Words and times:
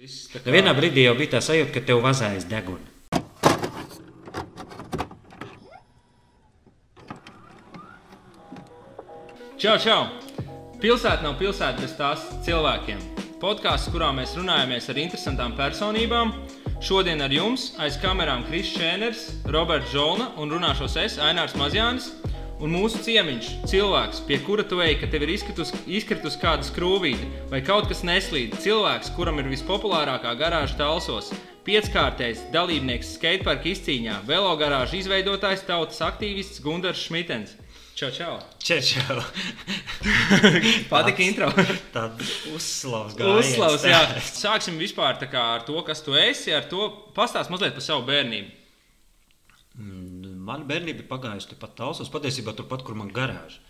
Tā 0.00 0.40
Nu, 0.46 0.52
vienā 0.54 0.72
brīdī 0.72 1.02
jau 1.04 1.12
bija 1.12 1.34
tā 1.34 1.40
sajūta, 1.44 1.74
ka 1.74 1.80
tev 1.84 1.98
vazājas 2.00 2.46
deguna. 2.48 2.86
Čau, 9.60 9.74
čau! 9.76 9.98
Pilsēta 10.80 11.20
nav 11.20 11.36
pilsēta 11.36 11.84
bez 11.84 11.92
tās 11.98 12.24
cilvēkiem. 12.46 13.02
Podkāsts, 13.44 13.92
kurā 13.92 14.08
mēs 14.16 14.32
runājamies 14.40 14.88
ar 14.88 15.02
interesantām 15.04 15.52
personībām. 15.60 16.32
Šodien 16.80 17.20
ar 17.20 17.36
jums 17.36 17.74
aiz 17.76 18.00
kamerām 18.00 18.48
Kris 18.48 18.72
Šēners, 18.72 19.26
Roberts 19.52 19.92
Zolna 19.92 20.30
un 20.40 20.48
runāšos 20.56 20.96
es, 21.04 21.20
Ainārs 21.20 21.52
Mazjānis. 21.60 22.08
Un 22.60 22.74
mūsu 22.76 22.98
ciemiņš, 23.00 23.46
cilvēks, 23.70 24.18
pie 24.28 24.36
kura 24.44 24.60
tu 24.68 24.82
ej, 24.84 24.98
ka 25.00 25.06
tev 25.08 25.22
ir 25.24 25.30
izkritus, 25.32 25.70
izkritus 25.88 26.34
kāda 26.40 26.66
skrūvīte 26.66 27.48
vai 27.48 27.62
kaut 27.64 27.86
kas 27.88 28.02
neslīd. 28.04 28.58
Cilvēks, 28.60 29.14
kuram 29.16 29.40
ir 29.40 29.48
vispopulārākā 29.48 30.34
garāža 30.36 30.76
talsos, 30.82 31.30
pieckārtais 31.64 32.42
dalībnieks 32.52 33.14
skateparka 33.16 33.70
izcīņā, 33.72 34.18
velo 34.28 34.52
garāža 34.60 34.98
izveidotājs, 35.00 35.64
tautas 35.64 36.02
aktīvists 36.04 36.60
Gunārs 36.60 37.00
Šmitens. 37.06 37.56
Čau, 37.96 38.12
čau! 38.12 38.36
Čečau. 38.60 39.18
Patika 40.92 41.24
intro. 41.24 41.48
Tāda 41.96 42.28
uzslavas 42.52 43.16
gājiens. 43.16 43.40
Uzslavs, 43.54 43.88
jā. 43.88 44.04
Sāksim 44.24 44.76
vispār 44.80 45.16
kā 45.32 45.46
ar 45.56 45.64
to, 45.68 45.80
kas 45.84 46.04
tu 46.04 46.12
esi. 46.16 46.52
Ar 46.52 46.68
to 46.68 46.92
pastāst 47.16 47.52
mazliet 47.52 47.76
par 47.76 47.84
savu 47.84 48.04
bērnību. 48.08 48.52
Mm, 49.80 50.39
Mana 50.50 50.66
bērnība 50.66 51.04
ir 51.04 51.10
pagājusi 51.10 51.52
tepat 51.54 51.76
tālsos, 51.78 52.10
patiesībā 52.10 52.56
turpat, 52.58 52.82
kur 52.86 52.98
man 52.98 53.12
garāža. 53.14 53.62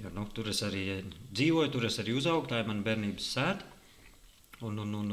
Jo, 0.00 0.10
nu, 0.14 0.24
tur 0.34 0.48
es 0.50 0.62
arī 0.66 0.86
dzīvoju, 1.30 1.70
tur 1.70 1.84
es 1.86 2.00
arī 2.02 2.16
uzaugu, 2.18 2.48
tā 2.50 2.62
ir 2.62 2.70
mana 2.70 2.82
bērnības 2.86 3.28
sēta. 3.36 3.68
Un, 4.64 4.80
un, 4.82 4.94
un, 4.98 5.12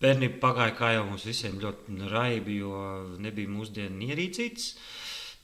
bērnība 0.00 0.40
pagāja 0.40 0.76
kā 0.78 0.94
jau 0.94 1.04
mums 1.10 1.26
visiem 1.28 1.58
ļoti 1.60 2.08
raibi, 2.12 2.60
jo 2.62 2.72
nebija 3.20 3.52
mūsdienu 3.52 4.08
ierīcīts. 4.08 4.72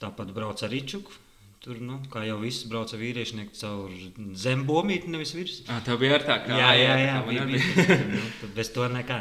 Tāpat 0.01 0.33
brauc 0.33 0.61
ar 0.65 0.73
Ričuku. 0.73 1.23
Tur, 1.61 1.79
nu, 1.83 1.97
kā 2.13 2.21
jau 2.23 2.37
viss 2.39 2.67
brauca 2.69 2.97
vīriešnieki 3.01 3.57
caur 3.59 3.93
zembomīti, 4.37 5.09
nevis 5.11 5.33
virs. 5.35 5.57
Ah, 5.67 5.81
tā 5.83 5.97
bija 5.99 6.19
ar 6.19 6.25
tā 6.25 6.37
kā 6.45 6.59
Jā, 6.61 6.69
jā, 6.77 6.93
jā, 7.01 7.15
tā 7.17 7.23
man 7.25 7.31
bija, 7.33 7.47
bija. 7.49 7.97
nu, 8.13 8.51
bez 8.55 8.69
to 8.75 8.85
nekā. 8.93 9.17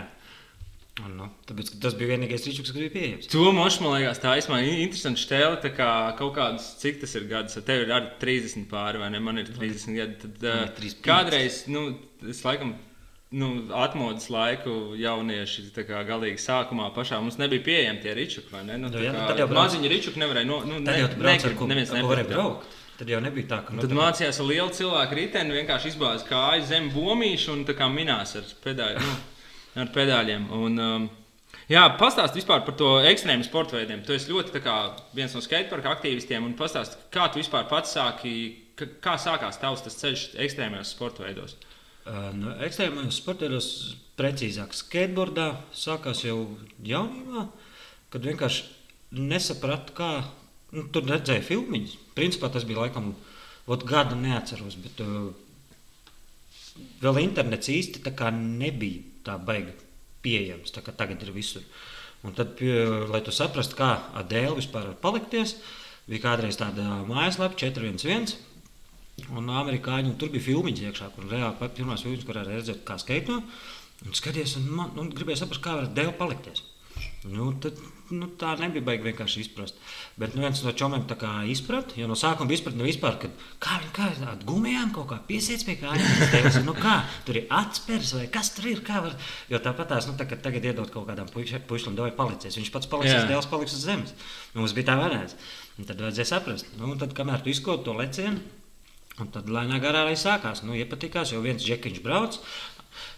Un, 1.04 1.12
nu, 1.18 1.26
tāpēc, 1.44 1.74
tas 1.82 1.92
bija 1.98 2.14
vienīgais 2.14 2.46
rīčuks, 2.48 2.70
kas 2.72 2.80
bija 2.80 2.92
pieejams. 2.94 3.26
To 3.28 3.50
mošu, 3.52 3.82
man 3.84 3.98
liekas, 3.98 4.16
tā 4.22 4.32
ir 4.40 4.80
interesanta 4.86 5.20
stēle. 5.20 5.58
Tā 5.60 5.68
kā 5.76 5.88
kaut 6.16 6.32
kāds, 6.38 6.70
cik 6.80 7.02
tas 7.02 7.12
ir 7.18 7.26
gads, 7.28 7.58
tev 7.68 7.82
ir 7.84 7.92
arī 7.92 8.08
30 8.22 8.64
pāri, 8.70 9.02
vai 9.02 9.10
ne? 9.12 9.20
Man 9.20 9.36
ir 9.42 9.50
30 9.52 9.92
gadi. 9.98 10.16
Tad, 10.22 10.38
uh, 10.40 10.62
ir 10.64 10.72
35. 10.78 11.04
kādreiz, 11.04 11.58
nu, 11.68 11.98
es 12.26 12.40
laikam. 12.46 12.76
Nu, 13.36 13.48
atmodas 13.74 14.28
laiku 14.30 14.94
jaunieši 14.96 15.64
kā 15.74 15.98
galīgi 16.06 16.38
sākumā 16.38 16.86
pašā 16.94 17.18
mums 17.20 17.36
nebija 17.42 17.64
pieejami 17.66 18.00
tie 18.00 18.14
ričuki. 18.14 18.52
vai 18.54 18.62
Ne? 18.64 18.78
Nu, 18.78 18.86
Nu, 18.88 18.94
tā 18.94 19.02
jā, 19.02 19.12
kā 19.12 19.26
tad 19.32 19.38
jau 19.42 19.48
brauc- 19.50 19.66
maziņi 19.66 19.88
ričuki 19.90 20.22
nevarēja. 20.22 20.46
No, 20.46 20.60
nu, 20.64 20.78
ne, 20.78 20.92
negrib- 20.94 21.56
ko, 21.58 21.66
neviens 21.66 21.90
ar 21.90 22.00
ko 22.00 22.06
varēja 22.14 22.22
nepirka. 22.22 22.38
braukt. 22.38 22.66
Tad 22.96 23.08
jau 23.12 23.20
nebija 23.20 23.46
tā, 23.50 23.58
ka 23.66 23.74
nu, 23.74 23.82
tad 23.82 23.90
tā- 23.90 23.98
mācījās 23.98 24.38
ar 24.40 24.46
lielu 24.46 24.70
cilvēku 24.70 25.18
riteni, 25.18 25.58
vienkārši 25.58 25.90
izbāzts 25.92 26.24
kājas 26.30 26.70
zem 26.70 26.88
bomīšu 26.94 27.52
un 27.52 27.64
tā 27.66 27.74
kā 27.76 27.90
minās 27.92 28.36
ar, 28.38 28.46
pedāļ, 28.64 28.94
nu, 29.02 29.16
ar 29.76 29.92
pedāļiem. 29.94 30.48
Un, 30.56 30.78
um, 30.80 31.06
jā, 31.70 31.82
pastāst 32.00 32.36
vispār 32.38 32.64
par 32.66 32.76
to 32.80 32.96
ekstrēmu 33.10 33.46
sporta 33.46 33.78
veidiem. 33.78 34.02
Tu 34.06 34.16
esi 34.16 34.32
ļoti 34.32 34.62
kā, 34.64 34.76
viens 35.16 35.34
no 35.36 35.42
skateparka 35.44 35.92
aktīvistiem 35.96 36.46
un 36.46 36.56
pastāst, 36.58 36.98
kā 37.14 37.28
tu 37.30 37.42
vispār 37.42 37.68
pats 37.70 37.96
sāki, 37.96 38.34
kā 39.04 39.16
sākās 39.20 39.60
tavs 39.62 39.84
ceļš 39.86 40.28
ekstrēmajos 40.46 40.94
sporta 40.96 41.26
veidos. 41.26 41.56
Ā, 42.06 42.30
Nu, 42.36 42.52
ekstrēmajos 42.62 43.20
sportos, 43.20 43.70
precīzāk, 44.16 44.74
skateboardā 44.76 45.48
sākās 45.76 46.22
jau 46.24 46.38
jaunībā, 46.86 47.48
kad 48.14 48.28
vienkārši 48.30 48.64
nesapratu, 49.16 49.94
kā 49.96 50.10
nu, 50.76 50.86
tur 50.94 51.08
redzēju 51.10 51.44
filmiņas. 51.48 51.96
Principā 52.16 52.50
tas 52.52 52.64
bija 52.68 52.84
laikam, 52.84 53.10
ot, 53.66 53.84
gada 53.88 54.16
neatceros, 54.18 54.78
bet 54.80 55.02
uh, 55.04 55.34
vēl 57.02 57.20
internets 57.24 57.70
īsti 57.72 58.02
nebija 58.30 59.02
tā 59.26 59.36
baigi 59.42 59.74
pieejams, 60.24 60.72
tā 60.74 60.82
tagad 60.86 61.22
ir 61.22 61.32
visur. 61.34 61.64
Un 62.26 62.34
tad, 62.34 62.58
lai 63.12 63.22
tu 63.22 63.34
saprastu, 63.34 63.76
kā 63.78 63.90
ar 64.16 64.26
dēlu 64.26 64.58
vispār 64.58 64.88
var 64.90 65.00
palikties, 65.02 65.56
bija 66.08 66.24
kādreiz 66.24 66.58
tāda 66.58 67.02
mājaslapa 67.06 67.58
411. 67.60 68.36
Un 69.32 69.48
amerikāņi 69.48 70.10
un 70.10 70.16
tur 70.20 70.28
bija 70.32 70.44
filmiņš 70.44 70.80
iekšā, 70.88 71.10
kur 71.14 71.28
reāli 71.30 71.70
pirmās 71.76 72.02
filmas, 72.04 72.24
kurā 72.28 72.42
redzēt, 72.44 72.82
kā 72.88 72.98
skaito. 73.00 73.38
Un 74.04 74.16
skaties, 74.16 74.58
un 74.60 74.66
man 74.76 74.98
un 75.00 75.08
gribēja 75.14 75.40
saprast, 75.44 75.62
kā 75.64 75.78
var 75.78 75.86
dēļ 75.96 76.10
palikties. 76.18 76.64
Nu, 77.26 77.48
tad, 77.62 77.78
nu, 78.14 78.28
tā 78.38 78.52
nebija 78.60 78.84
baigi 78.86 79.08
vienkārši 79.08 79.40
izprast. 79.42 79.78
Bet 80.20 80.36
nu, 80.36 80.44
viens 80.44 80.60
no 80.62 80.72
čomiem 80.76 81.06
tā 81.10 81.16
kā 81.18 81.30
izprata, 81.50 81.96
jo 81.98 82.06
no 82.10 82.14
sākuma 82.18 82.54
izpratne 82.54 82.86
vispār, 82.86 83.16
kad 83.22 83.46
kā 83.62 83.78
viņi 83.82 83.92
kā 83.96 84.08
ar 84.30 84.42
gumijām 84.46 84.92
kaut 84.94 85.08
kā 85.10 85.18
piesiet 85.28 85.64
pie 85.66 85.74
kājām. 85.80 86.60
Nu 86.66 86.74
kā, 86.76 87.00
tur 87.26 87.40
ir 87.40 87.48
atspērs 87.52 88.12
vai 88.18 88.26
kas 88.32 88.52
tur 88.54 88.68
ir, 88.70 88.82
var. 88.86 89.16
Jo 89.50 89.62
tāpat 89.64 89.90
tās, 89.94 90.10
nu, 90.10 90.14
tā, 90.18 90.28
kad 90.30 90.44
tagad 90.44 90.68
iedot 90.70 90.92
kaut 90.94 91.08
kādam 91.10 91.30
puišam, 91.32 91.98
dod 91.98 92.14
palicies. 92.18 92.58
Viņš 92.60 92.74
pats 92.74 92.90
paliks, 92.90 93.26
dēls 93.30 93.50
paliks 93.50 93.74
uz 93.74 93.88
zemes. 93.88 94.14
Nu, 94.54 94.62
mums 94.62 94.76
bija 94.76 94.92
tā 94.92 95.00
varēts. 95.00 95.34
Un 95.76 95.88
tad 95.88 95.98
vajadzēja 96.00 96.30
saprast, 96.30 96.70
nu, 96.78 96.92
un 96.94 97.02
tad, 97.02 97.16
kamēr 97.16 97.42
tu 97.42 97.52
izkoti 97.52 97.88
to 97.88 97.96
lecienu, 97.98 98.40
Un 99.16 99.30
tad 99.32 99.46
lēnām 99.48 99.80
garā 99.80 100.02
arī 100.04 100.16
sākās. 100.20 100.60
Nu, 100.66 100.74
iepatikās, 100.76 101.30
jo 101.32 101.40
viens 101.40 101.64
džekiņš 101.64 102.02
brauc. 102.04 102.36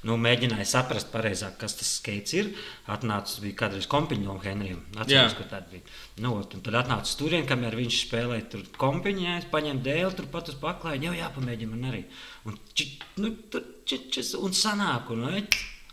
Nu, 0.09 0.17
mēģināja 0.21 0.67
saprast, 0.71 1.11
pareizāk, 1.13 1.57
kas 1.61 1.79
tas 1.79 1.95
skaits 2.01 2.37
ir. 2.39 2.51
Atnācis 2.91 3.41
bija 3.45 3.59
kādreiz 3.65 3.89
kompiņš 3.91 4.25
no 4.25 4.37
Henrijam. 4.43 4.83
Atceros, 4.97 5.35
Jā. 5.35 5.39
ka 5.39 5.49
tāda 5.55 5.73
bija. 5.73 5.97
Nu, 6.25 6.35
ot, 6.41 6.55
un 6.59 6.67
tad 6.67 6.79
atnāca 6.83 7.17
tur, 7.21 7.39
kamēr 7.49 7.79
viņš 7.79 8.03
spēlēja 8.05 8.49
tur 8.55 8.67
kompiņā, 8.81 9.39
es 9.43 9.49
paņēmu 9.53 9.85
dēlu, 9.87 10.13
tur 10.19 10.31
pat 10.33 10.53
uz 10.53 10.61
paklāja. 10.61 11.03
Jau 11.09 11.17
jāpamēģina 11.19 11.75
man 11.75 11.91
arī. 11.93 12.05
Un, 12.49 12.61
či, 12.75 12.93
nu, 13.23 13.35
tur, 13.53 13.67
či, 13.89 14.05
čis, 14.15 14.35
un 14.39 14.57
sanāk, 14.57 15.11
un 15.15 15.27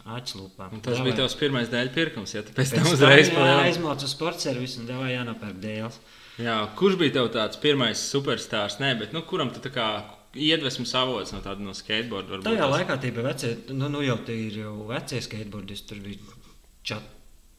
atšlūpā. 0.06 0.70
Un 0.74 0.84
tas 0.86 1.00
bija 1.02 1.18
tavs 1.22 1.34
pirmais 1.40 1.72
dēļ 1.72 1.90
pirkums, 1.96 2.36
ja 2.36 2.44
tu 2.46 2.54
pēc 2.54 2.76
Pēc 2.76 2.76
tam 2.78 2.92
uzreiz 2.94 3.30
jā, 3.32 3.34
palielini. 3.34 3.72
aizmaucu 3.72 4.06
uz 4.06 4.14
sporta 4.14 4.46
servisu 4.46 4.84
un 4.84 4.90
devā 4.90 5.10
jānopērk 5.10 5.58
dēls. 5.64 5.98
Jā, 6.46 6.58
kurš 6.78 6.98
bija 7.00 7.16
tev 7.18 7.32
tāds 7.34 7.58
pirmais 7.64 8.02
superstarps? 8.12 8.78
Nē, 8.84 8.92
bet 9.00 9.16
nu, 9.16 9.24
kuram 9.26 9.50
tu 9.56 9.64
tā 9.64 9.72
kā 9.74 9.88
iedvesmas 10.36 10.92
avots 11.00 11.32
no 11.36 11.40
tāda 11.46 11.64
no 11.64 11.74
skateboarda? 11.76 12.36
varbūt 12.36 12.48
Tajā 12.50 12.68
laikā 12.72 12.98
tie 13.02 13.12
bija 13.16 13.26
veci, 13.30 13.52
nu, 13.74 13.90
nu 13.90 14.02
jau 14.06 14.18
tie 14.28 14.36
ir 14.48 14.60
jau 14.66 14.76
vecie 14.90 15.22
skateboardisti. 15.24 15.88
Tur 15.94 16.04
bija 16.04 16.38
čat, 16.86 17.08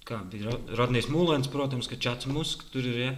kā 0.06 0.20
bija 0.30 0.50
Ro- 0.50 0.76
Rodnijs 0.82 1.08
Mūlens, 1.12 1.48
protams, 1.52 1.88
ka 1.90 1.96
Čats 1.96 2.28
Musks 2.30 2.68
tur 2.72 2.84
ir. 2.86 2.98
Ja? 3.06 3.14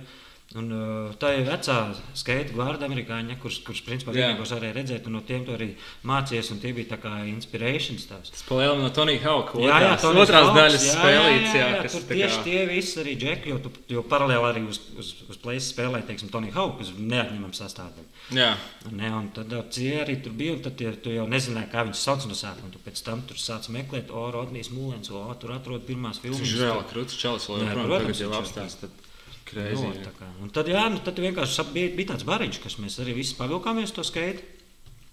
Un, 0.57 0.71
uh, 0.73 1.11
tā 1.21 1.35
ir 1.37 1.43
vecā 1.45 1.75
skaita 2.17 2.55
gvārda 2.55 2.87
amerikāņa, 2.89 3.35
kurš, 3.43 3.59
kurš 3.67 3.83
principā 3.85 4.15
vienīgos 4.17 4.49
varēja 4.55 4.77
redzēt, 4.79 5.05
un 5.11 5.19
no 5.19 5.21
tiem 5.21 5.43
tu 5.45 5.53
arī 5.53 5.67
mācījies, 6.09 6.49
un 6.55 6.61
tie 6.63 6.71
bija 6.73 6.89
tā 6.95 6.97
kā 7.03 7.11
inspirēšanas 7.29 8.07
tās. 8.09 8.31
Tas 8.33 8.47
palielinās 8.49 8.87
no 8.87 8.89
Tonija 8.97 9.21
Hauka. 9.27 9.61
Jā, 9.61 9.77
jā, 9.85 9.91
Tonijs 10.01 10.23
otrās 10.25 10.47
Hauks, 10.47 10.57
daļas 10.57 10.87
jā, 10.87 10.95
spēlīts. 10.95 11.51
jā, 11.53 11.59
jā, 11.61 11.67
jā, 11.75 11.83
kas 11.85 11.97
tur 11.99 12.07
tieši 12.15 12.39
kā- 12.39 12.45
tie 12.47 12.63
visi 12.71 12.97
arī 13.03 13.15
džeki, 13.21 13.53
jo, 13.53 13.59
tu, 13.67 13.73
jo 13.93 14.05
paralēli 14.09 14.49
arī 14.55 14.63
uz, 14.73 14.81
uz, 14.97 15.11
uz 15.29 15.37
plēses 15.43 15.69
spēlē, 15.75 16.01
teiksim, 16.09 16.31
Tonija 16.33 16.57
Hauka, 16.57 16.79
kas 16.81 16.95
neatņemam 16.97 17.53
sastāvdaļa. 17.53 18.09
Jā, 18.41 18.49
Ne, 18.89 19.11
un 19.13 19.29
tad 19.37 19.53
tie 19.75 19.99
arī 20.01 20.17
tur 20.25 20.33
bija, 20.33 20.55
un 20.57 20.63
tad 20.65 20.79
tie, 20.81 20.95
tu 20.97 21.13
jau 21.13 21.27
nezināji, 21.29 21.69
kā 21.75 21.85
viņus 21.85 22.01
sauc 22.09 22.25
no 22.25 22.33
sākuma. 22.39 22.73
Tu 22.73 22.81
pēc 22.89 23.03
tam 23.05 23.21
tur 23.29 23.37
sāc 23.37 23.69
meklēt, 23.69 24.09
o, 24.11 24.31
Rodnijs 24.33 24.73
Mūlens, 24.73 25.11
o, 25.13 25.27
tur 25.41 25.53
atrod 25.53 25.85
pirmās 25.85 26.21
filmas. 26.23 26.41
viņš 26.41 26.57
vēl 26.63 26.83
krūtis 26.89 27.21
čels, 27.21 27.49
vēl 27.53 27.67
Jā, 27.67 27.75
joprojām 27.77 28.07
tagad 28.09 28.23
jau 28.25 28.33
apstāst. 28.41 28.81
Tad 28.87 29.08
Nu, 29.57 29.93
tā 30.05 30.13
kā. 30.19 30.27
un 30.43 30.51
tad, 30.51 30.69
jā, 30.69 30.85
nu, 30.93 30.99
tad 31.05 31.19
vienkārši 31.19 31.65
bija, 31.73 31.93
bija 31.97 32.13
tāds 32.13 32.27
bariņš, 32.29 32.59
kas 32.63 32.77
mēs 32.79 32.99
arī 33.01 33.15
visi 33.17 33.35
pavilkāmies 33.39 33.95
to 33.97 34.05
skaitu. 34.05 34.43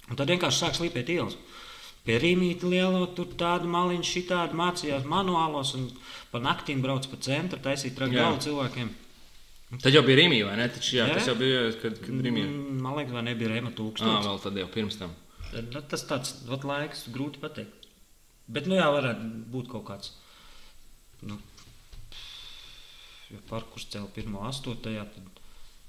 Un 0.09 0.15
tad 0.19 0.27
vienkārši 0.29 0.59
sāk 0.65 0.75
slīpēt 0.77 1.09
ielas. 1.09 1.37
Pie 2.05 2.19
rīmīta 2.21 2.67
lielo, 2.69 3.07
tur 3.17 3.31
tādu 3.39 3.65
maliņu, 3.71 4.03
šitādu 4.05 4.53
mācījās 4.59 5.07
manuālos, 5.09 5.71
un 5.73 5.87
pa 6.31 6.37
naktīm 6.43 6.83
brauc 6.83 7.07
pa 7.09 7.17
centru, 7.17 7.57
taisīt 7.63 7.95
traku 7.97 8.13
Jā. 8.13 8.27
galvu 8.27 8.43
cilvēkiem. 8.45 8.91
Tad 9.81 9.95
jau 9.95 10.03
bija 10.05 10.19
Rīgā, 10.19 10.43
vai 10.45 10.57
ne? 10.59 10.67
Taču, 10.69 10.99
jā, 10.99 11.07
Jā. 11.09 11.15
tas 11.17 11.25
jau 11.31 11.33
bija, 11.39 11.63
kad, 11.81 11.97
kad 11.97 12.21
Rīgā. 12.21 12.43
Mm, 12.45 12.81
Man 12.85 12.99
liekas, 12.99 13.13
vai 13.17 13.23
nebija 13.25 13.63
Ah, 13.63 13.71
tūkstoši. 13.79 14.27
vēl 14.27 14.37
tad 14.43 14.59
jau 14.61 14.67
pirms 14.67 14.99
tam. 14.99 15.15
Tad, 15.51 15.73
nu, 15.73 15.81
tas 15.81 16.03
tāds 16.05 16.35
vat, 16.45 16.63
laiks, 16.63 17.07
grūti 17.09 17.41
pateikt. 17.41 17.89
Bet, 18.47 18.67
nu 18.69 18.75
jā, 18.77 18.85
varētu 18.93 19.25
būt 19.49 19.67
kaut 19.71 19.85
kāds. 19.89 20.11
Nu, 21.25 21.39
ja 23.35 23.41
parkurs 23.49 23.87
cēlā 23.91 24.09
1.8. 24.15 24.81
tad. 24.83 25.31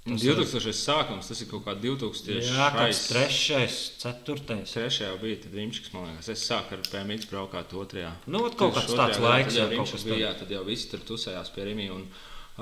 Un 0.06 0.14
tas 0.14 0.22
2000. 0.22 0.70
sākums, 0.78 1.26
tas 1.26 1.40
ir 1.42 1.48
kaut 1.50 1.64
kā 1.66 1.72
2000. 1.82 2.36
Jā, 2.38 2.68
kāds 2.76 3.00
šais- 3.00 3.08
trešais, 3.10 3.78
ceturtais. 3.98 4.70
Trešajā 4.76 5.16
bija 5.18 5.50
Rīgas, 5.50 5.88
man 5.96 6.04
liekas. 6.12 6.28
Es 6.30 6.44
sāku 6.46 6.76
ar 6.76 6.84
PMX 6.86 7.26
braukāt 7.26 7.74
otrajā. 7.74 8.12
Nu, 8.30 8.44
ot 8.46 8.54
kaut 8.60 8.76
kāds 8.76 8.94
tāds 8.94 9.18
laiks 9.18 9.56
tad 9.56 9.72
jau 9.74 9.80
kaut 9.80 9.90
kas 9.96 10.04
bija, 10.06 10.20
jā, 10.28 10.38
tad 10.38 10.54
jau 10.54 10.62
visi 10.68 10.86
tur 10.92 11.02
tusējās 11.08 11.50
pie 11.56 11.66
Rīgas. 11.66 11.90
Un, 11.96 12.06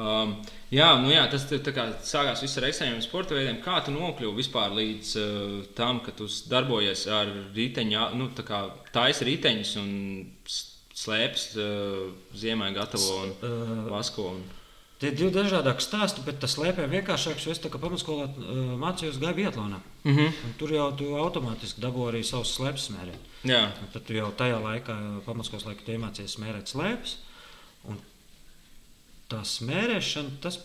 um, 0.00 0.32
jā, 0.72 0.88
nu 1.04 1.12
jā, 1.12 1.26
tas 1.30 1.44
kā 1.44 1.84
sākās 2.00 2.40
viss 2.46 2.56
ar 2.56 2.64
ekstrēmiem 2.70 3.04
sporta 3.04 3.36
veidiem. 3.36 3.60
Kā 3.60 3.76
tu 3.84 3.92
nokļuvi 3.92 4.40
vispār 4.40 4.72
līdz 4.80 5.12
uh, 5.20 5.68
tam, 5.76 6.00
ka 6.00 6.16
tu 6.16 6.24
darbojies 6.48 7.04
ar 7.12 7.28
riteņu, 7.52 8.08
nu, 8.16 8.30
tā 8.32 8.48
kā 8.48 8.64
taisa 8.96 9.28
riteņus 9.28 9.76
un 9.84 9.92
slēpes 10.48 11.48
uh, 11.60 12.08
ziemai 12.32 12.72
gatavo 12.72 13.20
un 13.20 13.34
Uh, 13.42 13.90
vasko. 13.92 14.30
Un... 14.38 14.44
Tie 15.04 15.10
ir 15.12 15.16
divi 15.18 15.32
dažādi 15.34 15.72
stāsti, 15.84 16.22
bet 16.24 16.38
tas 16.40 16.54
slēpjas 16.56 16.86
vienkāršāks. 16.88 17.44
Es 17.52 17.58
kā 17.60 17.76
pamatskolā 17.76 18.24
uh, 18.24 18.60
mācījos 18.80 19.18
gāju 19.20 19.36
Vietlānā. 19.36 19.82
Mm 20.06 20.14
-hmm. 20.16 20.54
Tur 20.56 20.72
jau 20.72 20.86
tu 20.96 21.10
automātiski 21.20 21.82
dabūji 21.82 22.12
arī 22.12 22.22
savus 22.24 22.54
slēpes 22.56 22.86
smērēt. 22.88 23.26
Tad 23.92 24.06
tu 24.06 24.16
jau 24.16 24.30
tajā 24.32 24.62
laikā, 24.64 24.96
pamatskolas 25.26 25.66
laikā, 25.66 25.84
iemācījies 25.92 26.38
smērēt 26.38 26.72
slēpes. 26.72 27.18
Tā 29.28 29.44
smērēšana, 29.44 30.40
tas 30.40 30.58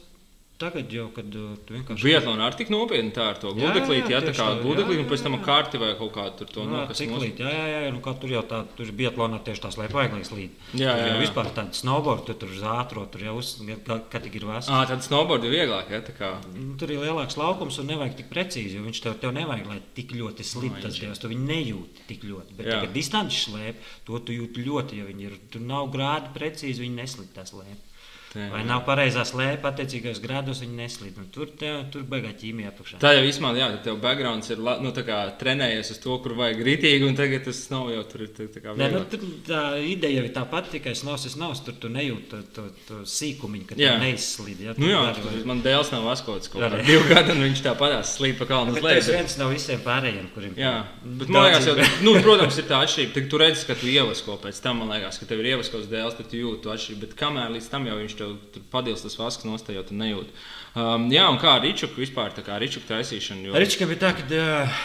tagad 0.59 0.91
jau, 0.94 1.06
kad 1.15 1.35
uh, 1.39 1.53
tu 1.65 1.75
vienkārši. 1.77 2.03
Vietlāna 2.06 2.45
arī 2.50 2.59
tik 2.59 2.71
nopietni 2.73 3.13
tā 3.15 3.29
ar 3.31 3.38
to 3.39 3.53
Jā, 3.53 3.59
gludeklīti, 3.61 4.11
jā, 4.11 4.17
jā, 4.17 4.21
tā 4.21 4.33
tieši 4.33 4.39
kā 4.41 4.47
tā, 4.50 4.61
gludeklīti, 4.65 5.00
jā, 5.00 5.06
un 5.06 5.09
pēc 5.13 5.23
tam 5.25 5.35
jā, 5.35 5.39
jā. 5.39 5.45
kārti 5.47 5.81
vai 5.81 5.89
kaut 6.00 6.11
kā 6.17 6.25
tur 6.39 6.51
to 6.51 6.65
Nu, 6.67 6.75
nokas. 6.75 7.00
ciklīt, 7.00 7.39
jā, 7.39 7.53
jā, 7.56 7.67
jā, 7.85 7.94
nu, 7.95 8.01
kā 8.03 8.13
tur 8.19 8.33
jau 8.35 8.44
tā, 8.50 8.59
tur 8.75 8.91
bija 8.91 9.09
Vietlānā 9.13 9.39
tieši 9.47 9.63
tās 9.65 9.79
lepoiglīs 9.79 10.31
līdzi. 10.35 10.69
Jā, 10.83 10.94
jā, 11.00 11.07
jā. 11.13 11.17
vispār 11.23 11.50
tāda 11.56 11.79
snowboard, 11.79 12.25
tu 12.27 12.35
tur 12.44 12.51
uz 12.53 12.61
ātro, 12.67 13.06
tur 13.09 13.23
jau 13.25 13.35
uz, 13.39 13.53
kad 13.88 14.19
tik 14.27 14.35
ir 14.41 14.45
vasara. 14.50 14.81
Ah, 14.83 14.85
tad 14.91 15.06
snowboard 15.07 15.47
ir 15.47 15.56
vieglāk, 15.56 15.89
jā, 15.95 16.03
tā 16.06 16.15
kā. 16.19 16.31
Nu, 16.53 16.75
Tur 16.79 16.91
ir 16.94 17.01
lielāks 17.03 17.39
laukums 17.39 17.79
un 17.81 17.89
nevajag 17.89 18.19
tik 18.19 18.29
precīzi, 18.31 18.77
jo 18.77 18.85
viņš 18.85 19.01
tev, 19.07 19.17
tev 19.23 19.33
nevajag, 19.35 19.65
lai 19.71 19.79
tik 19.95 20.13
ļoti 20.15 20.45
slīd 20.45 20.79
tas 20.83 21.00
dievs. 21.00 21.19
Tu 21.23 21.31
viņu 21.31 21.47
nejūti 21.50 22.06
tik 22.11 22.23
ļoti. 22.29 22.56
Bet, 22.59 22.67
Jā. 22.67 22.77
tā, 22.77 22.85
kad 22.85 22.94
distanci 22.95 23.39
slēp, 23.47 23.81
to 24.07 24.19
tu 24.27 24.35
jūti 24.35 24.63
ļoti, 24.67 25.00
jo 25.01 25.09
viņi 25.09 25.27
ir, 25.31 25.38
tur 25.51 25.63
nav 25.65 25.89
grādi 25.94 26.31
precīzi, 26.35 26.83
viņi 26.85 27.00
neslīd 27.01 27.31
tā 27.35 27.47
slēp. 27.50 27.88
Tā, 28.29 28.43
Vai 28.53 28.61
nav 28.61 28.83
pareizā 28.85 29.23
slēpa, 29.25 29.71
attiecīgajos 29.73 30.19
grādos 30.21 30.59
viņi 30.61 30.75
neslīd. 30.77 31.15
Un 31.17 31.29
tur 31.33 31.49
tev, 31.57 31.79
tur 31.89 32.03
beigās 32.05 32.35
ķīmija 32.37 32.69
apakšā. 32.69 32.99
Tā 33.01 33.15
jau 33.15 33.23
īstenībā, 33.25 33.55
jā, 33.57 33.69
tev 33.87 33.97
backgrounds 34.03 34.51
ir 34.53 34.59
nu, 34.61 34.91
trenējies 34.93 35.89
uz 35.95 35.99
to, 36.03 36.17
kur 36.21 36.35
vajag 36.37 36.61
rītīgi, 36.67 37.07
un 37.09 37.17
tagad 37.17 37.47
tas 37.47 37.61
nav 37.73 37.89
jau 37.89 38.03
tur 38.11 38.25
tā, 38.29 38.45
tā 38.53 38.75
Nē, 38.77 38.89
nu, 38.93 39.01
tur 39.09 39.23
tā 39.47 39.63
ideja 39.81 40.19
jau 40.19 40.27
ir 40.27 40.33
tā 40.35 40.43
pati, 40.51 40.75
tikai 40.77 40.93
snovs 40.97 41.25
ir 41.25 41.33
snovs. 41.33 41.63
Tur 41.65 41.79
tu 41.81 41.89
nejūti 41.89 42.29
to, 42.29 42.41
to, 42.53 42.65
to 42.87 42.99
sīkumiņu, 43.09 43.65
ka 43.71 43.79
Jā. 43.81 43.95
neizslīd. 44.03 44.61
Ja, 44.67 44.75
Nu 44.77 44.91
jā, 44.91 45.01
var- 45.07 45.17
tur 45.17 45.41
man 45.49 45.63
dēls 45.65 45.89
nav 45.95 46.05
vaskots 46.05 46.51
kaut 46.53 46.61
Jā, 46.61 46.69
kādā 46.69 46.83
jā. 46.83 46.87
divu 46.91 47.09
gadu, 47.09 47.33
un 47.33 47.43
viņš 47.47 47.63
tā 47.65 47.73
padās 47.79 48.13
slīd 48.19 48.37
pa 48.37 48.45
kalnu 48.49 48.75
uz 48.75 48.79
Bet 48.79 48.85
tas 48.85 49.09
leju. 49.09 49.17
viens 49.17 49.37
no 49.41 49.49
visiem 49.49 49.81
pārējiem, 49.85 50.29
kuriem 50.35 50.53
Jā, 50.59 50.75
bet 51.03 51.33
man 51.33 51.47
liekas, 51.49 51.65
jau, 51.65 51.75
nu, 52.05 52.13
protams, 52.21 52.61
ir 52.61 52.69
tā 52.69 52.83
atšķirība. 52.85 53.13
Tad 53.17 53.29
tu 53.33 53.41
redzi, 53.41 53.65
ka 53.65 53.75
tu 53.79 53.89
ievasko 53.89 54.37
pēc 54.45 54.61
tam, 54.61 54.83
man 54.83 54.93
liekas, 54.93 55.17
ka 55.19 55.25
tev 55.25 55.41
ir 55.41 55.55
ievaskos 55.55 55.89
dēls, 55.89 56.17
tad 56.21 56.29
tu 56.29 56.37
jūti 56.37 56.61
to 56.67 56.73
atšķirību. 56.75 57.01
Bet 57.07 57.17
kamēr 57.19 57.49
līdz 57.57 57.69
tam 57.73 57.89
jau 57.89 57.97
viņš 57.99 58.19
tev 58.19 58.36
tur 58.54 58.66
padils 58.71 59.04
tas 59.06 59.18
vasks 59.19 59.48
nostā, 59.48 59.74
jau 59.75 59.86
tu 59.88 59.98
nejūti. 59.98 60.36
Um, 60.75 61.07
jā, 61.13 61.25
un 61.31 61.39
kā 61.42 61.56
ar 61.57 61.63
Ričuku 61.66 62.04
vispār, 62.04 62.36
tā 62.36 62.44
kā 62.45 62.60
Ričuku 62.62 62.88
taisīšana. 62.89 63.50
Jo... 63.50 63.57
Rička 63.60 63.88
bija 63.89 64.04
tā, 64.04 64.12
ka 64.19 64.27
uh, 64.36 64.83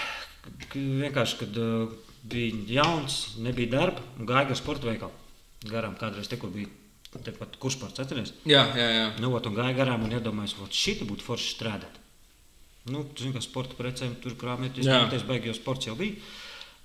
vienkārši, 0.75 1.41
kad 1.43 1.61
uh, 1.61 1.93
bija 2.31 2.81
jauns, 2.81 3.19
nebija 3.45 3.75
darba 3.77 4.05
un 4.19 4.31
gāja 4.31 4.49
gar 4.53 4.61
sporta 4.61 4.89
veikalu. 4.89 5.13
Garām 5.69 5.99
kādreiz 6.01 6.29
te, 6.31 6.39
kur 6.41 6.53
bija 6.53 6.71
tepat 7.25 7.59
kursports, 7.63 8.01
atceries? 8.03 8.33
Jā, 8.49 8.65
jā, 8.75 8.89
jā. 8.91 9.05
Nu, 9.23 9.31
ot, 9.37 9.47
un 9.49 9.57
gāja 9.57 9.77
garām 9.77 10.07
un 10.07 10.17
iedomājos, 10.17 10.57
ka 10.59 10.67
šī 10.73 10.99
būtu 11.05 11.27
forši 11.27 11.53
strādāt. 11.55 12.01
Nu, 12.91 13.05
tu 13.15 13.25
zini, 13.25 13.33
ka 13.37 13.41
sporta 13.45 13.77
precēm 13.79 14.17
tur 14.21 14.35
baigi, 15.29 15.49
jo 15.49 15.57
sports 15.57 15.89
jau 15.89 15.95
bija. 15.97 16.19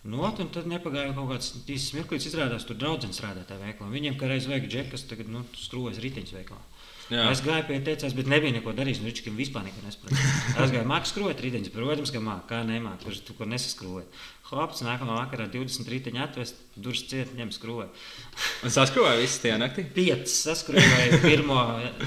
Nu, 0.07 0.21
ot, 0.23 0.39
un 0.39 0.47
tad 0.53 0.67
nepagāja 0.71 1.11
kaut 1.11 1.27
kāds 1.33 1.49
īsts 1.67 1.91
mirklis, 1.97 2.27
izrādās, 2.29 2.63
tur 2.67 2.77
draugs 2.79 3.09
strādā 3.11 3.43
tajā 3.47 3.59
veikalā. 3.65 3.91
Viņiem 3.91 4.15
kā 4.19 4.29
reiz 4.31 4.47
vajag 4.47 4.69
džekas, 4.71 5.03
tagad 5.09 5.27
nu, 5.31 5.43
skrūvēs 5.59 5.99
riteņus 5.99 6.37
veikalā. 6.37 6.61
Jā. 7.09 7.25
Es 7.33 7.41
gāju 7.41 7.65
pie 7.65 7.79
teicās, 7.83 8.13
bet 8.13 8.29
nebija 8.29 8.53
neko 8.53 8.71
darījis. 8.77 9.01
Nu, 9.01 9.09
viņš 9.09 9.33
vispār 9.33 9.65
neko 9.65 9.81
nesaprot. 9.81 10.13
Es 10.61 10.71
gāju 10.71 10.85
mākslinieks 10.87 11.13
skrūvēt 11.15 11.41
riteņus. 11.41 11.71
Protams, 11.73 12.13
ka 12.13 12.21
mākslinieks 12.21 12.49
kā 12.51 12.59
nemākslinieks, 12.69 13.07
kurš 13.07 13.21
tu 13.25 13.35
ko 13.35 13.47
nesaskrūvē. 13.49 14.03
Hops, 14.49 14.81
nākamā 14.81 15.13
vakarā 15.19 15.45
20 15.51 15.89
riteņu 15.93 16.21
atvest, 16.23 16.57
durvis 16.79 17.03
ciet, 17.09 17.35
ņem 17.37 17.51
skrūvē. 17.53 17.85
Un 18.65 18.73
saskrūvēja 18.73 19.19
visu 19.21 19.41
tajā 19.43 19.57
naktī. 19.61 19.83
Piecas 19.93 20.33
saskrūvēju, 20.47 21.19
pirmo 21.21 21.59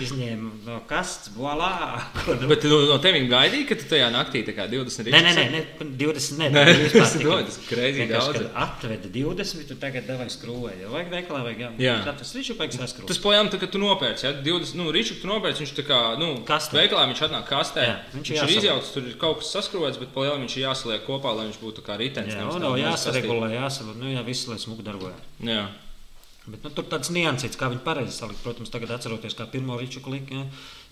izņēmu 0.02 0.50
no 0.66 0.80
kastes, 0.90 1.30
bolā. 1.36 1.70
Ko 2.22 2.34
nu? 2.40 2.48
Bet 2.50 2.66
nu, 2.66 2.80
no 2.90 2.98
tevis 3.02 3.28
gaidīja, 3.30 3.68
ka 3.70 3.78
tu 3.78 3.88
tajā 3.92 4.08
naktī 4.14 4.42
tā 4.46 4.56
kā 4.56 4.66
20 4.70 5.12
Nē, 5.12 5.20
nē, 5.22 5.34
nē, 5.36 5.44
nē, 5.52 5.62
20. 6.00 6.40
Nē, 6.40 6.50
Nē, 6.52 6.64
nē, 6.66 6.88
tas 6.94 7.14
crazy 7.68 8.02
vienkārši, 8.02 8.10
daudz. 8.10 8.40
kad 8.42 8.58
Atveda 8.64 9.12
20, 9.14 9.68
tu 9.70 9.78
tagad 9.80 10.08
devai 10.10 10.28
skrūvē. 10.32 10.74
Ja 10.82 10.90
vajag 10.92 11.12
veikalā, 11.14 11.44
vajag 11.46 11.62
jā. 11.62 11.70
Jā. 11.82 11.96
Tā 12.08 12.16
tas 12.18 12.34
jau 12.34 12.56
vajag 12.58 12.76
saskrūvēt. 12.80 13.10
Tas 13.12 13.22
pojām, 13.22 13.50
tā, 13.52 13.60
ka 13.62 13.70
tu 13.70 13.80
nopērci, 13.82 14.26
ja 14.26 14.34
20, 14.42 14.74
nu, 14.80 14.88
Ričuku 14.94 15.22
tu 15.22 15.30
nopērci, 15.30 15.64
viņš 15.64 15.74
tā 15.78 15.86
kā, 15.88 16.00
nu, 16.20 16.32
Kastē. 16.48 16.80
veikalā 16.80 17.06
viņš 17.12 17.24
atnāk 17.28 17.46
kastē. 17.48 17.86
Jā, 17.86 17.96
viņš 18.16 18.32
viņš 18.32 18.42
ir 18.42 18.52
ir 18.52 18.62
izjauts, 18.62 18.92
tur 18.94 19.08
ir 19.08 19.16
kaut 19.20 19.40
kas 19.42 19.52
saskrūvēts, 19.56 20.00
bet 20.02 20.12
pojām 20.16 20.42
viņš 20.44 20.56
ir 20.58 20.64
jāsaliek 20.66 21.06
kopā, 21.06 21.34
lai 21.36 21.48
viņš 21.50 21.60
būtu 21.62 21.84
kā 21.86 21.98
ritenis. 22.00 22.31
Jā, 22.32 22.44
un 22.48 22.64
maza 22.64 22.80
jāsaregulē, 22.80 23.52
jāsaregulē, 23.54 23.98
nu 24.00 24.12
jā, 24.12 24.22
viss, 24.26 24.48
lai 24.50 24.58
smuki 24.62 24.84
darbojas. 24.86 25.24
Jā. 25.44 25.66
Bet, 26.42 26.64
nu, 26.64 26.72
tur 26.74 26.86
tāds 26.90 27.12
niansīts, 27.14 27.58
kā 27.58 27.68
viņi 27.70 27.84
pareizi 27.84 28.16
salika. 28.16 28.42
Protams, 28.42 28.70
tagad 28.72 28.90
atceroties, 28.96 29.36
kā 29.38 29.46
pirmo 29.50 29.76
rīčuku 29.78 30.10
lika, 30.10 30.40
ja, 30.40 30.46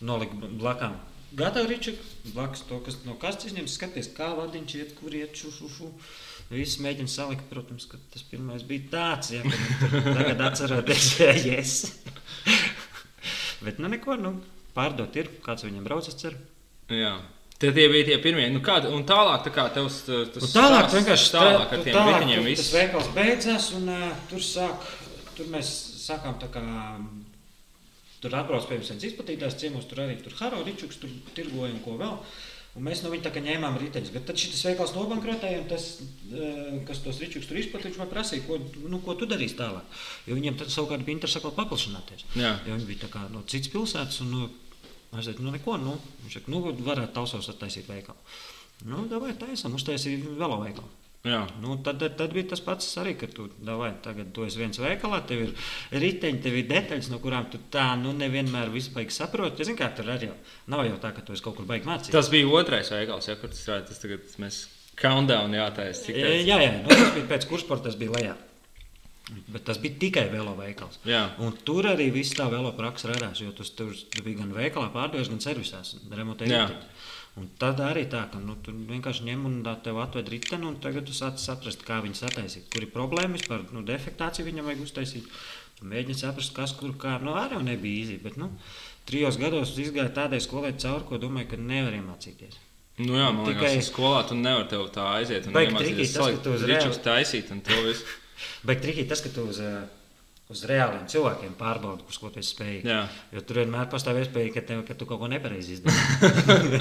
nolika 0.06 0.36
blakām. 0.38 0.94
Gatavu 1.34 1.70
rīčuku, 1.70 2.06
blakus 2.34 2.62
to, 2.66 2.78
kas 2.86 3.00
no 3.06 3.16
kastes 3.18 3.50
izņemts, 3.50 3.74
skaties, 3.78 4.10
kā 4.14 4.30
vadiņš 4.38 4.76
iet, 4.78 4.94
kur 4.98 5.14
iet, 5.14 5.34
šu, 5.38 5.50
šu, 5.54 5.70
šu. 5.74 5.90
Viss 6.50 6.80
mēģina 6.82 7.10
salikt, 7.10 7.44
protams, 7.50 7.86
ka 7.90 7.98
tas 8.10 8.22
pirmais 8.26 8.62
bija 8.66 8.88
tāds, 8.94 9.32
ja, 9.34 9.42
tagad 10.18 10.42
atceroties, 10.48 11.10
ja, 11.22 11.34
yes. 11.34 11.76
Bet, 13.64 13.78
nu, 13.82 13.90
neko, 13.90 14.16
nu, 14.18 14.36
pārdot 14.74 15.18
ir, 15.18 15.30
kāds 15.44 15.66
viņam 15.66 15.86
brauc, 15.86 16.10
es 16.10 16.18
ceru. 16.18 16.38
Jā. 16.90 17.14
Tie, 17.60 17.72
tie 17.76 17.86
bija 17.92 18.06
tie 18.08 18.18
pirmie. 18.24 18.46
Nu, 18.54 18.62
kā, 18.64 18.78
un 18.88 19.02
tālāk, 19.04 19.42
tā 19.44 19.50
kā 19.52 19.66
tev 19.74 19.90
tas 19.92 20.06
Nu, 20.08 20.48
tālāk 20.48 20.86
stāsts- 20.88 20.96
vienkārši 20.96 21.32
tālāk 21.34 21.72
ar 21.74 21.76
tu- 21.76 21.84
tiem 21.84 21.98
riteņiem 22.08 22.44
tur. 22.46 22.54
Tas 22.62 22.70
veikals 22.72 23.08
beidzās, 23.16 23.66
un 23.76 23.88
uh, 23.92 24.06
tur, 24.30 24.38
sāk, 24.40 24.86
tur 25.36 25.50
mēs 25.52 25.68
sākām 26.06 26.38
tā 26.40 26.48
kā. 26.54 26.62
Tur 28.20 28.34
atbrauc 28.36 28.66
pie 28.68 28.76
mums 28.80 28.90
izplatītājs 28.92 29.58
ciemos, 29.60 29.84
tur 29.88 30.02
arī 30.04 30.18
tur 30.22 30.32
Haro 30.40 30.62
Ričuks, 30.64 30.98
tur 31.00 31.12
tirgoja 31.36 31.72
un 31.72 31.80
ko 31.84 31.94
vēl. 32.00 32.16
Un 32.76 32.84
mēs 32.86 33.00
no 33.02 33.10
viņa 33.10 33.24
tā 33.26 33.30
kā 33.34 33.40
ņēmām 33.42 33.78
riteņus. 33.80 34.12
Bet 34.14 34.26
tad 34.28 34.38
šis 34.38 34.60
veikals 34.68 34.92
nobankrotēja, 34.94 35.62
un 35.62 35.68
tas, 35.68 35.86
eh, 36.30 36.84
kas 36.86 37.00
tos 37.02 37.18
ričukus 37.18 37.48
tur 37.48 37.56
izplatīja, 37.58 37.90
viņš 37.90 37.98
man 37.98 38.08
prasīja, 38.12 38.44
ko, 38.46 38.58
nu, 38.88 39.00
ko 39.04 39.14
tu 39.18 39.26
darīsi 39.26 39.56
tālāk. 39.58 39.82
Jo 40.28 40.36
viņiem 40.36 40.56
tad 40.60 40.68
savukārt 40.68 41.04
bija 41.04 41.16
interesi 41.18 41.40
paplašināties. 41.40 42.24
Jā. 42.36 42.52
Jo 42.68 42.76
viņi 42.76 42.86
bija 42.86 43.06
tā 43.06 43.10
kā 43.10 43.24
no 43.32 43.42
citas 43.46 43.72
pilsētas, 43.72 44.20
un 44.20 44.30
nu, 44.30 44.50
es 45.18 45.26
teicu, 45.26 45.42
nu 45.42 45.50
neko, 45.54 45.74
nu, 45.82 45.96
viņš 46.22 46.38
saka, 46.38 46.52
nu, 46.54 46.62
varētu 46.86 47.14
tausos 47.16 47.50
attaisīt 47.50 47.90
veikalu. 47.90 48.18
Nu, 48.86 49.04
davai 49.10 49.34
taisam, 49.36 49.74
uztaisīja 49.76 50.36
velo 50.38 50.60
veikalu. 50.62 50.88
Jā. 51.26 51.42
Nu, 51.60 51.74
tad, 51.84 52.00
tad 52.16 52.32
bija 52.32 52.48
tas 52.54 52.62
pats 52.64 52.86
arī, 53.02 53.12
ka 53.20 53.26
tu 53.28 53.50
davai, 53.60 53.90
tagad 54.00 54.30
tu 54.32 54.46
esi 54.46 54.56
viens 54.56 54.78
veikalā, 54.80 55.18
tev 55.28 55.42
ir 55.44 55.50
riteņi, 55.92 56.40
tev 56.40 56.56
ir 56.56 56.68
detaļas, 56.70 57.10
no 57.12 57.18
kurām 57.20 57.50
tu 57.52 57.60
tā 57.72 57.90
nu, 58.00 58.14
nevienmēr 58.16 58.72
vispār 58.72 59.10
saproti. 59.12 59.66
Zini, 59.68 59.76
kā 59.76 59.90
tur 59.96 60.08
arī 60.14 60.30
jau 60.30 60.38
nav 60.72 60.86
jau 60.88 60.96
tā, 61.02 61.12
ka 61.16 61.24
tu 61.26 61.36
esi 61.36 61.44
kaut 61.44 61.58
kur 61.58 61.68
baigi 61.68 61.90
mācīties. 61.90 62.16
Tas 62.16 62.32
bija 62.32 62.48
otrais 62.48 62.92
veikals, 62.94 63.28
ja, 63.28 63.36
kur 63.40 63.52
tas. 63.52 63.66
Tas 63.90 64.00
tagad 64.00 64.32
mēs 64.40 64.62
countdown 65.00 65.58
jātaisa. 65.60 66.06
Cik 66.06 66.22
Jā, 66.22 66.32
jā, 66.40 66.62
jā 66.64 66.72
nu, 66.78 66.88
tas 66.88 67.12
bija 67.18 67.28
pēc 67.34 67.50
kursporta, 67.52 67.90
tas 67.90 68.00
bija 68.00 68.16
lejā. 68.16 68.38
Bet 69.50 69.64
tas 69.68 69.78
bija 69.78 69.94
tikai 70.00 70.24
velo 70.32 70.56
veikals. 70.58 70.98
Jā. 71.06 71.22
Un 71.38 71.54
tur 71.66 71.86
arī 71.90 72.08
viss 72.14 72.34
tā 72.34 72.48
velo 72.50 72.72
praksa 72.74 73.12
radās, 73.12 73.40
jo 73.42 73.52
tas 73.54 73.70
tur, 73.78 73.92
bija 74.24 74.40
gan 74.42 74.52
veikalā 74.56 74.90
pārdevis, 74.94 75.30
gan 75.30 75.42
servisās, 75.44 75.96
remontē 76.10 76.48
Jā. 76.50 76.64
riteņi. 76.66 76.88
Un 77.38 77.46
tad 77.62 77.78
arī 77.84 78.08
tā, 78.10 78.24
ka 78.32 78.40
nu, 78.42 78.56
tu 78.64 78.72
vienkārši 78.74 79.22
ņem 79.28 79.44
un 79.46 79.60
tev 79.84 80.00
atved 80.02 80.28
riteni, 80.32 80.66
un 80.66 80.80
tagad 80.82 81.06
tu 81.06 81.14
sāc 81.14 81.38
saprast, 81.38 81.84
kā 81.86 82.00
viņu 82.02 82.18
sataisīt. 82.18 82.66
Kur 82.72 82.82
ir 82.82 82.90
problēma 82.90 83.38
vispār, 83.38 83.62
nu, 83.72 83.84
defektācija 83.86 84.44
viņam 84.48 84.66
vajag 84.66 84.82
uztaisīt. 84.88 85.28
Mēģini 85.80 86.18
saprast, 86.18 86.52
kas 86.56 86.74
kur 86.76 86.90
kā, 87.00 87.14
nu, 87.22 87.36
arī 87.38 87.60
nebija 87.64 88.02
īsi, 88.02 88.18
bet, 88.24 88.34
nu, 88.36 88.50
trijos 89.08 89.38
gados 89.40 89.76
izgāja 89.80 90.10
tādai 90.18 90.40
skolai 90.42 90.74
cauri, 90.76 91.06
ko 91.08 91.20
domāju, 91.22 91.52
ka 91.54 91.56
nevar 91.56 91.94
iemācīties. 91.96 92.58
Nu, 93.00 93.14
jā, 93.16 93.30
man 93.32 93.46
Tikai- 93.46 93.62
liekas, 93.78 93.86
ka 93.88 93.94
skolā 93.94 94.24
tu 94.28 94.34
nevari 94.36 94.68
tev 94.68 94.90
tā 94.92 95.06
aiziet 95.14 95.46
un 95.46 95.54
iemācīties 95.56 96.12
tas, 96.18 96.34
ka 96.34 96.42
tu 96.44 96.52
uz 96.58 96.66
ričus 96.68 96.98
reāli- 96.98 97.04
taisīt 97.06 97.54
un 97.54 97.62
to 97.64 97.78
visu. 97.86 98.04
Bet 98.66 98.82
trikīgi 98.84 99.08
tas, 99.10 99.22
ka 99.24 99.32
tu 99.34 99.46
uz, 99.50 99.58
eh, 99.62 99.82
uz 100.50 100.62
reāliem 100.66 101.04
cilvēkiem 101.10 101.52
pārbaudi, 101.58 102.04
uz 102.10 102.18
ko 102.18 102.30
tu 102.32 102.40
esi 102.42 102.52
spējīgs. 102.54 102.88
Jā. 102.90 103.00
Jo 103.36 103.42
tur 103.46 103.60
vienmēr 103.60 103.86
pastāv 103.92 104.18
iespēja, 104.20 104.52
ka, 104.56 104.62
tev, 104.66 104.82
ka 104.88 104.96
tu 104.98 105.06
kaut 105.08 105.22
ko 105.22 105.28
nepareizi 105.30 105.76
izdari. 105.76 105.94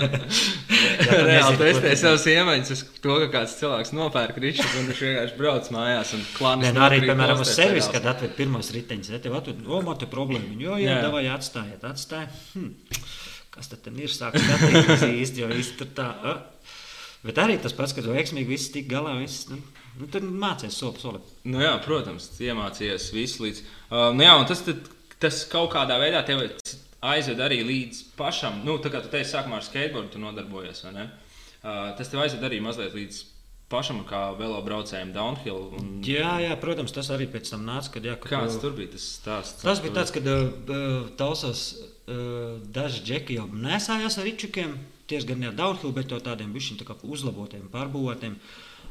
Reāli 1.29 1.59
testē 1.61 1.93
savus 1.99 2.25
iemaņas 2.31 2.73
uz 2.75 2.83
to, 3.03 3.15
ka 3.23 3.29
kāds 3.37 3.55
cilvēks 3.61 3.93
nopērk 3.95 4.41
ričus 4.41 4.75
un 4.79 4.89
viņš 4.89 5.03
vienkārši 5.05 5.37
brauc 5.37 5.71
mājās. 5.75 6.15
Nē, 6.63 6.73
nu 6.75 6.85
arī, 6.87 7.01
piemēram, 7.05 7.43
uz 7.45 7.53
sevis, 7.53 7.89
kad 7.93 8.07
atved 8.09 8.33
pirmos 8.39 8.73
riteņus, 8.75 9.13
ja 9.13 9.21
tev 9.23 9.37
atved, 9.37 9.61
o, 9.67 9.81
man 9.85 9.99
te 10.01 10.09
problēma, 10.09 10.55
jo, 10.57 10.79
jā, 10.81 10.95
Jā. 10.97 11.01
davai 11.05 11.27
atstājiet, 11.29 11.85
atstāj. 11.85 12.25
Hm. 12.55 12.73
Kas 13.53 13.69
tad 13.71 13.87
ir, 13.91 14.11
sāk 14.13 14.37
skatīties 14.39 15.03
īsti, 15.09 15.43
jo 15.43 15.49
īsti 15.51 15.79
tur 15.81 15.89
tā. 15.97 16.09
Uh. 16.23 16.59
Bet 17.25 17.39
arī 17.41 17.57
tas 17.59 17.73
pats, 17.75 17.91
kad 17.95 18.05
tu 18.05 18.13
veiksmīgi 18.15 18.47
viss 18.47 18.71
tik 18.71 18.87
galā, 18.91 19.17
viss, 19.19 19.49
nu, 19.51 19.59
nu 19.99 20.09
tad 20.11 20.25
mācies 20.25 20.77
soli 20.79 20.95
pa 20.97 21.03
solim. 21.03 21.25
Nu, 21.47 21.61
jā, 21.63 21.73
protams, 21.85 22.29
iemācījies 22.43 23.09
visu 23.15 23.45
līdz. 23.45 23.63
Uh, 23.89 24.09
nu, 24.15 24.25
jā, 24.25 24.35
tas, 24.49 24.63
tad, 24.67 24.91
tas 25.21 25.41
kaut 25.51 25.73
kādā 25.75 25.99
veidā 26.01 26.23
tev 26.27 26.45
aizved 26.99 27.41
arī 27.43 27.61
līdz 27.67 28.05
pašam. 28.19 28.61
Nu, 28.67 28.77
tā 28.83 28.91
kā 28.93 29.03
tu 29.03 29.11
teici, 29.11 29.33
sākumā 29.33 29.59
ar 29.59 29.67
skateboardu 29.67 30.15
tu 30.15 30.23
nodarbojies? 30.23 30.85
Uh, 30.87 31.91
tas 31.99 32.11
tev 32.11 32.23
aizved 32.23 32.45
arī 32.47 32.61
mazliet 32.63 32.95
līdz 32.95 33.21
pašam 33.69 34.01
kā 34.09 34.21
velobraucējam 34.39 35.11
downhill. 35.13 35.69
Un... 35.77 35.89
Jā, 36.05 36.39
jā, 36.43 36.55
protams, 36.61 36.93
tas 36.95 37.11
arī 37.13 37.29
pēc 37.29 37.51
tam 37.53 37.67
nāca. 37.69 37.93
Kad, 37.95 38.07
jā, 38.09 38.15
kad, 38.21 38.31
Kāds 38.33 38.57
tur 38.61 38.73
bija 38.77 38.93
tas 38.95 39.05
stāsts? 39.19 39.61
Tas 39.65 39.81
bija 39.83 39.99
tāds, 39.99 40.13
kad 40.15 40.29
uh, 40.31 41.11
tausās 41.19 41.67
uh, 41.77 42.57
daži 42.75 43.03
džeki 43.05 43.37
jau 43.37 43.45
nesājās 43.53 44.17
ar 44.19 44.27
ričukiem, 44.27 44.73
tieši 45.09 45.31
gan 45.31 45.45
ne 45.45 45.53
downhill, 45.55 45.93
bet 45.95 46.09
to 46.09 46.19
tādiem 46.23 46.51
bišķiņ 46.55 46.81
tā 46.81 46.97
uzlabotiem, 47.05 47.69
pārbūvētiem. 47.73 48.39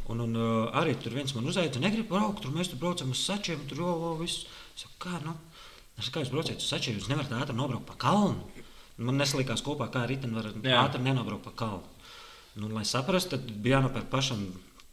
Un, 0.08 0.22
un 0.24 0.36
uh, 0.40 0.70
arī 0.80 0.94
tur 0.96 1.12
viens 1.12 1.34
man 1.36 1.48
uzaicināja, 1.50 1.84
negribu 1.84 2.14
braukt, 2.14 2.40
tur 2.44 2.54
mēs 2.54 2.70
tur 2.72 2.80
braucam 2.80 3.10
uz 3.12 3.20
sačiem, 3.28 3.60
tur 3.68 3.82
jau 3.84 4.14
viss. 4.20 4.46
Saku, 4.78 4.94
kā, 5.04 5.18
nu, 5.24 5.34
es 6.00 6.08
kā 6.14 6.22
jūs 6.22 6.32
braucat 6.32 6.62
uz 6.62 6.68
sačiem, 6.70 6.96
jūs 6.96 7.10
nevarat 7.10 7.34
ātri 7.42 7.56
nobraukt 7.58 7.88
pa 7.90 7.98
kalnu. 8.06 8.64
Man 8.98 9.20
nesalikās 9.20 9.62
kopā, 9.62 9.90
kā 9.94 10.06
riteni 10.08 10.34
var 10.34 10.48
Jā. 10.64 10.80
ātri 10.80 11.04
nenobraukt 11.04 11.44
pa 11.44 11.52
kalnu. 11.60 11.98
Nu, 12.58 12.70
lai 12.72 12.86
saprastu, 12.88 13.36
tad 13.36 13.52
bija 13.62 13.76
jānopērk 13.78 14.08
pašam 14.10 14.40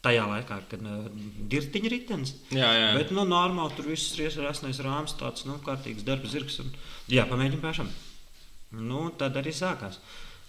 tajā 0.06 0.26
laikā, 0.30 0.60
kad 0.70 0.84
uh, 0.86 1.08
dirtiņa 1.50 1.92
ritenis. 1.94 2.36
Jā, 2.54 2.68
jā. 2.78 2.92
Bet, 3.00 3.14
nu, 3.16 3.24
normāli 3.26 3.74
tur 3.78 3.88
viss 3.90 4.12
ir 4.14 4.28
iesprāstīts 4.28 4.84
rāms, 4.86 5.16
tāds, 5.18 5.48
nu, 5.50 5.58
kārtīgs 5.66 6.06
darba 6.06 6.30
zirgs. 6.30 6.60
Un, 6.62 6.70
jā, 7.10 7.26
pamēģinām 7.32 7.64
pašam. 7.64 7.90
Nu, 8.76 9.08
tad 9.18 9.40
arī 9.40 9.56
sākās. 9.56 9.98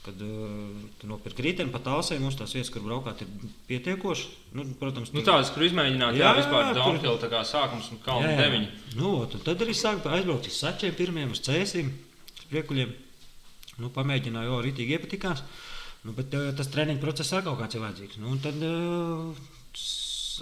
Kad 0.06 0.20
uh, 0.22 0.82
tu 1.00 1.08
nopirki 1.10 1.42
rītdienu 1.42 1.72
pa 1.75 1.80
tālsēm, 1.82 2.20
mums 2.22 2.36
tās 2.38 2.52
vietas, 2.54 2.70
kur 2.70 2.84
braukāt, 2.84 3.25
ir 3.25 3.54
pietiekoši. 3.66 4.28
Nu, 4.54 4.62
protams, 4.78 5.10
Nu, 5.10 5.25
tādas, 5.26 5.50
kur 5.54 5.64
izmēģināt, 5.66 6.14
jā, 6.14 6.28
Jā, 6.28 6.34
vispār 6.38 6.70
downhill 6.78 7.18
tā 7.18 7.30
kā 7.32 7.40
sākums 7.46 7.88
un 7.90 7.98
kalnu 8.04 8.30
deviņi. 8.38 8.68
Nu, 9.00 9.10
tad 9.34 9.64
arī 9.66 9.75
sāku 9.75 10.12
aizbraukt 10.14 10.46
uz 10.46 10.60
sačiem, 10.62 10.94
pirmiem 10.94 11.34
uz 11.34 11.42
cēsīm, 11.42 11.90
uz 12.36 12.46
priekuļiem. 12.52 12.94
Nu, 13.82 13.90
pamēģināju, 13.98 14.52
jau 14.54 14.62
rītīgi 14.68 14.94
iepatikās. 14.94 15.42
Nu, 16.06 16.14
bet 16.14 16.38
uh, 16.38 16.52
tas 16.54 16.70
treniņu 16.70 17.02
process 17.02 17.34
arī 17.34 17.48
kaut 17.48 17.58
kāds 17.64 17.75
ir 17.75 17.82
vajadzīgs. 17.82 18.20
Nu, 18.22 18.38
tad 18.46 18.62
uh, 18.62 19.34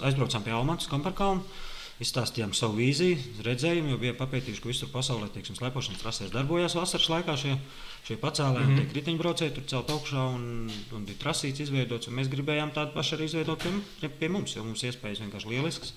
aizbraucām 0.05 0.45
pie 0.45 0.53
Almatas, 0.53 0.91
Kamparkalnu. 0.93 1.41
Izstāstījām 2.03 2.51
savu 2.51 2.75
vīziju, 2.75 3.17
redzējumu, 3.45 3.93
jo 3.93 3.97
bija 4.01 4.13
papētījuši, 4.19 4.61
ka 4.61 4.67
visur 4.67 4.89
pasaulē 4.91 5.29
teiksim, 5.31 5.55
slēpošanas 5.55 6.01
trasēs 6.01 6.33
darbojās 6.33 6.75
vasaras 6.75 7.07
laikā 7.13 7.35
šie, 7.39 7.53
šie 8.07 8.17
pacēlēji, 8.19 8.65
mm 8.65 8.71
Mhm. 8.71 8.75
-hmm. 8.75 8.89
tie 8.91 8.91
kritiņbraucēji 8.93 9.53
tur 9.55 9.63
celt 9.71 9.89
augšā 9.95 10.25
un, 10.35 10.69
un 10.91 11.05
bija 11.05 11.21
trasīts 11.23 11.63
izveidots. 11.63 12.09
Mēs 12.11 12.27
gribējām 12.27 12.73
tādu 12.75 12.91
pašu 12.93 13.15
arī 13.15 13.29
izveidot 13.29 13.63
pie, 14.01 14.09
pie 14.09 14.29
mums, 14.29 14.55
jo 14.55 14.63
mums 14.63 14.83
iespējas 14.83 15.23
vienkārši 15.23 15.49
lielisks. 15.49 15.93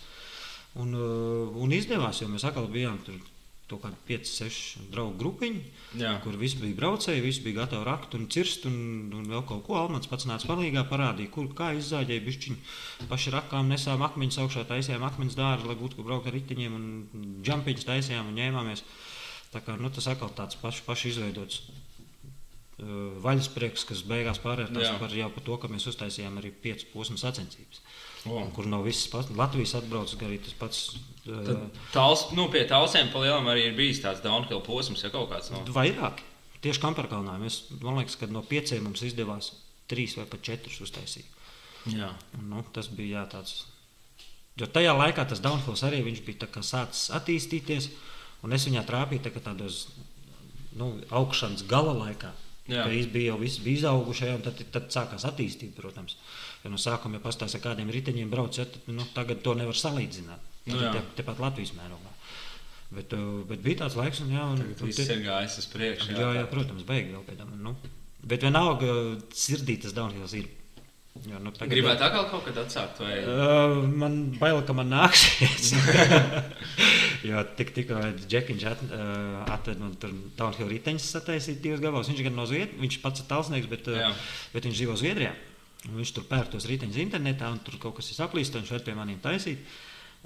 Un, 0.76 0.94
uh, 0.94 1.56
un 1.56 1.72
izdevās, 1.72 2.20
jo 2.22 2.28
mēs 2.28 2.44
atkal 2.44 2.68
bijām 2.68 2.98
tur 3.04 3.18
kaut 3.68 3.82
kādi 3.84 3.98
5, 4.08 4.30
6 4.32 4.84
draugu 4.92 5.18
grupiņi, 5.20 5.60
Jā. 6.00 6.14
kur 6.24 6.36
visi 6.40 6.60
bija 6.60 6.76
braucēji, 6.78 7.24
visi 7.24 7.42
bija 7.44 7.62
gatavi 7.62 7.84
rakt 7.88 8.14
un 8.16 8.24
cirst, 8.32 8.64
un, 8.68 8.78
un 9.14 9.26
vēl 9.28 9.44
kaut 9.48 9.66
ko. 9.66 9.76
Almans 9.80 10.08
pats 10.08 10.28
nāca 10.28 10.48
palīgā, 10.48 10.86
parādīja, 10.88 11.32
kur 11.34 11.50
kā 11.58 11.74
izzāģēja 11.76 12.24
bišķiņu. 12.24 12.56
Paši 13.10 13.34
rakām 13.36 13.68
nesām 13.72 14.04
akmeņus 14.06 14.40
augšā, 14.44 14.64
taisījām 14.70 15.04
akmeņus 15.10 15.36
dārzu, 15.38 15.68
lai 15.68 15.76
būtu, 15.80 15.98
kur 15.98 16.08
braukt 16.08 16.30
ar 16.30 16.36
riteņiem 16.38 16.78
un 16.78 16.88
džampiņus 17.44 17.88
taisījām 17.90 18.32
un 18.32 18.40
ņēmāmies. 18.40 18.84
Tā 19.52 19.64
kā 19.64 19.76
nu, 19.80 19.92
tas 19.92 20.08
atkal 20.08 20.32
tāds 20.36 20.56
paši, 20.60 20.84
paši 20.88 21.12
izveidots. 21.12 21.62
Uh, 22.78 23.16
vaļasprieks, 23.24 23.82
kas 23.88 24.04
beigās 24.06 24.38
pārvērtās 24.38 24.92
par 25.00 25.10
par 25.34 25.42
to, 25.42 25.56
ka 25.58 25.70
mēs 25.72 25.88
uztaisījām 25.90 26.36
arī 26.38 26.52
piecu 26.62 26.86
posmu 26.92 27.18
sacensības. 27.18 27.80
O. 28.26 28.36
Un 28.38 28.52
Kur 28.54 28.68
no 28.70 28.84
visas 28.84 29.30
Latvijas 29.34 29.74
atbraucis 29.80 30.20
arī 30.22 30.38
tas 30.42 30.54
pats. 30.58 30.84
Tāls, 31.92 32.28
nu, 32.36 32.48
pie 32.52 32.64
tālsiem 32.70 33.10
palielam 33.12 33.48
arī 33.52 33.68
ir 33.68 33.78
bijis 33.78 34.02
tāds 34.04 34.22
downhill 34.24 34.62
posms, 34.64 35.04
ja 35.04 35.12
kaut 35.12 35.30
kāds 35.32 35.52
no. 35.52 35.62
Vairāk. 35.74 36.22
Tieši 36.64 36.82
Kamperkalnā. 36.82 37.36
Mēs, 37.42 37.62
man 37.82 38.00
liekas, 38.00 38.16
ka 38.18 38.28
no 38.30 38.42
pieciem 38.46 38.82
mums 38.86 39.04
izdevās 39.06 39.52
trīs 39.90 40.16
vai 40.18 40.26
pat 40.30 40.42
četrus 40.44 40.80
uztaisīt. 40.84 41.26
Jā. 41.88 42.10
Nu, 42.42 42.64
tas 42.74 42.90
bija 42.92 43.20
jā, 43.20 43.24
tāds. 43.36 43.54
Jo 44.58 44.66
tajā 44.66 44.92
laikā 44.96 45.24
tas 45.30 45.40
downfalls 45.44 45.84
arī 45.86 46.02
bija 46.02 46.48
sācis 46.66 47.12
attīstīties, 47.14 47.92
un 48.42 48.56
es 48.56 48.66
viņā 48.66 48.82
trāpīju 48.88 49.28
tā 49.28 49.44
tādos 49.44 49.86
nu, 50.78 50.96
augšanas 51.14 51.64
gala 51.70 51.94
laikā. 51.94 52.32
Viņš 52.68 53.06
bija 53.12 53.32
jau 53.32 53.38
viss 53.40 53.62
bija 53.64 53.80
izauguši, 53.80 54.26
ja, 54.28 54.34
un 54.36 54.42
tad, 54.44 54.58
tad 54.74 54.90
sākās 54.92 55.24
attīstība, 55.24 55.78
protams. 55.78 56.18
Jo 56.64 56.72
no 56.74 56.80
sākuma, 56.80 57.16
ja 57.16 57.24
pastāstīs, 57.24 57.56
ar 57.56 57.64
kādiem 57.70 57.92
riteņiem 57.94 58.28
brauc, 58.32 58.58
ja, 58.60 58.66
tad 58.68 58.90
nu, 58.92 59.06
tagad 59.14 59.40
to 59.44 59.54
nevar 59.56 59.78
salīdzināt. 59.78 60.47
Nu, 60.74 60.80
jā. 60.82 60.92
te, 60.96 61.02
tepat 61.22 61.38
Latvijas 61.42 61.72
mērogā. 61.78 62.12
Bet, 62.90 63.12
uh, 63.12 63.42
bet 63.48 63.60
bija 63.64 63.82
tāds 63.84 63.96
laiks, 64.00 64.20
un, 64.24 64.30
jā, 64.32 64.44
un, 64.54 64.62
un 64.64 64.86
viss 64.88 64.96
te- 65.02 65.08
ir 65.12 65.24
gājis 65.26 65.58
uz 65.60 65.66
priekšu. 65.72 66.14
Jā, 66.16 66.28
jā, 66.38 66.44
protams, 66.48 66.86
beigās 66.88 67.12
vēl 67.18 67.24
pēc 67.26 67.36
tam. 67.42 67.50
Nu. 67.62 67.74
Bet 68.28 68.42
vienalga, 68.46 68.94
sirdī 69.36 69.76
tas 69.82 69.92
downhills 69.96 70.32
ir. 70.40 70.48
Jo, 71.26 71.38
nu, 71.42 71.50
tagad- 71.50 71.72
Gribētu 71.74 72.04
atkal 72.06 72.28
kaut 72.30 72.44
kad 72.46 72.58
atsākt, 72.62 73.00
vai 73.02 73.16
Uh, 73.26 73.82
man 73.90 74.30
bail, 74.38 74.60
ka 74.62 74.72
man 74.72 74.88
nāksies. 74.92 75.72
jo 77.28 77.42
tik, 77.58 77.72
tikko 77.76 77.98
Džekiņš 78.28 78.64
at, 78.70 78.82
uh, 78.86 79.42
atved 79.56 79.80
man 79.82 79.96
tur 80.00 80.12
downhill 80.38 80.70
riteņus 80.70 81.08
sataisīt 81.16 81.60
divas 81.64 81.82
gabalus. 81.82 82.08
Viņš 82.12 82.22
gan 82.28 82.36
no 82.38 82.46
Zviedrijas, 82.48 82.78
viņš 82.84 82.98
pats 83.02 83.24
ir 83.24 83.28
talsnieks, 83.30 83.68
bet, 83.70 83.90
Jā. 83.90 84.12
uh, 84.12 84.24
bet 84.54 84.68
viņš 84.68 84.78
dzīvo 84.80 84.96
Zviedrijā. 85.00 85.34
Un 85.88 85.94
Viņš 86.00 86.10
tur 86.16 86.24
pērk 86.26 86.50
tos 86.54 86.66
riteņus 86.66 86.98
internetā, 87.04 87.50
un 87.54 87.60
tur 87.62 87.76
kaut 87.82 87.94
kas 88.00 88.08
ir 88.10 88.16
saplīst, 88.18 88.54
un 88.58 88.64
viņš 88.64 88.72
var 88.76 88.82
pie 88.86 88.94
maniem 88.98 89.20
taisīt. 89.22 89.60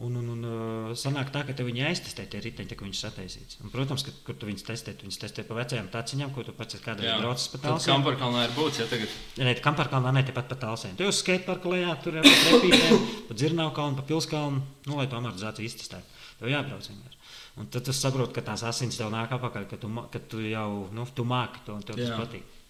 Un, 0.00 0.14
un, 0.16 0.28
un 0.32 0.44
uh, 0.48 0.92
sanāk 0.96 1.28
tā, 1.34 1.42
ka 1.44 1.52
viņi 1.62 1.82
aiztestē 1.84 2.24
tie 2.32 2.40
riteņi, 2.42 2.70
tā, 2.70 2.76
ka 2.78 2.86
viņš 2.86 3.00
sataisīts. 3.04 3.58
Un, 3.60 3.70
protams, 3.70 4.02
ka, 4.06 4.14
kur 4.26 4.38
tu 4.40 4.48
viņus 4.48 4.64
testē, 4.64 4.94
tu 4.96 5.04
viņus 5.04 5.20
testē 5.20 5.44
pa 5.46 5.58
vecajām 5.58 5.90
taciņām, 5.92 6.32
ko 6.32 6.42
tu 6.46 6.54
pats 6.56 6.80
kādreiz 6.82 7.20
braucis 7.20 7.52
pa 7.52 7.60
tālsēm. 7.66 8.00
Kamparkalnā 8.00 8.46
ir 8.48 8.54
būts, 8.56 8.80
ja 8.80 8.88
tagad. 8.90 9.12
Nē, 9.36 9.52
tā 9.58 9.62
kamparkalnā 9.62 10.14
ne 10.16 10.24
tepat 10.26 10.48
pa 10.48 10.58
tālsēm. 10.64 10.96
Tu 10.96 11.06
jau 11.06 11.12
skateparku 11.14 11.74
lejā, 11.76 11.92
tur 12.02 12.18
jau 12.18 12.24
pa 12.24 12.32
trepītēm, 12.46 13.04
pa 13.28 13.36
dzirnavu 13.36 13.74
kalnu, 13.76 14.00
pa 14.00 14.06
pilskalnu, 14.08 14.64
nu, 14.88 14.96
lai 14.96 15.06
to 15.12 15.20
amortizāciju 15.20 15.70
iztestētu. 15.70 16.18
Tev 16.40 16.50
jābrauc 16.50 16.88
vienkārši. 16.88 17.20
Un 17.60 17.68
tad 17.68 17.84
tu 17.84 17.92
saproti, 17.92 18.32
ka 18.38 18.46
tās 18.48 18.64
asins 18.64 18.96
tev 18.96 19.12
nāk 19.12 19.36
apakaļ, 19.36 19.68
ka 19.70 19.78
tu, 19.78 19.92
ka 20.10 20.24
tu 20.32 20.40
jau, 20.40 20.88
nu, 20.96 21.04
tu 21.14 21.28
māki 21.28 21.62
to, 21.66 21.76
un 21.76 21.84
tev 21.84 22.00
tas 22.00 22.08
Jā. 22.08 22.18
patīk. 22.18 22.61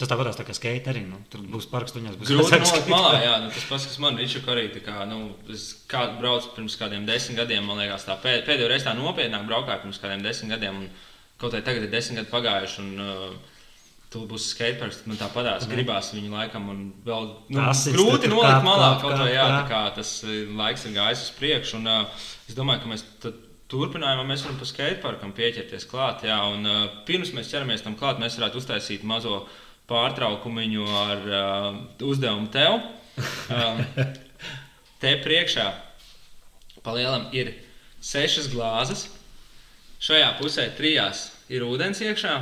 Tas 0.00 0.08
tā 0.10 0.16
varēs 0.18 0.38
tā 0.38 0.44
kā 0.48 0.54
skate 0.56 0.90
arī, 0.90 1.04
nu, 1.06 1.20
tur 1.30 1.44
būs 1.46 1.68
parkstuņās, 1.70 2.16
būs 2.18 2.30
Grūti 2.32 2.58
nolikt 2.58 2.88
malā, 2.90 3.12
parks. 3.12 3.24
jā, 3.26 3.34
nu, 3.44 3.50
tas 3.54 3.66
pats, 3.68 3.86
kas 3.90 3.98
man 4.02 4.18
ir 4.18 4.36
arī. 4.54 4.64
Kā, 4.82 5.04
nu, 5.06 5.18
es 5.52 5.66
kā 5.90 6.06
braucu 6.18 6.54
pirms 6.56 6.76
kādiem 6.80 7.06
desmit 7.06 7.38
gadiem, 7.38 7.68
man 7.68 7.78
liekas, 7.82 8.08
tā 8.08 8.16
pēd, 8.22 8.42
pēdējo 8.48 8.70
reizi 8.72 8.88
tā 8.88 8.96
nopietnāk 8.98 9.46
braukāju 9.46 9.84
pirms 9.84 10.00
kādiem 10.02 10.24
desmit 10.24 10.56
gadiem. 10.56 10.80
Un, 10.82 10.88
kaut 11.38 11.54
arī 11.54 11.66
tagad 11.68 11.86
ir 11.86 11.92
desmit 11.92 12.22
gadi 12.22 12.32
pagājuši. 12.32 12.86
Un, 12.86 13.02
uh, 13.04 13.50
Tur 14.12 14.26
būs 14.28 14.50
skateparks, 14.52 14.98
man 15.08 15.16
tā 15.16 15.24
padās, 15.32 15.64
gribās 15.70 16.10
viņu 16.12 16.34
laikam, 16.34 16.66
un 16.68 16.80
vēl 17.06 17.30
nu, 17.48 17.62
Asins 17.64 17.94
grūti 17.96 18.28
nolikt 18.28 18.58
kāp, 18.58 18.66
malā. 18.66 18.90
Kaut 19.00 19.14
kāp, 19.14 19.30
jā, 19.32 19.46
tā 19.54 19.62
kā 19.70 19.78
tas 19.96 20.10
eh, 20.26 20.42
laiks 20.52 20.84
ir 20.84 20.92
gājis 20.98 21.22
uz 21.24 21.30
priekšu. 21.38 21.78
Un, 21.78 21.88
uh, 21.88 22.26
es 22.44 22.58
domāju, 22.58 22.82
ka 22.82 22.90
mēs 22.90 23.06
turpinājumā 23.72 24.26
mēs 24.28 24.44
varam 24.44 24.58
pa 24.60 24.68
skateparkam 24.68 25.32
pieķerties 25.38 25.88
klāt. 25.88 26.26
Jā, 26.28 26.36
un, 26.52 26.68
uh, 26.68 26.82
pirms 27.08 27.32
mēs 27.32 27.48
ķeramies 27.54 27.86
tam 27.86 27.96
klāt, 27.96 28.20
mēs 28.20 28.36
varētu 28.36 28.60
uztaisīt 28.60 29.08
mazo 29.08 29.46
pārtraukumu 29.92 30.86
ar 31.04 31.24
uh, 31.28 31.80
uzdevumu 32.08 32.48
tev. 32.52 32.80
Um, 33.52 33.82
te 35.02 35.12
priekšā 35.20 35.66
palielam 36.82 37.28
ir 37.36 37.52
sešas 38.02 38.48
glāzes. 38.52 39.06
Šajā 40.02 40.32
pusē 40.40 40.66
trijās 40.74 41.28
ir 41.52 41.66
ūdens 41.66 42.00
iekšā. 42.02 42.34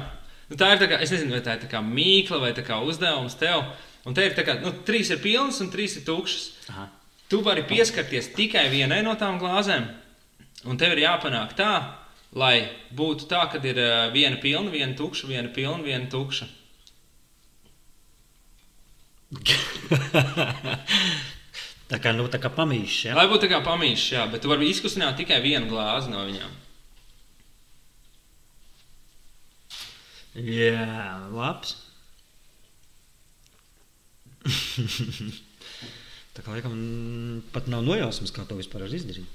Nu, 0.51 0.57
tā 0.59 0.73
ir 0.75 0.81
tā 0.81 0.89
kā, 0.91 0.99
es 1.03 1.13
nezinu, 1.13 1.37
vai 1.37 1.43
tā 1.45 1.59
ir 1.59 1.69
tā 1.71 1.83
mīkla 1.85 2.41
vai 2.43 2.55
tā 2.57 2.65
kā 2.67 2.81
uzdevums 2.83 3.37
tev. 3.39 3.67
Un 4.09 4.17
te 4.17 4.25
ir 4.25 4.35
tā 4.37 4.47
kā, 4.47 4.57
nu, 4.63 4.73
trīs 4.87 5.11
ir 5.13 5.21
pilnas 5.23 5.61
un 5.61 5.69
trīs 5.73 5.99
ir 6.01 6.07
tukšas. 6.07 6.47
Aha. 6.73 6.87
Tu 7.31 7.39
vari 7.47 7.63
pieskarties 7.69 8.33
tikai 8.35 8.65
vienai 8.73 9.03
no 9.07 9.13
tām 9.19 9.37
glāzēm, 9.39 9.85
un 10.67 10.81
tev 10.81 10.97
ir 10.97 11.05
jāpanāk 11.05 11.53
tā, 11.59 11.75
lai 12.35 12.55
būtu 12.97 13.29
tā, 13.31 13.45
ka 13.53 13.61
ir 13.63 13.79
ā, 13.79 14.09
viena 14.15 14.41
pilna, 14.43 14.73
viena 14.73 14.97
tukša, 14.99 15.29
viena 15.31 15.53
pilna, 15.55 15.85
viena 15.87 16.11
tukša. 16.11 16.49
Tā 21.91 21.99
kā, 21.99 22.13
nu, 22.15 22.29
tā 22.31 22.39
kā 22.39 22.47
pamīšs, 22.55 22.97
ja? 23.09 23.15
Lai 23.19 23.27
būtu 23.27 23.49
tā 23.49 23.51
kā 23.51 23.59
pamīšs, 23.67 24.13
jā, 24.15 24.23
bet 24.31 24.45
tu 24.45 24.51
vari 24.51 24.69
izkustināt 24.71 25.17
tikai 25.19 25.41
vienu 25.43 25.67
glāzi 25.67 26.13
no 26.13 26.23
viņām. 26.23 26.53
Jā, 30.39 31.27
labs. 31.35 31.75
tā 36.37 36.45
kā, 36.45 36.55
laikam, 36.55 36.77
mm, 36.77 37.51
pat 37.51 37.67
nav 37.73 37.83
nojausmas, 37.83 38.31
kā 38.37 38.47
to 38.47 38.55
vispār 38.61 38.87
var 38.87 38.95
izdarīt. 38.95 39.27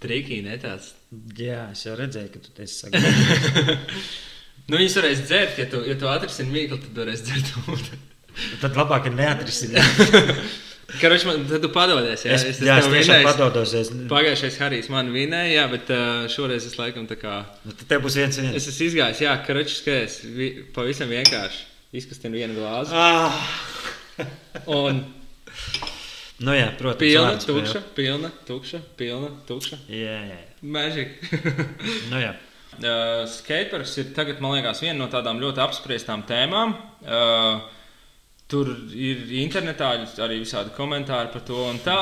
Trikī, 0.00 0.40
ne 0.44 0.56
tāds. 0.60 0.94
Jā, 1.36 1.68
es 1.76 1.84
jau 1.84 1.98
redzēju, 2.00 2.32
ka 2.32 2.40
tu 2.48 2.64
esi 2.64 2.78
sagaidījis. 2.80 4.08
Nu, 4.64 4.80
viņas 4.80 4.98
varēs 5.02 5.24
dzert, 5.28 5.60
ja 5.60 5.68
tu, 5.68 5.84
ja 5.84 6.00
tu 6.00 6.08
atrisini 6.08 6.56
mīklu, 6.56 6.80
tad 6.80 7.04
varēs 7.04 7.28
dzert 7.28 7.52
ūdeni. 7.68 8.13
Tad 8.62 8.78
labāk 8.78 9.08
ir 9.10 9.16
neatrisināt. 9.18 10.00
Karoči, 11.00 11.26
man, 11.26 11.44
tad 11.48 11.62
tu 11.64 11.70
padodies, 11.74 12.22
jā, 12.26 12.34
Es, 12.36 12.44
es, 12.52 12.60
jā, 12.62 12.76
es 12.78 12.88
tiešām 12.92 13.24
padodos. 13.26 13.72
Es, 13.74 13.90
Pagājušais 14.10 14.58
Harijs 14.60 14.90
man 14.92 15.08
vinēja, 15.14 15.54
jā, 15.56 15.64
bet 15.72 15.90
uh, 15.94 16.26
šoreiz 16.30 16.66
es 16.68 16.76
laikam 16.78 17.08
tā 17.10 17.16
kā... 17.18 17.40
nu, 17.64 17.72
tad 17.72 17.88
tev 17.90 18.04
būs 18.04 18.18
viens 18.20 18.38
viens. 18.38 18.54
Es 18.60 18.68
esmu 18.70 18.90
izgājis, 18.90 19.24
jā, 19.24 19.32
karoči, 19.46 19.78
skaties, 19.80 20.20
vi, 20.36 20.50
pavisam 20.76 21.10
vienkārši 21.10 21.64
izkustinu 21.98 22.38
vienu 22.38 22.58
glāzi. 22.58 22.94
Ah, 22.94 23.42
Un 24.70 25.02
Nu, 26.44 26.50
jā, 26.50 26.66
protams, 26.74 26.98
Pilna, 26.98 27.36
tukša, 27.38 27.80
pilna, 27.94 28.28
tukša, 28.46 28.80
pilna, 28.98 29.28
tukša. 29.46 29.78
Jā, 29.86 30.16
jā. 30.26 30.40
Magic. 30.66 31.14
Nu, 32.10 32.18
jā. 32.18 32.34
Uh, 32.74 33.22
Skateparks 33.30 33.92
ir 34.02 34.08
tagad, 34.16 34.40
man 34.42 34.56
liekas, 34.56 34.82
viena 34.82 34.98
no 34.98 35.06
tādām 35.12 35.38
ļoti 35.38 35.62
apspriestām 35.62 36.24
tēmām. 36.26 36.74
Uh, 37.06 37.62
tur 38.50 38.70
ir 38.92 39.22
internetā 39.40 39.94
arī 40.24 40.40
visādi 40.42 40.74
komentāri 40.76 41.32
par 41.32 41.44
to 41.48 41.60
un 41.70 41.78
tā. 41.84 42.00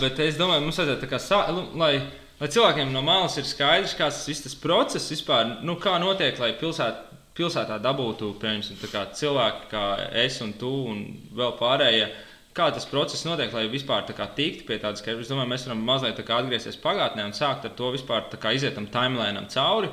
Bet 0.00 0.18
es 0.22 0.38
domāju, 0.40 0.64
mums 0.64 0.80
vajadzētu 0.80 1.20
sā, 1.22 1.44
nu, 1.54 1.68
lai, 1.78 1.92
lai 2.40 2.48
cilvēkiem 2.50 2.90
no 2.94 3.04
malas 3.06 3.38
ir 3.38 3.46
skaidrs, 3.48 3.94
kāds 3.98 4.20
tas 4.20 4.30
viss 4.32 4.46
tas 4.46 4.56
process 4.58 5.12
vispār, 5.12 5.60
nu, 5.66 5.78
kā 5.82 5.96
notiek, 6.02 6.38
lai 6.42 6.52
pilsēt, 6.58 7.06
pilsētā 7.38 7.78
dabūtu, 7.82 8.34
piemēram, 8.42 9.14
cilvēki 9.16 9.70
kā 9.70 9.84
es 10.24 10.40
un 10.44 10.56
tu 10.58 10.72
un 10.90 11.06
vēl 11.38 11.54
pārējie. 11.60 12.10
Kā 12.50 12.66
tas 12.74 12.88
process 12.90 13.22
notiek, 13.22 13.52
lai 13.54 13.68
vispār 13.70 14.02
tā 14.08 14.14
kā 14.18 14.26
tiktu 14.34 14.64
pie 14.66 14.80
tādas, 14.82 15.04
ka 15.06 15.14
es 15.14 15.28
domāju, 15.30 15.52
mēs 15.52 15.68
varam 15.68 15.84
mazliet 15.86 16.18
atgriezties 16.18 16.80
pagātnē 16.82 17.28
un 17.28 17.36
sākt 17.36 17.68
ar 17.68 17.76
to 17.78 17.92
vispār 17.94 18.26
kā 18.42 18.50
iziet 18.56 18.74
tam 18.74 18.88
timelēnam 18.90 19.46
cauri. 19.54 19.92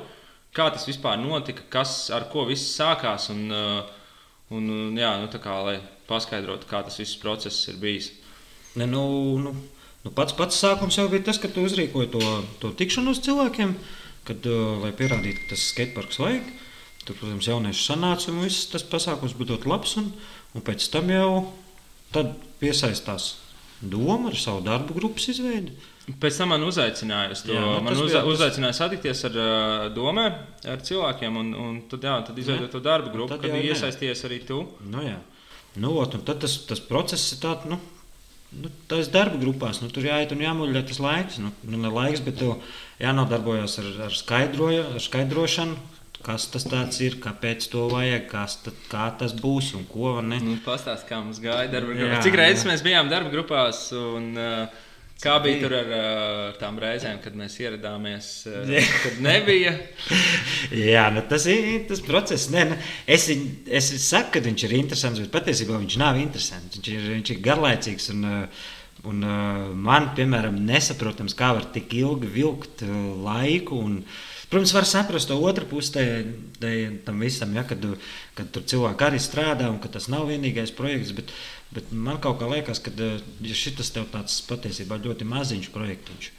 Kā 0.56 0.66
tas 0.74 0.88
vispār 0.88 1.20
notika, 1.22 1.62
kas 1.70 2.08
ar 2.10 2.26
ko 2.32 2.42
viss 2.48 2.72
sākās 2.74 3.28
un, 3.30 3.44
uh, 3.54 3.98
un, 4.54 4.96
jā, 4.98 5.12
nu 5.20 5.28
tā 5.32 5.40
kā 5.42 5.56
lai 5.66 5.78
paskaidrotu, 6.08 6.68
kā 6.70 6.82
tas 6.86 6.98
viss 7.00 7.18
process 7.20 7.68
ir 7.70 7.80
bijis. 7.82 8.12
Ne, 8.78 8.86
nu, 8.88 9.02
nu, 9.42 9.54
nu 10.04 10.12
pats, 10.14 10.36
pats 10.36 10.60
sākums 10.62 10.98
jau 10.98 11.08
bija 11.12 11.26
tas, 11.28 11.40
ka 11.40 11.50
tu 11.52 11.64
uzrīkoji 11.66 12.12
to, 12.14 12.22
to 12.62 12.72
tikšanos 12.78 13.22
cilvēkiem, 13.26 13.74
kad, 14.28 14.48
uh, 14.48 14.78
lai 14.84 14.94
pierādītu, 14.96 15.44
ka 15.44 15.54
tas 15.54 15.68
skateparks 15.72 16.20
vajag. 16.22 16.48
Tur, 17.04 17.16
protams, 17.16 17.48
jaunieši 17.48 17.84
sanāca 17.86 18.32
un 18.32 18.42
viss 18.44 18.68
tas 18.68 18.84
pasākums 18.84 19.36
bija 19.36 19.54
ļoti 19.54 19.70
labs. 19.70 19.94
Un, 20.00 20.10
un 20.56 20.64
pēc 20.64 20.88
tam 20.92 21.08
jau 21.12 21.30
piesaistās 22.60 23.36
doma 23.80 24.32
ar 24.32 24.36
savu 24.36 24.60
darbu 24.66 24.96
grupas 24.96 25.28
izveidi. 25.32 25.72
Pēc 26.16 26.38
tam 26.40 26.54
man 26.54 26.62
uzaicināja, 26.64 27.34
uz 27.34 27.42
to, 27.44 27.52
Jā, 27.52 27.60
nu, 27.60 27.82
man 27.84 27.98
uza, 28.00 28.22
uzaicināja 28.24 28.76
satikties 28.78 29.20
ar 29.28 29.34
uh, 29.36 29.82
domē, 29.92 30.24
ar 30.72 30.80
cilvēkiem, 30.84 31.36
un, 31.36 31.50
un 31.52 31.74
tad, 31.90 32.06
jā, 32.08 32.14
tad 32.30 32.40
izveidot 32.40 32.72
to 32.72 32.80
darbu 32.84 33.12
grupu, 33.12 33.34
tad 33.34 33.44
kad 33.44 33.52
nē. 33.52 33.60
iesaisties 33.74 34.24
arī 34.24 34.40
tu. 34.48 34.62
Nu, 34.88 35.04
jā. 35.04 35.18
nu, 35.76 35.92
ot, 36.00 36.16
un 36.16 36.24
tad 36.24 36.40
tas, 36.46 36.54
tas 36.70 36.80
process 36.80 37.34
ir 37.36 37.44
tāds. 37.44 37.68
Nu, 37.68 37.80
Nu, 38.48 38.70
tas 38.88 39.10
darba 39.12 39.36
grupās, 39.36 39.82
nu, 39.82 39.90
tur 39.92 40.06
jāiet 40.08 40.30
un 40.32 40.40
jāmuļķo 40.40 40.80
tas 40.88 40.98
laiks. 41.04 41.36
Nu, 41.42 41.50
nu, 41.68 41.80
ne 41.82 41.90
laiks, 41.92 42.22
bet 42.24 42.38
tev 42.40 42.54
jānodarbojas 42.96 43.76
ar, 43.82 43.88
ar, 44.06 44.14
skaidroja, 44.16 44.86
ar 44.96 45.04
skaidrošanu, 45.04 45.76
kas 46.24 46.46
tas 46.54 46.64
ir, 47.04 47.18
kāpēc 47.20 47.68
to 47.68 47.84
vajag, 47.92 48.24
kas 48.30 48.56
tad, 48.64 48.78
kā 48.88 49.10
tas 49.20 49.36
būs 49.36 49.74
un 49.76 49.84
ko. 49.90 50.14
Nu, 50.24 50.56
Pastāst, 50.64 51.04
kā 51.10 51.20
mums 51.20 51.42
gāja 51.44 51.68
darba 51.74 51.92
Jā, 51.92 52.00
grupā. 52.00 52.22
Cik 52.24 52.40
reizes 52.40 52.64
jā. 52.64 52.72
mēs 52.72 52.86
bijām 52.88 53.12
darba 53.12 53.34
grupās 53.36 53.82
un 54.00 54.32
uh, 54.40 54.80
kā 55.22 55.34
bija 55.42 55.60
tur 55.64 55.74
ar 55.78 55.88
uh, 55.90 56.40
tām 56.60 56.78
reizēm, 56.82 57.18
kad 57.24 57.36
mēs 57.38 57.56
ieradāmies, 57.62 58.30
uh, 58.50 58.72
kad 59.02 59.20
nebija. 59.24 59.74
Jā, 60.74 61.08
nu, 61.14 61.24
tas 61.30 61.46
ir 61.50 61.84
tas 61.90 62.02
process. 62.04 62.48
Nē, 62.54 62.64
nu, 62.70 62.78
es, 63.06 63.28
es 63.32 63.90
saku, 64.06 64.36
ka 64.36 64.44
viņš 64.46 64.66
ir 64.68 64.76
interesants, 64.78 65.22
bet 65.24 65.34
patiesībā 65.34 65.78
viņš 65.82 65.98
nav 66.00 66.20
interesants. 66.22 66.78
Viņš 66.78 66.90
ir, 66.94 67.06
viņš 67.18 67.34
ir 67.34 67.44
garlaicīgs. 67.48 68.10
Un, 68.14 68.24
uh, 68.30 68.64
un, 69.10 69.20
uh, 69.26 69.68
man, 69.90 70.10
piemēram, 70.18 70.58
nesaprotams, 70.70 71.36
kā 71.38 71.52
var 71.58 71.70
tik 71.74 71.98
ilgi 71.98 72.30
vilkt 72.38 72.86
uh, 72.86 72.98
laiku. 73.26 73.84
Un, 73.84 74.02
Protams, 74.48 74.70
var 74.72 74.86
saprast 74.88 75.28
to 75.28 75.36
otru 75.44 75.66
pusi 75.68 75.90
tai- 75.92 76.24
tai- 76.56 77.00
tam 77.04 77.18
visam, 77.20 77.50
ja, 77.52 77.66
kad, 77.68 77.82
kad 78.32 78.48
tur 78.48 78.62
cilvēki 78.64 79.04
arī 79.04 79.18
strādā 79.20 79.66
un 79.68 79.76
ka 79.78 79.90
tas 79.92 80.06
nav 80.08 80.24
vienīgais 80.30 80.72
projekts. 80.72 81.12
Bet, 81.12 81.34
bet 81.74 81.92
man 81.92 82.20
kaut 82.24 82.40
kā 82.40 82.48
liekas, 82.50 82.80
ka 82.84 82.92
uh, 82.94 83.22
ja 83.44 83.54
šis 83.56 83.92
tev 83.94 84.08
tāds 84.12 84.40
patiesībā 84.48 85.00
ļoti 85.04 85.28
maziņš 85.28 85.72
projektiņš. 85.74 86.34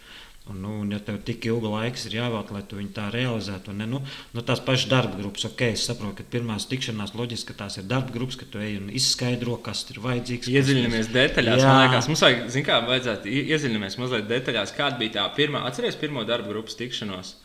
Un, 0.49 0.63
nu, 0.63 0.71
ja 0.89 0.97
tev 1.05 1.19
tik 1.21 1.45
ilga 1.45 1.69
laiks 1.69 2.07
ir 2.07 2.15
jāvelk, 2.15 2.49
lai 2.55 2.63
tu 2.65 2.79
viņu 2.79 2.89
tā 2.95 3.03
realizētu, 3.13 3.69
un 3.69 3.83
ne, 3.83 3.85
nu, 3.89 3.99
nu, 4.33 4.41
tās 4.45 4.61
pašas 4.65 4.89
darba 4.89 5.19
grupas, 5.19 5.45
ok, 5.45 5.61
es 5.75 5.83
saprotu, 5.85 6.15
ka 6.17 6.25
pirmās 6.33 6.65
tikšanās 6.71 7.13
loģiski, 7.13 7.51
ka 7.51 7.57
tās 7.59 7.77
ir 7.77 7.85
darba 7.91 8.15
grupas, 8.15 8.39
ka 8.39 8.47
tu 8.49 8.61
ej 8.63 8.79
un 8.79 8.87
izskaidro, 8.89 9.59
kas 9.61 9.83
ir 9.93 10.01
vajadzīgs. 10.01 10.49
Iedziļināmies 10.49 11.11
detaļās. 11.13 11.61
Jā. 11.61 11.69
Man 11.69 11.83
liekas, 11.83 12.09
mums 12.09 12.25
vajag, 12.25 12.41
zin 12.55 12.65
kā, 12.65 12.79
vajadzētu 12.89 13.29
ie- 13.29 13.45
iedziļināties 13.53 13.99
mazliet 14.01 14.27
detaļās, 14.31 14.73
kāda 14.79 14.97
bija 15.03 15.17
tā 15.19 15.29
pirmā, 15.37 15.61
atceries 15.69 16.01
pirmo 16.01 16.25
darba 16.25 16.49
grupas 16.55 16.79
tikšanos? 16.81 17.35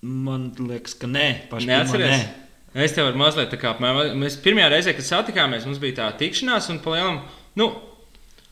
Man 0.00 0.52
liekas, 0.56 0.96
ka 0.96 1.12
nē, 1.12 1.28
paši 1.52 1.74
Neatceries? 1.74 2.24
pirmo 2.24 2.47
Es 2.76 2.92
tev 2.92 3.08
varu 3.08 3.16
mazliet 3.20 3.48
tā 3.52 3.56
kā, 3.60 3.72
apmēram- 3.72 4.18
mēs 4.20 4.36
pirmajā 4.44 4.68
reizē, 4.72 4.94
kad 4.94 5.04
satikāmies, 5.06 5.64
mums 5.64 5.78
bija 5.80 5.96
tā 5.96 6.08
tikšanās 6.18 6.68
un 6.70 6.80
palielam, 6.84 7.22
nu, 7.56 7.70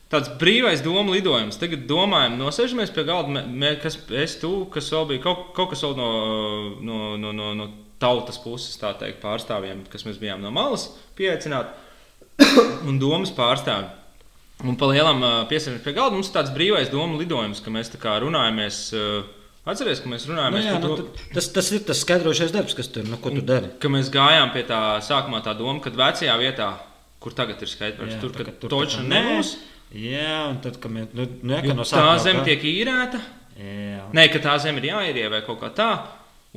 tāds 0.09 0.31
brīvais 0.39 0.81
domu 0.83 1.13
lidojums. 1.13 1.59
Tagad 1.59 1.85
domājam, 1.87 2.37
nosēžamies 2.39 2.93
pie 2.93 3.03
galda, 3.03 3.29
mē, 3.29 3.43
mē, 3.45 3.81
kas 3.81 3.97
es 4.09 4.39
tu, 4.41 4.65
kas 4.73 4.89
vēl 4.89 5.07
bija 5.07 5.23
kaut, 5.27 5.53
kaut 5.53 5.69
kas 5.69 5.83
no, 5.83 5.91
no, 6.81 7.17
no, 7.17 7.31
no, 7.31 7.53
no 7.53 7.69
tautas 7.99 8.37
puses, 8.37 8.77
tā 8.77 8.93
teikt, 8.97 9.21
pārstāvjiem, 9.21 9.85
kas 9.91 10.03
mēs 10.03 10.19
bijām 10.21 10.41
no 10.41 10.51
malas 10.51 10.89
pieaicināti, 11.17 11.69
un 12.89 12.99
domas 12.99 13.31
pārstāvji. 13.31 13.89
Un 14.65 14.75
palielam 14.75 15.21
piesakāmies 15.51 15.83
pie 15.85 15.93
galda, 15.93 16.15
mums 16.17 16.31
ir 16.31 16.33
tāds 16.33 16.53
brīvais 16.55 16.89
domu 16.89 17.19
lidojums, 17.19 17.61
ka 17.61 17.69
mēs 17.69 17.91
tā 17.93 17.99
kā 18.01 18.15
runājamies. 18.23 18.79
ā, 18.97 19.09
Atceries, 19.67 19.99
ka 20.03 20.09
mēs 20.11 20.25
Nu, 20.27 20.33
runājām 20.35 20.57
jā, 20.63 20.75
nu, 20.79 20.95
tad, 20.97 21.21
tas, 21.35 21.47
tas 21.57 21.71
ir 21.75 21.81
tas 21.87 22.01
skaidrošais 22.05 22.53
darbs, 22.55 22.75
kas 22.77 22.87
tur 22.93 23.07
nu, 23.07 23.17
ko 23.21 23.33
tu 23.35 23.41
dari. 23.45 23.71
ka 23.83 23.91
mēs 23.91 24.11
gājām 24.13 24.53
pie 24.55 24.63
tā 24.69 24.81
sākumā 25.03 25.41
tā 25.45 25.55
doma, 25.59 25.81
ka 25.83 25.91
vecajā 25.91 26.35
vietā, 26.39 26.69
kur 27.23 27.35
tagad 27.35 27.61
ir 27.61 27.71
skaitlis, 27.71 28.13
Jā, 28.15 28.21
tur 28.23 28.31
tā, 28.37 28.45
tur 28.61 28.71
toča 28.71 29.03
nebūs. 29.03 29.55
Jā, 29.97 30.49
un 30.51 30.61
tad, 30.63 30.79
kad 30.83 30.91
mēs, 30.91 31.11
nu, 31.15 31.25
nu, 31.43 31.55
jā, 31.55 31.73
no 31.75 31.83
Tā 31.87 32.05
zeme 32.23 32.43
tiek 32.47 32.63
īrēta. 32.67 33.19
Jā, 33.57 34.07
Nē, 34.13 34.27
ka 34.33 34.39
tā 34.43 34.57
zeme 34.61 34.83
ir 34.83 34.91
jāīrē 34.91 35.29
vai 35.31 35.43
kaut 35.47 35.61
kā 35.63 35.71
tā. 35.75 35.91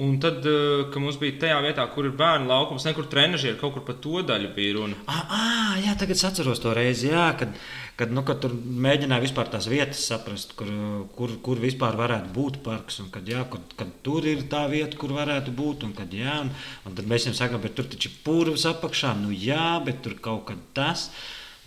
Un 0.01 0.15
tad, 0.23 0.39
eh, 0.47 0.87
kad 0.93 1.03
mums 1.03 1.19
bija 1.21 1.35
tajā 1.43 1.59
vietā, 1.65 1.85
kur 1.93 2.07
ir 2.09 2.13
bērnu 2.17 2.47
laukums, 2.49 2.87
nekur 2.87 3.09
trenižieri, 3.11 3.59
kaut 3.61 3.75
kur 3.75 3.83
pa 3.85 3.93
to 4.01 4.23
daļu 4.25 4.55
bija 4.55 4.75
runa. 4.79 4.97
Ah, 5.11 5.25
ah, 5.29 5.73
jā, 5.83 5.93
tagad 5.99 6.17
es 6.17 6.25
atceros 6.25 6.63
to 6.63 6.73
reizi, 6.77 7.11
jā, 7.11 7.27
kad, 7.37 7.53
kad, 8.01 8.13
nu, 8.17 8.23
kad 8.27 8.41
tur 8.43 8.55
mēģināja 8.57 9.23
vispār 9.27 9.51
tās 9.53 9.69
vietas 9.71 10.01
saprast, 10.09 10.55
kur, 10.59 10.71
kur, 11.17 11.35
kur 11.45 11.61
vispār 11.61 11.99
varētu 11.99 12.33
būt 12.37 12.57
parks. 12.65 13.01
Un 13.05 13.11
kad, 13.13 13.29
jā, 13.29 13.43
kad, 13.53 13.75
kad 13.79 13.91
tur 14.07 14.27
ir 14.29 14.47
tā 14.53 14.65
vieta, 14.73 14.97
kur 15.01 15.13
varētu 15.17 15.53
būt. 15.57 15.85
Un, 15.89 15.93
kad, 15.97 16.13
jā, 16.17 16.39
un, 16.47 16.51
un 16.89 16.97
tad 16.97 17.11
mēs 17.11 17.29
viņam 17.29 17.37
sakām, 17.43 17.63
bet 17.65 17.77
tur 17.79 17.89
taču 17.93 18.09
ir 18.09 18.17
pūlis 18.25 18.65
apakšā. 18.71 19.13
Nu, 19.21 19.35
jā, 19.35 19.77
bet 19.85 20.01
tur 20.07 20.17
kaut 20.25 20.47
kas 20.49 20.65
tas. 20.77 21.07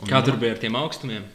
Un, 0.02 0.10
Kā 0.10 0.20
jā, 0.20 0.26
tur 0.32 0.42
bija 0.42 0.56
ar 0.58 0.62
tiem 0.64 0.78
augstumiem? 0.80 1.30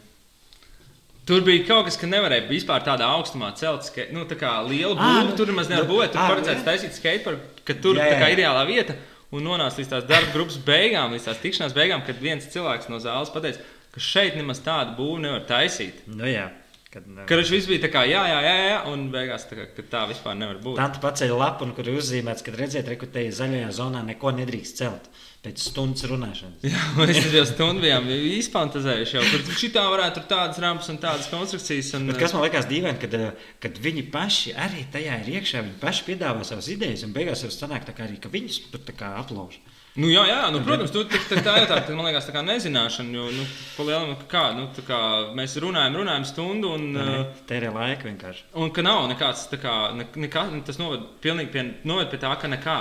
Tur 1.29 1.45
bija 1.45 1.67
kaut 1.69 1.87
kas, 1.91 1.99
ka 2.01 2.09
nevarēja 2.09 2.49
vispār 2.49 2.83
tādā 2.87 3.07
augstumā 3.13 3.53
celt 3.61 3.85
ske... 3.85 4.09
nu, 4.17 4.25
tā 4.29 4.39
kā 4.41 4.55
lielu 4.65 4.95
Ā, 4.97 4.99
būvu. 4.99 5.25
nu, 5.29 5.37
Tur 5.37 5.51
nemaz 5.53 5.69
nevar 5.69 5.85
nu. 5.85 5.99
Tur 6.09 6.23
ā, 6.25 6.29
paredzēts 6.33 6.63
jā. 6.63 6.67
taisīt 6.71 6.97
skateparku, 6.97 7.63
ka 7.69 7.77
tur 7.85 8.01
Jā, 8.01 8.07
tā 8.09 8.21
kā 8.23 8.31
jā. 8.31 8.39
ideālā 8.39 8.63
vieta. 8.69 8.97
Un 9.29 9.45
nonāca 9.45 9.77
līdz 9.77 9.91
tās 9.93 10.07
darba 10.09 10.33
grupas 10.33 10.57
beigām, 10.65 11.13
līdz 11.13 11.27
tās 11.29 11.43
tikšanās 11.43 11.75
beigām, 11.77 12.01
kad 12.07 12.17
viens 12.23 12.49
cilvēks 12.49 12.89
no 12.89 12.97
zāles 13.05 13.29
pateica, 13.35 13.61
ka 13.95 14.03
šeit 14.03 14.39
nemaz 14.39 14.63
tādu 14.65 14.97
būvu 14.99 15.21
nevar 15.25 15.45
taisīt. 15.49 16.05
Nu, 16.11 16.27
jā, 16.29 16.49
kad, 16.93 17.09
Ka 17.29 17.39
viņš 17.39 17.51
viss 17.53 17.69
bija 17.69 17.85
tā 17.85 17.93
kā 17.93 18.05
jā, 18.09 18.21
jā, 18.31 18.43
jā, 18.45 18.57
jā 18.73 18.77
un 18.93 19.09
beigās 19.13 19.47
tā, 19.49 19.59
kā, 19.61 19.87
tā 19.93 20.05
vispār 20.11 20.37
nevar 20.41 20.61
būt. 20.65 20.79
Tanta 20.81 21.03
paceļ 21.03 21.35
lapu, 21.37 21.69
kur 21.77 21.89
ir 21.89 21.99
uzzīmēts, 22.01 22.45
ka 22.47 22.55
redziet, 22.57 22.89
re, 22.89 22.97
ka 23.01 23.09
te 23.13 23.27
zaļajā 23.35 23.73
zonā 23.81 24.05
neko 24.07 24.33
nedrīkst 24.39 24.81
celt 24.81 25.11
pēc 25.45 25.63
stundas 25.63 26.03
runāšanas. 26.11 26.65
Jā, 26.67 26.85
mēs 26.99 27.29
jau 27.31 27.45
stundu 27.47 27.85
bijām 27.85 28.09
izfantazējuši, 28.11 29.19
jau 29.19 29.25
tur 29.31 29.61
šitā 29.61 29.85
varētu 29.93 30.19
tur 30.19 30.27
tādas 30.33 30.61
rampas 30.65 30.91
un 30.93 30.99
tādas 31.03 31.29
konstrukcijas. 31.31 31.93
Un, 31.99 32.09
Bet 32.11 32.19
kas 32.25 32.35
man 32.35 32.45
liekas 32.47 32.67
dīvaini, 32.71 32.99
kad, 33.05 33.17
kad 33.63 33.83
viņi 33.85 34.07
paši 34.15 34.57
arī 34.59 34.87
tajā 34.93 35.21
ir 35.23 35.33
iekšā, 35.39 35.63
viņi 35.67 35.79
paši 35.83 36.07
piedāvā 36.09 36.47
savas 36.49 36.71
idejas, 36.75 37.05
un 37.07 37.15
beigās 37.15 37.45
jau 37.47 37.53
sanāk 37.55 37.87
tā 37.87 37.95
kā 37.95 38.09
arī, 38.09 38.19
ka 38.23 38.33
viņus 38.33 38.65
tur 38.73 38.83
tā 38.89 39.13
aplauž. 39.21 39.61
Nu, 39.99 40.07
jā, 40.13 40.23
jā 40.31 40.43
nu, 40.55 40.61
protams, 40.63 40.93
tu, 40.95 41.03
tā, 41.11 41.41
tā, 41.43 41.57
ir 41.59 41.65
tā, 41.67 41.79
man 41.97 42.07
liekas, 42.07 42.29
tā 42.29 42.35
kā 42.37 42.43
nezināšana. 42.47 43.11
Jo, 43.17 43.25
nu, 43.35 43.47
palielam, 43.75 44.13
ka 44.21 44.29
kā, 44.31 44.43
nu, 44.55 44.69
kā 44.87 45.01
mēs 45.35 45.57
runājam, 45.59 45.97
runājam 45.99 46.27
stundu, 46.29 46.71
un, 46.77 46.87
uh, 46.95 47.41
Tērē 47.51 47.73
laika 47.75 48.07
vienkārši. 48.07 48.47
un 48.63 48.71
ka 48.75 48.85
nav 48.87 49.09
nekāds, 49.11 49.49
kā, 49.59 49.75
ne, 49.99 50.07
nekā, 50.29 50.45
tas 50.69 50.79
noved, 50.79 51.03
pilnīgi 51.25 51.51
pie, 51.51 51.67
noved 51.89 52.13
pie 52.13 52.23
tā, 52.23 52.31
ka 52.39 52.51
nekā. 52.53 52.79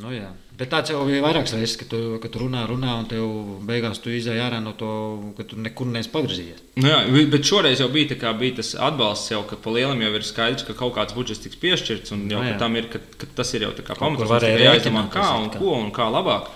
Nu, 0.00 0.10
jā. 0.14 0.28
Bet 0.56 0.70
tāds 0.72 0.88
jau 0.92 1.02
bija 1.04 1.20
vairākas 1.24 1.52
reizes, 1.52 1.76
kad 1.80 1.90
tu, 1.92 1.98
kad 2.22 2.32
tu 2.32 2.40
runā, 2.40 2.62
runā, 2.68 2.94
un 3.02 3.08
tev 3.10 3.24
beigās 3.68 3.98
tu 4.00 4.12
izēj 4.12 4.40
ārā 4.40 4.60
no 4.64 4.72
to, 4.78 4.88
ka 5.36 5.44
tu 5.50 5.58
nekur 5.60 5.88
neesi 5.92 6.08
pavirzījies. 6.14 6.62
Nu, 6.80 6.88
jā, 6.88 7.26
bet 7.32 7.44
šoreiz 7.48 7.82
jau 7.82 7.88
bija, 7.92 8.16
kā, 8.20 8.32
bija 8.40 8.58
tas 8.62 8.72
atbalsts, 8.88 9.32
jau, 9.34 9.42
ka 9.48 9.58
pa 9.60 9.74
lielam 9.76 10.00
jau 10.00 10.12
ir 10.16 10.24
skaidrs, 10.24 10.64
ka 10.68 10.76
kaut 10.78 10.94
kāds 10.96 11.16
budžets 11.16 11.44
tiks 11.44 11.60
piešķirts, 11.60 12.14
un 12.16 12.24
jau, 12.32 12.40
Nu, 12.40 12.48
ka 12.48 12.54
jā. 12.54 12.60
tam 12.62 12.76
ir, 12.80 12.88
ka, 12.92 13.02
ka 13.20 13.28
tas 13.42 13.52
ir 13.56 13.66
jau 13.68 13.72
tā 13.76 13.84
kā 13.84 13.98
Kaut 14.00 14.16
jāizdomā, 14.64 15.04
kā 15.12 15.26
un 15.42 15.50
kā. 15.52 15.60
ko 15.60 15.76
un 15.80 15.92
kā 15.92 16.08
labāk. 16.12 16.48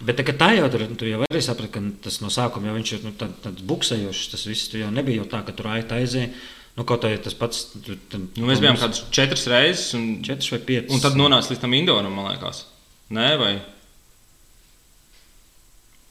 Bet 0.00 0.16
tā, 0.16 0.24
ka 0.24 0.32
tā 0.32 0.52
jau 0.56 0.70
tur, 0.72 0.86
tu 0.96 1.10
jau 1.10 1.20
arī 1.26 1.42
saprati, 1.44 1.74
ka 1.74 1.82
tas 2.06 2.20
no 2.22 2.30
sākuma 2.32 2.70
jau 2.70 2.78
viņš 2.78 2.92
ir 2.96 3.02
nu, 3.04 3.12
tā, 3.20 3.28
tāds 3.44 3.66
buksējošs. 3.68 4.30
Tas 4.32 4.46
viss 4.48 4.70
jau 4.72 4.88
nebija 4.94 5.20
jau 5.20 5.26
tā, 5.28 5.42
ka 5.44 5.52
tur 5.52 5.68
aizēja. 5.74 6.30
Nu, 6.78 6.86
kaut 6.88 7.02
kā 7.04 7.10
tas 7.20 7.34
pats. 7.36 7.66
Tu, 7.84 7.98
tu, 8.08 8.20
Nu, 8.38 8.46
mēs 8.48 8.62
bijām 8.62 8.78
kādas 8.80 9.02
četras 9.12 9.44
reizes, 9.50 9.90
un, 9.98 10.22
četras 10.24 10.48
vai 10.54 10.60
piecas. 10.64 10.94
un 10.94 11.02
tad 11.02 11.18
nonāca 11.20 11.50
līdz 11.52 11.60
tam 11.60 11.74
indoram, 11.76 12.14
man 12.16 12.30
liekas. 12.30 12.62
Nē, 13.10 13.28
vai? 13.40 13.54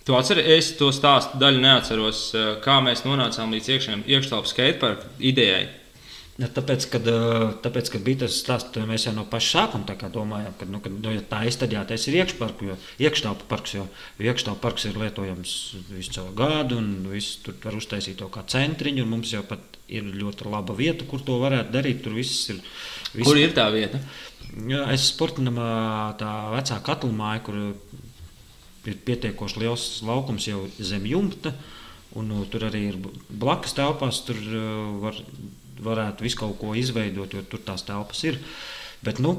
Tu 0.04 0.16
atceries, 0.18 0.48
es 0.58 0.72
to 0.80 0.90
stāstu 0.96 1.40
daļu 1.40 1.62
neatceros, 1.64 2.24
eh, 2.36 2.48
kā 2.64 2.80
mēs 2.84 3.06
nonācām 3.06 3.54
līdz 3.56 3.70
iekšējiem 3.76 4.08
iekštelpu 4.10 4.50
skateparku 4.52 5.14
idejai. 5.32 5.68
Ja, 6.40 6.48
tāpēc, 6.48 6.86
kad, 6.92 7.08
eh, 7.08 7.54
tāpēc, 7.64 7.92
kad 7.92 8.04
bija 8.04 8.22
tas 8.26 8.36
stāsts, 8.40 8.72
tad 8.74 8.88
mēs 8.88 9.06
jau 9.06 9.14
no 9.16 9.26
paša 9.28 9.68
sākuma 9.68 10.12
domājām, 10.12 10.54
ka, 10.60 10.66
nu, 10.66 10.80
kad, 10.80 10.92
nu, 10.92 11.12
ja 11.12 11.22
tā 11.22 11.46
ir, 11.46 11.52
tad 11.52 11.72
jātais 11.72 12.08
ir 12.08 12.20
iekšparku, 12.20 12.68
jo 12.68 12.78
iekštelpu 13.00 13.48
parks, 13.48 13.74
jo, 13.76 13.88
jo 14.18 14.32
iekštelpu 14.32 14.60
parks 14.60 14.86
ir 14.86 15.00
lietojams 15.00 15.76
visu 15.92 16.12
caur 16.16 16.32
gadu, 16.36 16.78
un 16.78 17.08
viss 17.12 17.40
tur 17.44 17.56
var 17.64 17.76
uztaisīt 17.76 18.18
to 18.18 18.28
kā 18.28 18.44
centriņu, 18.48 19.04
un 19.04 19.10
mums 19.10 19.32
jau 19.32 19.44
pat 19.44 19.60
ir 19.90 20.04
ļoti 20.04 20.50
laba 20.50 20.74
vieta, 20.78 21.06
kur 21.10 21.22
to 21.26 21.40
varētu 21.42 21.74
darīt. 21.74 22.04
Tur 22.06 22.16
viss 22.18 22.50
ir. 22.54 22.62
Viss, 23.10 23.26
Kur 23.26 23.40
ir 23.42 23.56
tā 23.58 23.66
vieta? 23.74 24.00
Jā, 24.70 24.86
es 24.96 25.10
sportinamā 25.12 26.16
tā 26.20 26.30
vecā 26.56 26.80
katla 26.84 27.12
māja, 27.14 27.44
kur 27.46 27.56
ir 28.90 28.98
pietiekoši 29.06 29.62
liels 29.62 29.84
laukums 30.08 30.48
jau 30.50 30.64
zem 30.82 31.06
jumta. 31.06 31.54
Un, 32.18 32.26
nu, 32.32 32.42
tur 32.50 32.66
arī 32.66 32.88
ir 32.90 32.96
blakus 33.30 33.76
telpās, 33.78 34.24
tur 34.26 34.40
uh, 34.42 34.98
var, 35.04 35.18
varētu 35.86 36.26
visu 36.26 36.40
kaut 36.42 36.56
ko 36.58 36.74
izveidot, 36.74 37.36
jo 37.38 37.44
tur 37.46 37.62
tās 37.68 37.84
telpas 37.86 38.24
ir. 38.26 38.40
Bet, 39.06 39.22
nu, 39.24 39.38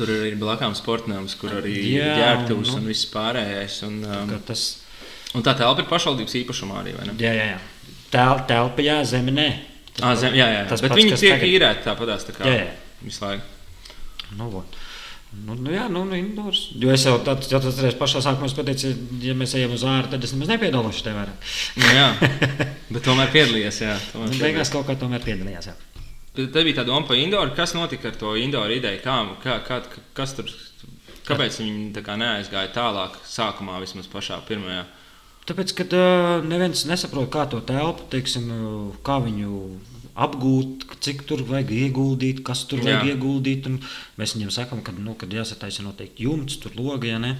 Tur 0.00 0.08
ir 0.08 0.32
blakām 0.40 0.72
sportnāms, 0.78 1.34
kur 1.36 1.50
arī 1.58 1.74
Jā, 1.92 2.04
ir 2.14 2.20
ģērbtuvs 2.22 2.70
nu. 2.70 2.76
un 2.78 2.86
viss 2.88 3.02
pārējais. 3.12 3.74
Un, 3.84 3.98
um, 4.06 4.30
tas 4.48 4.62
un 5.36 5.42
tā 5.44 5.52
telpa 5.58 5.82
ir 5.82 5.88
pašvaldības 5.90 6.36
īpašumā 6.40 6.78
arī, 6.80 6.94
vai 6.96 7.08
ne? 7.10 7.16
jā, 7.20 7.32
jā, 7.36 7.48
jā. 7.50 7.58
Tel, 8.14 8.40
telpa, 8.48 8.80
jā, 8.86 8.94
zeme 9.04 9.34
nē. 9.34 9.48
Tas 9.98 10.06
Ah, 10.06 10.14
zem, 10.22 10.32
jā, 10.38 10.46
jā, 10.46 10.62
jā. 10.62 10.68
tas 10.70 10.80
Bet 10.80 10.94
pats, 10.94 11.02
viņi 11.02 11.18
tiek 11.20 11.34
tagad- 11.34 11.52
īrēti 11.52 11.84
tāpatās 11.84 12.24
tā 12.30 12.32
kā 12.38 12.48
Jā, 12.48 12.54
jā. 12.62 12.70
visu 13.02 13.24
laiku. 13.26 13.44
Nu, 14.38 14.48
vot. 14.52 14.78
nu, 15.46 15.54
nu, 15.54 15.70
jā, 15.74 15.86
nu, 15.90 16.04
nu, 16.06 16.16
indoors. 16.18 16.68
Jo 16.78 16.92
es 16.94 17.04
jau 17.06 17.16
tādu 17.26 17.46
atceros, 17.58 17.98
pašā 17.98 18.22
sākumā 18.24 18.50
es 18.50 18.56
pateicu, 18.58 18.90
ja 19.24 19.34
mēs 19.38 19.54
ejam 19.58 19.74
uz 19.76 19.84
ārā, 19.86 20.08
tad 20.12 20.26
es 20.26 20.34
nemaz 20.34 20.50
nepiedalos 20.52 21.00
šajā 21.00 21.14
vairāk. 21.16 21.52
Nu, 21.80 21.92
jā, 21.94 22.08
bet 22.94 23.04
tomēr 23.06 23.30
piedalījies. 23.34 23.82
Jā, 23.86 23.96
tomēr 24.12 24.34
Nu, 24.34 24.40
beigās 24.42 24.72
kaut 24.74 24.88
kā 24.88 24.98
tomēr 24.98 25.22
piedalījās. 25.26 25.70
Jā. 25.70 25.76
Te 26.38 26.62
bija 26.62 26.80
tā 26.80 26.86
doma 26.86 27.06
par 27.08 27.18
Indoru. 27.18 27.54
Kas 27.56 27.74
notika 27.74 28.10
ar 28.12 28.18
to 28.18 28.36
Indoru 28.38 28.76
ideju? 28.76 29.02
Kā, 29.02 29.16
kā, 29.42 29.58
kā, 29.66 29.80
kas 30.14 30.36
tur, 30.38 30.50
kāpēc 31.26 31.58
viņi 31.62 31.90
tā 31.96 32.04
kā 32.06 32.14
neaizgāja 32.20 32.70
tālāk, 32.74 33.18
sākumā 33.26 33.80
vismaz 33.82 34.06
pašā 34.10 34.38
pirmajā? 34.48 34.84
Tāpēc, 35.50 35.72
kad 35.74 35.94
uh, 35.96 36.44
neviens 36.46 36.84
nesaprot, 36.86 37.26
kā 37.32 37.48
to 37.50 37.58
telpu, 37.66 38.06
teiksim, 38.12 38.46
uh, 38.54 39.00
kā 39.06 39.18
viņu 39.24 39.50
apgūt, 40.14 40.86
cik 41.04 41.22
tur 41.28 41.42
vajag 41.48 41.70
ieguldīt, 41.76 42.42
kas 42.46 42.64
tur 42.70 42.82
vajag 42.84 43.06
Jā. 43.06 43.14
ieguldīt. 43.14 43.68
Mēs 44.20 44.34
viņiem 44.36 44.52
sakām, 44.54 44.82
ka, 44.86 44.94
nu, 44.96 45.14
kad 45.20 45.32
jāsataisa 45.34 45.84
noteikti 45.86 46.26
jumts, 46.26 46.58
tur 46.62 46.74
logi, 46.78 47.12
ja 47.12 47.20
ne. 47.22 47.36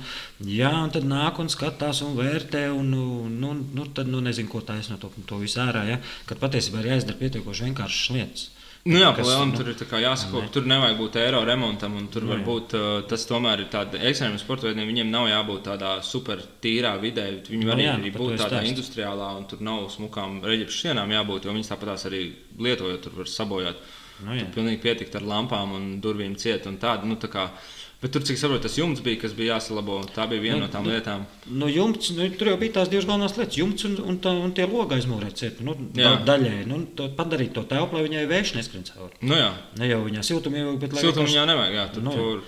Jā, 0.46 0.72
un 0.84 0.94
tad 0.94 1.08
nāk 1.08 1.40
un 1.42 1.50
skatās 1.52 2.04
un 2.06 2.16
vērtē, 2.18 2.66
un 2.74 2.94
nu, 2.94 3.04
nu, 3.32 3.52
nu, 3.76 3.88
tad 3.96 4.10
nu, 4.10 4.22
nezinu, 4.24 4.50
ko 4.52 4.62
taisno 4.66 5.00
to, 5.00 5.12
to 5.26 5.40
visu 5.42 5.62
ārā. 5.64 5.84
Ja? 5.88 6.00
Kad 6.30 6.42
patiesībā 6.42 6.82
ir 6.82 6.94
jāizdara 6.94 7.20
pietiekoši 7.20 7.70
vienkāršas 7.70 8.16
lietas. 8.16 8.48
Nu, 8.88 8.96
jā, 8.96 9.10
palielam, 9.12 9.50
nu, 9.50 9.58
tur 9.58 9.68
ir 9.68 9.76
tā 9.76 9.84
kā 9.84 9.98
jāsako, 10.00 10.40
ne. 10.40 10.50
tur 10.54 10.64
nevajag 10.70 10.96
būt 10.96 11.16
eiro 11.20 11.42
remontam, 11.44 11.98
un 12.00 12.06
tur 12.12 12.24
var 12.30 12.38
būt 12.46 12.74
uh, 12.78 12.86
tas 13.10 13.26
tomēr 13.28 13.66
ir 13.66 13.68
tāds 13.72 13.98
ekstrēmiem 13.98 14.40
sportveidiem. 14.40 14.88
Viņiem 14.88 15.10
nav 15.12 15.26
jābūt 15.28 15.66
tādā 15.66 15.90
super 16.06 16.40
tīrā 16.64 16.94
vidē. 17.02 17.26
Viņi 17.44 17.68
var 17.68 17.76
Nu, 17.76 17.84
jā, 17.84 17.96
arī 17.98 18.12
būt 18.14 18.38
tādā 18.38 18.46
stāstu. 18.54 18.70
industriālā, 18.72 19.28
un 19.36 19.44
tur 19.50 19.60
nav 19.68 19.84
smukām 19.92 20.40
reģipšu 20.48 20.86
sienām 20.86 21.12
jābūt, 21.12 21.44
jo 21.44 21.56
viņas 21.58 21.72
tāpatās 21.74 22.06
arī 22.08 22.22
lietojot, 22.56 23.02
tur 23.04 23.18
var 23.20 23.28
sabojāt. 23.28 23.84
Nu, 24.24 24.32
jā. 24.32 24.46
tur 24.46 24.54
pilnīgi 24.56 24.80
pietikt 24.86 25.20
ar 25.20 25.28
lampām 25.28 25.76
un 25.76 25.92
durvīm 26.00 26.38
ciet 26.40 26.64
un 26.70 26.80
tādu. 26.80 27.08
Nu, 27.10 27.20
tā 27.20 27.28
kā, 27.32 27.50
bet 28.02 28.12
tur, 28.14 28.22
cik 28.24 28.38
saprotu, 28.40 28.62
tas 28.66 28.76
jumts 28.78 29.02
bija, 29.04 29.18
kas 29.22 29.34
bija 29.36 29.54
jāsalabo. 29.56 29.98
Tā 30.14 30.24
bija 30.30 30.40
viena 30.46 30.58
Nu, 30.60 30.66
no 30.66 30.68
tām 30.72 30.86
nu, 30.86 30.92
lietām. 30.94 31.26
Nu, 31.46 31.68
jumts, 31.68 32.10
nu, 32.16 32.28
tur 32.40 32.48
jau 32.52 32.56
bija 32.60 32.72
tās 32.78 32.88
divas 32.92 33.04
galvenās 33.08 33.36
lietas. 33.36 33.58
Jumts 33.60 33.84
un, 33.88 33.98
un, 34.12 34.18
tā, 34.24 34.32
un 34.44 34.52
tie 34.56 34.64
logi 34.70 34.96
aizmūrēt 34.98 35.36
ciet. 35.40 35.60
Nu, 35.66 35.74
Jā. 35.94 36.14
da, 36.24 36.34
daļēji. 36.34 36.66
Nu, 36.70 36.80
to 36.96 37.08
padarīt 37.18 37.52
to 37.56 37.64
telpu, 37.68 37.96
lai 37.98 38.06
viņai 38.08 38.24
vējš 38.30 38.54
neskrien 38.56 38.84
cauri. 38.88 39.12
Nu, 39.22 39.36
jā, 39.36 39.50
Ne 39.80 39.88
jau 39.92 40.00
viņā 40.06 40.22
siltumā 40.30 40.64
jau, 40.64 40.76
bet 40.80 40.92
lai 40.96 41.02
siltumā 41.04 41.26
vienkārši- 41.28 41.40
jau 41.40 41.46
nevajag. 41.52 41.74
Jā, 41.80 41.86
tur, 41.94 42.02
Nu, 42.08 42.10
tur, 42.16 42.42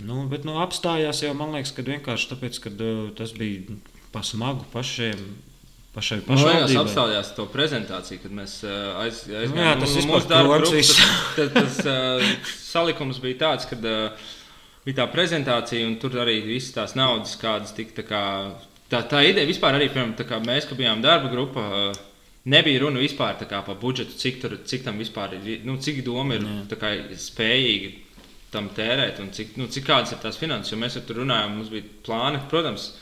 Nu, 0.00 0.20
bet 0.30 0.44
nu, 0.46 0.52
apstājās 0.62 1.24
jau, 1.24 1.32
man 1.34 1.50
liekas, 1.56 1.72
ka 1.74 1.82
vienkārši 1.82 2.28
tāpēc, 2.30 2.58
ka 2.62 2.70
uh, 2.70 3.08
tas 3.18 3.32
bija 3.34 3.74
pa 4.14 4.20
smagu 4.22 4.62
pašiem. 4.72 5.18
Pašai 5.94 6.18
liekas, 6.20 6.28
pašvaldībai. 6.28 6.82
apstājās 6.84 7.30
to 7.34 7.46
prezentāciju, 7.50 8.20
kad 8.22 8.30
mēs 8.38 8.52
uh, 8.62 9.00
aiz, 9.02 9.24
aizgājām. 9.26 9.80
Nu 9.80 9.86
Nu, 9.88 9.94
vispār 9.96 10.46
mūsu 10.46 10.74
viss. 10.76 11.00
tas, 11.34 11.50
tas 11.56 11.78
uh, 11.82 12.22
salikums 12.62 13.18
bija 13.24 13.38
tāds, 13.40 13.66
ka 13.66 13.74
uh, 13.80 14.28
bija 14.88 15.02
tā 15.02 15.08
prezentācija, 15.12 15.84
un 15.84 15.98
tur 16.00 16.16
arī 16.22 16.40
visas 16.46 16.72
tās 16.72 16.96
naudas, 16.96 17.36
kādas 17.40 17.74
tika. 17.76 17.98
Tā, 18.00 18.04
kā, 18.08 18.22
tā, 18.88 19.02
tā 19.10 19.22
ideja 19.28 19.48
vispār 19.48 19.76
arī, 19.76 19.90
piemēram, 19.92 20.16
kā 20.28 20.40
mēs, 20.40 20.68
kad 20.68 20.80
bijām 20.80 21.04
darba 21.04 21.28
grupa, 21.32 21.64
uh, 21.68 22.04
nebija 22.48 22.86
runa 22.86 23.02
vispār 23.02 23.36
par 23.44 23.76
budžetu, 23.80 24.16
cik, 24.16 24.40
tur, 24.40 24.56
cik 24.64 24.86
tam 24.86 24.98
vispār 24.98 25.36
ir, 25.36 25.66
nu, 25.68 25.76
cik 25.76 26.00
doma 26.06 26.38
ir 26.38 26.46
kā 26.80 26.94
spējīga 27.20 27.92
tam 28.48 28.70
tērēt, 28.72 29.20
un 29.20 29.28
cik, 29.34 29.58
nu, 29.60 29.68
cik 29.68 29.84
kādas 29.84 30.14
ir 30.14 30.22
tās 30.22 30.40
finanses. 30.40 30.72
Jo 30.72 30.80
mēs 30.80 30.96
tur 31.04 31.20
runājām, 31.20 31.58
mums 31.58 31.68
bija 31.72 31.84
plāni, 32.06 32.40
protams. 32.48 32.94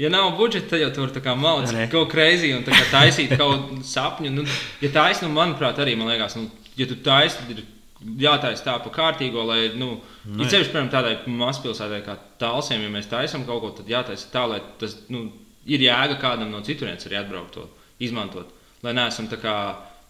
Ja 0.00 0.08
nav 0.12 0.34
budžeta, 0.36 0.70
tad 0.72 0.82
jau 0.82 0.90
tur 0.92 1.12
tā 1.12 1.22
kā 1.24 1.32
malts 1.36 1.72
kaut 1.92 2.10
crazy 2.12 2.50
un 2.52 2.64
tā 2.64 2.72
kā 2.72 2.84
taisīt 2.92 3.32
kaut 3.36 3.76
sapņu. 3.94 4.32
Nu, 4.32 4.44
ja 4.80 4.92
taisnība, 4.92 5.32
nu, 5.32 5.36
manuprāt, 5.36 5.80
arī 5.84 5.96
man 6.00 6.08
liekas, 6.12 6.36
nu, 6.40 6.48
ja 6.80 6.88
tu 6.88 6.96
taisni, 7.04 7.44
tad 7.44 7.60
ir 7.60 7.75
jātaisa 8.00 8.64
tā 8.64 8.74
pa 8.84 8.90
kārtīgo, 8.92 9.44
lai, 9.46 9.70
nu, 9.78 10.00
Nu, 10.26 10.42
ja 10.42 10.50
ceļš, 10.50 10.72
piemēram, 10.72 10.88
tādai 10.90 11.16
mazpilsētai 11.30 12.00
kā 12.04 12.16
Talsiem, 12.42 12.82
ja 12.82 12.88
mēs 12.90 13.06
taisām 13.10 13.44
kaut 13.46 13.60
ko, 13.62 13.70
tad 13.78 13.86
jātaisa 13.88 14.26
tā, 14.32 14.42
lai 14.50 14.60
tas, 14.80 14.96
nu, 15.08 15.28
ir 15.66 15.80
jēga 15.86 16.16
kādam 16.20 16.50
no 16.50 16.60
citurienes 16.66 17.06
arī 17.06 17.20
atbraukt 17.20 17.54
to 17.54 17.68
izmantot. 18.02 18.50
Lai 18.82 18.92
neesam 18.92 19.28
tā 19.30 19.38
kā, 19.40 19.54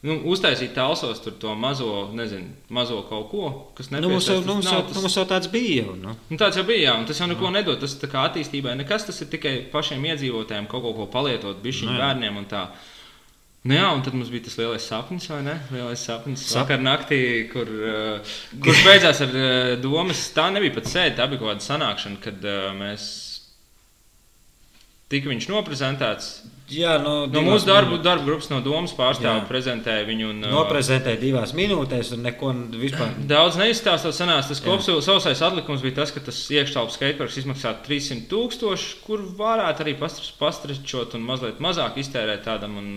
nu, 0.09 0.17
uztaisīt 0.33 0.73
talsos 0.75 1.21
tur 1.21 1.37
to 1.41 1.55
mazo, 1.55 2.09
nezinu, 2.17 2.49
mazo 2.71 3.03
kaut 3.09 3.29
ko, 3.31 3.53
kas 3.77 3.91
Nu, 3.93 4.09
mums, 4.09 4.27
jau, 4.29 4.41
nu, 4.41 4.55
mums, 4.57 4.65
Nav 4.73 4.83
tas- 4.89 4.97
nu, 4.97 5.05
mums 5.05 5.17
jau 5.17 5.25
tāds 5.29 5.51
bija. 5.53 5.85
Jau, 5.85 5.95
nu. 6.01 6.17
Nu, 6.31 6.37
tāds 6.41 6.57
jau 6.57 6.65
bija, 6.65 6.91
jā, 6.91 6.99
un 6.99 7.07
tas 7.07 7.21
jau 7.21 7.29
neko 7.31 7.51
nedod. 7.53 7.79
Tas 7.81 7.95
tā 8.01 8.09
kā 8.11 8.25
attīstībai 8.31 8.75
nekas, 8.77 9.07
tas 9.07 9.21
ir 9.21 9.29
tikai 9.33 9.55
pašiem 9.73 10.03
iedzīvotājiem 10.11 10.67
kaut 10.69 10.83
ko, 10.83 10.93
ko 10.95 11.07
palietot, 11.07 11.63
bišķiņu 11.63 11.93
Nu, 11.93 11.99
bērniem 12.03 12.37
un 12.37 12.45
tā. 12.51 12.67
Nu, 13.67 13.75
jā, 13.75 13.87
un 13.97 14.03
tad 14.07 14.15
mums 14.15 14.29
bija 14.31 14.45
tas 14.47 14.55
lielais 14.61 14.85
sapnis, 14.87 15.25
vai 15.33 15.41
ne? 15.43 15.57
Lielais 15.75 16.03
sapnis. 16.07 16.45
Sap- 16.47 16.67
Vakar 16.69 16.83
naktī, 16.87 17.19
kur, 17.51 17.67
uh, 17.67 18.35
kurš 18.63 18.83
beidzās 18.87 19.23
ar 19.25 19.33
uh, 19.35 19.73
domas, 19.83 20.21
tā 20.37 20.45
nebija 20.55 20.77
pat 20.77 20.87
sēde, 20.93 21.17
tā 21.19 21.27
bija 21.33 21.41
kaut 21.43 21.51
kāda 21.55 21.65
sanākšana, 21.67 22.21
kad 22.23 22.45
uh, 22.47 22.69
mēs 22.79 23.07
tika 25.11 25.31
viņš 25.33 25.49
noprezentēts. 25.51 26.29
Jā, 26.67 26.97
nu, 26.99 27.11
No 27.27 27.27
divās 27.31 27.47
mūsu 27.47 27.67
darbu, 27.69 27.99
darba 28.03 28.25
grupas 28.27 28.49
no 28.51 28.57
domas 28.65 28.91
pārstāvja 28.99 29.45
prezentēja 29.47 30.03
viņu. 30.09 30.31
Un, 30.33 30.41
Noprezentēja 30.51 31.21
divās 31.21 31.53
minūtēs, 31.55 32.11
un 32.17 32.25
neko 32.27 32.51
vispār. 32.83 33.13
Daudz 33.33 33.55
neizstāstot, 33.61 34.17
sanāca 34.17 34.49
tas 34.51 34.59
Jā. 34.59 34.67
kopsaules 34.67 35.07
sausais 35.07 35.43
atlikums 35.47 35.85
bija 35.85 36.01
tas, 36.01 36.11
ka 36.11 36.25
tas 36.27 36.41
iekštelpas 36.51 36.99
skateparks 36.99 37.39
izmaksā 37.45 37.77
300 37.87 38.27
tūkstoši, 38.33 38.91
kur 39.07 39.23
varētu 39.39 39.87
arī 39.87 39.95
pastr- 40.01 40.33
pastrečot 40.41 41.15
un 41.15 41.23
mazliet 41.29 41.63
mazāk 41.63 42.01
iztērēt 42.03 42.43
tādam. 42.49 42.77
Un, 42.83 42.93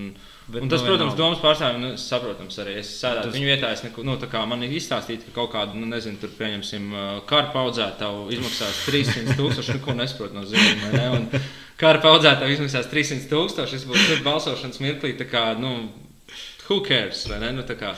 Bet, 0.50 0.64
un 0.66 0.70
tas, 0.72 0.82
nu, 0.82 0.88
protams, 0.90 1.14
domas 1.14 1.38
pārstāvjiem, 1.44 1.84
nu, 1.84 1.90
saprotams, 2.02 2.56
arī 2.64 2.80
es 2.82 2.90
sēdētu 3.04 3.28
Tas- 3.30 3.36
viņu 3.38 3.50
vietā. 3.52 3.70
Es 3.70 3.84
neko, 3.86 4.02
nu, 4.02 4.16
tā 4.18 4.26
kā 4.32 4.42
man 4.50 4.64
ir 4.66 4.72
izstāstīts, 4.80 5.28
ka 5.28 5.36
kaut 5.36 5.52
kādu, 5.54 5.78
nu, 5.78 5.86
nezinu, 5.92 6.18
tur 6.18 6.32
pieņemsim, 6.40 6.88
kāru 7.30 7.52
paudzētāju 7.54 8.24
izmaksās 8.34 8.80
300 8.90 9.38
tūkstoši, 9.38 9.76
neko 9.78 9.94
nesaprot 10.00 10.34
no 10.34 10.42
zīmēm. 10.50 10.96
Ne? 10.98 11.04
Un 11.20 11.30
Kāru 11.80 12.02
paudzētāju 12.04 12.58
izmaksās 12.58 12.90
300 12.92 13.30
tūkstoši, 13.32 13.86
būtu 13.88 14.08
tur 14.10 14.26
balsošanas 14.26 14.82
mirklī, 14.84 15.14
tā 15.20 15.28
kā, 15.30 15.46
nu, 15.60 15.88
who 16.66 16.82
cares? 16.84 17.24
Nu, 17.32 17.64
kā, 17.80 17.94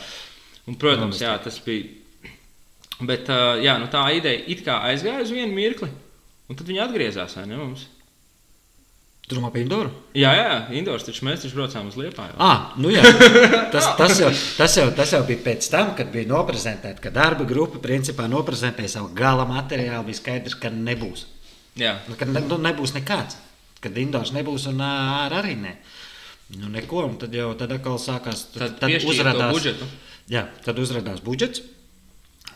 un, 0.70 0.78
protams, 0.82 1.22
jā, 1.24 1.34
tas 1.42 1.58
bija. 1.66 1.90
Bet 3.02 3.32
jā, 3.64 3.80
nu, 3.82 3.90
tā 3.90 4.04
ideja 4.14 4.44
it 4.54 4.62
kā 4.68 4.78
aizgāja 4.92 5.26
uz 5.26 5.34
vienu 5.34 5.58
mirkli, 5.58 5.90
un 6.50 6.60
tad 6.60 6.70
viņi 6.70 6.84
atgriezās. 6.86 7.40
Ne, 7.42 7.58
mums? 7.58 7.88
Tur 9.26 9.40
domā 9.40 9.50
par 9.54 9.62
Indoru. 9.64 9.90
jā, 10.18 10.30
jā, 10.36 10.56
Indors, 10.76 11.06
taču 11.08 11.24
mēs 11.24 11.42
taču 11.42 11.56
braucām 11.56 11.88
uz 11.88 11.98
Liepāju. 11.98 12.36
Ah, 12.38 12.74
nu 12.84 12.92
jā, 12.92 13.02
tas, 13.74 13.88
tas, 13.98 14.18
jau, 14.20 14.32
tas, 14.60 14.76
jau, 14.78 14.90
tas 14.94 15.14
jau 15.16 15.22
bija 15.26 15.42
pēc 15.46 15.70
tam, 15.72 15.94
kad 15.98 16.12
bija 16.14 16.30
noprezentēta, 16.30 17.00
ka 17.02 17.14
darba 17.16 17.48
grupa 17.48 17.80
principā 17.82 18.28
noprezentēja 18.30 18.98
savu 18.98 19.14
gala 19.16 19.48
materiālu. 19.50 20.04
Bija 20.10 20.20
skaidrs, 20.20 20.58
ka 20.60 20.70
nebūs. 20.74 21.30
Jā. 21.80 21.96
Nu, 22.12 22.18
ka 22.20 22.28
ne, 22.28 22.44
nu, 22.44 22.60
nebūs 22.62 22.94
nekāds. 22.98 23.40
Kad 23.82 23.98
Indors 23.98 24.34
nebūs 24.36 24.68
un 24.70 24.82
ārā 24.86 25.42
arī 25.42 25.58
ne. 25.58 25.76
Nu, 26.60 26.70
neko, 26.70 27.06
un 27.08 27.20
tad 27.20 27.34
jau 27.36 27.52
tad 27.58 27.72
atkal 27.74 28.00
sākās. 28.02 28.48
Tad, 28.54 28.80
tad 28.82 28.92
uzrādījās 28.98 29.40
to 29.40 29.54
budžetu. 29.56 29.92
Jā, 30.32 30.48
tad 30.66 30.82
uzrādījās 30.84 31.24
budžets. 31.26 31.64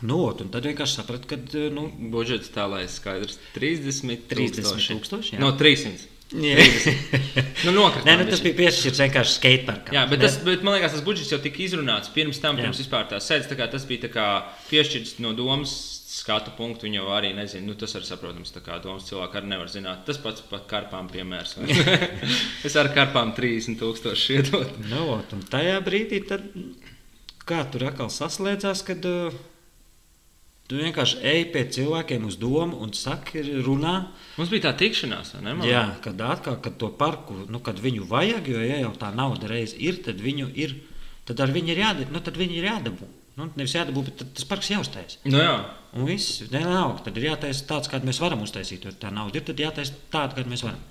Nu, 0.04 0.20
ot, 0.26 0.42
un 0.44 0.50
tad 0.52 0.66
vienkārši 0.68 0.98
sapratu, 0.98 1.30
ka 1.30 1.38
nu, 1.72 1.86
Budžets 2.12 2.50
tā, 2.52 2.66
lai 2.68 2.82
skaidrs 2.92 3.38
30 3.54 4.26
30 4.28 4.60
tūkstoši. 4.60 4.92
tūkstoši, 4.92 5.34
jā. 5.36 5.40
No 5.40 5.54
300. 5.56 6.12
Nu, 6.34 7.70
nokritām 7.70 8.08
Nē, 8.08 8.16
nu, 8.18 8.24
tas 8.28 8.42
bija 8.42 8.56
piešķirts 8.58 8.98
vienkārši 9.04 9.36
skateparkam. 9.38 9.94
Jā, 9.94 10.02
bet, 10.10 10.20
tas, 10.24 10.40
bet 10.44 10.64
man 10.66 10.74
liekas, 10.74 10.96
tas 10.96 11.04
budžets 11.06 11.30
jau 11.32 11.38
tika 11.42 11.62
izrunāts 11.62 12.10
pirms 12.12 12.40
tam, 12.42 12.58
Jā. 12.58 12.66
pirms 12.66 12.80
vispār 12.82 13.06
tās 13.12 13.28
sēdes. 13.30 13.46
tā 13.48 13.68
Tas 13.70 13.86
bija 13.88 14.10
tā 14.10 14.26
piešķirts 14.68 15.20
no 15.22 15.32
domas 15.38 15.95
skatu 16.26 16.54
punktu. 16.58 16.88
Viņa 16.88 17.06
arī 17.14 17.32
nezina. 17.36 17.68
Nu, 17.68 17.78
tas 17.78 17.94
arī 17.98 18.08
saprotams, 18.08 18.54
kā 18.64 18.80
domas 18.82 19.06
cilvēki 19.08 19.40
arī 19.40 19.52
nevar 19.54 19.70
zināt. 19.70 20.04
Tas 20.08 20.18
pats 20.22 20.42
par 20.50 20.66
karpām 20.70 21.10
piemērs. 21.12 21.56
es 22.66 22.78
ar 22.78 22.90
karpām 22.94 23.34
30,000 23.36 24.16
iedot. 24.34 24.78
Nu, 24.90 25.06
ot, 25.16 25.36
un 25.36 25.44
tajā 25.46 25.78
brīdī, 25.86 26.24
tad, 26.26 26.46
kā 27.46 27.62
tur 27.70 27.86
atkal 27.90 28.10
saslēdzās, 28.12 28.82
kad 28.86 29.06
uh, 29.06 29.36
tu 30.66 30.80
vienkārši 30.80 31.20
ej 31.30 31.44
pie 31.54 31.62
cilvēkiem 31.76 32.26
uz 32.26 32.38
domu 32.42 32.80
un 32.82 32.92
saki, 32.96 33.44
runā. 33.66 33.94
Mums 34.36 34.50
bija 34.52 34.66
tā 34.68 34.74
tikšanās, 34.82 35.36
ne? 35.38 35.54
man 35.54 35.68
Jā, 35.68 35.84
kad 36.04 36.20
atkal, 36.26 36.58
kad 36.62 36.78
to 36.80 36.90
parku, 36.98 37.38
nu, 37.50 37.62
kad 37.64 37.78
viņu 37.82 38.08
vajag, 38.10 38.50
jo 38.50 38.64
ja 38.64 38.82
jau 38.82 38.92
tā 38.98 39.12
nauda 39.14 39.50
reiz 39.52 39.76
ir, 39.78 40.02
tad 40.06 40.20
viņu 40.22 40.50
ir, 40.58 40.74
tad 41.28 41.40
ar 41.44 41.54
viņu 41.54 41.72
ir 41.74 41.84
jādara, 41.84 42.10
nu, 42.12 42.22
tad 42.24 42.38
viņi 42.40 42.58
ir 42.58 42.68
jādabū. 42.72 43.08
Nu, 43.36 43.50
nevis 43.58 43.74
jādabū, 43.76 44.06
bet 44.06 44.22
tas 44.38 44.46
parks 44.48 44.72
jāuztais. 44.72 45.18
Nu, 45.28 45.38
jā. 45.42 45.56
Un 45.96 46.04
viss, 46.06 46.42
nenāk, 46.52 47.02
tad 47.06 47.16
ir 47.16 47.30
jātaisa 47.30 47.64
tāds, 47.66 47.88
kādu 47.88 48.04
mēs 48.10 48.20
varam 48.20 48.42
uztaisīt. 48.44 48.84
Jo 48.84 48.90
tā 49.00 49.10
nauda 49.14 49.38
ir, 49.40 49.44
tad 49.48 49.56
jātaisa 49.62 49.94
tāda, 50.12 50.36
kādu 50.36 50.52
mēs 50.52 50.62
varam. 50.66 50.82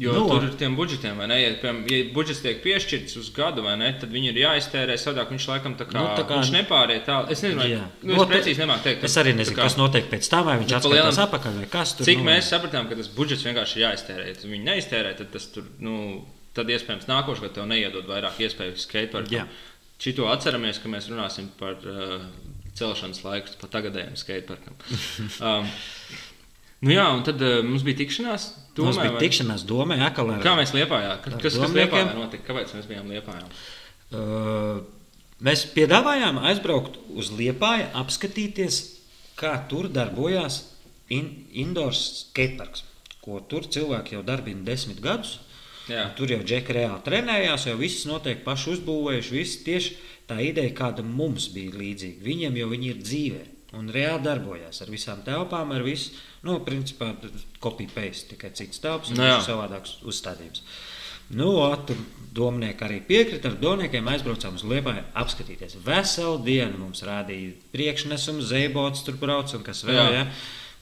Jo 0.00 0.14
Nu, 0.16 0.22
tur 0.26 0.44
ir 0.46 0.54
tiem 0.56 0.72
budžetiem, 0.74 1.18
vai 1.20 1.26
ne? 1.28 1.36
Ja, 1.42 1.48
piemēram, 1.60 1.82
ja 1.92 1.98
budžets 2.14 2.40
tiek 2.40 2.62
piešķirts 2.64 3.16
uz 3.20 3.26
gadu, 3.36 3.60
vai 3.62 3.74
ne, 3.76 3.90
tad 4.00 4.08
viņi 4.10 4.30
ir 4.32 4.38
jāiztērē. 4.40 4.96
Savādāk 4.98 5.28
viņš 5.34 5.46
laikam 5.50 5.74
tā 5.76 5.84
kā, 5.86 5.98
Nu, 6.00 6.06
tā 6.16 6.24
kā- 6.26 6.38
viņš 6.40 6.50
nepāriet 6.56 7.04
tālu. 7.04 7.28
Es 7.30 7.42
nezinu, 7.44 7.66
Jā. 7.68 7.82
nu, 8.02 8.14
es 8.14 8.18
tā- 8.22 8.28
precīzi 8.32 8.62
nemāku 8.64 8.82
teikt. 8.88 9.04
Es 9.04 9.16
arī 9.20 9.34
nezinu, 9.36 9.56
kā- 9.58 9.62
kas 9.68 9.76
notiek 9.76 10.08
pēc 10.10 10.28
tam, 10.32 10.46
vai 10.46 10.56
viņš 10.58 10.72
atskaitās 10.78 10.92
lielam- 10.96 11.26
atpakaļ 11.28 11.58
vai 11.60 11.66
kas 11.76 11.92
tur. 11.94 12.06
Cik 12.08 12.18
nu, 12.18 12.24
mēs 12.24 12.48
sapratām, 12.48 12.88
ka 12.88 12.94
tas 12.96 13.08
budžets 13.08 13.44
vienkārši 13.44 13.76
ir 13.76 13.82
jāiztērē. 13.86 14.26
Ja 14.28 14.34
tu 14.34 14.48
viņu 14.48 14.64
neiztērē, 14.64 15.16
tad 15.18 15.30
tas 15.30 15.46
tur, 15.52 15.64
nu, 15.78 16.24
tad 16.54 16.66
iespējams 16.72 17.06
nākošais 17.06 17.40
gads 17.44 17.54
tev 17.54 17.66
neiedod 17.68 18.06
vairāk 18.08 18.40
iespēju 18.40 18.78
skateparkam. 18.80 19.30
Jā. 19.30 19.46
Šito 20.00 20.24
atceramies, 20.26 20.80
ka 20.82 20.88
mēs 20.88 21.06
runāsim 21.12 21.46
par 21.60 21.76
uh, 21.84 22.18
celšanas 22.78 23.22
laiku, 23.24 23.56
par 23.60 23.72
tagadējiem 23.76 24.16
skateparkam. 24.18 24.76
um, 25.48 25.68
nu 26.86 26.94
jā, 26.94 27.06
un 27.16 27.22
tad 27.26 27.42
uh, 27.44 27.60
mums 27.66 27.84
bija 27.86 28.00
tikšanās. 28.02 28.48
Mums 28.72 28.96
Domē, 28.96 29.04
bija 29.04 29.14
vai- 29.16 29.22
tikšanās 29.26 29.66
domē, 29.68 30.00
atkal 30.08 30.32
ar 30.32 30.42
Kā 30.44 30.56
mēs 30.56 30.72
liepājām? 30.76 31.20
Kas, 31.24 31.38
kas, 31.44 31.60
kas 31.60 31.76
liepājā 31.76 32.08
notika? 32.16 32.46
Kāpēc 32.48 32.72
mēs 32.78 32.88
bijām 32.88 33.12
liepājām? 33.12 33.52
Uh, 34.12 34.82
mēs 35.44 35.66
piedāvājām 35.74 36.40
aizbraukt 36.50 36.98
uz 37.12 37.30
Liepāju, 37.36 37.90
apskatīties, 38.00 38.80
kā 39.40 39.54
tur 39.68 39.88
darbojās 39.92 40.62
in, 41.12 41.30
indoor 41.52 41.94
skateparks, 41.96 42.84
ko 43.22 43.40
tur 43.48 43.68
cilvēki 43.68 44.16
jau 44.16 44.24
darbina 44.26 44.64
desmit 44.66 45.00
gadus. 45.04 45.38
Jā. 45.90 46.06
Tur 46.14 46.30
jau 46.30 46.38
džeki 46.46 46.76
reāli 46.76 47.02
trenējās, 47.02 47.66
jau 47.66 47.74
viss 47.80 48.06
notiek 48.06 48.44
paši 48.44 48.76
uzbūvējuši. 48.76 49.34
Viss 49.34 49.62
tieši 49.66 49.96
tā 50.30 50.38
ideja, 50.44 50.74
kāda 50.76 51.04
mums 51.06 51.48
bija 51.54 51.74
līdzīga. 51.78 52.22
Viņiem 52.24 52.56
jau 52.60 52.70
viņi 52.72 52.90
ir 52.92 53.02
dzīvē 53.02 53.42
un 53.78 53.88
reāli 53.92 54.24
darbojās 54.26 54.82
ar 54.84 54.90
visām 54.92 55.22
telpām, 55.26 55.72
ar 55.72 55.84
visu. 55.86 56.12
Nu, 56.46 56.58
principā, 56.66 57.12
kopija-paste, 57.62 58.34
tikai 58.34 58.50
cits 58.58 58.82
telpas 58.82 59.12
un 59.12 59.20
Nu 59.20 59.28
jā. 59.28 59.38
savādāks 59.44 60.00
uzstādījums. 60.08 60.64
Nu, 61.32 61.52
tur 61.86 61.96
domnieki 62.34 62.84
arī 62.84 62.98
piekrita. 63.06 63.52
Ar 63.52 63.60
domniekiem 63.60 64.08
aizbraucām 64.12 64.58
uz 64.58 64.64
Liepāju 64.68 65.04
apskatīties. 65.16 65.78
Veselu 65.86 66.42
dienu 66.44 66.82
mums 66.82 67.04
rādīja 67.06 67.54
priekšnesumu, 67.72 68.44
zēbots 68.44 69.06
tur 69.06 69.16
brauc 69.20 69.54
un 69.56 69.64
kas 69.64 69.84
vēl. 69.88 70.02
Jā. 70.02 70.10
Ja? 70.18 70.26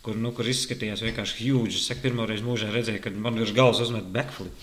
Kur, 0.01 0.15
nu, 0.17 0.31
kur 0.33 0.47
izskatījās 0.49 1.03
vienkārši 1.05 1.43
huge. 1.45 1.75
Es 1.77 1.83
saku, 1.91 2.01
pirmo 2.07 2.25
reizi 2.25 2.41
mūžā 2.47 2.71
redzēju, 2.73 3.03
kad 3.05 3.17
man 3.21 3.35
virs 3.37 3.51
galvas 3.53 3.83
uzmet 3.85 4.07
backflip. 4.15 4.55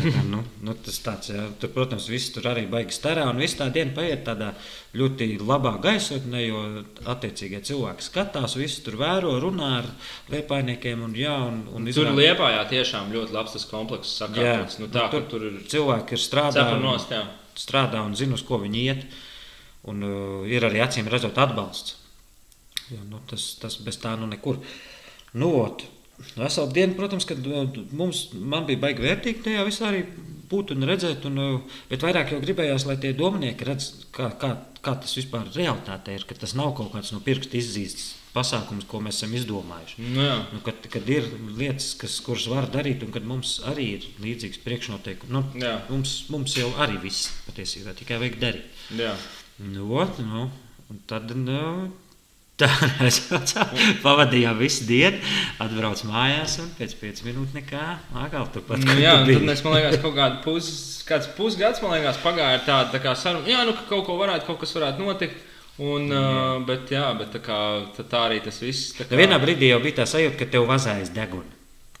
Tā 0.00 0.22
nu, 0.30 0.38
nu, 0.64 0.72
tas 0.86 0.96
tāds, 1.04 1.28
jā, 1.28 1.42
tur, 1.60 1.68
protams, 1.74 2.06
viss 2.08 2.30
tur 2.32 2.48
arī 2.48 2.62
baigs 2.72 2.96
starā. 2.96 3.26
Un 3.28 3.42
viss 3.42 3.58
tā 3.58 3.66
diena 3.74 3.92
paiet 3.92 4.22
tādā 4.24 4.54
ļoti 4.96 5.28
labā 5.44 5.74
gaisotnē, 5.84 6.40
jo 6.46 6.62
attiecīgie 7.04 7.60
cilvēki 7.68 8.06
skatās, 8.08 8.56
visi 8.56 8.80
tur 8.86 8.96
vēro, 9.02 9.34
runā 9.44 9.70
ar 9.82 9.90
liepainiekiem. 10.32 11.04
Un, 11.04 11.14
jā, 11.20 11.36
un, 11.52 11.62
un 11.68 11.92
Tur 11.92 12.06
izrāda- 12.08 12.16
liepājā 12.22 12.64
tiešām 12.72 13.12
ļoti 13.12 13.36
labs 13.36 13.58
tas 13.58 13.68
komplekss 13.68 14.16
sakārtots. 14.24 14.80
Nu, 14.80 14.88
tā, 14.88 15.04
nu, 15.04 15.18
tur, 15.18 15.28
tur 15.34 15.48
ir 15.52 15.60
cilvēki 15.68 16.16
ir 16.16 16.24
strādā, 16.30 16.70
un- 16.78 16.86
nost, 16.88 17.12
jā. 17.12 17.26
strādā 17.60 18.00
un 18.08 18.16
zina, 18.16 18.40
uz 18.40 18.48
ko 18.48 18.56
viņi 18.64 18.86
iet. 18.88 19.04
Un, 19.84 20.00
uh, 20.06 20.46
ir 20.48 20.64
arī 20.64 20.80
acīm 20.80 21.12
redzot 21.12 21.36
atbalsts. 21.44 21.98
Jo, 22.92 23.00
nu, 23.08 23.20
tas, 23.30 23.52
tas 23.62 23.78
bez 23.82 23.98
tā 24.02 24.14
nu 24.20 24.28
nekur. 24.30 24.60
Nu, 25.32 25.50
ot, 25.64 25.84
Veselu 26.36 26.70
dienu, 26.70 26.94
protams, 26.94 27.24
kad 27.26 27.40
uh, 27.50 27.64
mums 27.98 28.28
man 28.36 28.66
bija 28.68 28.78
baigi 28.84 29.02
vērtīgi 29.02 29.42
tajā 29.46 29.64
visā 29.66 29.88
arī 29.88 30.04
būt 30.52 30.74
un 30.74 30.86
redzēt, 30.86 31.24
un, 31.26 31.38
uh, 31.40 31.78
bet 31.90 32.04
vairāk 32.04 32.34
jau 32.34 32.40
gribējās, 32.42 32.84
lai 32.86 32.98
tie 33.02 33.10
domnieki 33.16 33.66
redz, 33.66 33.88
kā, 34.14 34.28
kā, 34.38 34.52
kā 34.84 34.94
tas 35.02 35.16
vispār 35.18 35.48
realitāte 35.56 36.14
ir, 36.14 36.26
ka 36.28 36.36
tas 36.38 36.54
nav 36.58 36.74
kaut 36.78 36.92
kāds 36.94 37.10
no 37.14 37.22
pirksta 37.24 37.58
izzīsts 37.58 38.12
pasākums, 38.32 38.86
ko 38.88 39.00
mēs 39.04 39.18
esam 39.18 39.34
izdomājuši. 39.36 40.04
Nu. 40.14 40.28
Nu, 40.54 40.60
kad, 40.64 40.84
kad 40.92 41.08
ir 41.12 41.26
lietas, 41.58 41.90
kas, 42.00 42.16
kuras 42.24 42.46
var 42.52 42.68
darīt, 42.72 43.02
un 43.04 43.12
kad 43.12 43.26
mums 43.28 43.58
arī 43.68 43.88
ir 43.98 44.06
līdzīgs 44.24 44.62
priekšnoteikums, 44.64 45.32
nu, 45.32 45.42
Jā. 45.60 45.74
mums, 45.90 46.14
mums 46.32 46.54
jau 46.56 46.70
arī 46.80 47.00
viss 47.02 47.32
patiesībā 47.48 47.96
tikai 47.98 48.20
vajag 48.22 48.38
darīt. 48.40 48.84
jā. 49.00 49.16
Nu, 49.62 49.84
ot, 50.00 50.16
nu, 50.24 50.46
tad 51.10 51.34
nu, 51.36 51.58
tā 52.62 52.70
mēs 53.02 53.20
pavadījām 54.04 54.58
visu 54.62 54.86
dienu, 54.88 55.20
atbrauc 55.62 56.02
mājās, 56.08 56.58
un 56.62 56.72
pēc 56.78 56.96
pieciem 57.00 57.30
minūtēm 57.32 57.60
nekā 57.60 57.86
atkal 58.24 58.48
turpat. 58.54 58.82
Nu, 58.86 58.98
jā, 59.02 59.16
tu 59.18 59.24
un 59.24 59.30
biji. 59.30 59.40
tad 59.40 59.48
mēs, 59.50 59.64
man 59.66 59.78
liekas, 59.78 60.02
kaut 60.02 60.18
kādu 60.18 60.42
pus, 60.46 60.68
pusgads, 61.36 61.82
man 61.84 61.96
liekas, 61.96 62.20
pagāja 62.24 62.60
ar 62.60 62.68
tādu 62.68 62.94
tā 62.96 63.02
kā 63.04 63.16
sarunu. 63.18 63.48
Jā, 63.50 63.64
nu, 63.68 63.74
ka 63.78 63.88
kaut 63.90 64.06
ko 64.08 64.18
varētu, 64.20 64.48
kaut 64.48 64.62
kas 64.62 64.76
varētu 64.78 65.04
notikt. 65.04 65.48
Un, 65.82 66.10
uh, 66.12 66.60
bet, 66.68 66.90
jā, 66.92 67.06
bet 67.16 67.32
tā, 67.32 67.40
kā, 67.42 67.58
tā, 67.96 68.04
tā 68.06 68.26
arī 68.28 68.42
tas 68.44 68.58
viss. 68.60 68.92
tā 68.98 69.06
Kā, 69.08 69.16
vienā 69.16 69.38
brīdī 69.40 69.70
jau 69.70 69.80
bija 69.82 70.02
tā 70.02 70.08
sajūta, 70.10 70.36
ka 70.42 70.50
tev 70.52 70.68
vazājas 70.68 71.10
deguna. 71.16 71.48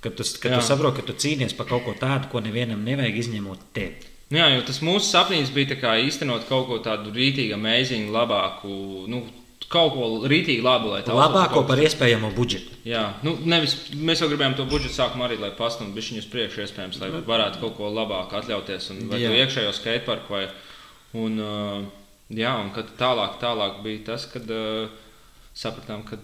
Kad 0.02 0.16
tu, 0.18 0.26
kad 0.42 0.52
Jā. 0.52 0.58
tu 0.58 0.66
saproti, 0.66 0.98
ka 1.00 1.08
tu 1.08 1.14
cīnies 1.24 1.54
par 1.56 1.68
kaut 1.70 1.86
ko 1.86 1.94
tādu, 1.98 2.28
ko 2.30 2.42
nevienam 2.42 2.82
nevajag 2.84 3.20
izņemot 3.22 3.68
tevi. 3.74 4.10
Nu 4.32 4.40
Jā, 4.40 4.48
jo 4.54 4.64
tas 4.66 4.80
mūsu 4.82 5.06
sapnis 5.06 5.52
bija 5.54 5.94
īstenot 6.02 6.46
kaut 6.48 6.66
ko 6.68 6.78
tādu 6.84 7.12
rītīgu, 7.14 7.54
amazing, 7.54 8.10
labāku. 8.12 9.06
Nu, 9.12 9.22
Kaut 9.72 9.94
ko 9.94 10.08
rītīgi 10.28 10.60
labu, 10.64 10.90
lai 10.92 11.00
tā 11.06 11.14
Labāko 11.16 11.62
par 11.68 11.80
iespējamo 11.80 12.28
budžetu. 12.36 12.76
Jā, 12.84 13.06
nu, 13.24 13.32
nevis, 13.48 13.78
mēs 13.96 14.20
jau 14.20 14.28
gribējām 14.28 14.58
to 14.58 14.66
budžetu 14.68 14.98
sākumā 14.98 15.30
arī, 15.30 15.38
lai 15.40 15.48
pastumtu 15.56 15.96
viņu 15.96 16.20
uz 16.20 16.28
priekšu, 16.28 16.66
iespējams, 16.66 17.00
lai 17.00 17.08
varētu 17.24 17.62
kaut 17.62 17.78
ko 17.78 17.88
labāku 17.88 18.36
atļauties. 18.42 18.90
Un, 18.92 19.06
vai 19.08 19.22
to 19.22 19.32
iekšējo 19.38 19.72
skateparku, 19.78 20.36
vai. 20.36 20.44
Un, 21.22 21.40
jā, 22.32 22.52
un 22.60 22.68
kad 22.76 22.92
tālāk, 23.00 23.40
tālāk 23.40 23.80
bija 23.86 24.04
tas, 24.12 24.28
kad 24.32 24.44
sapratām, 25.56 26.04
ka 26.08 26.20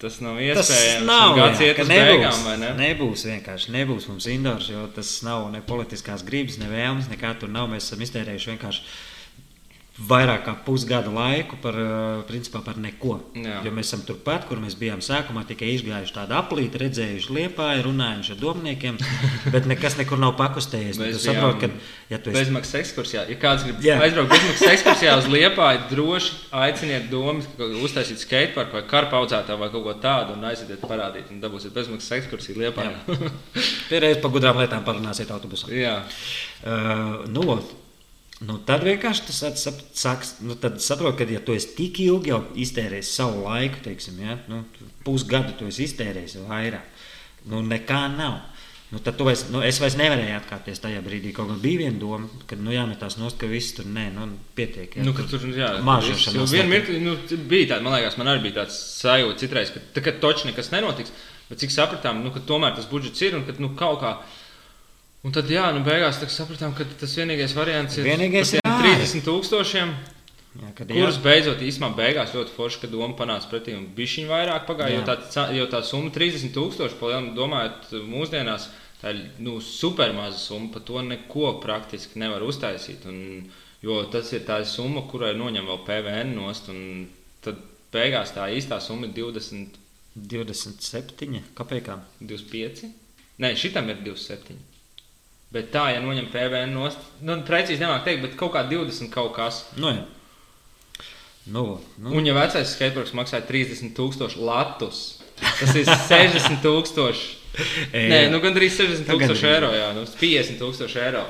tas 0.00 0.16
nav 0.24 0.40
Tas 0.56 0.70
iespējams. 0.70 1.06
nav 1.08 1.34
un 1.34 1.38
gads 1.42 1.60
iet 1.60 1.78
uz 1.82 1.88
nebūs, 1.90 2.08
beigām, 2.08 2.42
vai 2.46 2.56
ne? 2.60 2.70
nebūs 2.78 3.24
vienkārši. 3.28 3.72
Nebūs 3.76 4.08
mums 4.08 4.28
indors, 4.32 4.70
jo 4.72 4.86
tas 4.96 5.12
nav 5.26 5.50
ne 5.52 5.60
politiskās 5.64 6.24
gribas, 6.24 6.56
ne 6.60 6.70
vēlmes. 6.72 7.10
Nekā 7.12 7.34
tur 7.40 7.52
nav. 7.52 7.68
Mēs 7.72 7.90
esam 7.90 8.04
iztērējuši 8.06 8.54
vienkārši 8.54 8.84
vairāk 10.08 10.44
kā 10.46 10.54
pusgada 10.64 11.10
laiku 11.12 11.58
par, 11.60 11.76
eh, 11.76 12.22
principā, 12.28 12.62
par 12.64 12.78
neko. 12.80 13.18
Jā. 13.34 13.60
Jo 13.64 13.70
mēs 13.70 13.90
esam 13.90 14.02
turpat, 14.06 14.46
kur 14.48 14.56
mēs 14.62 14.76
bijām 14.78 15.02
sākumā, 15.04 15.44
tikai 15.46 15.74
izgājuši 15.76 16.14
tādu 16.14 16.36
aplīti, 16.38 16.80
redzējuši 16.80 17.34
liepāju, 17.36 17.84
runājuši 17.88 18.32
ar 18.32 18.38
domniekiem, 18.40 18.98
bet 19.54 19.66
nekas 19.66 19.98
nekur 20.00 20.18
nav 20.18 20.36
pakustējies. 20.38 21.00
Mēs 21.00 21.18
Tu 21.20 21.24
saproti, 21.26 21.66
ka, 21.66 21.70
ja 22.10 22.18
tu 22.18 22.30
esi 22.30 22.38
Bezmaksas 22.38 22.78
ekskursijā. 22.80 23.26
Ja 23.28 23.36
kāds 23.40 23.66
grib 23.66 23.82
Jā. 23.84 23.98
aizbraukt 24.00 24.32
bezmaksas 24.32 24.72
ekskursijā 24.76 25.18
uz 25.18 25.28
Liepāju, 25.30 25.82
droši 25.90 26.32
aiciniet 26.52 27.10
domas, 27.10 27.48
ka 27.58 27.68
uztaisīt 27.84 28.22
skateparku 28.24 28.78
vai 28.78 28.84
karpu 28.88 29.20
audzētāju 29.20 29.58
vai 29.60 29.68
kaut 29.74 29.84
ko 29.84 29.94
tādu 30.00 30.36
un 30.38 30.48
aiziet 30.48 30.80
parādīt 30.80 31.30
un 31.30 31.42
dabūsiet 31.42 31.74
bezmaksas 31.76 32.16
ekskursiju 32.20 32.56
Liepājā. 32.62 32.94
pieredzējis 33.90 34.22
par 34.22 34.30
gudrām 34.34 34.60
lietām, 34.62 34.84
parunāsiet 34.86 35.30
autobusā. 35.34 35.70
Jā. 35.84 36.00
Uh, 36.64 37.26
nu, 37.32 37.60
nu, 38.46 38.58
tad 38.64 38.84
vienkārši 38.86 39.26
tas 39.28 39.42
at- 39.50 39.58
sap- 39.60 39.82
sāks, 39.94 40.34
nu, 40.40 40.54
tad 40.56 40.78
saprot, 40.80 41.16
ka, 41.18 41.26
ja 41.28 41.40
tu 41.44 41.52
esi 41.56 41.74
tik 41.76 42.00
ilgi 42.06 42.32
iztērējis 42.64 43.10
savu 43.18 43.42
laiku, 43.44 43.82
teiksim, 43.84 44.20
ja, 44.24 44.38
nu, 44.48 44.62
pusgadu 45.04 45.52
tu 45.58 45.68
esi 45.68 45.84
iztērējis 45.88 46.38
vairāk, 46.48 47.04
nu, 47.52 47.60
nekā 47.66 48.06
nav. 48.16 48.38
Nu, 48.90 48.98
tad 48.98 49.14
tu 49.14 49.22
vairs, 49.22 49.44
nu, 49.54 49.60
es 49.62 49.76
vairs 49.78 49.94
nevarēju 49.94 50.32
atkāpties 50.40 50.80
tajā 50.82 50.98
brīdī. 51.04 51.30
Kaut 51.36 51.46
gan 51.46 51.60
bija 51.62 51.78
viena 51.84 51.94
doma, 52.00 52.26
ka 52.50 52.56
nu, 52.58 52.72
jāmetās 52.74 53.14
nost, 53.20 53.36
ka 53.38 53.46
viss 53.46 53.76
tur 53.76 53.84
nē, 53.86 54.08
nu, 54.16 54.24
pietiek. 54.58 54.96
Jā, 54.98 55.04
Nu, 55.06 55.12
ka 55.14 55.22
tur 55.30 55.44
Vienā 56.50 56.64
notiek. 56.64 56.72
mirklī 56.72 56.96
nu, 57.04 57.14
bija 57.52 57.68
tāda, 57.76 57.84
man 57.86 57.94
liekas, 57.94 58.16
man 58.18 58.32
arī 58.32 58.42
bija 58.48 58.56
tāds 58.64 58.80
sajūta 58.98 59.38
citreiz, 59.44 59.70
ka 59.70 59.84
tā, 59.94 60.02
ka 60.02 60.16
toči 60.24 60.48
nekas 60.50 60.72
nenotiks. 60.74 61.12
Bet 61.48 61.62
cik 61.62 61.70
sapratām, 61.70 62.24
nu, 62.24 62.32
ka 62.34 62.42
tomēr 62.50 62.74
tas 62.74 62.90
budžets 62.90 63.22
ir 63.22 63.36
un 63.38 63.46
ka 63.46 63.54
nu, 63.62 63.70
kaut 63.78 64.00
kā. 64.02 64.16
Un 65.24 65.34
tad, 65.36 65.50
jā, 65.52 65.66
nu, 65.76 65.82
beigās 65.84 66.20
tā 66.20 66.30
sapratām, 66.32 66.72
ka 66.76 66.86
tas 67.00 67.12
vienīgais 67.18 67.52
variants 67.56 67.98
ir 68.00 68.08
Vienīgais 68.08 68.54
ir 68.56 68.64
ārā. 68.64 68.96
30 69.02 69.26
tūkstošiem. 69.26 69.90
jā, 70.62 70.70
kad, 70.78 70.88
Kurus 70.88 71.18
beidzot 71.20 71.60
īstenībā 71.60 71.92
beigās 71.98 72.32
ļoti 72.32 72.54
forši, 72.56 72.80
ka 72.84 72.92
doma 72.92 73.12
panāca 73.18 73.50
pretī 73.52 73.76
un 73.76 73.84
bija 73.96 74.16
viņa 74.16 74.30
vairāk 74.32 74.68
pagāja. 74.70 74.96
Jo 74.96 75.02
Jā. 75.02 75.18
tā, 75.20 75.44
jo 75.58 75.66
tā 75.68 75.82
summa 75.84 76.14
30,000, 76.14 76.96
palielināt, 77.02 77.36
domājot, 77.36 77.92
mūsdienās 78.08 78.70
Tā 79.00 79.14
ir 79.14 79.20
nu, 79.40 79.56
supermaza 79.64 80.38
summa, 80.38 80.68
par 80.74 80.82
to 80.84 81.00
neko 81.02 81.54
praktiski 81.62 82.20
nevar 82.20 82.44
uztaisīt. 82.44 83.06
Un, 83.08 83.46
jo 83.84 83.96
tas 84.12 84.32
ir 84.36 84.44
tā 84.48 84.60
summa, 84.68 85.06
kurai 85.08 85.32
noņem 85.38 85.68
vēl 85.70 85.84
PVN 85.86 86.34
nost. 86.36 86.68
Tad 87.44 87.62
beigās 87.94 88.34
tā 88.36 88.50
īstā 88.52 88.76
summa 88.84 89.08
ir 89.08 89.14
20, 89.16 89.78
27 90.14 91.40
kopējām. 91.56 92.04
25. 92.20 92.90
Nē, 93.40 93.54
šitam 93.56 93.88
ir 93.88 94.02
27. 94.04 94.58
Bet 95.50 95.72
tā, 95.74 95.88
ja 95.96 96.00
noņem 96.04 96.28
PVN 96.30 96.70
nost, 96.76 96.98
nu, 97.26 97.34
precīzi 97.46 97.82
nemāk 97.82 98.04
teikt, 98.06 98.22
bet 98.22 98.36
kaut 98.38 98.52
kā 98.54 98.62
20 98.70 99.10
kaut 99.10 99.32
kas. 99.34 99.64
Nu, 99.80 99.90
jā. 99.90 100.04
Nu, 101.50 101.64
nu. 101.98 102.12
Un 102.14 102.26
ja 102.28 102.34
vecais 102.36 102.74
skateparks 102.76 103.14
maksāja 103.16 103.42
30,000 103.48 104.36
latus, 104.46 105.00
tas 105.40 105.74
ir 105.74 105.88
60,000. 106.12 107.36
Nē, 107.90 108.20
nu 108.30 108.38
gandrīz 108.44 108.76
60 108.78 109.08
Nu, 109.08 109.16
tūkstoši 109.16 109.42
gandrīz. 109.42 109.46
eiro, 109.56 109.70
jā, 109.74 109.88
nu 109.96 110.04
50 110.06 110.60
tūkstoši 110.60 111.00
eiro. 111.02 111.24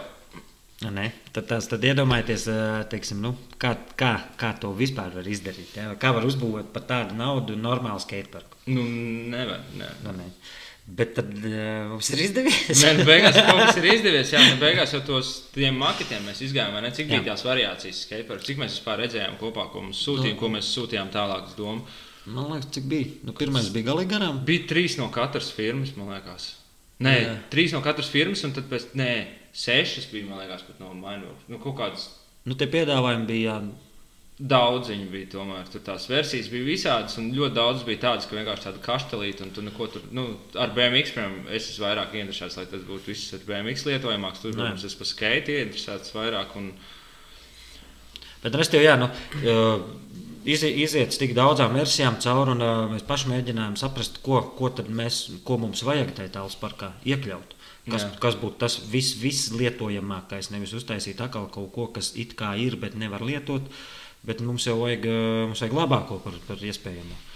Ne. 0.91 1.07
Tad, 1.33 1.45
tas, 1.49 1.67
tad 1.69 1.83
iedomājieties, 1.85 2.45
ā, 2.49 2.59
teiksim, 2.93 3.19
nu, 3.25 3.35
kā, 3.61 3.75
kā, 4.01 4.15
kā 4.41 4.51
to 4.61 4.71
vispār 4.77 5.13
var 5.17 5.27
izdarīt. 5.29 5.75
Ja? 5.77 5.91
Kā 6.01 6.13
var 6.17 6.25
uzbūvēt 6.29 6.71
par 6.75 6.85
tādu 6.89 7.17
naudu 7.19 7.57
normālu 7.61 8.01
skateparku. 8.01 8.61
Nu, 8.73 8.85
nevar, 9.33 9.61
nē. 9.77 9.91
Nu, 10.07 10.15
ne. 10.17 10.29
Bet 10.91 11.13
tad 11.15 11.29
uh, 11.31 11.55
mums 11.93 12.09
ir 12.11 12.23
izdevies. 12.25 12.81
Nē, 12.83 12.93
nu 12.99 13.05
beigās 13.07 13.37
kas 13.47 13.77
ir 13.79 13.87
izdevies, 13.93 14.33
jā, 14.35 14.41
nu 14.49 14.57
beigās 14.59 14.91
jau 14.97 15.01
tos 15.07 15.29
tiem 15.55 15.77
maketiem 15.79 16.25
mēs 16.27 16.41
izgājām, 16.49 16.79
ne, 16.83 16.91
cik 16.97 17.07
bija 17.13 17.21
Jā. 17.21 17.27
tās 17.31 17.45
variācijas 17.47 18.01
skateparks, 18.07 18.47
cik 18.49 18.59
mēs 18.63 18.75
vispār 18.79 19.05
redzējām 19.05 19.37
kopā, 19.41 19.69
ko 19.71 19.85
mums 19.85 20.01
sūtījām, 20.03 20.35
Nu. 20.35 20.41
ko 20.41 20.51
mēs 20.57 20.71
sūtījām 20.75 21.13
tālāk 21.15 21.51
uz 21.53 21.55
domu. 21.59 21.85
Man 22.31 22.51
liekas, 22.53 22.71
cik 22.75 22.89
bija. 22.91 23.13
Nu, 23.29 23.33
pirmais 23.39 23.69
bija 23.73 23.89
galīgi 23.93 24.11
garām. 24.17 24.41
Bija 24.49 24.67
trīs 24.73 24.99
no 25.01 25.07
katras 25.15 25.53
firmas, 25.57 25.95
man 25.97 26.11
liekas. 26.17 26.49
Nē, 27.01 27.15
Jā. 27.23 27.37
trīs 27.55 27.73
no 27.73 27.81
katras 27.87 28.11
firmas, 28.13 28.43
un 28.45 28.53
tad 28.57 28.67
pēc, 28.69 28.91
nē, 28.99 29.11
sešas 29.57 30.11
bija, 30.13 30.27
man 30.29 30.43
liekas, 30.43 30.67
pat 30.69 30.83
no 30.83 30.91
Mainvorks. 30.99 31.47
Nu, 31.49 31.61
kaut 31.63 31.79
kādas 31.79 32.09
Nu, 32.49 32.55
tie 32.57 32.67
piedāvājumi 32.73 33.27
bija. 33.29 33.61
Daudz 33.61 33.90
viņi 34.41 35.09
bija 35.13 35.31
tomēr. 35.35 35.67
Tur 35.69 35.83
tās 35.85 36.07
versijas 36.09 36.49
bija 36.53 36.65
visādas, 36.65 37.19
un 37.21 37.33
ļoti 37.37 37.55
daudz 37.59 37.85
bija 37.85 38.05
tādas, 38.07 38.29
ka 38.29 38.39
vienkārši 38.39 38.67
tāda 38.69 38.81
kaštelīte, 38.85 39.45
un 39.45 39.53
tu 39.57 39.65
neko 39.67 39.91
tur, 39.93 40.07
nu, 40.17 40.25
ar 40.57 40.73
BMX, 40.77 41.13
piemēram, 41.17 41.51
es 41.53 41.69
esmu 41.73 41.85
vairāk 41.85 42.17
interesēts, 42.23 42.57
lai 42.57 42.65
tas 42.71 42.87
būtu 42.89 43.13
viss 43.13 43.35
ar 43.37 43.45
BMX 43.45 43.85
lietojamāks. 43.91 44.41
Tur, 44.41 44.57
protams, 44.57 44.87
es 44.89 44.97
par 44.97 45.11
skate 45.11 45.61
interesēts 45.67 46.17
vairāk, 46.17 46.57
un 46.57 46.73
Bet 48.41 48.57
es 48.57 48.71
tev, 48.73 48.81
jā, 48.81 48.95
nu, 48.97 49.09
iziet, 50.49 50.77
iziet 50.81 51.17
tik 51.21 51.35
daudzām 51.37 51.75
versijām 51.77 52.17
cauri, 52.25 52.55
un 52.55 52.65
uh, 52.65 52.85
mēs 52.89 53.05
paši 53.09 53.29
mēģinājām 53.35 53.77
saprast, 53.81 54.21
ko, 54.25 54.41
ko, 54.57 54.71
tad 54.73 54.89
mēs, 54.89 55.27
ko 55.45 55.59
mums 55.61 55.85
vajag 55.85 56.15
tajā 56.17 56.33
tālāk 56.39 56.61
parkā 56.63 56.95
iekļaut. 57.05 57.57
Kas, 57.91 58.05
Jā. 58.05 58.11
kas 58.23 58.37
būtu 58.41 58.61
tas 58.61 58.77
vis, 58.93 59.15
vislietojamākais? 59.21 60.51
Nevis 60.53 60.75
uztaisīt 60.77 61.21
atkal 61.25 61.49
kaut 61.53 61.71
ko, 61.75 61.87
kas 61.97 62.13
it 62.21 62.37
kā 62.39 62.53
ir, 62.61 62.77
bet 62.81 62.97
nevar 63.01 63.25
lietot, 63.25 63.67
bet 64.27 64.45
mums 64.45 64.69
jau 64.69 64.79
vajag, 64.83 65.09
uh, 65.09 65.43
mums 65.51 65.65
vajag 65.65 65.77
labāko 65.81 66.21
par, 66.25 66.39
par 66.49 66.63
iespējamo. 66.71 67.27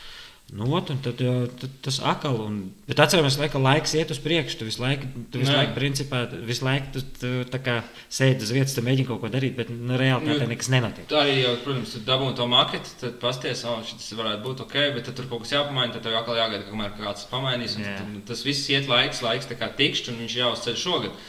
Nu, 0.54 0.66
ot, 0.76 0.90
tad, 1.02 1.20
uh, 1.24 1.46
tad 1.56 1.72
tas 1.82 1.96
atkal, 2.04 2.36
un, 2.44 2.58
bet 2.84 2.98
atceramies, 3.00 3.38
ka 3.50 3.58
laiks 3.58 3.94
iet 3.96 4.10
uz 4.12 4.18
priekšu. 4.20 4.58
Tu 4.60 4.66
visu 4.68 4.82
laiku, 4.82 5.08
tu 5.32 5.40
visu 5.40 5.50
Jā. 5.50 5.62
laiku, 5.62 5.72
principā, 5.78 6.20
visu 6.44 6.66
laiku 6.66 6.92
tu, 6.92 7.00
tu, 7.16 7.60
kā 7.64 7.78
sēdi 8.12 8.44
uz 8.44 8.52
vietas, 8.52 8.74
tu 8.76 8.84
mēģini 8.84 9.08
kaut 9.08 9.22
ko 9.22 9.30
darīt, 9.32 9.56
bet 9.56 9.72
nu, 9.72 9.96
reāli 9.98 10.28
tā 10.28 10.36
Nu, 10.44 10.50
nekas 10.52 10.68
nenotiek. 10.70 11.08
tā 11.10 11.22
arī, 11.24 11.38
jau, 11.40 11.54
protams, 11.64 11.94
tu 11.96 12.02
dabūji 12.04 12.36
to 12.42 12.48
maketu, 12.52 12.92
tad 13.00 13.16
pasties, 13.24 13.64
oh, 13.64 13.80
šis 13.88 14.12
varētu 14.20 14.44
būt 14.44 14.62
ok, 14.66 14.76
bet 14.98 15.08
tad 15.08 15.16
tur 15.16 15.30
kaut 15.32 15.46
kas 15.46 15.56
jāpamaina, 15.56 15.94
tad 15.96 16.04
tev 16.04 16.18
atkal 16.20 16.36
jāgaida, 16.38 16.68
kamēr 16.68 16.92
kāds 17.00 17.24
pamainīs, 17.32 17.78
un 17.80 17.88
tad, 17.88 18.12
tas 18.28 18.44
viss 18.44 18.68
iet 18.76 18.92
laiks, 18.92 19.24
laiks 19.24 19.48
tā 19.48 19.56
kā 19.58 19.72
tikšķi, 19.80 20.12
un 20.12 20.22
viņš 20.26 20.38
jāuzceļ 20.42 20.78
šogad. 20.84 21.24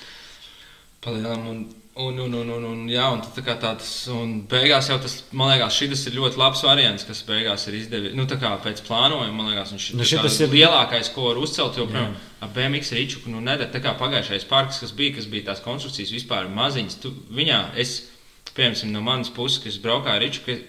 Palielam, 1.08 1.48
un, 1.96 2.18
un, 2.20 2.34
un, 2.34 2.50
un, 2.52 2.64
un, 2.68 2.80
jā, 2.92 3.06
un 3.14 3.22
tā 3.24 3.42
kā 3.46 3.54
tāds, 3.60 3.88
un 4.12 4.42
beigās 4.52 4.90
jau 4.92 4.98
tas, 5.00 5.14
man 5.32 5.54
liekas, 5.54 5.78
šis 5.78 6.02
ir 6.10 6.18
ļoti 6.18 6.40
labs 6.42 6.64
variants, 6.68 7.06
kas 7.08 7.22
beigās 7.28 7.64
ir 7.70 7.78
izdevies. 7.80 8.16
Nu, 8.18 8.26
tā 8.28 8.36
kā 8.42 8.52
pēc 8.64 8.82
plānojuma, 8.84 9.32
man 9.32 9.54
liekas, 9.54 9.72
viņš 9.72 9.86
Nu, 9.96 10.04
tā 10.04 10.28
ir- 10.44 10.52
lielākais, 10.58 11.14
ko 11.16 11.30
var 11.30 11.40
uzcelt, 11.40 11.78
jo, 11.80 11.86
piemēram, 11.88 12.18
ar 12.44 12.50
BMX 12.50 12.92
rīču, 12.92 13.24
nu, 13.32 13.40
nedara 13.40 13.72
tā 13.72 13.80
kā 13.80 13.96
pagājušais 13.96 14.48
parks, 14.50 14.82
kas 14.84 14.92
bija, 14.92 15.16
kas 15.16 15.26
bija 15.32 15.48
tās 15.54 15.64
konstrukcijas 15.64 16.12
vispār 16.12 16.52
maziņas. 16.52 17.00
Tu, 17.00 17.14
viņā 17.32 17.62
es, 17.80 18.10
piemēram, 18.54 18.92
no 18.92 19.02
manas 19.02 19.30
puses, 19.32 19.64
kas 19.64 19.80
braukāja 19.80 20.20
rīču, 20.20 20.44
ka 20.46 20.60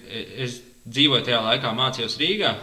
es 0.47 0.61
dzīvoju 0.87 1.27
tajā 1.27 1.43
laikā, 1.43 1.75
mācījos 1.75 2.19
Rīgā. 2.23 2.55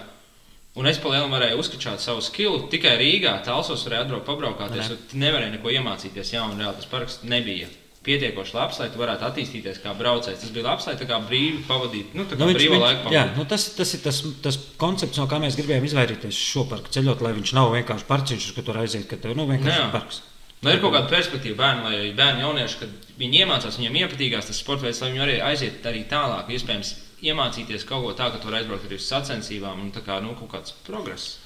Un 0.80 0.88
es 0.88 0.98
palielinām 0.98 1.36
varēju 1.36 1.60
uzskačāt 1.60 2.00
savu 2.02 2.22
skilu 2.24 2.64
tikai 2.72 2.96
Rīgā. 2.98 3.44
Tālsos 3.46 3.84
varēja 3.86 4.08
atbraukt, 4.08 4.26
pabraukāties. 4.26 4.90
Ne. 4.90 4.96
tu 5.12 5.18
Nevarēja 5.22 5.52
neko 5.60 5.70
iemācīties. 5.70 6.32
Jā, 6.34 6.48
un 6.50 6.58
reāli 6.58 6.80
tas 6.80 6.90
parks 6.90 7.20
nebija 7.28 7.68
pietiekoši 8.04 8.56
labs, 8.58 8.80
lai 8.82 8.90
tu 8.92 9.00
varētu 9.00 9.26
attīstīties 9.28 9.80
kā 9.84 9.94
braucējs. 9.98 10.42
Tas 10.44 10.52
bija 10.56 10.68
labs, 10.68 10.88
lai 10.90 10.96
tā 11.00 11.08
kā 11.10 11.20
brīvi 11.24 11.64
pavadītu, 11.68 12.18
nu, 12.18 12.26
Nu, 12.28 12.40
nu, 12.42 12.50
brīvā 12.58 12.76
viņš, 12.76 12.84
laika 12.84 13.14
jā, 13.14 13.24
nu, 13.38 13.46
tas, 13.50 13.70
tas 13.78 13.94
ir 13.96 14.04
tas, 14.04 14.20
tas 14.44 14.60
koncepts, 14.82 15.22
no 15.22 15.28
kā 15.32 15.40
mēs 15.44 15.58
gribējām 15.60 15.88
izvairīties 15.88 16.44
šo 16.52 16.68
parku 16.72 16.92
ceļot, 16.94 17.24
lai 17.24 17.34
viņš 17.38 17.56
nav 17.58 17.72
vienkārši 17.78 18.08
parciņš, 18.10 18.52
kur 18.58 18.68
tur 18.68 18.80
aiziet, 18.84 19.08
ka 19.10 19.20
tev 19.24 19.38
nu, 19.40 19.48
vienkārši 19.50 19.80
Jā. 19.80 19.88
ir 19.88 19.96
parks. 19.96 20.22
Nu, 20.64 20.72
ir 20.72 20.80
kaut 20.80 20.94
kāda 20.96 21.12
perspektīva 21.12 21.58
bērnam, 21.60 21.90
lai 21.92 22.12
bērni 22.16 22.44
jaunieši, 22.46 22.78
kad 22.80 23.08
viņi 23.20 23.42
iemācās, 23.44 23.80
viņiem 23.80 23.98
iepatīkās 24.04 24.48
tas 24.48 24.62
sports 24.64 24.86
veids, 24.86 25.02
lai 25.04 25.10
viņi 25.12 25.24
arī 25.26 25.40
aiziet 25.44 25.88
arī 25.90 26.06
tālāk. 26.08 26.52
Iespējams, 26.56 26.94
iemācīties 27.28 27.84
kaut 27.90 28.06
ko 28.06 28.14
tādu, 28.16 28.38
ka 28.38 28.46
tur 28.46 28.56
aizbraukt 28.56 28.88
arī 28.88 29.00
uz 29.00 29.08
sacensībām 29.10 29.82
un 29.84 29.92
tā 29.96 30.04
kā 30.06 30.22
nu, 30.24 30.38
kaut 30.40 30.54
kāds 30.56 30.76
progress. 30.88 31.43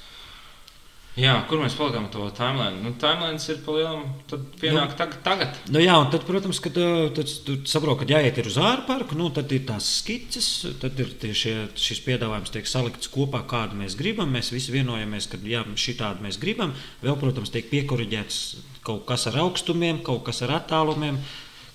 Jā, 1.17 1.31
kur 1.49 1.57
mēs 1.57 1.73
palikām 1.73 2.03
ar 2.05 2.11
to 2.13 2.27
timeline? 2.37 2.77
Nu, 2.83 2.91
timelines 3.01 3.47
ir 3.49 3.57
palielam, 3.65 4.03
tad 4.29 4.43
pienāk 4.61 4.91
nu, 4.93 5.07
tagad. 5.25 5.55
Nu, 5.73 5.79
jā, 5.81 5.95
un 5.97 6.11
tad, 6.13 6.27
protams, 6.27 6.59
kad 6.61 6.77
uh, 6.77 7.07
tad 7.17 7.31
tu 7.47 7.55
saproti, 7.65 8.03
ka 8.03 8.19
jāiet 8.19 8.37
ir 8.37 8.49
uz 8.51 8.59
ārparku, 8.61 9.17
nu, 9.17 9.31
tad 9.33 9.49
ir 9.55 9.63
tās 9.65 9.87
skices, 10.03 10.49
tad 10.77 11.01
ir 11.01 11.15
šie, 11.33 11.55
šis 11.73 12.03
piedāvājums 12.05 12.53
tiek 12.53 12.69
salikts 12.69 13.09
kopā, 13.09 13.41
kādu 13.49 13.79
mēs 13.79 13.97
gribam. 13.97 14.29
Mēs 14.37 14.53
visi 14.53 14.75
vienojamies, 14.75 15.29
ka 15.33 15.41
jā, 15.41 15.63
šī 15.73 15.97
tādu 16.03 16.27
mēs 16.27 16.37
gribam. 16.43 16.75
Vēl, 17.01 17.17
protams, 17.17 17.49
tiek 17.55 17.65
piekuriģēts 17.73 18.39
kaut 18.85 19.07
kas 19.09 19.25
ar 19.31 19.41
augstumiem, 19.47 20.03
kaut 20.05 20.21
kas 20.29 20.43
ar 20.45 20.53
attālumiem, 20.59 21.17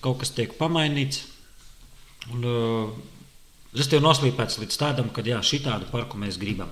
kaut 0.07 0.23
kas 0.23 0.31
tiek 0.39 0.55
pamainīts. 0.61 1.27
Un, 2.31 2.47
tas 3.75 3.91
tev 3.91 4.07
noslīpēts 4.07 4.63
līdz 4.63 4.83
tādam, 4.87 5.11
ka 5.11 5.27
jā, 5.27 5.43
šī 5.43 5.65
tādu 5.67 5.91
parku 5.91 6.23
mēs 6.23 6.39
gribam. 6.39 6.71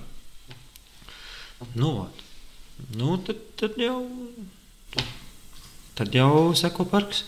Nu, 1.75 1.97
ot. 2.07 2.27
Nu 2.97 3.17
tad, 3.25 3.39
tad 3.59 3.77
jau. 3.79 3.99
Tad 5.97 6.15
jau 6.15 6.51
seko 6.57 6.85
parks. 6.89 7.23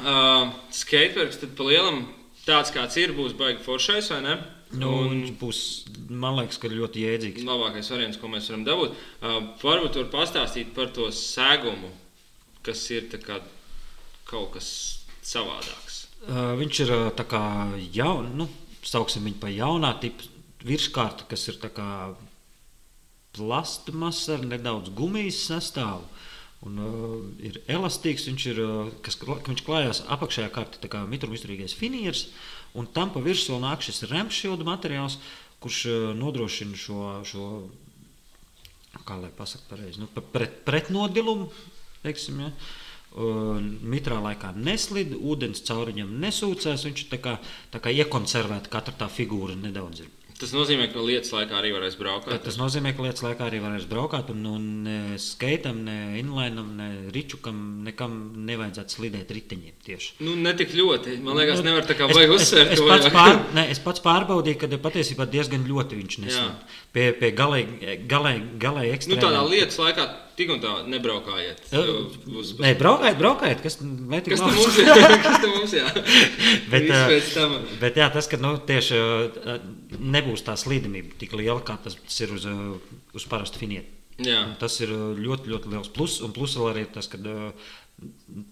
Uh, 0.00 0.50
Skateparks 0.72 1.40
tad 1.42 1.52
palielam 1.58 2.06
tāds, 2.46 2.72
kāds 2.74 2.96
ir, 3.00 3.12
būs 3.16 3.36
baigi 3.38 3.62
foršais, 3.64 4.10
vai 4.14 4.20
ne? 4.24 4.38
Nu, 4.70 4.90
viņš 5.10 5.32
būs, 5.40 5.60
man 6.08 6.36
liekas, 6.38 6.60
ka 6.62 6.70
ļoti 6.70 7.02
jēdzīgs. 7.02 7.46
labākais 7.46 7.90
variants, 7.90 8.18
ko 8.20 8.30
mēs 8.30 8.48
varam 8.52 8.62
dabūt. 8.68 8.94
Uh, 9.18 9.40
varbūt 9.62 9.98
var 9.98 10.10
pastāstīt 10.12 10.70
par 10.76 10.92
to 10.94 11.08
sēgumu, 11.14 11.90
kas 12.66 12.84
ir 12.94 13.10
kā 13.24 13.40
kaut 14.30 14.52
kas 14.54 14.70
savādāks. 15.26 16.04
Uh, 16.22 16.54
viņš 16.60 16.82
ir 16.84 16.92
tā 17.18 17.26
kā 17.26 17.42
jauns, 17.96 18.30
nu, 18.36 18.46
sauksim 18.86 19.26
viņu 19.26 19.40
par 19.42 19.52
jaunā 19.52 19.94
tipa 20.02 20.28
virskārtu, 20.66 21.26
kas 21.28 21.48
ir 21.50 21.58
tā 21.60 21.70
kā 21.74 21.88
plastmasa 23.36 24.38
ar 24.38 24.46
nedaudz 24.48 24.92
gumijas 24.96 25.42
sastāvu. 25.48 26.06
Un, 26.66 26.76
uh, 26.76 27.20
ir 27.40 27.56
elastīgs, 27.72 28.26
viņš 28.28 28.46
ir 28.50 28.58
uh, 28.60 28.88
kas, 29.04 29.16
viņš 29.22 29.62
klājās 29.64 30.02
apakšējā 30.12 30.50
kārtā, 30.52 30.80
tā 30.82 30.90
kā 30.92 31.00
mitrumizturīgais 31.08 31.72
finieris, 31.72 32.26
un 32.76 32.88
tam 32.92 33.14
pa 33.14 33.22
virsmu 33.24 33.56
vēl 33.56 33.62
nāk 33.64 33.86
šis 33.86 34.04
remšildu 34.10 34.66
materiāls, 34.68 35.16
kurš 35.64 35.78
uh, 35.88 36.10
nodrošina 36.18 36.76
šo, 36.76 37.00
šo 37.24 37.46
kā 39.08 39.16
lai 39.22 39.32
pasakā 39.32 39.72
pareizi, 39.72 40.02
nu, 40.02 40.10
pret, 40.34 40.60
pretnodilumu. 40.66 41.48
Teiksim, 42.04 42.44
ja. 42.44 42.52
Un 43.20 43.72
Mitrā 43.90 44.20
laikā 44.22 44.52
neslīd, 44.54 45.16
ūdens 45.18 45.64
caur 45.66 45.90
viņam 45.90 46.12
nesūcās. 46.22 46.84
Viņš 46.86 47.02
ir 47.04 47.10
tā 47.10 47.18
kā, 47.24 47.34
tā 47.72 47.80
kā 47.82 47.90
iekonservēta, 47.90 48.70
katra 48.70 48.94
tā 49.00 49.08
figūra 49.10 49.56
nedaudz 49.58 50.04
ir. 50.04 50.12
Tas 50.40 50.54
nozīmē, 50.56 50.86
ka 50.92 51.02
lietas 51.04 51.32
laikā 51.36 51.52
arī 51.58 51.70
varēs 51.74 51.98
braukt. 52.00 52.30
Tas 52.44 52.56
nozīmē, 52.56 52.94
ka 52.96 53.04
lietas 53.04 53.20
laikā 53.26 53.44
arī 53.50 53.58
varēs 53.60 53.84
braukt, 53.90 54.30
un, 54.32 54.46
un 54.48 54.62
ne 54.86 55.18
skaitam, 55.20 55.82
ne 55.84 55.96
inlainam, 56.20 56.70
ne 56.78 56.86
ričukam, 57.12 57.58
nekam 57.84 58.14
nevajadzētu 58.48 58.96
slidēt 58.96 59.34
riteņiem 59.36 59.76
tieši. 59.84 60.14
Nu, 60.24 60.38
ne 60.40 60.54
tik 60.56 60.72
ļoti. 60.78 61.18
Man 61.20 61.36
liekas, 61.36 61.60
Nu, 61.60 61.68
nevar 61.68 61.84
tā 61.84 61.96
kā 61.98 62.08
es- 62.08 62.16
vajag 62.16 62.32
es- 62.32 62.40
uzsvērt. 62.46 62.72
Es, 62.72 62.80
to, 62.80 62.88
pats 62.88 63.12
pār, 63.12 63.36
ne, 63.58 63.66
es 63.74 63.82
pats 63.84 64.00
pārbaudīju, 64.00 64.56
ka 64.64 64.80
patiesībā 64.88 65.28
diezgan 65.28 65.68
ļoti 65.68 66.00
viņš 66.00 66.18
neslīd. 66.24 66.64
Pie, 66.96 67.12
pie 67.20 67.30
galīgi, 67.36 68.00
galīgi 68.08 68.88
Nu, 68.88 68.96
ekstrēmiem. 68.96 69.20
tādā 69.22 69.44
lietas 69.50 69.76
laikā 69.78 70.08
tik 70.40 70.52
un 70.54 70.62
tā 70.62 70.72
nebraukājiet. 70.88 71.62
Būs, 72.24 72.54
Nē, 72.62 72.72
braukājiet, 72.80 73.18
braukājiet, 73.20 73.62
kas 73.64 73.78
kas 74.32 74.42
tam 74.42 74.56
mums 74.56 74.80
ir? 74.80 74.90
Kas 75.26 75.38
tam 75.44 75.54
mums 75.54 75.76
ir? 75.76 76.02
Bet, 76.72 76.90
tam. 77.34 77.56
Bet 77.82 78.00
jā, 78.00 78.10
tas, 78.14 78.28
ka 78.30 78.40
nu, 78.40 78.54
tieši 78.70 79.00
ā, 79.00 79.56
nebūs 80.16 80.44
tā 80.46 80.56
slīdamība 80.60 81.18
tik 81.20 81.36
liela, 81.38 81.60
kā 81.64 81.76
tas 81.84 81.96
ir 82.24 82.34
uz, 82.36 82.48
uz 83.16 83.28
parastu 83.30 83.62
finieti. 83.62 83.96
Jā. 84.20 84.42
Tas 84.60 84.74
ir 84.84 84.92
ļoti, 84.92 85.48
ļoti 85.48 85.70
liels 85.72 85.92
pluss. 85.94 86.20
Un 86.24 86.34
plus 86.36 86.56
vēl 86.58 86.72
arī 86.74 86.86
tas, 86.92 87.08
ka 87.10 87.20
ā, 87.20 87.52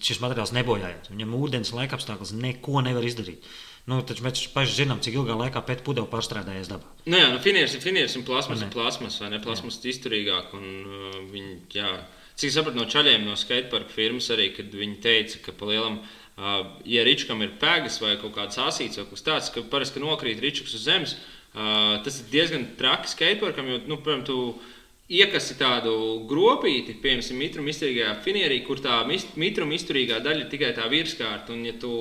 šis 0.05 0.21
materiāls 0.25 0.55
nebojājās. 0.57 1.11
Viņam 1.13 1.35
ūdens 1.39 1.75
laika 1.77 1.99
apstākļos 1.99 2.35
neko 2.37 2.83
nevar 2.85 3.05
izdarīt. 3.07 3.45
Nu, 3.89 4.03
taču 4.05 4.25
mēs 4.27 4.43
paši 4.53 4.83
zinām, 4.83 5.01
cik 5.01 5.17
ilgā 5.17 5.35
laikā 5.39 5.63
pēc 5.65 5.81
pudeles 5.87 6.11
pārstrādājies 6.13 6.69
dabā. 6.69 6.85
Nu, 7.07 7.17
jā, 7.17 7.31
nu, 7.33 7.41
finieris 7.41 7.77
ir 7.79 7.81
finieris 7.81 8.19
un 8.19 8.27
plasmas 8.29 8.61
ir 8.61 8.69
plasmas, 8.75 9.17
vai 9.23 9.31
ne? 9.33 9.41
Plasmas 9.41 9.79
ir 9.81 9.95
izturīgāk. 9.95 10.53
Un, 10.59 10.67
uh, 10.85 11.15
viņi, 11.33 11.55
jā, 11.79 11.95
cik 12.41 12.53
sapratu 12.53 12.77
no 12.77 12.85
čaļiem 12.91 13.25
no 13.25 13.37
skateparka 13.41 13.95
firmas 13.95 14.29
arī, 14.35 14.51
kad 14.59 14.77
viņi 14.77 15.01
teica, 15.05 15.41
ka 15.47 15.55
pa 15.57 15.71
lielam, 15.71 16.03
uh, 16.03 16.59
ja 16.85 17.07
ričkam 17.09 17.41
ir 17.47 17.57
pēgas 17.63 17.97
vai 18.05 18.19
kaut 18.21 18.37
kāds 18.37 18.61
asīts 18.61 19.01
vai 19.01 19.07
kas 19.09 19.25
tāds, 19.31 19.49
ka 19.55 19.65
parasti 19.73 20.05
nokrīt 20.05 20.45
ričks 20.45 20.77
uz 20.77 20.85
zemes, 20.85 21.17
uh, 21.55 21.97
tas 22.05 22.21
ir 22.21 22.29
diezgan 22.35 22.69
traki 22.77 23.15
skateparkam, 23.15 23.73
jo, 23.73 23.81
nu, 23.89 24.01
piemēram, 24.05 24.27
tu 24.29 24.39
iekasi 25.09 25.57
tādu 25.57 25.97
gropīti, 26.29 26.99
piemēram, 27.01 27.41
mitruma 27.41 27.73
izturīgajā 27.73 28.13
finierī, 28.21 28.61
kur 28.69 28.85
tā 28.85 29.01
mitruma 29.09 29.81
izturīgā 29.81 30.21
daļa 30.21 30.45
ir 30.45 30.53
tikai 30.53 30.75
tā 30.77 30.93
virskārta. 30.93 31.57
Un, 31.57 31.65
ja 31.65 31.73
tu 31.81 31.95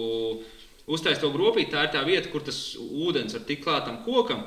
uztaisīt 0.88 1.24
to 1.24 1.34
gropīti, 1.34 1.74
tā 1.74 1.88
ir 1.88 1.96
tā 1.96 2.04
vieta, 2.08 2.32
kur 2.32 2.46
tas 2.48 2.60
ūdens 2.80 3.36
var 3.38 3.48
tikt 3.48 3.66
klātam 3.68 4.02
kokam. 4.06 4.46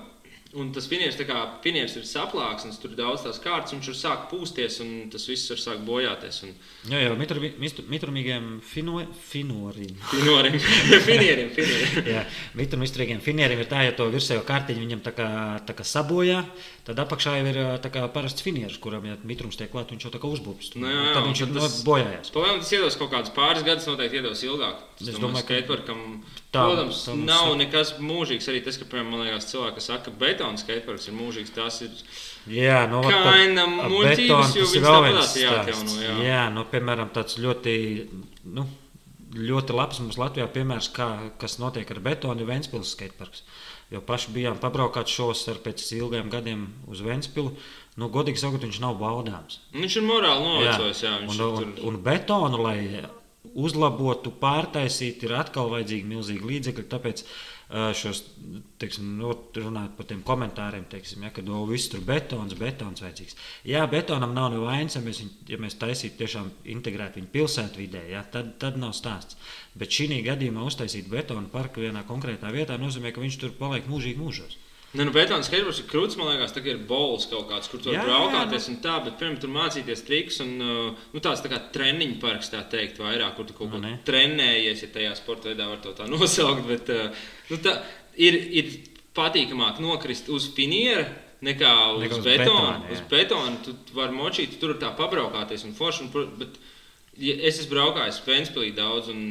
Un 0.50 0.72
tas 0.74 0.88
finieris, 0.90 1.14
kā 1.28 1.44
finieris 1.62 1.92
ir 1.94 2.06
saplāksnis, 2.10 2.80
tur 2.82 2.90
ir 2.90 2.98
daudz 2.98 3.22
tās 3.22 3.36
kārtas, 3.38 3.70
viņš 3.70 3.88
ir 3.92 3.94
sāk 3.94 4.24
pūsties, 4.32 4.80
un 4.82 4.88
tas 5.12 5.22
viss 5.30 5.46
var 5.52 5.60
sākt 5.62 5.84
bojāties. 5.86 6.40
Un... 6.42 6.56
Jā, 6.90 7.04
jau 7.04 7.12
mitrumīgiem 7.14 8.48
fino, 8.66 8.96
finoriem. 9.28 9.94
Finoriem, 10.10 10.56
finieriem, 11.06 11.52
finieriem. 11.54 12.10
Jā, 12.16 12.24
mitrumīgiem 12.58 13.22
finieriem 13.22 13.62
ir 13.62 13.70
tā, 13.70 13.84
ja 13.86 13.94
to 13.94 14.08
virsējo 14.10 14.42
kārtiņu 14.48 14.82
viņam 14.88 15.04
tā 15.06 15.14
kā, 15.14 15.30
tā 15.70 15.78
kā 15.78 15.86
sabojā, 15.86 16.42
tad 16.90 17.00
apakšā 17.04 17.36
jau 17.38 17.46
ir 17.46 17.58
kā 17.94 18.02
parasts 18.10 18.42
finieris, 18.44 18.78
kuram, 18.82 19.04
ja 19.06 19.14
mitrums 19.26 19.58
tiek 19.58 19.70
klāt, 19.70 19.92
viņš 19.94 20.06
jau 20.06 20.12
tā 20.14 20.20
kā 20.22 20.30
uzbūvs. 20.30 20.72
Nu, 20.74 20.88
jā, 20.90 20.96
jā, 21.06 21.12
tad 21.14 21.28
viņš 21.28 21.42
ir 21.44 21.52
bojājies. 21.86 22.32
Pagaidām 22.34 22.58
tas 22.64 22.72
iedos 22.74 22.98
kaut 22.98 23.12
kādus 23.14 23.34
pāris 23.36 23.64
gadus, 23.66 23.86
noteikti 23.90 24.18
iedos 24.18 24.42
ilgāk. 24.46 24.82
Es 24.98 25.20
domāju, 25.22 25.46
ka 25.46 25.60
skateparkam, 25.60 26.02
protams, 26.50 27.04
tā, 27.06 27.14
nav 27.22 27.54
nekas 27.60 27.94
mūžīgs. 28.02 28.50
Arī 28.50 28.64
tas, 28.66 28.80
ka, 28.80 28.88
piemēram, 28.90 29.14
man 29.14 29.28
liekas, 29.28 29.48
cilvēki 29.52 29.86
saka, 29.86 30.10
ka 30.10 30.16
betona 30.24 30.60
skateparks 30.60 31.08
ir 31.08 31.16
mūžīgs, 31.16 31.54
tas 31.56 31.80
ir. 31.86 31.96
Jā, 32.50 32.82
nu, 32.90 33.04
kaina 33.06 33.68
muļķības, 33.70 34.54
jo 34.58 34.68
viņš 34.74 34.84
tāpatās 34.90 35.34
jāatjauno. 35.38 35.96
Jā. 36.02 36.14
jā, 36.26 36.44
nu, 36.52 36.66
piemēram, 36.72 37.14
tāds 37.14 37.38
ļoti, 37.40 37.74
nu, 38.56 38.66
ļoti 39.36 39.76
labs 39.76 40.00
mums 40.02 40.18
Latvijā 40.18 40.48
piemērs, 40.50 40.90
kā, 40.94 41.08
kas 41.40 41.58
notiek 41.62 41.90
ar 41.94 42.00
betonu, 42.02 42.42
ir 42.42 42.48
Ventspils 42.48 42.96
skateparks. 42.96 43.44
Jo 43.90 44.00
paši 44.06 44.30
bijām 44.34 44.58
pabraukāt 44.62 45.10
šos 45.10 45.42
ar 45.50 45.58
pēc 45.64 45.82
ilgiem 45.96 46.28
gadiem 46.30 46.68
uz 46.90 47.00
Ventspilu. 47.02 47.56
Nu, 47.98 48.06
godīgi 48.12 48.38
sakot, 48.38 48.62
viņš 48.62 48.78
nav 48.84 49.00
baudāms. 49.00 49.58
Viņš 49.74 49.96
ir 49.98 50.04
morāli 50.06 50.44
novecojis, 50.46 51.00
jā. 51.02 51.16
Un, 51.26 51.40
un, 51.46 51.72
un 51.88 51.98
betonu, 52.04 52.60
lai 52.62 52.78
uzlabotu, 53.58 54.30
pārtaisīt, 54.40 55.24
ir 55.26 55.34
atkal 55.40 55.72
vajadzīgi 55.72 56.06
milzīgi 56.06 56.46
līdzekļi. 56.52 56.86
Tāpēc 56.92 57.24
šos, 57.70 58.24
teiksim, 58.82 59.12
nu, 59.20 59.30
runājot 59.54 59.92
par 59.94 60.06
tiem 60.10 60.22
komentāriem, 60.26 60.88
teiksim, 60.90 61.22
ja, 61.22 61.30
kad 61.34 61.46
oh, 61.52 61.62
viss 61.70 61.90
tur 61.92 62.02
betons, 62.06 62.56
betons 62.58 63.02
vajadzīgs. 63.04 63.36
Jā, 63.70 63.84
betonam 63.90 64.34
nav 64.34 64.48
nevainas, 64.56 64.96
ja 64.98 65.02
mēs, 65.04 65.20
viņu, 65.22 65.36
ja 65.52 65.60
mēs 65.62 65.78
taisītu 65.78 66.18
tiešām 66.18 66.50
integrēt 66.74 67.20
viņu 67.20 67.30
pilsētvidē, 67.34 68.02
ja, 68.10 68.24
tad, 68.34 68.56
tad 68.62 68.80
nav 68.80 68.96
stāsts. 68.98 69.38
Bet 69.78 69.94
šī 69.94 70.18
gadījumā 70.26 70.66
uztaisīt 70.66 71.06
betonu 71.12 71.52
parku 71.52 71.84
vienā 71.84 72.02
konkrētā 72.08 72.50
vietā 72.50 72.78
nozīmē, 72.80 73.14
ka 73.14 73.22
viņš 73.22 73.38
tur 73.44 73.54
paliek 73.60 73.86
mūžīgi 73.90 74.18
mūžos. 74.18 74.58
Ne, 74.90 75.04
nu, 75.06 75.12
Betons 75.14 75.46
skateboards 75.46 75.78
ir 75.78 75.86
krūts, 75.86 76.16
man 76.18 76.32
liekas, 76.32 76.50
tā 76.50 76.64
ir 76.66 76.80
bols 76.82 77.28
kaut 77.30 77.46
kāds, 77.46 77.68
kur 77.70 77.78
tur 77.82 77.94
braukāties 77.94 78.64
jā. 78.66 78.72
un 78.72 78.78
tā, 78.82 78.96
bet, 79.04 79.14
piemēram, 79.20 79.36
tur 79.38 79.52
mācīties 79.54 80.02
triks 80.02 80.40
un, 80.42 80.50
uh, 80.58 81.04
nu, 81.12 81.22
tāds 81.22 81.44
tā 81.44 81.50
kā 81.52 81.60
treniņu 81.76 82.16
parks, 82.22 82.50
tā 82.50 82.64
teikt, 82.72 82.98
vairāk, 82.98 83.36
kur 83.36 83.46
tu 83.46 83.54
kaut 83.54 83.70
nu, 83.70 83.76
ko 83.76 83.82
nu, 83.84 83.92
trenējies, 84.08 84.82
ja 84.82 84.90
tajā 84.96 85.12
sporta 85.20 85.52
veidā 85.52 85.68
var 85.70 85.78
to 85.84 85.94
tā 85.94 86.08
nosaukt, 86.10 86.66
bet, 86.66 86.90
uh, 86.90 87.22
nu, 87.52 87.60
tā 87.62 87.76
ir, 88.18 88.40
ir 88.50 88.72
patīkamāk 89.14 89.78
nokrist 89.84 90.32
uz 90.34 90.50
finiera, 90.56 91.06
nekā 91.46 91.70
uz, 91.94 92.02
nekā 92.02 92.18
uz 92.18 92.26
betonu. 92.26 92.66
betonu 92.66 92.94
uz 92.96 93.04
betonu 93.14 93.60
tu 93.64 93.76
vari 93.96 94.16
močīt, 94.16 94.58
tur 94.58 94.74
tā 94.80 94.90
pabraukāties 94.98 95.68
un 95.68 95.78
forši, 95.78 96.08
un, 96.08 96.34
bet 96.40 96.58
ja 97.20 97.36
es 97.38 97.62
esmu 97.62 97.76
braukājis 97.76 98.20
Ventspilī 98.26 98.74
daudz 98.74 99.14
un 99.14 99.22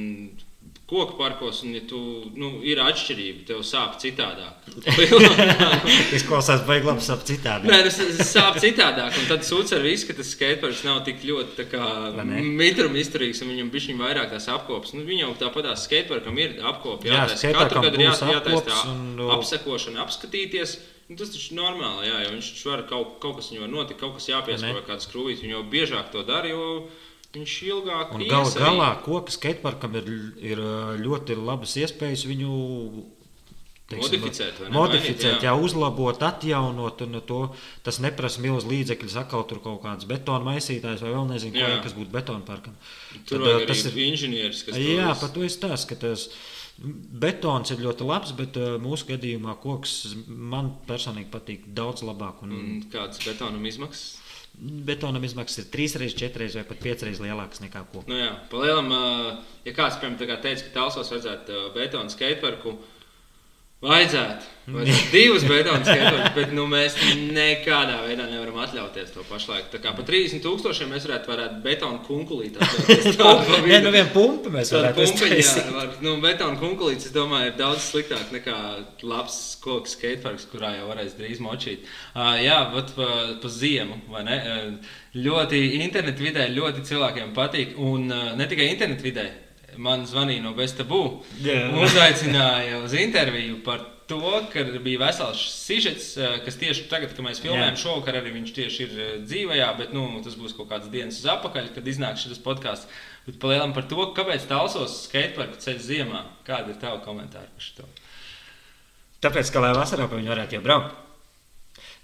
koku 0.90 1.14
parkos, 1.20 1.62
un 1.64 1.76
ja 1.78 1.82
tu, 1.86 2.00
nu, 2.40 2.50
ir 2.66 2.80
atšķirība, 2.82 3.44
tev 3.46 3.62
sāp 3.68 4.00
citādāk. 4.02 4.68
Izklausās, 6.18 6.64
vai 6.66 6.80
labi 6.82 7.04
sāp 7.06 7.22
citādāk. 7.28 7.70
Nē, 7.70 7.80
tas, 7.86 8.00
tas 8.18 8.32
sāp 8.34 8.58
citādāk, 8.64 9.14
un 9.22 9.28
tad 9.30 9.46
sūdz 9.46 9.76
ar 9.78 9.86
visu, 9.86 10.08
ka 10.10 10.18
tas 10.18 10.32
skateparks 10.34 10.82
nav 10.88 11.04
tik 11.06 11.22
ļoti 11.30 11.68
mitruma 12.58 13.02
izturīgs, 13.02 13.44
un 13.46 13.54
viņam 13.54 13.70
bišķiņ 13.74 14.02
vairāk 14.02 14.32
tās 14.34 14.50
apkopas. 14.52 14.96
Nu, 14.98 15.06
viņam 15.08 15.36
tāpatās 15.42 15.86
skateparkam 15.86 16.40
ir 16.42 16.58
apkopi, 16.72 17.12
jātaisa. 17.14 17.54
Katru 17.60 17.84
gadu 17.86 18.02
jā, 18.02 18.16
jātaisa 18.34 18.80
un... 18.94 19.28
apsekošana, 19.38 20.02
apskatīties. 20.08 20.80
Nu, 21.10 21.18
tas 21.18 21.32
taču 21.34 21.54
ir 21.54 21.58
normāli, 21.58 22.06
jā, 22.06 22.18
jo 22.26 22.34
viņš 22.36 22.50
var 22.68 22.84
kaut, 22.90 23.16
kaut 23.22 23.40
kas 23.40 23.48
viņam 23.50 23.64
var 23.66 23.72
notikt, 23.74 24.02
kaut 24.02 24.18
kas 24.20 24.30
jāpiespēj, 24.30 24.82
kādas 24.86 25.10
krūvīs. 25.10 25.42
Viņš 25.42 25.56
jau 25.56 25.62
biežāk 25.72 26.12
to 26.14 26.22
dara, 26.28 26.52
jo 26.52 26.66
Viņš 27.36 27.56
ilgāk 27.68 28.14
un 28.18 28.26
gal, 28.26 28.48
galā 28.58 28.90
koka 29.06 29.34
skateparkam 29.34 29.94
ir, 30.00 30.08
ir 30.42 30.62
ļoti 30.98 31.38
labas 31.38 31.76
iespējas 31.78 32.26
viņu 32.26 32.54
teiksim, 33.90 34.22
modificēt, 34.22 34.62
ne, 34.64 34.72
modificēt 34.74 35.26
mainīt, 35.26 35.44
jā. 35.46 35.50
jā, 35.50 35.54
uzlabot, 35.58 36.24
atjaunot. 36.26 37.04
To, 37.30 37.40
tas 37.86 38.00
neprasa 38.02 38.42
milz 38.42 38.66
līdzekļus, 38.70 39.18
atkal 39.24 39.46
tur 39.50 39.62
kaut 39.64 39.82
kāds 39.84 40.08
betona 40.10 40.46
maisītājs 40.48 41.04
vai 41.06 41.14
vēl 41.16 41.28
nezinu, 41.30 41.58
ko, 41.58 41.82
kas 41.86 41.98
būtu 41.98 42.14
betona 42.14 42.46
parkam. 42.48 42.78
Tur 43.30 43.46
Tad, 43.46 43.68
tas 43.70 43.84
ir 43.90 44.00
inženieris, 44.08 44.64
kas 44.68 44.80
jā, 44.82 45.12
par 45.22 45.34
to 45.36 45.46
ir 45.46 45.60
tas, 45.62 45.86
betons 46.80 47.74
ir 47.76 47.84
ļoti 47.84 48.08
labs, 48.08 48.34
bet 48.38 48.58
mūsu 48.82 49.10
gadījumā 49.10 49.58
koks 49.62 50.16
man 50.26 50.74
personīgi 50.90 51.30
patīk 51.34 51.70
daudz 51.78 52.06
labāk. 52.08 52.42
Un... 52.48 52.82
Kādas 52.94 53.22
betonam 53.26 53.66
izmaksas? 53.70 54.18
Betonam 54.60 55.24
izmaksas 55.24 55.64
ir 55.64 55.68
trīs 55.74 55.96
reizes, 56.00 56.18
četras 56.20 56.42
reizes 56.44 56.60
vai 56.60 56.68
pat 56.68 56.82
piecas 56.84 57.06
reizes 57.08 57.24
lielākas 57.24 57.62
nekā 57.64 57.84
koks. 57.94 58.10
Nu 58.12 58.18
jā, 58.20 58.32
palielam, 58.52 58.90
ja 59.66 59.76
kāds, 59.76 60.00
piemēram, 60.02 60.42
teica, 60.44 60.66
ka 60.66 60.76
Talsos 60.76 61.12
vajadzētu 61.14 61.62
betonu 61.76 62.14
skateparku, 62.14 62.76
Vajadzētu. 63.80 64.48
Vajadzētu 64.70 65.12
divas 65.14 65.46
skatoņus, 65.46 66.26
bet 66.36 66.50
nu, 66.52 66.66
mēs 66.70 66.98
nekādā 67.32 68.02
veidā 68.04 68.26
nevaram 68.28 68.58
atļauties 68.66 69.14
to 69.16 69.24
pašlaik. 69.30 69.70
Tā 69.72 69.80
kā 69.82 69.94
par 69.96 70.06
30 70.06 70.44
tūkstošiem 70.44 70.92
mēs 70.92 71.08
varētu, 71.08 71.32
varētu 71.32 71.62
betonu 71.64 72.02
kunkulīt. 72.04 72.60
Nē, 72.60 73.80
nu 73.86 73.96
vien 73.96 74.12
pumpi 74.12 74.52
mēs 74.54 74.74
varētu 74.76 75.08
uztaisīt. 75.08 75.72
Var, 75.78 75.96
nu, 76.04 76.18
betonu 76.22 76.60
kunkulīts, 76.60 77.08
es 77.08 77.16
domāju, 77.16 77.54
ir 77.54 77.58
daudz 77.62 77.88
sliktāk 77.88 78.36
nekā 78.36 78.60
labs 79.08 79.40
koks 79.64 79.96
skateparks, 79.96 80.50
kurā 80.52 80.76
jau 80.76 80.92
varēs 80.92 81.16
drīz 81.18 81.40
močīt. 81.44 81.88
Uh, 82.12 82.36
jā, 82.44 82.60
bet 82.76 82.92
pa, 83.00 83.12
pa 83.40 83.54
ziemu, 83.56 84.04
vai 84.12 84.28
ne? 84.28 84.40
Uh, 84.44 84.96
ļoti 85.24 85.64
internetu 85.80 86.28
vidē 86.28 86.52
ļoti 86.52 86.84
cilvēkiem 86.92 87.32
patīk, 87.38 87.78
un 87.80 88.12
uh, 88.12 88.34
ne 88.36 88.52
tikai 88.52 88.74
internetu 88.76 89.08
vidē 89.08 89.30
man 89.78 90.06
zvanīja 90.10 90.44
no 90.44 90.56
Bestabū. 90.58 91.04
Yeah. 91.44 91.76
Uzaicināja 91.84 92.82
uz 92.84 92.96
interviju 92.98 93.62
par 93.66 93.86
to, 94.10 94.20
ka 94.54 94.64
bija 94.82 95.04
vesels 95.04 95.42
sižets, 95.54 96.12
eh, 96.18 96.40
kas 96.46 96.58
tieši 96.58 96.88
tagad, 96.90 97.14
kad 97.14 97.26
mēs 97.26 97.42
filmējam 97.44 97.76
yeah. 97.76 97.82
šovakar, 97.82 98.18
arī 98.20 98.34
viņš 98.40 98.54
tieši 98.56 98.86
ir 98.86 98.96
eh, 98.98 99.12
dzīvajā, 99.26 99.70
bet 99.78 99.94
nu, 99.94 100.08
tas 100.26 100.38
būs 100.40 100.56
kaut 100.58 100.72
kāds 100.72 100.90
dienas 100.90 101.22
uz 101.22 101.30
apakaļ, 101.30 101.70
kad 101.76 101.88
iznāks 101.88 102.26
šis 102.26 102.42
podkāsts. 102.46 102.90
Bet 103.28 103.38
palielam 103.42 103.76
par 103.76 103.86
to, 103.90 104.08
kāpēc 104.18 104.48
Talsos 104.50 105.04
skateparku 105.06 105.62
ceļ 105.62 105.78
ziemā. 105.86 106.24
Kāda 106.48 106.74
ir 106.74 106.80
tava 106.82 107.04
komentāra 107.06 107.52
par 107.54 107.68
šo? 107.68 107.86
Tāpēc, 109.22 109.52
ka 109.54 109.62
lai 109.62 109.76
vasarā 109.76 110.08
pa 110.10 110.18
viņu 110.18 110.32
varētu 110.32 110.58
jau 110.58 110.66
braukt. 110.66 110.96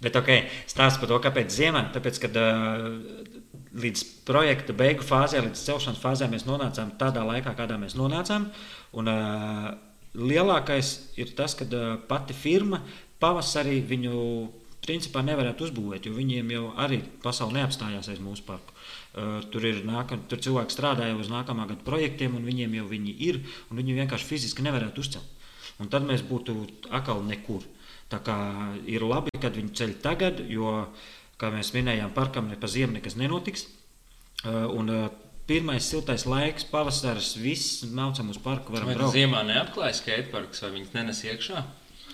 Bet 0.04 0.18
ok, 0.20 0.30
stāsts 0.70 1.00
par 1.02 1.10
to, 1.10 1.18
kāpēc 1.24 1.54
ziemā. 1.56 1.86
Tāpēc, 1.96 2.20
kad 2.26 2.38
uh, 2.38 3.00
līdz 3.76 4.04
projekta 4.28 4.74
beigu 4.76 5.04
fāzē, 5.06 5.42
līdz 5.44 5.64
celšanas 5.68 6.02
fāzē 6.02 6.30
mēs 6.32 6.46
nonācām 6.48 6.94
tādā 7.00 7.26
laikā, 7.28 7.56
kādā 7.58 7.78
mēs 7.82 7.98
nonācām. 8.00 8.48
Un, 8.96 9.10
uh, 9.12 9.72
lielākais 10.16 10.94
ir 11.20 11.34
tas, 11.36 11.58
ka 11.60 11.68
uh, 11.68 11.96
pati 12.08 12.36
firma 12.38 12.82
pavasarī 13.20 13.82
viņu 13.88 14.16
principā 14.86 15.24
nevarētu 15.26 15.66
uzbūvēt, 15.66 16.06
jo 16.06 16.14
viņiem 16.14 16.52
jau 16.54 16.66
arī 16.80 17.02
pasaule 17.24 17.58
neapstājās 17.58 18.12
aiz 18.14 18.22
mūsu 18.24 18.46
parku. 18.48 18.76
Uh, 19.16 19.40
tur 19.52 19.66
ir 19.68 19.82
nākam, 19.88 20.24
tur 20.30 20.40
cilvēki 20.44 20.76
strādāja 20.76 21.18
uz 21.20 21.32
nākamā 21.32 21.68
gada 21.72 21.84
projektiem, 21.88 22.38
un 22.38 22.48
viņiem 22.48 22.78
jau 22.80 22.88
viņi 22.92 23.16
ir, 23.28 23.42
un 23.70 23.82
viņi 23.82 24.00
vienkārši 24.02 24.30
fiziski 24.30 24.66
nevarētu 24.66 25.04
uzcelt. 25.04 25.32
Un 25.82 25.90
tad 25.92 26.06
mēs 26.08 26.24
būtu 26.24 26.56
atkal 26.96 27.20
nekur. 27.28 27.66
Tā 28.08 28.22
kā 28.24 28.38
ir 28.88 29.04
labi, 29.04 29.34
kad 29.42 29.58
viņi 29.58 29.74
ceļ 29.76 29.96
tagad, 30.04 30.44
jo 30.48 30.70
uh, 30.86 31.08
kā 31.42 31.52
mēs 31.54 31.74
minējām, 31.76 32.12
parkam 32.16 32.48
ne 32.52 32.56
pa 32.60 32.68
ziemu 32.72 32.98
nekas 33.00 33.16
nenotiks. 33.20 33.68
Uh, 34.46 34.66
un, 34.76 34.90
uh, 34.90 35.06
Pirmais 35.46 35.86
siltais 35.86 36.24
laiks, 36.26 36.64
pavasaris, 36.72 37.36
viss 37.38 37.84
mācām 37.94 38.32
uz 38.34 38.40
parku. 38.42 38.74
Vai 38.74 38.82
braukt. 38.96 39.14
ziemā 39.14 39.44
neapklājas 39.46 40.00
skateparks 40.02 40.64
vai 40.64 40.72
viņas 40.74 40.96
nenes 40.96 41.20
iekšā? 41.22 41.62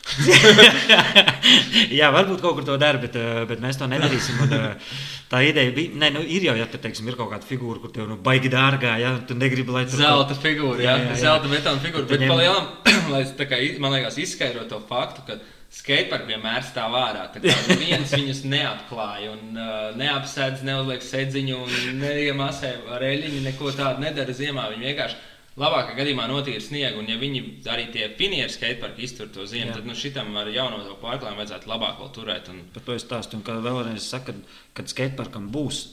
Jā, 1.99 2.09
varbūt 2.11 2.41
kaut 2.43 2.57
kur 2.57 2.65
to 2.67 2.75
dara, 2.81 2.99
bet, 2.99 3.15
eh, 3.15 3.43
bet 3.47 3.61
mēs 3.63 3.79
to 3.79 3.87
nedarīsim. 3.87 4.39
Un, 4.43 4.53
eh, 4.57 4.91
tā 5.31 5.41
ideja 5.47 5.71
bija, 5.75 5.93
ne, 6.03 6.09
nu, 6.17 6.23
ir 6.25 6.43
jau, 6.49 6.55
ja 6.59 6.65
te, 6.67 6.79
teiksim, 6.81 7.07
ir 7.07 7.15
kaut 7.19 7.31
kāda 7.31 7.47
figūra, 7.47 7.79
kur 7.83 7.93
tev 7.95 8.09
nu, 8.09 8.17
baigi 8.17 8.51
dārgā, 8.51 8.97
ja 8.99 9.13
tu 9.27 9.37
negribi, 9.37 9.71
lai 9.71 9.85
tur 9.87 10.01
Zelta 10.01 10.35
figūra, 10.35 10.79
jā, 10.81 10.91
Jā, 10.91 10.97
jā, 11.05 11.09
jā. 11.13 11.19
zelta 11.23 11.47
betona 11.51 11.79
figūra. 11.83 12.07
Bet 12.09 12.19
Viņiem- 12.19 12.33
pa 12.33 12.39
lielam, 12.41 12.67
lai 13.13 13.23
tā 13.39 13.47
kā, 13.47 13.61
man 13.79 13.95
liekas, 13.95 14.17
izskaidro 14.21 14.67
to 14.69 14.81
faktu, 14.91 15.23
ka 15.27 15.39
skateparki 15.71 16.33
vienmēr 16.33 16.65
stāv 16.67 16.95
ārā. 16.99 17.25
Tā 17.31 17.41
kā 17.43 17.75
viens 17.79 18.11
viņus 18.11 18.43
neapklāja 18.51 19.31
un 19.31 19.55
uh, 19.55 19.91
neapsēdz, 19.99 20.65
neuzliek 20.67 21.03
sēdziņu 21.05 21.59
neiemāsē 22.01 22.73
ar 22.91 23.05
eļļiņu, 23.07 23.43
neko 23.47 23.71
tādu 23.77 24.03
nedara 24.03 24.35
ziemā. 24.35 24.67
Viņi 24.73 24.89
vienkārši 24.89 25.19
labākā 25.61 25.95
gadījumā 25.95 26.27
notīra 26.31 26.63
sniegu, 26.63 26.99
un 27.01 27.09
ja 27.11 27.17
viņi 27.19 27.43
arī 27.71 27.87
tie 27.93 28.09
finieru 28.19 28.51
skateparki 28.51 29.07
iztur 29.07 29.31
to 29.31 29.47
ziemu, 29.47 29.71
Jā. 29.71 29.79
tad 29.79 29.87
nu, 29.87 29.95
šitam 29.97 30.35
ar 30.39 30.51
jauno 30.51 30.81
to 30.85 30.97
pārklājumu 31.01 31.43
vajadzētu 31.43 31.71
labāk 31.71 31.99
vēl 32.03 32.11
turēt. 32.15 32.51
Un, 32.51 32.61
Par 32.75 32.85
to 32.87 32.95
es 32.95 33.05
stāstu. 33.07 33.39
Un 33.39 33.45
kā 33.47 33.55
vēlreiz 33.63 34.07
saku, 34.11 34.35
kad, 34.77 34.91
skateparkam 34.91 35.49
būs 35.55 35.85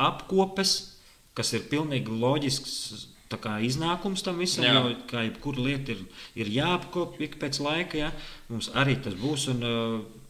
apkopes, 0.00 0.76
kas 1.36 1.52
ir 1.56 1.64
pilnīgi 1.72 2.12
loģisks 2.20 2.76
kā 3.40 3.58
iznākums 3.64 4.24
tam 4.26 4.40
visam, 4.42 4.66
Jā. 4.66 4.74
jo 4.74 4.96
kā 5.10 5.24
jebkura 5.26 5.66
lieta 5.68 5.94
ir, 5.94 6.02
ir 6.38 6.50
jāapkop 6.52 7.20
ik 7.24 7.38
pēc 7.42 7.60
laika, 7.64 7.98
ja? 8.06 8.10
mums 8.50 8.70
arī 8.74 8.98
tas 9.04 9.16
būs. 9.18 9.48
Un, 9.52 9.64
uh, 9.66 10.21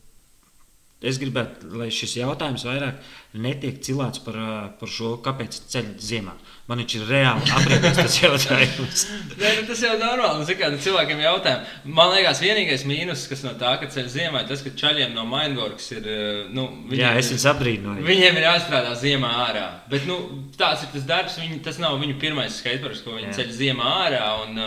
Es 1.03 1.19
gribētu, 1.19 1.67
lai 1.81 1.89
šis 1.91 2.17
jautājums 2.21 2.63
vairāk 2.69 3.01
netiek 3.43 3.79
cilāts 3.83 4.21
par, 4.23 4.37
par 4.79 4.91
šo, 4.93 5.17
kāpēc 5.25 5.57
ceļot 5.73 6.03
ziemā. 6.05 6.35
Man 6.71 6.79
viņš 6.79 6.95
ir 6.95 7.09
reāli 7.11 7.51
apriecis 7.57 7.97
tas 7.99 8.17
jautājums. 8.23 9.05
Nē, 9.35 9.51
nu, 9.59 9.65
tas 9.67 9.83
jau 9.83 9.91
ir 9.97 10.03
normāli. 10.03 10.45
Nu, 10.45 10.57
kā, 10.61 10.69
nu, 10.71 10.79
cilvēkiem 10.85 11.23
jautā, 11.25 11.55
man 11.99 12.13
liekas, 12.15 12.43
vienīgais 12.45 12.85
mīnus, 12.89 13.27
kas 13.31 13.43
no 13.47 13.55
tā, 13.59 13.75
ka 13.81 13.91
ceļš 13.91 14.11
ziemā, 14.15 14.45
ir 14.45 14.51
tas, 14.53 14.63
ka 14.63 14.75
čaļiem 14.79 15.17
no 15.17 15.27
Mindworks 15.29 15.91
ir. 15.97 16.09
Nu, 16.55 16.69
viņiem 16.87 17.03
Jā, 17.03 17.13
es 17.19 17.33
viņus 17.33 17.49
apbrīnoju. 17.55 18.07
Viņiem 18.07 18.39
ir 18.39 18.47
jāstrādā 18.47 18.95
ziemā 19.01 19.33
ārā. 19.49 19.67
Bet 19.91 20.07
nu, 20.09 20.19
tāds 20.61 20.87
ir 20.87 20.93
tas 20.95 21.09
darbs. 21.09 21.41
Viņi, 21.43 21.63
tas 21.67 21.83
nav 21.83 21.99
viņu 22.03 22.21
pirmais 22.23 22.61
skateparks, 22.63 23.03
ko 23.03 23.17
viņi 23.19 23.33
Jā. 23.33 23.39
ceļ 23.41 23.57
ziemā 23.59 23.97
ārā. 24.07 24.27
Un, 24.45 24.63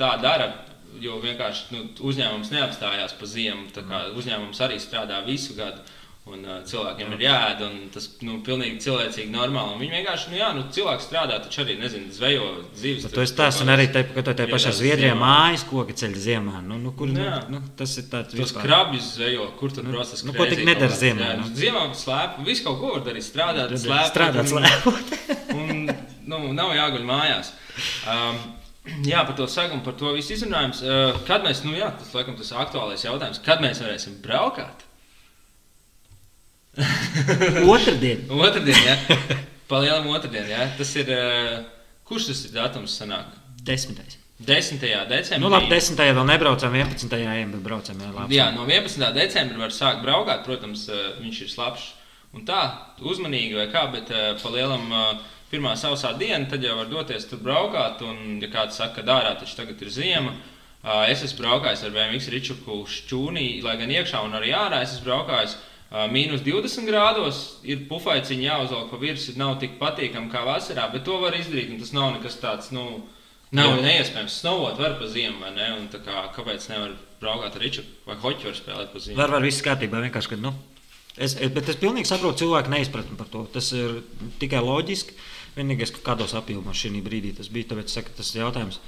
tā 0.00 0.12
dara, 0.20 0.52
jo 1.00 1.20
vienkārši 1.22 1.70
nu, 1.76 1.84
uzņēmums 2.10 2.50
neapstājās 2.54 3.14
pa 3.20 3.26
ziemu. 3.26 3.68
kā 3.76 4.04
Uzņēmums 4.16 4.60
arī 4.66 4.80
strādā 4.82 5.24
visu 5.26 5.54
gadu. 5.54 5.80
Un, 6.30 6.42
uh, 6.44 6.58
cilvēkiem 6.68 7.14
ir 7.16 7.22
jāēd, 7.24 7.62
un 7.64 7.76
tas 7.90 8.04
nu, 8.22 8.36
pilnīgi 8.44 8.76
cilvēcīgi 8.84 9.32
normāli. 9.32 9.72
Un 9.72 9.80
Viņi 9.80 9.94
vienkārši, 9.96 10.28
nu, 10.30 10.36
jā, 10.36 10.50
nu, 10.54 10.66
cilvēks 10.70 11.06
strādā, 11.08 11.38
taču 11.42 11.62
arī, 11.64 11.78
nezinu, 11.80 12.12
zvejo 12.12 12.50
zivis. 12.76 13.06
Bet 13.08 13.14
to 13.16 13.22
es 13.24 13.32
stāstu, 13.32 13.64
un 13.64 13.72
arī 13.72 13.86
te, 13.90 14.02
ka 14.04 14.22
tā 14.28 14.34
pašā 14.36 14.68
Iedās 14.68 14.78
Zviedrijā 14.78 15.14
mājas 15.18 15.64
koki 15.66 15.96
ceļ 15.96 16.14
ziemā. 16.20 16.60
Nu, 16.68 16.76
nu, 16.78 16.92
kur, 16.92 17.08
nu, 17.08 17.24
Jā. 17.24 17.40
nu, 17.50 17.62
tas 17.74 17.96
ir 17.98 18.06
tāds 18.12 18.36
Tos 18.36 18.44
vispār. 18.44 18.62
krabjus 18.68 19.08
zvejo, 19.16 19.48
kur 19.58 19.72
tur 19.74 19.88
Nu, 19.88 19.96
process 19.96 20.22
nu, 20.28 20.36
ko 20.36 20.44
tik 20.52 20.62
nedara 20.68 20.92
ziemā, 20.92 21.24
Jā, 21.24 21.40
nu? 21.40 21.48
ziemā 21.56 21.86
slēp, 22.04 22.38
visu 22.46 22.68
kaut 22.68 22.78
ko 22.84 22.92
var 22.98 23.02
darīt, 23.08 23.26
strādāt, 23.26 23.74
slēpt. 23.80 24.12
Strādāt 24.12 24.44
un- 24.44 24.52
slēpot. 24.60 25.18
Un, 25.56 25.84
nu, 26.30 26.52
nav 26.52 26.76
jāguļ 26.76 27.08
mājās. 27.10 27.54
Um, 28.06 28.38
jā, 29.06 29.24
par 29.26 29.34
to 29.38 29.48
segumu, 29.50 29.84
par 29.86 29.96
to 29.98 30.14
visu 30.16 30.34
izrunājums. 30.36 30.84
Uh, 30.84 31.18
kad 31.28 31.44
mēs, 31.46 31.64
nu 31.66 31.74
jā, 31.76 31.90
tas 31.98 32.14
laikam 32.16 32.38
tas 32.38 32.52
aktuālais 32.64 33.04
jautājums, 33.06 33.42
kad 33.44 33.62
mēs 33.64 33.82
varēsim 33.84 34.20
braukāt? 34.24 34.86
Otradien. 37.74 38.26
Otradien, 38.30 38.80
jā. 38.86 38.96
Palielam 39.70 40.08
otrdien, 40.10 40.48
jā. 40.50 40.66
Tas 40.78 40.94
ir, 40.98 41.12
uh, 41.14 41.60
kurš 42.08 42.32
tas 42.32 42.42
ir 42.48 42.56
datums 42.56 42.96
sanāk? 42.98 43.30
Desmitais. 43.66 44.20
10. 44.40 44.80
decembrī. 44.80 45.42
Nu, 45.42 45.50
labi, 45.52 45.68
desmitajā 45.68 46.14
vēl 46.16 46.24
nebraucām, 46.30 46.72
11. 46.72 47.12
ejam, 47.12 47.50
bet 47.52 47.64
braucam 47.64 47.98
jā, 48.00 48.12
labi. 48.14 48.36
Jā, 48.38 48.46
no 48.56 48.64
11. 48.64 49.10
decembra 49.12 49.66
var 49.66 49.74
sākt 49.76 50.00
braukāt. 50.04 50.46
Protams, 50.46 50.86
eh, 50.88 51.10
viņš 51.20 51.40
ir 51.44 51.50
slapjš 51.52 51.84
un 52.38 52.46
tā, 52.48 52.60
uzmanīgi 53.04 53.58
vai 53.58 53.66
kā, 53.72 53.84
bet 53.92 54.08
eh, 54.08 54.30
pa 54.40 54.52
lielam 54.54 54.86
eh, 54.88 55.20
pirmā 55.50 55.74
sausā 55.78 56.12
diena, 56.18 56.46
tad 56.50 56.64
jau 56.64 56.76
var 56.78 56.88
doties 56.90 57.26
tur 57.30 57.42
braukāt. 57.44 58.04
Un, 58.06 58.38
ja 58.42 58.50
kāds 58.52 58.78
saka, 58.80 59.00
ka 59.00 59.06
dārā 59.06 59.34
taču 59.40 59.58
tagad 59.58 59.82
ir 59.82 59.92
ziema, 59.94 60.34
es 61.10 61.24
esmu 61.26 61.42
braukājis 61.42 61.84
ar 61.84 61.96
BMW 61.96 62.32
Ričuku 62.34 62.84
šķūnī, 62.88 63.48
lai 63.66 63.76
gan 63.80 63.92
iekšā 63.92 64.22
un 64.24 64.38
arī 64.38 64.54
ārā 64.56 64.84
es 64.84 64.96
esmu 64.96 65.10
braukājis. 65.10 65.58
Mīnus 65.90 66.44
20 66.46 66.86
grādos 66.86 67.38
ir 67.66 67.82
pufaiciņi 67.88 68.46
jāuzvelk 68.46 68.92
pa 68.92 68.98
virsmu, 69.00 69.34
nav 69.40 69.56
tik 69.58 69.74
patīkami 69.80 70.30
kā 70.30 70.44
vasarā, 70.46 70.86
bet 70.92 71.02
to 71.04 71.16
var 71.18 71.34
izdarīt. 71.34 71.72
Tas 71.80 71.90
nav 71.96 72.12
nekas 72.14 72.38
tāds, 72.38 72.70
nu, 72.70 73.02
nav 73.50 73.72
Jā. 73.74 73.80
neiespējams. 73.88 74.36
Snovot 74.38 74.78
var 74.78 74.94
pa 75.00 75.08
ziemu, 75.10 75.40
vai 75.42 75.50
ne? 75.56 75.66
Un 75.80 75.88
kā, 75.90 76.28
kāpēc 76.36 76.68
nevar 76.70 76.94
braukāt 77.20 77.58
ar 77.58 77.64
Riču 77.64 77.84
vai 78.06 78.16
hoķu 78.22 78.48
var 78.48 78.58
spēlēt 78.60 78.92
pa 78.94 79.02
ziemu? 79.02 79.18
Var, 79.18 79.34
var, 79.34 79.46
viss 79.50 79.66
kārtībā. 79.66 80.04
Vienkārši, 80.06 80.32
kad, 80.34 80.44
nu, 80.44 80.54
es, 81.18 81.34
bet 81.58 81.74
es 81.74 81.80
pilnīgi 81.82 82.10
saprotu 82.10 82.44
cilvēku 82.44 82.72
neizpratni 82.72 83.18
par 83.18 83.30
to. 83.32 83.44
Tas 83.50 83.72
ir 83.74 84.00
tikai 84.42 84.62
loģiski. 84.64 85.18
Vienīgais, 85.56 85.90
ka 85.96 86.04
kādos 86.12 86.34
apjomos 86.38 86.78
šī 86.78 87.00
brīdī 87.02 87.34
tas 87.36 87.48
bija, 87.52 87.70
tāpēc 87.72 87.88
saka, 87.90 88.10
tas 88.16 88.30
jautājums 88.36 88.78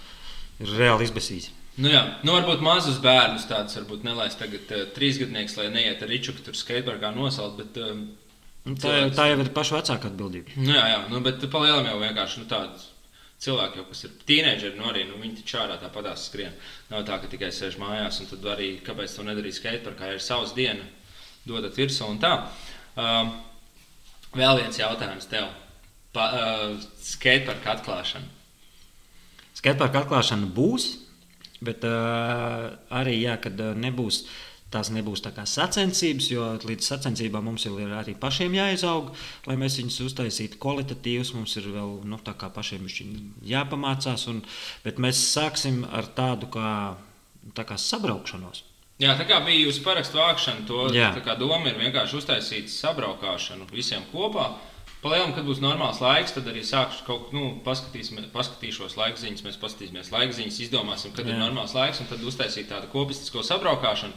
ir 0.61 0.73
reāli 0.79 1.09
izbēsīts. 1.09 1.51
Nu, 1.81 1.89
jā, 1.89 2.03
nu, 2.23 2.35
varbūt 2.37 2.61
mazus 2.61 2.99
bērnus 3.01 3.47
tādus 3.49 3.79
varbūt 3.81 4.03
nelaist 4.05 4.39
tagad 4.39 4.69
uh, 4.77 4.83
trīsgadnieks, 4.93 5.57
lai 5.57 5.71
neiet 5.73 6.03
ar 6.05 6.11
Riču, 6.13 6.35
tur 6.45 6.55
skateparkā 6.59 7.15
nosalt. 7.17 7.57
Bet, 7.63 7.79
uh, 7.83 7.95
Nu, 8.63 8.77
Tā, 8.79 8.93
jau- 8.95 9.09
tā 9.11 9.25
jau 9.27 9.41
ir 9.43 9.49
paša 9.51 9.81
vecāka 9.81 10.07
atbildība. 10.07 10.53
nu, 10.55 10.71
jā, 10.71 10.83
jā, 10.87 10.99
nu, 11.11 11.19
bet 11.21 11.43
palielam 11.51 11.83
jau 11.89 11.97
vienkārši 11.99 12.39
nu, 12.39 12.45
tāds. 12.47 12.85
Cilvēki, 13.43 13.81
jau, 13.81 13.85
kas 13.89 14.05
ir 14.07 14.11
tīneģeri, 14.29 14.77
nu 14.79 14.85
arī 14.87 15.03
nu, 15.09 15.17
viņi 15.19 15.41
taču 15.41 15.57
ārā 15.59 15.81
tāpatās 15.83 16.29
skrien. 16.29 16.53
Nav 16.93 17.03
tā, 17.09 17.17
ka 17.19 17.27
tikai 17.27 17.49
sēž 17.51 17.75
mājās, 17.83 18.21
un 18.23 18.29
tad 18.31 18.45
arī 18.53 18.69
kāpēc 18.87 19.17
to 19.17 19.25
nedarīt 19.27 19.57
skateparkā, 19.59 20.13
ja 20.13 20.15
ir 20.15 20.23
savs 20.23 20.53
diena, 20.55 20.85
dodat 21.45 21.75
virsū 21.75 22.07
un 22.07 22.21
tā. 22.23 22.31
Uh, 22.95 23.33
vēl 24.39 24.61
viens 24.63 24.79
jautājums 24.79 25.27
tev. 25.27 25.49
Pa, 26.13 26.29
uh, 26.29 26.77
skateparka 27.01 27.79
atklāšana. 27.79 28.29
Skateparka 29.57 30.03
atklāšana 30.05 30.49
būs, 30.53 30.89
bet 31.65 31.85
uh, 31.89 32.73
arī, 32.93 33.17
jā, 33.23 33.39
kad 33.41 33.61
uh, 33.63 33.71
nebūs, 33.79 34.27
tās 34.73 34.91
nebūs 34.93 35.23
tā 35.25 35.33
kā 35.37 35.47
sacensības, 35.49 36.27
jo 36.33 36.49
līdz 36.69 36.89
sacensībām 36.91 37.49
mums 37.49 37.65
ir 37.69 37.95
arī 37.97 38.13
pašiem 38.19 38.57
jāizaug, 38.59 39.13
lai 39.49 39.57
mēs 39.61 39.79
viņus 39.81 40.01
uztaisītu 40.09 40.61
kvalitatīvus. 40.61 41.33
Mums 41.37 41.57
ir 41.61 41.71
vēl 41.73 41.95
nu, 42.09 42.19
tā 42.25 42.35
kā 42.37 42.51
pašiem 42.53 42.85
jāpamācās, 43.49 44.27
un, 44.33 44.43
bet 44.85 45.01
mēs 45.01 45.23
sāksim 45.33 45.87
ar 45.89 46.11
tādu 46.17 46.51
kā, 46.53 46.75
tā 47.57 47.65
kā 47.69 47.81
sabraukšanos. 47.81 48.67
Jā, 49.03 49.17
tā 49.19 49.25
kā 49.27 49.41
bija 49.43 49.65
jūsu 49.65 49.81
parakstu 49.83 50.21
vākšana, 50.21 50.67
to 50.69 50.85
doma 51.41 51.73
ir 51.73 51.81
vienkārši 51.81 52.21
uztaisīt 52.21 52.69
sabraukšanu 52.71 53.67
visiem 53.73 54.05
kopā. 54.13 54.53
Palielam, 55.03 55.33
kad 55.35 55.43
būs 55.43 55.59
normāls 55.59 55.99
laiks, 55.99 56.31
tad 56.37 56.47
arī 56.47 56.61
sākšu 56.63 57.03
kaut 57.09 57.25
ko, 57.27 57.35
nu, 57.35 57.47
paskatīšos 57.65 58.95
laikziņas, 59.01 59.43
mēs 59.43 59.59
paskatīsimies 59.59 60.13
laikziņas, 60.15 60.61
izdomāsim, 60.63 61.11
kad 61.17 61.27
Jā. 61.27 61.35
ir 61.35 61.43
normāls 61.43 61.75
laiks, 61.75 61.99
un 62.05 62.07
tad 62.07 62.23
uztaisīt 62.23 62.69
tādu 62.71 62.87
kopistisko 62.93 63.43
sabraukšanu, 63.43 64.15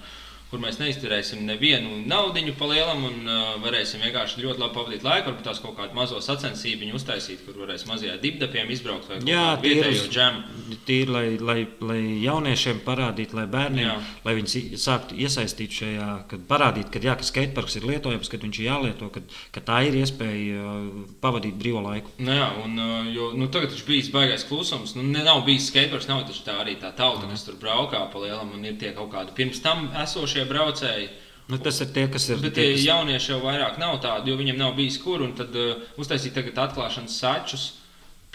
kur 0.51 0.61
mēs 0.61 0.77
neizturēsim 0.79 1.41
nevienu 1.47 2.01
naudiņu 2.07 2.53
palielam 2.59 3.03
un 3.07 3.25
uh, 3.25 3.55
varēsim 3.63 4.03
vienkārši 4.05 4.43
ļoti 4.43 4.61
labi 4.61 4.75
pavadīt 4.77 5.05
laiku. 5.05 5.31
Varbūt 5.31 5.47
tās 5.47 5.61
kaut 5.63 5.75
kādu 5.79 5.97
mazo 5.97 6.21
sacensību 6.21 6.91
uztaisīt, 6.95 7.41
kur 7.45 7.57
varēs 7.63 7.87
mazajā 7.89 8.15
dibdapiem 8.21 8.69
izbraukt 8.71 9.09
vai 9.09 9.19
Jā, 9.25 9.55
vietējo 9.61 10.05
džemu. 10.11 10.77
Tīri, 10.85 11.11
lai, 11.11 11.25
lai, 11.41 11.57
lai 11.81 11.99
jauniešiem 12.23 12.83
parādītu, 12.85 13.39
lai 13.39 13.47
bērniem, 13.51 13.85
Jā. 13.85 13.95
Lai 14.25 14.35
viņi 14.37 14.77
sāktu 14.81 15.17
iesaistīt 15.21 15.75
šajā, 15.81 16.09
kad 16.31 16.45
parādīt, 16.49 16.91
ka, 16.93 17.01
jā, 17.03 17.15
ka 17.17 17.25
skateparks 17.25 17.79
ir 17.79 17.87
lietojams, 17.89 18.29
ka 18.31 18.39
viņš 18.41 18.61
ir 18.61 18.67
jālieto, 18.69 19.09
ka, 19.13 19.23
ka 19.55 19.63
tā 19.65 19.81
ir 19.89 19.97
iespēja 20.01 20.61
uh, 20.61 21.01
pavadīt 21.23 21.57
brīvo 21.59 21.83
laiku. 21.85 22.13
Nu, 22.21 22.33
jā, 22.37 22.47
un, 22.63 22.77
uh, 22.79 23.09
jo, 23.11 23.31
nu, 23.37 23.49
tagad 23.53 23.73
taču 23.73 23.87
bijis 23.89 24.11
baisais 24.13 24.45
klusums. 24.47 24.95
Nu, 24.97 25.03
ne, 25.09 25.25
nav 25.25 25.43
bijis 25.47 25.69
skateboards, 25.71 26.09
nav 26.11 26.23
taču 26.29 26.45
tā 26.47 26.57
arī 26.61 26.77
tā 26.81 26.93
tauta, 26.95 27.27
kas 27.31 27.45
tur 27.47 27.59
braukā 27.61 28.05
pa 28.13 28.23
lielam, 28.23 28.53
un 28.55 28.65
ir 28.65 28.77
tie 28.81 28.93
kaut 28.95 29.11
kādi 29.13 29.35
pirms 29.37 29.61
tam 29.65 29.89
esošie 30.35 30.49
braucēji. 30.49 31.07
Nu, 31.47 31.59
tas 31.61 31.79
ir 31.81 31.93
tie, 31.93 32.07
kas 32.09 32.27
ir. 32.29 32.41
Bet 32.41 32.55
tie, 32.57 32.73
kas... 32.73 32.83
jaunieši 32.87 33.31
jau 33.35 33.41
vairāk 33.43 33.77
nav 33.77 33.99
tādi, 34.01 34.31
jo 34.31 34.37
viņiem 34.37 34.57
nav 34.57 34.75
bijis 34.75 34.97
kur. 35.01 35.21
un 35.21 35.35
Tad 35.37 35.53
uh, 35.53 35.81
uztaisīt 36.01 36.33
tagad 36.33 36.57
atklāšanas 36.57 37.19
sačus. 37.21 37.73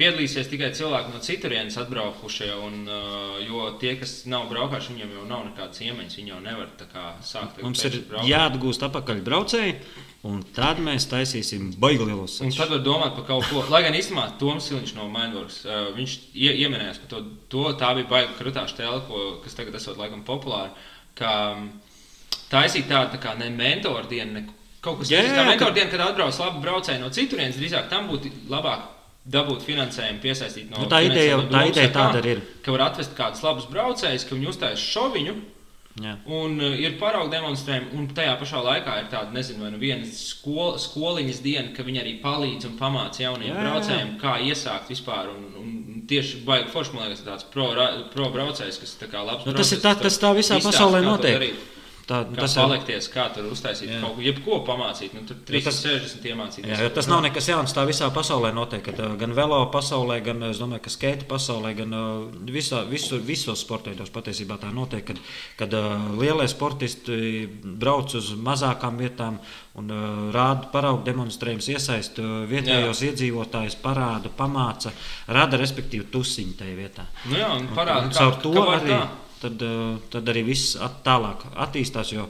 Piedalīsies 0.01 0.49
tikai 0.49 0.71
cilvēki 0.73 1.11
no 1.13 1.19
citurienes 1.21 1.75
atbraukušie, 1.77 2.49
un, 2.65 2.87
uh, 2.89 3.35
jo 3.45 3.67
tie, 3.83 3.99
kas 4.01 4.23
nav 4.31 4.47
braukājuši, 4.49 4.95
viņiem 4.95 5.11
jau 5.19 5.25
nav 5.29 5.43
nekādas 5.51 5.83
iemaņas. 5.85 6.15
Viņi 6.17 6.33
jau 6.33 6.39
nevar 6.45 6.71
kā 6.79 7.09
sākt. 7.21 7.59
tagad 7.59 7.67
Mums 7.67 7.85
ir 7.85 7.99
braukāt. 8.07 8.31
jāatgūst 8.31 8.87
atpakaļ 8.87 9.21
braucēji, 9.27 9.75
un 10.31 10.41
tad 10.57 10.81
mēs 10.87 11.11
taisīsim 11.11 11.75
baigi 11.83 12.07
lielos 12.07 12.39
sačus. 12.39 12.63
tad 12.63 12.73
var 12.79 12.87
domāt 12.87 13.19
par 13.19 13.27
kaut 13.29 13.51
ko. 13.51 13.67
Lai 13.75 13.83
gan 13.85 13.99
īstenībā 13.99 14.31
Toms 14.41 14.71
Siliņš 14.71 14.95
no 14.97 15.11
Mindworks, 15.11 15.61
uh, 15.67 15.91
viņš 15.99 16.17
ie, 16.33 16.55
ieminējās 16.63 17.03
par 17.03 17.13
to, 17.13 17.23
to. 17.53 17.69
Tā 17.83 17.93
bija 17.99 18.09
baigta 18.15 18.39
krutā 18.39 18.65
stēle, 18.71 19.03
ko, 19.11 19.27
kas 19.45 19.59
tagad 19.59 19.77
esot 19.83 20.01
laikam 20.01 20.25
populāra. 20.25 20.73
Ka 21.19 21.35
mm, 21.59 21.90
taisīt 22.51 22.89
tādu 22.91 23.17
tā 23.17 23.21
kā 23.23 23.37
ne 23.39 23.51
mentoru 23.51 24.09
dienu, 24.11 24.33
ne 24.33 24.45
kaut 24.83 24.99
kas 25.03 25.11
tāds. 25.13 25.35
Tā 25.37 25.45
mentoru 25.47 25.75
diena, 25.77 25.91
kad 25.91 26.01
atbrauc 26.09 26.39
labi 26.41 26.65
braucēji 26.65 27.01
no 27.03 27.11
citurienes, 27.11 27.57
drīzāk 27.61 27.89
tam 27.93 28.09
būtu 28.11 28.31
labāk 28.51 28.89
dabūt 29.31 29.63
finansējumu, 29.67 30.21
piesaistīt 30.23 30.71
no 30.73 30.79
Nu, 30.83 30.89
tā 30.89 31.03
ideja 31.05 31.37
jau- 31.37 31.49
tā 31.53 31.67
ideja 31.69 31.91
tāda 31.93 32.23
arī 32.23 32.37
ir. 32.37 32.43
Ka 32.65 32.73
var 32.73 32.87
atvest 32.91 33.15
kādus 33.17 33.43
labus 33.45 33.67
braucējus, 33.71 34.25
ka 34.29 34.35
viņi 34.35 34.49
uztais 34.49 34.79
šoviņu. 34.81 35.35
Jā. 36.01 36.15
Un 36.25 36.55
uh, 36.63 36.77
ir 36.81 36.95
paraugu 37.01 37.29
demonstrējumi, 37.33 37.91
un 37.99 38.07
tajā 38.15 38.37
pašā 38.41 38.61
laikā 38.65 38.93
ir 39.03 39.09
tāda, 39.11 39.33
nezinu, 39.35 39.61
vai 39.65 39.71
nu 39.75 39.79
viena 39.83 40.07
skol, 40.07 40.79
skoliņas 40.79 41.41
diena, 41.43 41.73
ka 41.77 41.83
viņi 41.83 42.01
arī 42.01 42.13
palīdz 42.23 42.65
un 42.71 42.77
pamāca 42.79 43.21
jauniem 43.27 43.51
Jā, 43.51 43.59
braucējiem, 43.59 44.13
kā 44.23 44.37
iesākt 44.47 44.89
vispār. 44.89 45.29
Un, 45.29 45.43
un 45.61 46.03
tieši 46.09 46.41
baigi 46.47 46.71
forši, 46.73 46.95
man 46.95 47.11
liekas, 47.11 47.25
tāds 47.27 47.45
pro, 47.53 47.67
pro 48.15 48.31
braucējs, 48.33 48.79
kas 48.81 48.95
tā 49.03 49.11
kā 49.11 49.21
labs. 49.27 49.45
Nu, 49.45 49.53
tas 49.53 49.73
ir 49.75 49.83
braucējs, 49.83 49.99
tā- 49.99 50.03
tas 50.07 50.19
tā 50.23 50.31
visā 50.39 50.61
pasaulē 50.63 51.03
notiek. 51.05 51.37
darīt. 51.37 51.57
Tā, 52.11 52.25
Kā 52.27 52.41
tas 52.43 52.57
ir 52.57 52.63
palikties, 52.65 53.07
kā 53.15 53.29
tur 53.31 53.45
uztaisīt 53.55 53.87
Jā. 53.93 54.01
kaut 54.03 54.17
ko, 54.17 54.23
jebko 54.25 54.57
pamācīt. 54.67 55.13
Nu, 55.15 55.21
tur 55.29 55.37
Nu, 55.39 55.61
tas- 55.63 55.79
360 55.85 56.25
iemācīties. 56.27 56.73
Jā, 56.73 56.81
jo 56.83 56.91
tas 56.97 57.07
nav 57.07 57.21
nekas 57.23 57.47
jauns. 57.47 57.71
Tā 57.77 57.85
visā 57.87 58.09
pasaulē 58.11 58.51
notiek. 58.57 58.89
Uh, 58.91 59.13
gan 59.21 59.31
velo 59.37 59.61
pasaulē, 59.71 60.17
gan 60.27 60.43
es 60.49 60.59
domāju, 60.59 60.91
skate 60.91 61.29
pasaulē, 61.31 61.71
gan 61.79 61.95
uh, 61.95 62.27
visā, 62.51 62.83
visu, 62.91 63.21
visos 63.23 63.63
sporta 63.63 63.93
veidos 63.93 64.11
patiesībā 64.11 64.59
tā 64.59 64.73
notiek. 64.75 65.05
Kad, 65.07 65.23
kad 65.61 65.79
uh, 65.79 66.11
lielie 66.19 66.49
sportisti 66.51 67.47
brauc 67.63 68.11
uz 68.19 68.33
mazākām 68.35 68.99
vietām 68.99 69.39
un 69.79 69.91
uh, 69.95 70.35
rāda 70.35 70.67
paraugu 70.75 71.05
demonstrējumus, 71.07 71.71
iesaista 71.77 72.23
uh, 72.27 72.43
vietējos 72.51 73.05
iedzīvotājus, 73.07 73.79
parāda, 73.87 74.29
pamāca, 74.37 74.91
rada 75.31 75.57
respektīvi 75.63 76.11
tusiņu 76.11 76.59
tajā 76.59 76.75
vietā. 76.75 77.07
Nu, 77.31 77.39
jā, 77.39 77.55
un 77.55 77.69
parāda, 77.77 78.09
Un 78.09 78.11
kā, 78.11 78.19
caur 78.19 78.41
to 78.43 78.55
arī, 78.75 78.97
tā. 78.97 79.05
Tad, 79.43 79.63
uh, 79.67 79.99
tad 80.13 80.29
arī 80.33 80.45
viss 80.51 80.77
at, 80.81 81.01
tālāk 81.07 81.45
attīstās. 81.67 82.13
Jo, 82.15 82.27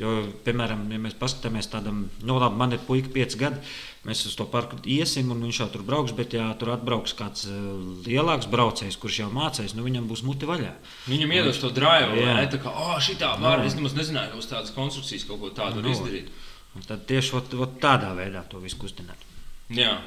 jo, 0.00 0.12
piemēram, 0.46 0.84
ja 0.92 1.00
mēs 1.02 1.16
paskatāmies 1.20 1.68
tādam, 1.72 2.06
nu, 2.22 2.36
labi, 2.40 2.58
man 2.60 2.76
ir 2.76 2.84
puika, 2.86 3.12
pieci 3.14 3.40
gadi. 3.40 3.60
Mēs 4.02 4.24
uz 4.26 4.34
to 4.34 4.48
parku 4.50 4.80
iesim, 4.90 5.28
un 5.30 5.44
viņš 5.46 5.58
jau 5.60 5.68
tur 5.76 5.84
brauks. 5.86 6.14
Bet, 6.18 6.32
ja 6.34 6.48
tur 6.58 6.72
atbrauks 6.74 7.14
kāds 7.18 7.44
uh, 7.46 7.58
lielāks 8.06 8.48
braucējs, 8.50 8.96
kurš 8.98 9.20
jau 9.22 9.28
mācīs, 9.34 9.76
nu 9.78 9.84
viņam 9.86 10.08
būs 10.10 10.24
muti 10.26 10.48
vaļā. 10.48 10.72
Viņam 11.06 11.36
iedos 11.38 11.60
to 11.62 11.70
Jā. 12.18 12.32
vai? 12.40 12.48
Tā 12.50 12.58
kā, 12.64 12.72
oh, 12.72 12.96
šī 12.98 13.18
tā 13.20 13.34
var. 13.42 13.62
Es 13.66 13.78
nemaz 13.78 13.94
nezināju, 13.98 14.32
ka 14.34 14.42
uz 14.42 14.50
tādas 14.50 14.74
konstrukcijas 14.74 15.28
kaut 15.28 15.38
ko 15.44 15.52
tādu 15.54 15.78
var 15.78 15.86
Nu. 15.86 15.94
izdarīt. 15.94 16.32
Un 16.74 16.82
tad 16.88 17.04
tieši 17.06 17.36
ot, 17.36 17.54
ot 17.62 17.78
tādā 17.82 18.10
veidā 18.16 18.42
to 18.48 18.58
visu 18.62 18.80
kustināt. 18.80 19.22
Jā. 19.70 19.98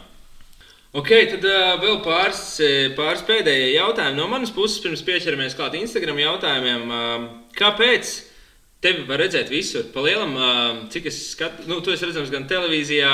Ok, 0.96 1.10
tad 1.28 1.44
uh, 1.44 1.74
vēl 1.82 1.98
pāris, 2.06 2.42
pāris 2.96 3.24
pēdējie 3.28 3.74
jautājumi 3.74 4.16
no 4.16 4.30
manas 4.32 4.54
puses, 4.56 4.78
pirms 4.80 5.02
pieķeramies 5.04 5.58
klāt 5.58 5.74
Instagram 5.76 6.22
jautājumiem. 6.22 6.86
Uh, 6.88 7.26
kāpēc 7.58 8.12
tevi 8.80 9.04
var 9.10 9.20
redzēt 9.20 9.52
visur? 9.52 9.90
Pa 9.92 10.06
lielam, 10.06 10.38
uh, 10.40 10.78
cik 10.94 11.10
es 11.12 11.18
skatos, 11.34 11.68
nu, 11.68 11.82
tu 11.84 11.92
esi 11.92 12.08
redzams 12.08 12.32
gan 12.32 12.48
televīzijā, 12.48 13.12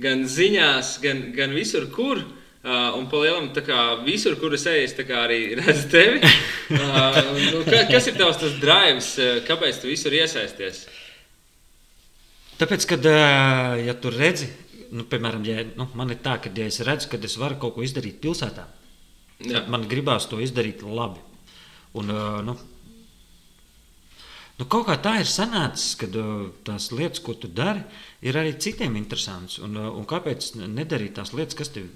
gan 0.00 0.24
ziņās, 0.32 0.94
gan, 1.04 1.20
gan 1.36 1.52
visur, 1.52 1.90
kur. 1.92 2.22
Uh, 2.64 2.96
un 2.96 3.04
pa 3.12 3.20
lielam, 3.20 3.50
tā 3.52 3.66
kā 3.68 3.82
visur, 4.06 4.38
kur 4.40 4.56
es 4.56 4.64
eju, 4.72 4.88
tā 5.02 5.04
kā 5.08 5.20
arī 5.26 5.42
redzu 5.60 5.92
tevi. 5.92 6.24
Uh, 6.72 7.20
nu, 7.50 7.62
ka, 7.68 7.84
kas 7.92 8.08
ir 8.08 8.16
tavs 8.16 8.40
tas 8.40 8.56
drives, 8.64 9.12
uh, 9.20 9.42
kāpēc 9.44 9.84
tu 9.84 9.92
visur 9.92 10.16
iesaisties? 10.16 10.86
Tāpēc, 12.64 12.88
kad 12.96 13.12
ā, 13.12 13.20
ja 13.84 13.92
tu 14.00 14.16
redzi, 14.16 14.48
nu, 14.90 15.06
piemēram, 15.10 15.44
ja, 15.46 15.64
nu, 15.78 15.86
man 15.98 16.12
ir 16.12 16.20
tā, 16.24 16.36
ka 16.42 16.52
ja 16.56 16.66
es 16.70 16.80
redzu, 16.86 17.10
ka 17.12 17.20
es 17.26 17.36
varu 17.40 17.58
kaut 17.62 17.76
ko 17.76 17.86
izdarīt 17.86 18.20
pilsētā, 18.22 18.66
Jā. 19.40 19.60
tad 19.60 19.70
man 19.72 19.88
gribās 19.90 20.28
to 20.30 20.40
izdarīt 20.42 20.84
labi. 20.86 21.22
Un, 21.98 22.12
nu, 22.46 22.54
nu, 24.58 24.66
kaut 24.66 24.86
kā 24.88 24.96
tā 25.02 25.16
ir 25.22 25.30
sanācis, 25.30 25.94
ka 26.00 26.10
tās 26.66 26.90
lietas, 26.94 27.22
ko 27.24 27.34
tu 27.34 27.50
dari, 27.50 27.82
ir 28.22 28.38
arī 28.38 28.56
citiem 28.62 28.98
interesantas. 29.00 29.58
Un, 29.64 29.78
un 29.78 30.08
kāpēc 30.08 30.52
nedarīt 30.66 31.16
tās 31.18 31.34
lietas, 31.34 31.58
kas 31.58 31.72
tev 31.74 31.88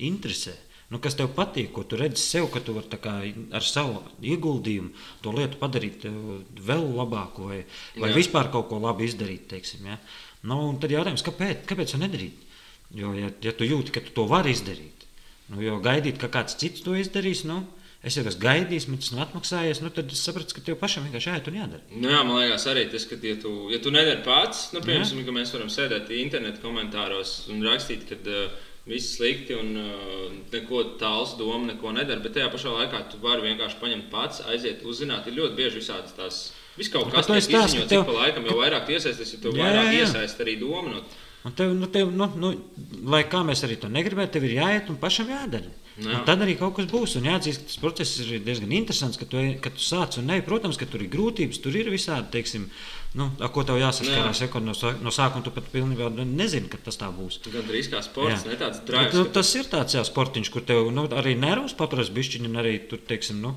interesē? 0.00 0.56
Nu, 0.92 0.98
kas 1.00 1.14
tev 1.16 1.30
patīk, 1.32 1.70
ko 1.72 1.86
tu 1.88 1.96
redzi 1.96 2.20
sev, 2.20 2.50
ka 2.52 2.60
tu 2.60 2.74
vari 2.76 3.30
ar 3.56 3.64
savu 3.64 4.02
ieguldījumu 4.20 4.90
to 5.24 5.32
lietu 5.32 5.56
padarīt 5.60 6.04
vēl 6.68 6.84
labāku, 6.98 7.46
vai, 7.48 7.60
vai 7.96 8.10
Jā. 8.10 8.16
vispār 8.18 8.50
kaut 8.52 8.68
ko 8.68 8.80
labi 8.82 9.08
izdarīt. 9.08 9.46
Teiksim, 9.54 9.86
ja? 9.88 9.96
Nu, 10.48 10.62
tad 10.82 10.94
jautājums, 10.94 11.24
kāpēc, 11.26 11.66
kāpēc 11.68 11.94
to 11.94 12.00
nedarīt? 12.02 12.48
Jo, 12.96 13.12
ja, 13.16 13.30
ja 13.40 13.52
tu 13.56 13.68
jūti, 13.68 13.94
ka 13.94 14.02
tu 14.04 14.12
to 14.16 14.26
vari 14.28 14.52
izdarīt, 14.52 15.06
nu, 15.52 15.62
jo 15.64 15.78
gaidīt, 15.84 16.18
ka 16.20 16.28
kāds 16.32 16.58
cits 16.60 16.84
to 16.84 16.96
izdarīs, 16.98 17.44
nu, 17.48 17.62
es 18.04 18.18
jau 18.18 18.24
esmu 18.26 18.42
gaidījis, 18.42 18.88
man 18.90 19.00
tas 19.00 19.12
nav 19.14 19.22
atmaksājies, 19.28 19.80
nu, 19.84 19.92
tad 19.94 20.12
es 20.12 20.20
sapratu, 20.26 20.58
ka 20.58 20.64
tev 20.66 20.76
pašam 20.80 21.06
vienkārši 21.06 21.30
jāiet 21.30 21.48
un 21.48 21.56
jādara. 21.60 21.86
Nu, 21.94 22.10
jā, 22.12 22.20
man 22.26 22.42
liekas, 22.42 22.66
arī 22.68 22.84
tas, 22.92 23.06
ka, 23.08 23.16
ja 23.24 23.38
tu, 23.40 23.54
ja 23.72 23.80
tu 23.80 23.94
nedari 23.94 24.20
pats, 24.26 24.66
nu, 24.74 24.82
piemēram, 24.84 25.24
ka 25.24 25.36
mēs 25.38 25.54
varam 25.56 25.72
sēdēt 25.72 26.12
internetu 26.18 26.60
komentāros 26.66 27.36
un 27.54 27.64
rakstīt, 27.64 28.04
ka 28.10 28.20
uh, 28.20 28.68
viss 28.88 29.16
slikti 29.16 29.54
un 29.54 29.76
uh, 29.78 30.24
neko 30.52 30.82
tāls 31.00 31.36
doma, 31.38 31.68
neko 31.70 31.92
nedara. 31.94 32.22
Bet 32.24 32.34
tajā 32.36 32.48
pašā 32.52 32.72
laikā 32.74 33.04
tu 33.12 33.20
vari 33.22 33.46
vienkārši 33.46 33.78
paņemt 33.82 34.08
pats, 34.10 34.42
aiziet, 34.50 34.82
uzzināt. 34.88 35.28
Ir 35.30 35.38
ļoti 35.38 35.58
bieži 35.58 35.82
visādas 35.82 36.16
tās. 36.16 36.40
Viss 36.78 36.90
kaut 36.92 37.10
Nu, 37.10 37.12
kas 37.14 37.28
tāds 37.28 37.50
tās, 37.52 37.68
izziņo, 37.70 37.84
cik 37.84 37.92
tev- 37.92 38.06
pa 38.08 38.16
laikam, 38.16 38.46
jo 38.48 38.56
vairāk 38.58 38.88
iesaisties, 38.94 39.36
jo 39.36 39.52
Jā, 39.52 39.68
vairāk 39.68 39.92
iesaist 40.00 40.40
arī 40.40 40.56
domu. 40.60 40.96
No... 40.96 41.02
Un 41.44 41.54
tev, 41.58 41.74
nu, 41.74 41.88
tev, 41.90 42.10
nu, 42.14 42.28
nu, 42.38 42.52
lai 43.12 43.24
kā 43.28 43.42
mēs 43.44 43.64
arī 43.66 43.76
to 43.82 43.90
negribētu, 43.92 44.38
tev 44.38 44.46
ir 44.48 44.56
jāiet 44.60 44.90
un 44.90 44.98
pašam 45.02 45.30
jādara. 45.30 45.68
Jā. 46.00 46.14
Un 46.16 46.22
tad 46.24 46.40
arī 46.40 46.54
kaut 46.56 46.72
kas 46.78 46.86
būs. 46.88 47.18
Un 47.18 47.26
jāatzīst, 47.28 47.60
ka 47.60 47.68
tas 47.68 47.80
process 47.82 48.20
ir 48.24 48.40
diezgan 48.46 48.72
interesants, 48.72 49.18
ka 49.20 49.26
tu, 49.28 49.42
ka 49.60 49.72
tu 49.74 49.82
sāc 49.84 50.16
un 50.20 50.30
ne. 50.30 50.38
Protams, 50.46 50.78
ka 50.80 50.88
tur 50.88 51.04
ir 51.04 51.10
grūtības, 51.12 51.60
tur 51.64 51.76
ir 51.76 51.90
visādi, 51.92 52.30
teiksim, 52.32 52.64
nu, 53.20 53.28
ar 53.42 53.52
ko 53.52 53.66
tev 53.68 53.80
jāsaskarās. 53.82 54.40
Jā. 54.40 54.48
Ja, 54.48 54.62
no, 54.64 54.72
no 55.04 55.12
sākuma 55.12 55.44
tu 55.44 55.52
pat 55.52 55.68
pilnībā 55.74 56.08
nezini, 56.22 56.70
ka 56.72 56.80
tas 56.80 56.96
tā 57.00 57.10
būs. 57.12 57.42
Gan 57.52 57.68
drīz 57.68 57.92
kā 57.92 58.00
sports, 58.04 58.46
Jā. 58.46 58.54
ne 58.54 58.58
tāds 58.62 58.80
drives. 58.88 59.18
nu, 59.18 59.26
tas 59.36 59.52
ir 59.58 59.68
tāds 59.72 59.98
jā, 59.98 60.04
sportiņš, 60.08 60.52
kur 60.54 60.64
tev 60.68 60.88
nu, 60.96 61.04
arī 61.12 61.36
nervus 61.36 61.76
paprasti 61.76 62.16
bišķiņi, 62.16 62.52
arī 62.64 62.74
tur, 62.88 63.02
teiksim, 63.12 63.44
nu, 63.44 63.56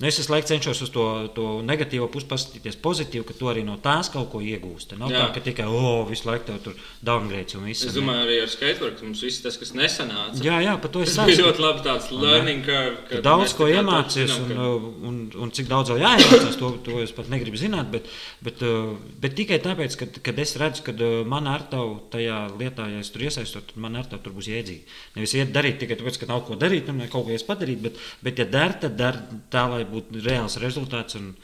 nu, 0.00 0.06
es 0.08 0.18
visu 0.18 0.32
laiku 0.32 0.48
cenšos 0.50 0.80
uz 0.86 0.90
to, 0.94 1.04
to 1.36 1.46
negatīvo 1.66 2.08
pusi 2.12 2.26
paskatīties 2.30 2.78
pozitīvi, 2.82 3.24
ka 3.28 3.36
tu 3.38 3.50
arī 3.50 3.62
no 3.66 3.76
tās 3.82 4.10
kaut 4.12 4.30
ko 4.32 4.40
iegūsti. 4.42 4.98
Nav 5.00 5.12
Jā. 5.12 5.20
tā, 5.26 5.34
ka 5.36 5.42
tikai, 5.48 5.66
o, 5.68 6.02
visu 6.08 6.28
laiku 6.30 6.48
tev 6.48 6.60
tur 6.64 6.78
downgrades 7.04 7.56
un 7.58 7.66
viss. 7.68 7.84
Es 7.86 7.96
domāju, 7.96 8.24
arī 8.26 8.38
ar 8.42 8.50
skateboardu 8.52 9.06
mums 9.06 9.22
viss 9.26 9.42
tas, 9.44 9.58
kas 9.60 9.74
nesanāca. 9.78 10.40
Jā, 10.42 10.58
jā, 10.64 10.74
par 10.82 10.92
to 10.94 11.04
es 11.04 11.14
Tas 11.16 11.28
bija 11.28 11.44
ļoti 11.44 11.62
labi 11.62 11.84
tāds 11.86 12.10
learning 12.14 12.64
curve. 12.66 12.96
Ka 13.08 13.16
kad 13.16 13.26
daudz 13.28 13.54
ko 13.58 13.68
zinām, 13.70 13.90
un, 13.92 14.48
ka- 14.48 15.08
un, 15.10 15.20
un 15.44 15.54
cik 15.54 15.68
daudz 15.70 15.92
vēl 15.92 16.02
jāiemācās, 16.06 16.58
to, 16.60 16.72
to 16.86 17.02
es 17.04 17.12
pat 17.14 17.30
negribu 17.32 17.60
zināt. 17.60 17.90
Bet, 17.92 18.08
bet, 18.42 18.62
uh, 18.66 18.94
bet 19.22 19.36
tikai 19.38 19.60
tāpēc, 19.62 19.96
ka, 20.00 20.08
kad 20.30 20.38
es 20.42 20.56
redzu, 20.60 20.86
ka 20.88 20.96
uh, 20.96 21.20
man 21.28 21.46
ar 21.50 21.66
tavu 21.70 21.98
tajā 22.12 22.40
lietā, 22.58 22.88
ja 22.90 23.02
es 23.04 23.12
tur 23.14 23.26
iesaistos, 23.28 23.68
tad 23.70 23.78
man 23.82 23.96
ar 24.00 24.08
tavu 24.10 24.24
tur 24.26 24.36
būs 24.38 24.48
jēdzīgi. 24.50 24.98
Nevis 25.18 25.36
iet 25.38 25.52
darīt 25.54 25.78
tikai 25.82 25.98
tāpēc, 26.00 26.18
ka 26.22 26.30
nav 26.30 26.42
ko 26.48 26.56
darīt, 26.58 26.88
un 26.92 27.04
kaut 27.12 27.28
ko 27.28 27.36
es 27.36 27.44
padarīt, 27.46 27.82
bet, 27.84 28.00
bet 28.24 28.40
ja 28.42 28.48
der, 28.48 28.76
tad 28.86 28.96
der 28.98 29.20
tā, 29.52 29.66
lai 29.70 29.81
būtu 29.90 30.22
reāls 30.26 30.58
rezultāts. 30.62 31.18
Un, 31.20 31.34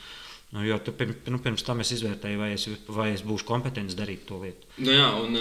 Nu, 0.49 0.63
jo 0.65 0.79
tu 0.81 0.95
nu, 1.29 1.39
pirms 1.45 1.61
tam 1.61 1.83
es 1.85 1.91
izvērtēju, 1.93 2.39
vai 2.41 2.55
es, 2.55 2.63
vai 2.89 3.11
es 3.13 3.21
būšu 3.21 3.45
kompetents 3.45 3.93
darīt 3.99 4.23
to 4.25 4.39
lietu. 4.41 4.65
Nu 4.81 4.95
jā, 4.95 5.09
un 5.21 5.37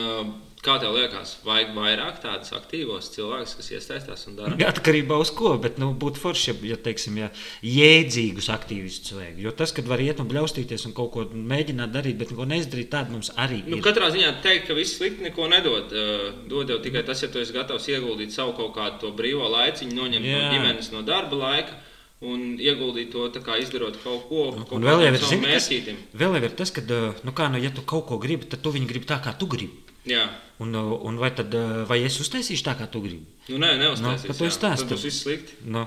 kā 0.66 0.76
tev 0.82 0.98
liekas, 0.98 1.38
vajag 1.48 1.72
vairāk 1.78 2.18
tādus 2.20 2.52
aktīvos 2.58 3.08
cilvēkus, 3.14 3.54
kas 3.56 3.70
iesaistās 3.72 4.26
un 4.28 4.36
dara? 4.36 4.58
Atkarībā 4.68 5.16
no 5.16 5.30
ko, 5.38 5.54
bet 5.64 5.80
nu, 5.80 5.94
būtu 5.96 6.20
forši, 6.20 6.58
ja, 6.68 6.76
teiksim, 6.90 7.22
ja 7.22 7.30
jēdzīgus 7.64 8.52
aktīvistus 8.52 9.16
vajag. 9.16 9.40
Jo 9.46 9.56
tas, 9.56 9.72
kad 9.78 9.88
var 9.88 10.04
iet 10.04 10.20
un 10.20 10.28
bļaustīties 10.28 10.90
un 10.90 10.98
kaut 10.98 11.14
ko 11.16 11.26
mēģināt 11.32 11.96
darīt, 11.96 12.20
bet 12.20 12.36
neko 12.36 12.50
neizdarīt, 12.52 12.92
tāda 12.92 13.16
mums 13.16 13.32
arī 13.40 13.62
Nu, 13.64 13.80
ir. 13.80 13.86
katrā 13.88 14.12
ziņā 14.12 14.36
teikt, 14.44 14.68
ka 14.68 14.76
viss 14.76 15.00
slikti 15.00 15.30
neko 15.30 15.48
nedod. 15.56 15.96
Dod 16.52 16.76
jau 16.76 16.82
tikai 16.84 17.08
tas, 17.08 17.24
ja 17.24 17.32
tu 17.32 17.40
esi 17.40 17.56
gatavs 17.56 17.88
ieguldīt 17.96 18.36
savu 18.36 18.58
kaut 18.60 18.76
kādu 18.76 19.06
to 19.06 19.16
brīvo 19.16 19.48
laiciņu, 19.56 19.96
noņemt 19.96 20.34
Jā. 20.34 20.36
no 20.42 20.56
ģimenes, 20.58 20.92
no 20.92 21.08
darba 21.08 21.46
laika 21.48 21.86
un 22.26 22.58
ieguldīt 22.58 23.12
to, 23.14 23.28
kā 23.46 23.60
izdarot 23.62 24.00
kaut 24.04 24.26
ko, 24.30 24.48
Un 24.74 24.88
vēl 24.88 25.04
jau 25.06 25.14
ir, 25.14 25.22
zini, 25.22 25.52
kas, 25.54 25.70
vēl 26.18 26.38
jau 26.40 26.44
ir 26.44 26.56
tas, 26.58 26.74
ka, 26.74 26.82
nu, 27.24 27.34
kā, 27.38 27.52
nu, 27.54 27.62
ja 27.62 27.70
tu 27.74 27.86
kaut 27.86 28.08
ko 28.10 28.18
gribi, 28.22 28.50
tad 28.50 28.64
tu 28.66 28.74
viņu 28.74 28.90
gribi 28.90 29.10
tā, 29.10 29.20
kā 29.22 29.36
tu 29.38 29.50
gribi. 29.50 29.86
Jā, 30.08 30.26
Un, 30.58 30.74
un 30.74 31.18
vai, 31.22 31.30
tad, 31.38 31.54
vai 31.86 32.00
es 32.08 32.16
uztaisīšu 32.18 32.64
tā, 32.66 32.74
kā 32.80 32.88
tu 32.90 33.04
gribi? 33.04 33.28
nu 33.52 33.60
nē, 33.62 33.76
neuztaisīs. 33.78 34.40
Nu. 34.42 34.50
Tad 34.58 34.90
būs 34.90 35.04
viss 35.06 35.22
slikti. 35.22 35.58
Nu. 35.70 35.84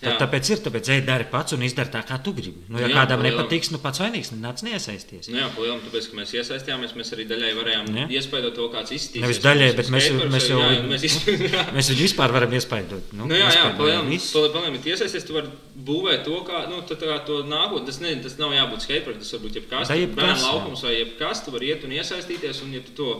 Tad, 0.00 0.16
tāpēc 0.22 0.50
ir, 0.52 0.60
tāpēc 0.66 0.90
ej, 0.94 1.00
dari 1.06 1.26
pats 1.30 1.56
un 1.56 1.62
izdari 1.66 1.92
tā, 1.92 2.02
kā 2.06 2.18
tu 2.22 2.32
gribi. 2.36 2.64
Nu, 2.68 2.78
ja 2.80 2.88
Jā, 2.88 2.94
kādam 3.00 3.22
palielam. 3.22 3.42
nepatiks, 3.44 3.70
nu 3.74 3.80
pats 3.82 4.02
vainīgs, 4.02 4.32
nāc 4.36 4.62
neiesaisties. 4.66 5.28
Nu 5.32 5.40
jā, 5.40 5.48
palielam, 5.56 5.80
tāpēc, 5.86 6.08
ka 6.10 6.18
mēs 6.20 6.34
iesaistījāmies, 6.36 6.94
mēs 6.98 7.12
arī 7.16 7.26
daļai 7.30 7.52
varējām 7.60 7.90
Jā. 8.00 8.06
iespējot 8.20 8.54
to, 8.58 8.68
kāds 8.74 8.94
izskatīsies. 8.96 9.24
Nevis 9.26 9.42
daļai, 9.44 9.70
bet 9.80 9.92
mēs 9.94 10.10
mēs 10.36 10.48
jau- 10.50 10.60
jā, 10.62 10.82
mēs 10.90 11.06
izpildījām. 11.10 11.72
Mēs 11.76 11.90
viņu 11.92 12.02
vispār 12.06 12.32
varam 12.32 12.52
iespaidot. 12.56 13.12
Nu, 13.12 13.26
Nu, 13.26 13.34
jā, 13.34 13.48
jā, 13.52 13.64
palielam, 13.76 14.06
palielam, 14.08 14.78
ja 14.78 14.94
iesaisties, 14.94 15.26
tu 15.26 15.34
vari 15.36 15.50
būvēt 15.86 16.24
to, 16.24 16.36
kā, 16.46 16.64
nu, 16.70 16.80
tā, 16.88 16.96
kā 17.00 17.18
to 17.26 17.42
nākotnē. 17.46 17.86
Tas, 17.86 18.00
ne, 18.00 18.14
tas 18.22 18.38
nav 18.40 18.54
jābūt 18.54 18.86
skateboardam, 18.86 19.22
tas 19.22 19.32
var 19.34 19.42
būt 19.44 19.58
jebkas, 19.60 19.90
jebkas, 19.90 20.16
bērnu 20.16 20.40
jā. 20.40 20.52
laukums 20.52 20.82
vai 20.86 20.94
jebkas, 20.96 21.42
tu 21.44 21.54
vari 21.54 21.72
iet 21.72 21.84
un 21.86 21.94
iesaistīties, 21.96 22.62
un 22.64 22.72
ja 22.78 22.80
tu 22.86 22.94
to, 22.96 23.10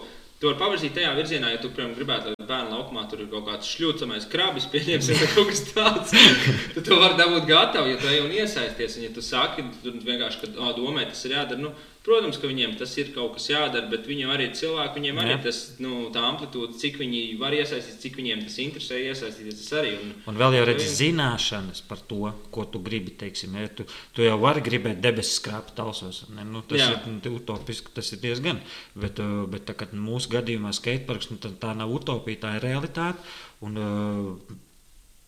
tu 0.41 0.51
vari 0.51 0.59
pavirzīt 0.61 0.95
tajā 0.97 1.12
virzienā, 1.16 1.51
ja 1.55 1.61
tu, 1.62 1.70
piemēram, 1.72 1.95
gribētu, 1.97 2.32
lai 2.34 2.49
bērnu 2.49 2.74
laukumā 2.76 3.07
tur 3.11 3.22
ir 3.24 3.30
kaut 3.32 3.47
kāds 3.49 3.70
šļūcamais 3.72 4.28
krabis, 4.32 4.68
pieņemsim, 4.72 5.20
vai 5.22 5.28
kaut 5.32 5.51
kas 5.53 5.62
tāds, 5.70 6.14
tad 6.74 6.82
tu 6.89 6.99
vari 7.01 7.18
dabūt 7.20 7.49
gatavu, 7.49 7.93
ja 7.93 8.01
tu 8.01 8.11
ej 8.12 8.22
un 8.24 8.34
iesaisties, 8.37 8.99
un 8.99 9.07
ja 9.09 9.12
tu 9.16 9.24
saki, 9.24 9.64
tu 9.82 9.95
vienkārši, 9.97 10.43
ka, 10.43 10.53
oh, 10.61 10.74
domē, 10.76 11.07
tas 11.09 11.24
ir 11.24 11.37
jādara, 11.39 11.62
nu, 11.62 11.72
Protams, 12.07 12.37
ka 12.39 12.47
viņiem 12.47 12.77
tas 12.79 12.93
ir 13.01 13.09
kaut 13.11 13.33
kas 13.35 13.49
jādara, 13.51 13.89
bet 13.91 14.05
viņiem 14.07 14.31
arī 14.31 14.45
ir 14.47 14.53
cilvēki, 14.55 15.01
viņiem 15.01 15.17
arī 15.19 15.33
Jā. 15.33 15.39
tas, 15.49 15.57
nu, 15.83 16.05
tā 16.15 16.21
amplitūda, 16.23 16.77
cik 16.79 17.01
viņi 17.01 17.23
var 17.41 17.57
iesaistīties, 17.57 17.97
cik 18.05 18.19
viņiem 18.21 18.45
tas 18.45 18.59
interesē 18.63 19.01
iesaistīties, 19.09 19.57
tas 19.65 19.73
arī. 19.81 19.91
Un, 20.05 20.13
Un 20.31 20.39
vēl 20.39 20.55
jau 20.55 20.69
redzi 20.69 20.87
zināšanas 21.01 21.83
par 21.89 22.05
to, 22.07 22.31
ko 22.55 22.67
tu 22.71 22.79
gribi. 22.87 23.17
Teiksim, 23.19 23.57
ja, 23.59 23.67
tu, 23.75 23.89
tu 24.15 24.23
jau 24.23 24.37
vari 24.39 24.63
gribēt 24.63 25.01
debesis 25.03 25.41
skrāpt 25.41 25.75
tausos. 25.81 26.23
Ne? 26.31 26.45
Nu, 26.47 26.63
tas 26.63 26.79
Jā. 26.79 26.93
Ir 26.95 27.17
nu, 27.17 27.33
utopiski, 27.41 27.91
tas 27.97 28.13
ir 28.15 28.23
diezgan. 28.23 28.63
Bet, 28.95 29.19
uh, 29.19 29.43
bet 29.51 29.67
tā, 29.67 29.75
mūsu 29.99 30.31
gadījumā 30.37 30.71
skateparks, 30.79 31.33
nu, 31.35 31.41
tā, 31.43 31.51
tā 31.59 31.75
nav 31.75 31.91
utopija, 31.91 32.45
tā 32.47 32.55
ir 32.61 32.69
realitāte. 32.71 33.19
Un, 33.67 33.83
uh, 33.83 34.63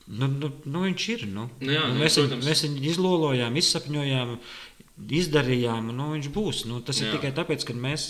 Nu, 0.09 0.25
nu, 0.25 0.49
nu 0.65 0.87
viņš 0.87 1.07
ir. 1.13 1.27
Nu. 1.29 1.51
Nu 1.61 1.73
jā, 1.75 1.83
Nu, 1.93 1.99
mēs, 2.01 2.15
protams. 2.17 2.47
mēs 2.49 2.63
viņu 2.65 2.85
izlolojām, 2.95 3.57
izsapņojām, 3.61 4.31
izdarījām. 5.07 5.93
Nu, 5.95 6.13
viņš 6.17 6.31
būs. 6.35 6.65
Nu, 6.71 6.81
tas 6.85 7.01
ir 7.03 7.09
Jā. 7.09 7.17
tikai 7.19 7.33
tāpēc, 7.37 7.65
ka 7.69 7.77
mēs, 7.77 8.09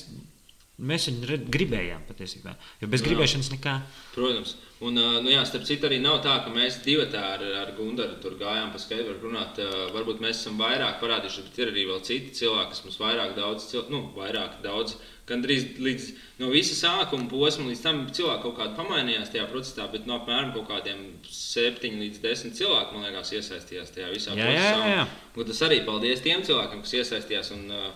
mēs 0.79 1.09
viņu 1.11 1.41
gribējām 1.53 2.07
patiesībā. 2.09 2.57
Jo 2.83 2.91
bez 2.91 3.03
Jā. 3.05 3.11
gribēšanas 3.11 3.53
nekā. 3.57 3.77
Protams. 4.15 4.57
Un, 4.87 4.95
ā, 4.95 5.07
nu 5.25 5.33
jā, 5.33 5.41
starp 5.49 5.65
citu, 5.67 5.89
arī 5.89 5.97
nav 5.99 6.21
tā, 6.23 6.37
ka 6.45 6.53
mēs 6.55 6.77
divi 6.85 7.03
ar, 7.19 7.43
ar 7.63 7.71
Gundaru 7.75 8.21
tur 8.23 8.37
gājām 8.39 8.69
pa 8.71 8.79
skateboardu 8.79 9.27
runāt. 9.27 9.59
Ā, 9.59 9.89
Varbūt 9.95 10.21
mēs 10.23 10.39
esam 10.39 10.59
vairāk 10.61 11.01
parādījuši, 11.03 11.47
bet 11.49 11.59
ir 11.65 11.73
arī 11.73 11.87
vēl 11.89 12.03
citi 12.07 12.35
cilvēki, 12.39 12.71
kas 12.77 12.85
mums 12.87 12.99
vairāk 13.03 13.33
daudz, 13.35 13.67
nu, 13.91 14.05
vairāk 14.15 14.61
daudz, 14.63 14.95
gandrīz 15.29 15.65
līdz 15.83 16.05
no 16.41 16.49
visa 16.53 16.77
sākuma 16.79 17.27
posma 17.29 17.67
līdz 17.69 17.83
tam 17.85 18.05
cilvēki 18.17 18.45
kaut 18.47 18.55
kādā 18.61 18.77
pamainījās 18.79 19.33
tajā 19.35 19.49
procesā, 19.51 19.89
bet 19.93 20.07
no 20.09 20.21
apmēram 20.21 20.55
kaut 20.55 20.71
kādiem 20.71 21.03
septiņi 21.29 21.99
līdz 22.05 22.23
desmit 22.23 22.57
cilvēki, 22.61 22.95
man 22.95 23.09
liekas, 23.09 23.35
iesaistījās 23.35 23.93
tajā 23.97 24.13
visā 24.15 24.37
Jā, 24.39 24.47
procesā. 24.47 24.71
jā, 24.79 24.95
jā. 24.95 25.09
Un 25.35 25.51
tas 25.51 25.65
arī 25.67 25.83
paldies 25.91 26.23
tiem 26.25 26.47
cilvēkiem, 26.47 26.87
kas 26.87 26.95
iesaistījās. 27.03 27.51
Un, 27.59 27.67
ā, 27.75 27.91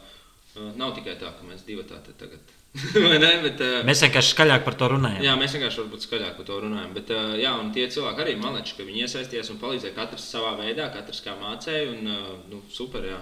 nav 0.83 0.93
tikai 0.99 1.15
tā, 1.23 1.31
ka 1.39 1.47
mēs 1.49 1.63
divi 1.65 1.87
tā 1.89 2.03
te 2.05 2.13
tagad. 2.21 2.53
Ne? 3.23 3.31
Bet, 3.45 3.61
ā, 3.61 3.83
Mēs 3.85 4.01
vienkārši 4.07 4.33
skaļāk 4.33 4.63
par 4.65 4.77
to 4.81 4.89
runājam. 4.95 5.21
Jā, 5.25 5.35
mēs 5.37 5.53
vienkārši 5.57 5.83
varbūt 5.83 6.07
skaļāk 6.07 6.37
par 6.39 6.47
to 6.49 6.59
runājam. 6.65 6.93
Bet, 6.97 7.11
uh, 7.13 7.35
jā, 7.37 7.53
un 7.61 7.73
tie 7.75 7.85
cilvēki 7.93 8.25
arī 8.25 8.37
maleči, 8.41 8.77
ka 8.79 8.87
viņi 8.87 9.05
iesaistījās 9.05 9.53
un 9.53 9.61
palīdzēja 9.61 9.97
katrs 9.97 10.29
savā 10.33 10.55
veidā, 10.61 10.89
katrs 10.95 11.21
kā 11.25 11.37
mācēja. 11.41 11.91
Un, 11.93 12.09
uh, 12.09 12.31
nu, 12.49 12.63
super, 12.73 13.05
jā. 13.11 13.19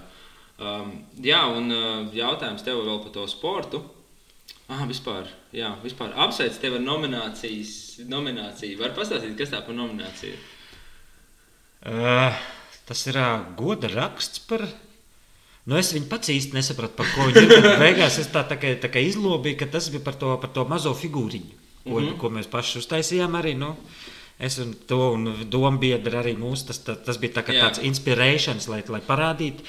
Um, 0.60 0.92
jā, 1.24 1.40
un 1.56 1.72
uh, 1.74 2.12
jautājums 2.14 2.62
tev 2.66 2.82
vēl 2.84 3.02
par 3.02 3.14
to 3.16 3.26
sportu. 3.32 3.82
Ah, 4.70 4.84
vispār, 4.86 5.26
jā, 5.56 5.72
vispār 5.82 6.12
apsveic 6.14 6.54
tevi 6.62 6.78
ar 6.78 6.84
nominācijas, 6.84 7.72
nomināciju. 8.06 8.78
Var 8.78 8.94
pastāstīt, 8.94 9.34
kas 9.38 9.50
tā 9.50 9.64
par 9.66 9.74
nomināciju? 9.74 10.38
Uh, 11.90 12.38
tas 12.86 13.02
ir 13.10 13.18
uh, 13.18 13.42
goda 13.58 13.90
raksts 13.90 14.44
par. 14.46 14.62
Nu, 15.70 15.78
es 15.78 15.92
viņu 15.94 16.08
pats 16.10 16.32
īsti 16.34 16.56
nesapratu, 16.56 16.96
par 16.98 17.10
ko 17.14 17.28
viņš 17.28 17.44
ir. 17.46 17.66
Beigās 17.78 18.16
es 18.18 18.30
tā, 18.32 18.42
tā, 18.48 18.56
kā, 18.58 18.72
tā 18.82 18.90
kā 18.90 19.02
izlobīju, 19.06 19.58
ka 19.60 19.68
tas 19.70 19.86
bija 19.94 20.02
par 20.02 20.16
to, 20.18 20.32
par 20.42 20.50
to 20.56 20.64
mazo 20.66 20.90
figūriņu, 20.98 21.52
ko, 21.84 21.92
mm. 21.92 22.06
-hmm. 22.06 22.16
ko 22.18 22.30
mēs 22.34 22.50
paši 22.50 22.80
uztaisījām. 22.82 23.36
Arī, 23.38 23.54
nu, 23.58 23.76
es 24.38 24.58
un 24.58 24.74
to 24.90 25.12
un 25.14 25.30
dombiedri 25.52 26.18
arī 26.18 26.34
mūsu. 26.38 26.66
Tas, 26.72 26.82
tas, 26.82 26.98
tas 27.06 27.20
bija 27.22 27.38
tā, 27.38 27.46
tāds 27.52 27.84
inspirēšanas, 27.86 28.66
lai, 28.72 28.82
lai 28.88 29.02
parādītu. 29.06 29.62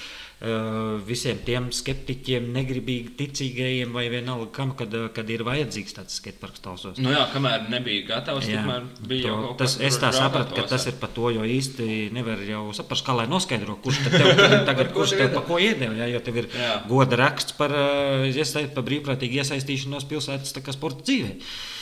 Visiem 1.05 1.37
tiem 1.45 1.67
skeptiķiem, 1.75 2.47
negribīgi 2.55 3.11
ticīgajiem, 3.19 3.91
vai 3.93 4.07
vienalga, 4.09 4.47
kam, 4.55 4.71
kad, 4.77 4.93
kad 5.13 5.29
ir 5.29 5.43
vajadzīgs 5.45 5.93
tāds 5.99 6.15
skateparks 6.17 6.63
tausos. 6.65 6.97
Nu 6.97 7.11
jā, 7.13 7.27
kamēr 7.29 7.67
nebija 7.69 8.07
gatavs, 8.07 8.47
Jā, 8.49 8.63
bija 9.05 9.27
jau 9.29 9.35
to- 9.35 9.43
kaut 9.51 9.59
tas, 9.61 9.75
es 9.85 9.99
tā 10.01 10.09
sapratu, 10.15 10.55
ka 10.57 10.63
tas 10.71 10.87
ir 10.89 10.97
par 11.01 11.11
to, 11.13 11.29
jo 11.35 11.45
īsti 11.45 12.09
nevar 12.15 12.41
jau 12.47 12.63
saprast, 12.73 13.05
kā 13.05 13.13
lai 13.19 13.27
noskaidro, 13.29 13.75
kurš 13.85 13.99
tad 14.07 14.17
tev 14.17 14.41
tagad, 14.65 14.89
kurš 14.95 15.13
tev 15.19 15.29
pa 15.35 15.43
ko 15.45 15.59
iedeva. 15.61 15.93
Jā, 16.01 16.09
jo 16.15 16.23
tev 16.25 16.41
ir 16.41 16.49
Jā. 16.57 16.71
goda 16.89 17.21
raksts 17.21 17.53
par, 17.59 17.75
iesaist, 18.25 18.73
par 18.73 18.87
brīvprātīgu 18.89 19.37
iesaistīšanos 19.43 20.09
pilsētas 20.09 20.55
tā 20.57 20.65
kā 20.65 20.73
sporta 20.73 21.05
dzīvē. 21.05 21.35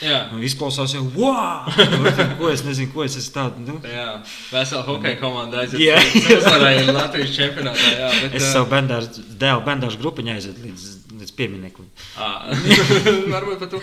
Jā. 0.04 0.20
Nu, 0.34 0.42
izklausās 0.44 0.94
jau, 0.98 1.06
wow! 1.16 1.64
ko 2.40 2.52
es 2.52 2.60
nezinu, 2.68 2.92
ko 2.92 3.08
es 3.08 3.16
esmu 3.16 3.34
tādu. 3.38 3.64
Nu, 3.70 3.80
Jā, 3.88 4.20
vesela 4.52 4.84
hokeja 4.84 5.16
komanda 5.20 5.64
aiziet. 5.64 5.80
Jā. 5.80 5.96
Uzvarēja 6.36 6.92
Latvijas 6.92 7.34
čempionātā. 7.40 7.90
Jā, 7.96 8.12
bet, 8.20 8.36
es 8.40 8.49
ā, 8.50 8.54
savu 8.56 8.68
bendāžu, 8.72 9.24
dēlu 9.40 9.62
bendāžu 9.66 10.00
grupiņu 10.02 10.34
aizvedu 10.34 10.66
līdz, 10.66 10.84
līdz 11.22 11.34
piemineklim. 11.38 11.88
Ā, 12.18 12.28
Varbūt 13.34 13.62
pat 13.62 13.72
tu. 13.72 13.80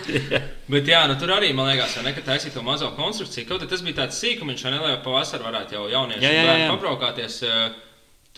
Bet 0.70 0.92
jā, 0.92 1.02
nu 1.10 1.16
tur 1.20 1.32
arī, 1.34 1.50
man 1.56 1.72
liekas, 1.72 1.96
vai 1.98 2.10
ne, 2.10 2.14
ka 2.16 2.26
taisīt 2.28 2.54
to 2.56 2.62
mazo 2.66 2.92
konstrukciju. 2.98 3.48
Kaut 3.48 3.66
tas 3.72 3.82
bija 3.86 4.02
tāds 4.04 4.20
sīkumiņš, 4.22 4.66
ne, 4.70 4.80
lai 4.84 4.94
pavasarī 5.04 5.48
varētu 5.48 5.78
jau 5.78 5.88
jaunieši 5.96 6.26
Jā, 6.26 6.32
jā, 6.36 6.46
jā, 6.46 6.56
jā. 6.64 6.72
pabraukāties. 6.76 7.42
ā, 7.48 7.60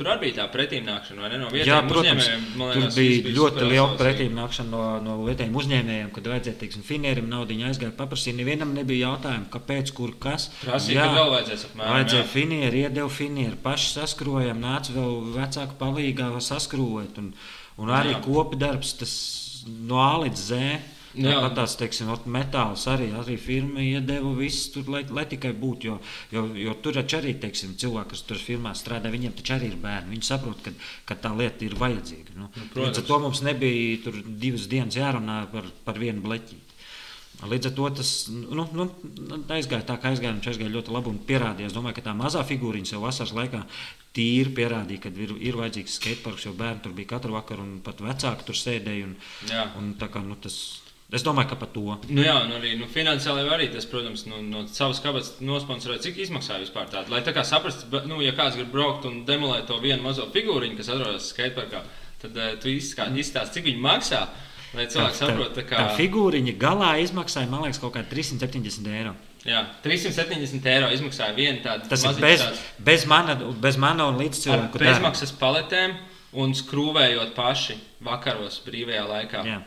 Tur 0.01 0.09
arī 0.09 0.31
bija 0.31 0.35
tā 0.39 0.45
pretīmnākšana, 0.49 1.21
vai 1.21 1.29
ne? 1.29 1.39
No 1.43 1.49
Jā, 1.51 1.53
vietējiem 1.59 1.89
protams, 1.91 2.25
uzņēmējiem, 2.25 2.45
man 2.57 2.71
tur 2.73 2.79
liekas, 2.81 2.95
bija 2.97 3.17
viss 3.27 3.37
ļoti 3.37 3.59
liela 3.67 3.83
atsaucīgi. 3.83 3.99
pretīmnākšana 4.01 4.71
no, 4.73 4.85
no 5.05 5.17
vietējiem 5.27 5.59
uzņēmējiem, 5.61 6.07
kad 6.15 6.31
vajadzēja, 6.33 6.57
teiksim, 6.63 6.85
finierim 6.87 7.27
naudu 7.29 7.59
aizgāja 7.69 7.93
paprasīt. 7.99 8.39
Nevienam 8.39 8.73
nebija 8.73 9.11
jautājumu, 9.11 9.51
kāpēc, 9.53 9.93
kur, 9.99 10.15
kas. 10.23 10.47
Prasīja, 10.63 11.05
kad 11.05 11.19
vēl 11.19 11.35
vajadzēs 11.35 11.67
apmēram. 11.69 11.93
Vajadzēja 11.99 12.23
jā. 12.23 12.31
finieri, 12.33 12.81
iedeva 12.87 13.13
finieri, 13.13 13.61
paši 13.67 13.93
saskrojam, 13.99 14.65
nāca 14.65 14.97
vēl 14.97 15.19
vecāku 15.37 15.77
palīgā 15.85 16.31
saskrojot. 16.49 17.21
Un, 17.21 17.29
un 17.85 17.93
arī 18.01 18.15
Jā. 18.15 18.23
kopdarbs, 18.25 18.95
tas 19.03 19.15
no 19.69 20.01
A 20.01 20.15
līdz 20.25 20.47
Z. 20.49 20.81
Tāpat 21.11 21.57
tās, 21.59 21.75
teiksim, 21.81 22.11
metāls 22.31 22.85
arī, 22.91 23.09
arī 23.19 23.35
firma 23.41 23.83
iedeva 23.83 24.31
visu 24.39 24.77
tur, 24.77 24.91
lai, 24.95 25.03
lai 25.11 25.25
tikai 25.31 25.51
būtu. 25.59 25.89
Jo, 25.89 25.99
jo, 26.31 26.45
jo 26.55 26.75
tur 26.85 27.01
arī, 27.03 27.35
teiksim, 27.43 27.75
cilvēki, 27.81 28.13
kas 28.15 28.25
tur 28.29 28.39
firmā 28.39 28.77
strādā, 28.79 29.11
viņiem 29.11 29.35
taču 29.39 29.57
arī 29.57 29.73
ir 29.73 29.79
bērni. 29.83 30.15
Viņi 30.15 30.29
saprot, 30.29 30.63
ka, 30.65 30.75
ka 31.11 31.19
tā 31.27 31.35
lieta 31.35 31.67
ir 31.67 31.75
vajadzīga. 31.81 32.39
Nu, 32.39 32.51
protams. 32.55 32.83
līdz 32.87 33.03
ar 33.03 33.09
to 33.11 33.21
mums 33.27 33.45
nebija 33.47 34.03
tur 34.07 34.21
divas 34.27 34.69
dienas 34.71 34.99
jārunā 34.99 35.43
par, 35.51 35.71
par 35.87 35.99
vienu 35.99 36.23
bleķīti. 36.27 36.71
Līdz 37.41 37.71
ar 37.71 37.73
to 37.73 37.87
tas 37.97 38.11
nu, 38.29 38.67
nu, 38.77 38.85
nu, 39.17 39.39
aizgāja 39.55 39.87
tā, 39.89 39.97
ka 40.01 40.11
aizgāja, 40.13 40.35
viņš 40.37 40.49
aizgāja 40.51 40.75
ļoti 40.75 40.93
labi 40.93 41.09
un 41.09 41.21
pierādīja. 41.25 41.71
Es 41.71 41.77
domāju, 41.77 41.97
ka 41.97 42.05
tā 42.11 42.13
mazā 42.17 42.43
figūriņa 42.45 42.93
jau 42.93 43.01
vasaras 43.07 43.33
laikā 43.37 43.63
tīri 44.17 44.53
pierādīja, 44.59 45.07
ka 45.07 45.13
ir, 45.15 45.33
ir 45.49 45.57
vajadzīgs 45.57 45.97
skateparks, 45.97 46.45
jo 46.49 46.53
bērni 46.59 46.85
tur 46.85 46.93
bija 46.97 47.15
katru 47.15 47.39
vakaru 47.39 47.65
un 47.65 47.79
pat 47.87 48.03
vecāki 48.05 48.47
tur 48.49 48.61
sēdēja. 48.61 49.09
Un, 49.09 49.17
Jā. 49.49 49.65
un, 49.81 49.95
tā 50.01 50.11
kā, 50.13 50.21
nu, 50.27 50.37
tas, 50.43 50.59
es 51.17 51.25
domāju, 51.27 51.51
ka 51.53 51.59
par 51.61 51.71
to. 51.75 51.97
Nu 52.09 52.25
jā, 52.25 52.37
un 52.45 52.53
arī 52.57 52.75
nu, 52.79 52.87
finansiāli 52.91 53.47
arī 53.51 53.71
tas, 53.73 53.87
protams, 53.91 54.27
no, 54.31 54.43
no 54.47 54.65
savas 54.71 55.01
kabatas 55.05 55.33
nosponsorēt, 55.43 56.05
cik 56.07 56.21
izmaksā 56.27 56.61
vispār 56.63 56.91
tāda. 56.93 57.11
Lai 57.13 57.23
tā 57.27 57.35
kā 57.37 57.45
saprastu, 57.47 57.89
nu, 58.11 58.21
ja 58.25 58.35
kāds 58.37 58.59
grib 58.59 58.71
braukt 58.75 59.09
un 59.11 59.25
demolēt 59.29 59.67
to 59.71 59.81
vienu 59.83 60.05
mazo 60.05 60.29
figūriņu, 60.35 60.79
kas 60.79 60.93
atrodas 60.95 61.33
skateparkā, 61.33 61.83
tad 62.23 62.39
uh, 62.39 62.53
tu 62.63 62.71
izstāsti, 62.71 63.59
cik 63.59 63.67
viņi 63.73 63.83
maksā. 63.85 64.23
Lai 64.71 64.85
cilvēki 64.87 65.19
saprotu, 65.19 65.51
tā 65.57 65.65
kā 65.67 65.81
tā 65.83 65.97
figūriņa 65.99 66.53
galā 66.61 66.93
izmaksāja, 67.03 67.49
man 67.51 67.65
liekas, 67.65 67.81
kaut 67.83 67.97
kādi 67.97 68.07
370 68.13 68.87
eiro. 68.95 69.17
jā, 69.43 69.65
370 69.83 70.69
eiro 70.71 70.93
izmaksāja 70.95 71.35
viena 71.35 71.59
tāda 71.65 71.91
Tas 71.91 72.05
ir 72.07 72.21
bez, 72.23 72.45
tāds 72.45 72.61
bez, 72.87 73.07
mana, 73.11 73.35
bez 73.35 73.81
mana 73.83 74.07
un 74.13 74.21
līdzcilvēku 74.21 74.79
bezmaksas 74.79 75.35
paletēm 75.41 75.97
un 76.39 76.55
skrūvējot 76.55 77.35
paši 77.35 77.81
vakaros 78.07 78.61
brīvajā 78.69 79.05
laikā. 79.11 79.43
Jā. 79.49 79.59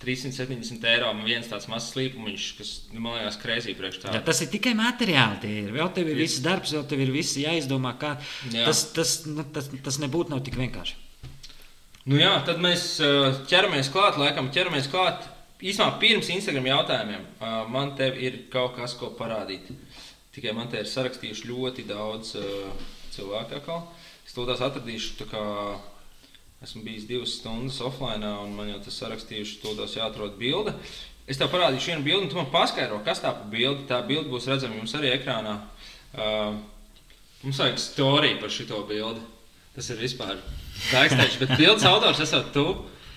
370 0.00 0.84
eiro 0.88 1.10
man 1.12 1.26
viens 1.28 1.48
tāds 1.50 1.66
mazs 1.68 1.90
slīpumiņš, 1.92 2.44
kas 2.56 2.70
nu, 2.94 3.02
man 3.04 3.18
liekas, 3.18 3.36
krēsī 3.42 3.74
priekš 3.76 3.98
tā. 4.00 4.14
Jā, 4.16 4.22
tas 4.24 4.40
ir 4.40 4.48
tikai 4.52 4.72
materiāli. 4.78 5.40
tie 5.42 5.50
Ir. 5.66 5.74
Vēl 5.76 5.90
tev 5.96 6.08
ir 6.08 6.16
viss 6.22 6.40
darbs, 6.44 6.72
vēl 6.72 6.86
tev 6.88 7.02
ir 7.04 7.12
viss 7.12 7.36
jāizdomā. 7.36 7.92
Kā. 8.00 8.14
Jā. 8.48 8.64
Tas, 8.70 8.86
tas, 8.96 9.12
nu, 9.28 9.44
tas, 9.52 9.68
tas 9.84 10.00
nebūtu 10.00 10.32
nav 10.32 10.40
tik 10.46 10.56
vienkārši. 10.60 10.96
Nu 12.08 12.16
jā, 12.16 12.32
tad 12.48 12.62
mēs 12.64 12.94
uh, 13.04 13.42
ķeramies 13.50 13.92
klāt, 13.92 14.16
laikam 14.20 14.48
ķeramies 14.54 14.88
klāt. 14.88 15.28
Īsumā 15.60 15.92
pirms 16.00 16.30
Instagram 16.32 16.70
jautājumiem 16.70 17.26
uh, 17.26 17.60
man 17.68 17.92
te 17.98 18.08
ir 18.16 18.46
kaut 18.52 18.78
kas, 18.78 18.96
ko 18.96 19.12
parādīt. 19.18 19.68
Tikai 20.32 20.56
man 20.56 20.72
te 20.72 20.80
ir 20.80 20.88
sarakstījuši 20.88 21.50
ļoti 21.50 21.84
daudz 21.90 22.38
uh, 22.40 22.88
cilvēku. 23.12 23.82
Es 24.24 24.32
to 24.32 24.48
tās 24.48 24.64
atradīšu. 24.64 25.18
tā 25.20 25.28
kā 25.28 25.44
Esmu 26.60 26.82
bijis 26.84 27.06
divas 27.08 27.38
stundas 27.38 27.78
offline, 27.80 28.26
un 28.44 28.52
man 28.52 28.68
jau 28.68 28.80
tas 28.84 28.98
sarakstījuši, 29.00 29.60
to 29.62 29.72
tās 29.78 29.94
jāatrod 29.96 30.34
bilde. 30.40 30.74
Es 31.30 31.38
tev 31.40 31.48
parādīšu 31.52 31.94
vienu 31.94 32.04
bildi, 32.04 32.26
un 32.26 32.30
tu 32.32 32.36
man 32.36 32.50
paskaidro, 32.52 32.98
kas 33.06 33.22
tā 33.22 33.30
par 33.32 33.48
bildi. 33.48 33.86
Tā 33.88 34.02
bilde 34.04 34.28
būs 34.28 34.48
redzama 34.50 34.76
jums 34.76 34.92
arī 34.98 35.14
ekrānā. 35.14 35.54
Uh, 36.12 36.58
mums 37.46 37.60
vajag 37.62 37.80
storiju 37.80 38.42
par 38.42 38.52
šo 38.52 38.82
bildi. 38.90 39.24
Tas 39.72 39.88
ir 39.94 40.00
vispār 40.02 40.36
backstage, 40.90 41.38
bet 41.40 41.56
bildes 41.56 41.86
autors 41.88 42.20
esat 42.26 42.52
tu. 42.52 42.66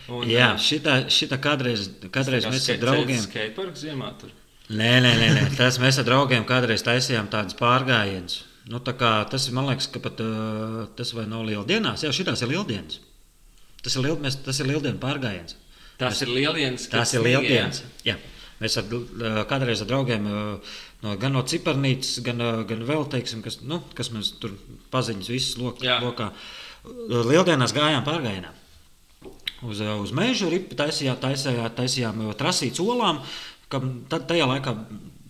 Un, 0.07 0.27
Jā, 0.27 0.53
šitā, 0.59 1.01
šitā 1.11 1.39
kādreiz, 1.43 1.87
kādreiz 2.13 2.47
mēs 2.47 2.71
ar 2.71 2.79
draugiem. 2.79 3.21
Skateparks 3.23 3.83
ziemā 3.83 4.11
tur. 4.19 4.31
Nē, 4.71 4.97
nē, 5.03 5.13
nē, 5.19 5.29
nē. 5.35 5.45
Tas 5.59 5.79
mēs 5.83 5.99
ar 5.99 6.07
draugiem 6.07 6.47
kādreiz 6.47 6.83
taisījām 6.85 7.27
tādus 7.31 7.59
pārgājienus. 7.59 8.43
Nu, 8.71 8.79
tā 8.79 8.95
kā, 8.95 9.17
tas 9.27 9.49
ir, 9.49 9.55
man 9.55 9.67
liekas, 9.67 9.89
ka 9.91 9.99
pat 10.03 10.21
uh, 10.23 10.83
tas 10.95 11.11
vai 11.15 11.25
nav 11.27 11.43
lieldienās. 11.47 12.05
Jā, 12.05 12.11
šitās 12.15 12.43
ir 12.45 12.53
lieldienas. 12.53 13.01
Tas 13.83 13.97
ir, 13.97 14.05
liel, 14.05 14.17
mēs, 14.23 14.39
tas 14.45 14.59
ir 14.63 14.69
lieldienu 14.69 14.99
pārgājiens. 15.01 15.57
Tas 15.99 16.21
ir 16.23 16.31
lieldienas. 16.31 16.87
Tās 16.91 17.13
ir 17.15 17.23
lieldienas. 17.25 17.83
Jā. 18.07 18.17
Mēs 18.63 18.77
ar, 18.79 18.87
uh, 18.87 19.39
kādreiz 19.49 19.81
ar 19.83 19.89
draugiem 19.89 20.27
uh, 20.29 20.75
no, 21.03 21.15
gan 21.19 21.33
no 21.35 21.43
ciparnītes, 21.47 22.15
gan, 22.23 22.39
uh, 22.41 22.61
gan 22.67 22.83
vēl, 22.87 23.05
teiksim, 23.11 23.41
kas, 23.43 23.59
nu, 23.67 23.81
kas 23.97 24.11
mums 24.13 24.33
tur 24.39 24.55
paziņas, 24.93 25.31
visas 25.33 25.57
lokā. 25.59 26.29
Uh, 26.31 27.23
Lieldienās 27.27 27.73
gājām 27.75 28.03
pārgājienā. 28.07 28.51
uz, 29.63 29.79
uz 29.79 30.11
mežu, 30.15 30.49
ripi 30.51 30.75
taisījām, 30.79 31.19
taisījām, 31.21 31.69
taisījām 31.77 32.23
trasītas 32.39 32.83
olām. 32.83 33.21
kam 33.71 34.03
Tad, 34.11 34.27
tajā 34.29 34.47
laikā 34.49 34.75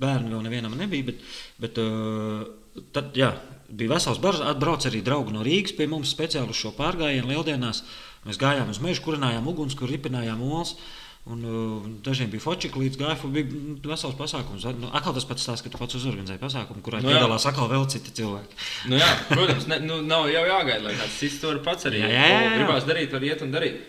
bērnu 0.02 0.34
vēl 0.34 0.46
nevienam 0.48 0.74
nebija. 0.78 1.12
Bet, 1.12 1.22
bet, 1.62 1.82
uh, 1.82 2.82
tad, 2.96 3.14
jā, 3.18 3.34
bija 3.70 3.94
vesels 3.94 4.22
bars. 4.22 4.42
Atbrauc 4.42 4.86
arī 4.90 5.04
draugi 5.06 5.36
no 5.36 5.46
Rīgas 5.46 5.78
pie 5.78 5.88
mums 5.90 6.14
speciāli 6.14 6.54
uz 6.54 6.60
šo 6.60 6.74
pārgājienu 6.78 7.30
lieldienās. 7.34 7.84
Mēs 8.28 8.40
gājām 8.40 8.70
uz 8.72 8.80
mežu, 8.84 9.04
kurinājām 9.04 9.48
uguns, 9.52 9.76
kur 9.76 9.92
ripinājām 9.92 10.44
olas. 10.48 10.78
Un, 11.24 11.40
uh, 11.48 11.84
dažiem 12.04 12.28
bija 12.28 12.44
fočiki 12.44 12.82
līdz 12.82 12.98
gaifu, 13.00 13.30
bija 13.32 13.48
mm, 13.48 13.78
vesels 13.88 14.16
pasākums. 14.20 14.66
Nu, 14.76 14.90
atkal 14.92 15.14
tas 15.16 15.28
pats 15.28 15.46
stāsts, 15.46 15.64
ka 15.64 15.72
tu 15.72 15.80
pats 15.80 15.96
uzorganizēji 15.96 16.42
pasākumu, 16.42 16.84
kurā 16.84 17.00
Nu 17.00 17.08
nu, 17.08 17.14
piedalās 17.14 17.46
atkal 17.48 17.70
vēl 17.72 17.86
citi 17.94 18.12
cilvēki. 18.20 18.60
Nu, 18.92 19.00
jā, 19.00 19.08
protams, 19.30 19.70
ne, 19.72 19.78
nu, 19.88 20.02
nav 20.04 20.28
jau 20.28 20.44
jāgaida, 20.50 20.84
lai 20.84 20.98
kāds 21.00 21.16
cits 21.22 21.40
to 21.40 21.54
var 21.54 21.62
pats 21.64 21.88
arī. 21.88 22.04
Jā, 22.04 22.12
jā, 22.12 22.28
jā. 22.28 22.52
Gribās 22.58 22.88
darīt, 22.90 23.16
var 23.16 23.24
iet 23.30 23.48
un 23.48 23.56
darīt. 23.56 23.80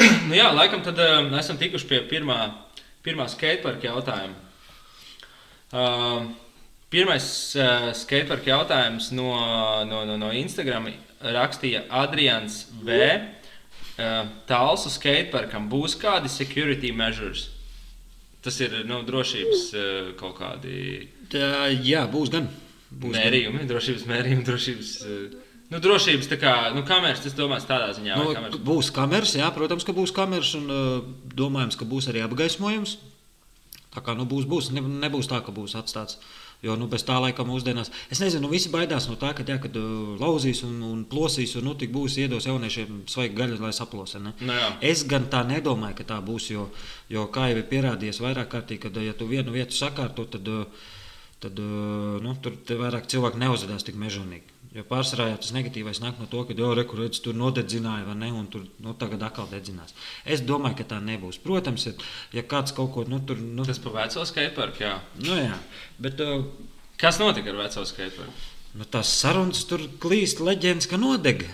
nu, 0.30 0.32
jā, 0.38 0.48
laikam 0.56 0.80
tad 0.86 1.04
uh, 1.04 1.28
esam 1.36 1.60
tikuši 1.60 1.90
pie 1.92 2.00
pirmā, 2.08 2.40
pirmā 3.04 3.28
skateparka 3.28 3.90
jautājuma. 3.90 4.44
Uh, 5.68 6.30
pirmais 6.88 7.26
uh, 7.60 7.90
skateparka 8.00 8.54
jautājums 8.54 9.12
no, 9.12 9.34
no, 9.84 10.06
no, 10.08 10.16
no 10.16 10.32
Instagram 10.32 10.88
rakstīja 11.20 11.84
Adrians 12.00 12.62
V. 12.80 12.96
Uh, 12.96 13.34
Tālsu 14.48 14.90
skateparkam 14.94 15.68
būs 15.72 15.96
kādi 15.98 16.30
security 16.30 16.92
measures. 16.94 17.48
Tas 18.44 18.54
ir 18.62 18.76
nu, 18.86 19.00
drošības 19.02 19.62
uh, 19.74 20.12
kaut 20.20 20.36
kādi 20.38 21.08
Tā, 21.32 21.66
jā, 21.84 22.04
būs 22.08 22.30
gan. 22.32 22.46
Būs 22.88 23.10
gan. 23.12 23.18
mērījumi, 23.18 23.66
drošības 23.68 24.04
mērījumi, 24.08 24.44
drošības. 24.46 24.92
eh, 25.04 25.44
Nu, 25.68 25.76
drošības 25.84 26.30
tā 26.30 26.38
kā, 26.40 26.52
nu, 26.72 26.80
kameras, 26.88 27.20
tas 27.20 27.34
domāts 27.36 27.66
tādā 27.68 27.90
ziņā, 27.92 28.14
Nu, 28.16 28.30
kameras. 28.32 28.54
būs 28.64 28.88
kameras, 28.96 29.34
jā, 29.36 29.50
protams, 29.52 29.84
ka 29.84 29.92
būs 29.92 30.14
kameras, 30.16 30.54
un 30.56 30.64
domājams, 31.36 31.76
ka 31.76 31.84
būs 31.84 32.08
arī 32.08 32.22
apgaismojums. 32.24 32.94
Tā 33.92 34.00
kā 34.00 34.14
nu, 34.16 34.24
būs, 34.24 34.46
būs, 34.48 34.70
ne, 34.72 34.80
nebūs 34.80 35.28
tā, 35.28 35.42
ka 35.44 35.52
būs 35.52 35.74
atstāts. 35.76 36.16
Jo 36.58 36.74
nu, 36.74 36.88
bez 36.90 37.04
tā 37.06 37.14
laika 37.22 37.44
mūsdienās, 37.46 37.92
es 38.10 38.18
nezinu, 38.18 38.48
nu, 38.48 38.50
visi 38.50 38.70
baidās 38.72 39.06
no 39.06 39.14
tā, 39.20 39.30
ka, 39.38 39.44
jā, 39.46 39.60
kad 39.62 39.76
uh, 39.78 40.16
lauzīs 40.18 40.64
un, 40.66 40.80
un 40.82 41.04
plosīs, 41.06 41.52
un 41.60 41.68
nu, 41.68 41.76
tik 41.78 41.92
būs 41.94 42.16
iedos 42.18 42.48
jauniešiem 42.50 43.04
svaigi 43.06 43.38
gaļa, 43.38 43.60
lai 43.62 43.70
saplosē. 43.76 44.18
Nu. 44.24 44.34
Es 44.82 45.04
gan 45.06 45.28
tā 45.30 45.44
nedomāju, 45.46 46.00
ka 46.00 46.08
tā 46.10 46.18
būs, 46.24 46.50
jo, 46.50 46.66
jo 47.14 47.28
kā 47.34 47.46
jau 47.52 47.60
ir 47.60 47.68
pierādījies 47.70 48.18
vairāk 48.24 48.50
kārtīgi, 48.56 48.82
kad, 48.88 48.98
ja 49.06 49.14
tu 49.14 49.30
vienu 49.30 49.54
vietu 49.54 49.78
sakārto, 49.78 50.26
tad, 50.34 50.50
uh, 50.50 50.90
tad 51.38 51.62
uh, 51.62 52.18
nu, 52.26 52.34
tur 52.42 52.58
vairāk 52.82 53.06
cilvēki 53.06 53.44
neuzvedās 53.44 53.86
tik 53.86 54.00
mežonīgi. 54.02 54.57
Jo 54.78 54.84
pārsvarā 54.86 55.24
jau 55.32 55.38
tas 55.42 55.50
negatīvais 55.56 55.98
nāk 56.04 56.20
no 56.22 56.28
to, 56.30 56.44
ka 56.46 56.54
jau 56.54 56.68
rekurēts 56.78 57.18
tur 57.24 57.34
nodedzināja, 57.34 58.04
vai 58.06 58.14
ne, 58.20 58.28
un 58.38 58.44
tur 58.52 58.62
nu, 58.84 58.92
tagad 59.00 59.24
atkal 59.26 59.48
dedzinās. 59.50 59.96
Es 60.22 60.44
domāju, 60.46 60.78
ka 60.78 60.84
tā 60.92 60.98
nebūs. 61.02 61.40
Protams, 61.42 61.88
ja, 61.88 61.94
ja 62.36 62.44
kāds 62.46 62.76
kaut 62.76 62.92
ko 62.94 63.02
nu, 63.10 63.18
tur, 63.26 63.40
nu, 63.42 63.66
Tas 63.66 63.80
pa 63.82 63.90
veco 63.96 64.22
skateparku, 64.28 64.84
jā. 64.84 64.92
nu, 65.24 65.34
jā, 65.40 65.56
bet 65.98 66.22
uh, 66.22 66.44
Kas 66.98 67.18
notika 67.22 67.50
ar 67.50 67.58
veco 67.64 67.82
skateparku? 67.90 68.46
nu, 68.78 68.86
tās 68.86 69.10
sarunas 69.18 69.64
tur 69.66 69.82
klīst 70.02 70.44
leģendas, 70.44 70.86
ka 70.90 70.98
nodeg. 71.00 71.48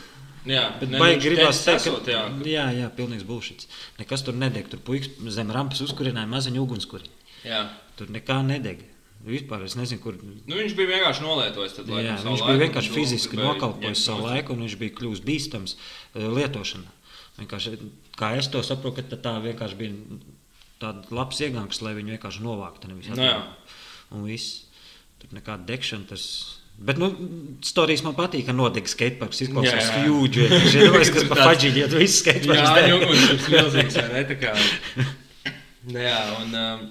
Jā, 0.45 0.67
Bet 0.81 0.91
baigi 1.01 1.31
gribās 1.31 1.63
teikt, 1.65 1.87
esot, 1.87 2.09
jā. 2.13 2.27
ka 2.29 2.49
jā, 2.51 2.67
jā, 2.77 2.89
pilnīgs 2.93 3.25
bullshit. 3.25 3.65
Nekas 3.97 4.27
tur 4.27 4.37
nedeg. 4.37 4.67
Tur 4.69 4.83
puikas 4.85 5.09
zem 5.33 5.49
rampas 5.55 5.81
uzkurināja 5.81 6.29
maziņu 6.29 6.61
ugunskuri. 6.67 7.09
jā. 7.47 7.63
Tur 7.97 8.11
nekā 8.13 8.43
nedeg. 8.45 8.83
Vispār 9.25 9.63
es 9.65 9.73
nezinu, 9.79 10.03
kur. 10.05 10.19
Nu, 10.21 10.57
viņš 10.59 10.75
bija 10.77 10.91
vienkārši 10.99 11.25
nolietojis. 11.25 11.75
Tad, 11.79 11.89
Jā, 11.89 12.17
viņš 12.21 12.43
bija 12.45 12.57
un 12.57 12.61
vienkārši 12.61 12.91
nu, 12.91 12.97
fiziski 12.99 13.39
nokalpojis 13.41 14.03
savu 14.05 14.27
laiku, 14.27 14.53
un 14.53 14.65
viņš 14.67 14.75
bija 14.81 14.93
kļuvis 14.99 15.23
bīstams 15.25 15.77
eh, 15.79 16.27
lietošanā. 16.29 16.91
Vienkārši, 17.39 17.79
kā 18.21 18.35
es 18.39 18.51
to 18.53 18.61
saprotu, 18.63 19.03
tā 19.17 19.33
vienkārši 19.43 19.79
bija 19.79 20.19
tāds 20.83 21.15
labs 21.15 21.41
iegāns, 21.41 21.81
lai 21.83 21.95
viņu 21.97 22.15
vienkārši 22.15 22.45
novāktu. 22.45 22.91
nevis 22.91 23.09
Nu. 23.17 23.31
Un 24.15 24.27
viss. 24.29 24.67
Tur 25.23 25.33
nekāda 25.39 25.65
degšana. 25.73 26.05
Tas... 26.11 26.27
Bet, 26.75 27.01
nu, 27.01 27.09
stāstījis 27.65 28.05
man 28.05 28.17
patīk, 28.19 28.45
ka 28.49 28.55
notiek 28.55 28.91
skateparks. 28.91 29.41
Izklausās 29.47 29.89
huge. 30.05 30.45
Ir 30.51 30.91
domājis, 30.91 31.15
kas 31.17 31.31
pa 31.31 31.37
Tāds- 31.39 31.49
faģiņu, 31.49 31.81
ja 31.81 31.89
tu 31.89 32.03
viss 32.03 32.21
skateparks. 32.21 32.75
Jā, 32.77 32.93
jūgas 32.93 33.25
ir 33.25 33.49
milzīgs, 33.57 34.37
kā. 34.45 34.55
Nu, 35.85 36.01
un. 36.41 36.55
Um, 36.57 36.85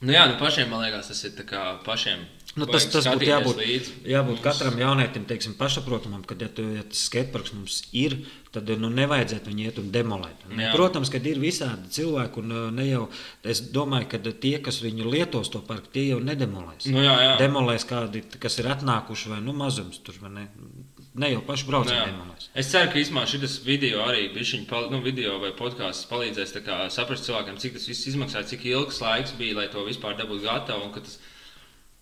nu, 0.00 0.12
jā, 0.12 0.26
nu 0.30 0.40
pašiem, 0.40 0.70
man 0.72 0.84
liekas, 0.86 1.12
tas 1.12 1.24
ir 1.24 1.46
pašiem. 1.86 2.26
Nu, 2.56 2.64
tas 2.64 2.86
tas 2.88 3.04
būtu 3.04 3.26
jābūt, 3.28 3.58
līdzi. 3.60 3.94
jābūt 4.08 4.38
Mums- 4.38 4.44
katram 4.44 4.78
jaunietim 4.80 5.26
teiksim, 5.28 5.54
pašsaprotamam, 5.58 6.22
ka, 6.24 6.34
ja, 6.40 6.48
tu, 6.48 6.62
ja 6.72 6.84
tas 6.88 7.02
skateparks 7.04 7.52
mums 7.52 7.82
ir, 7.92 8.16
tad 8.50 8.70
nu, 8.80 8.88
nevajadzētu 8.88 9.52
viņu 9.52 9.66
iet 9.66 9.80
un 9.82 9.90
demolēt. 9.92 10.46
Jā. 10.48 10.70
Protams, 10.72 11.10
ka 11.12 11.20
ir 11.20 11.36
visādi 11.42 11.92
cilvēki, 11.92 12.40
un 12.40 12.74
ne 12.78 12.86
jau 12.88 13.10
es 13.44 13.60
domāju, 13.60 14.08
ka 14.08 14.22
tie, 14.32 14.56
kas 14.64 14.80
viņu 14.80 15.04
lietos 15.04 15.52
to 15.52 15.60
parku, 15.68 15.92
tie 15.92 16.06
jau 16.08 16.22
nedemolēs. 16.24 16.88
Nu, 16.88 17.04
jā, 17.04 17.18
jā. 17.26 17.36
Demolēs 17.44 17.84
kādi, 17.84 18.24
kas 18.40 18.56
ir 18.62 18.72
atnākuši 18.72 19.34
vai 19.34 19.42
nu, 19.44 19.52
mazums 19.52 20.00
tur, 20.00 20.16
vai 20.24 20.32
ne? 20.38 20.46
Ne 21.22 21.30
jau 21.32 21.42
Nu, 21.66 21.70
braucēji 21.72 21.98
jā. 21.98 22.06
demolēs. 22.10 22.48
Es 22.62 22.70
ceru, 22.72 22.90
ka 22.92 23.00
īstenībā 23.00 23.24
šis 23.30 23.56
video 23.64 24.02
arī 24.06 24.26
pal- 24.68 24.90
nu, 24.90 25.00
video 25.04 25.38
vai 25.42 25.52
podkāsts 25.56 26.08
palīdzēs 26.10 26.52
kā 26.66 26.90
saprast 26.90 27.24
cilvēkiem, 27.28 27.58
cik 27.62 27.72
tas 27.78 27.86
viss 27.88 28.06
izmaksāja, 28.12 28.46
cik 28.52 28.64
ilgs 28.72 29.00
laiks 29.00 29.32
bija, 29.38 29.56
lai 29.60 29.68
to 29.68 29.84
vispār 29.84 30.16
dabūtu 30.18 30.44
gatavu. 30.44 30.92
Tas, 30.94 31.18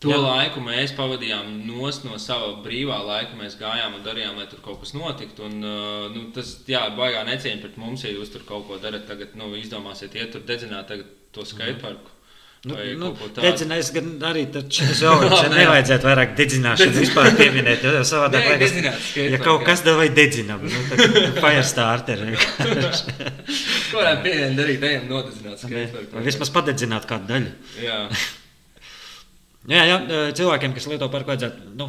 to 0.01 0.11
Jā. 0.11 0.19
laiku 0.21 0.61
mēs 0.61 0.93
pavadījām 0.97 1.65
no 1.67 2.19
sava 2.19 2.63
brīvā 2.65 2.99
laika. 3.07 3.37
Mēs 3.41 3.57
gājām 3.57 3.95
un 3.95 4.03
darījām, 4.05 4.37
lai 4.37 4.47
tur 4.47 4.61
kaut 4.61 4.81
kas 4.81 4.93
notiktu. 4.93 5.47
Un, 5.47 5.63
uh, 5.65 6.09
nu, 6.15 6.31
tas 6.33 6.59
jā, 6.69 6.83
baigā 6.97 7.25
necieņa 7.25 7.63
pret 7.63 7.77
mums, 7.81 8.05
ja 8.05 8.11
jūs 8.11 8.33
tur 8.33 8.43
kaut 8.45 8.67
ko 8.69 8.79
darat. 8.79 9.07
Tagad 9.09 9.35
nu, 9.35 9.55
izdomāsiet, 9.57 10.15
iet 10.15 10.33
tur 10.33 10.41
dedzināt 10.45 10.91
to 11.33 11.43
skateparku. 11.45 12.11
Nu, 12.11 12.11
vai 12.11 12.14
nu, 12.97 13.11
tādu. 13.21 13.43
dedzinājis 13.45 13.91
gan 13.93 14.07
arī 14.31 14.45
tas. 14.53 14.81
Nē. 15.05 15.49
nevajadzētu 15.53 16.09
vairāk 16.09 16.35
dedzināšanu 16.39 16.97
vispār 16.97 17.31
pieminēt. 17.37 17.85
Jo 17.85 18.05
savādāk 18.09 18.47
Nē, 18.47 18.55
liekas, 18.63 19.11
ja 19.21 19.41
kaut 19.43 19.67
kas 19.69 19.85
tev 19.85 19.99
vai 20.01 20.09
dedzinām, 20.15 20.65
nu, 20.65 20.85
tad 20.89 21.03
fire 21.45 21.65
starter. 21.67 22.25
Ko 23.91 24.01
varētu 24.01 24.25
pieņemt, 24.25 24.57
darīt, 24.59 24.89
ejam 24.91 25.11
nodedzināt 25.13 26.25
vismaz 26.25 26.53
padedzināt 26.55 27.09
kādu 27.11 27.31
daļu. 27.35 27.53
Jā. 27.85 28.01
Jā, 29.65 29.85
jā, 29.89 29.99
cilvēkiem, 30.37 30.75
kas 30.77 30.89
lieto 30.91 31.09
parku, 31.13 31.33
vajadzētu 31.33 31.71
nu, 31.77 31.89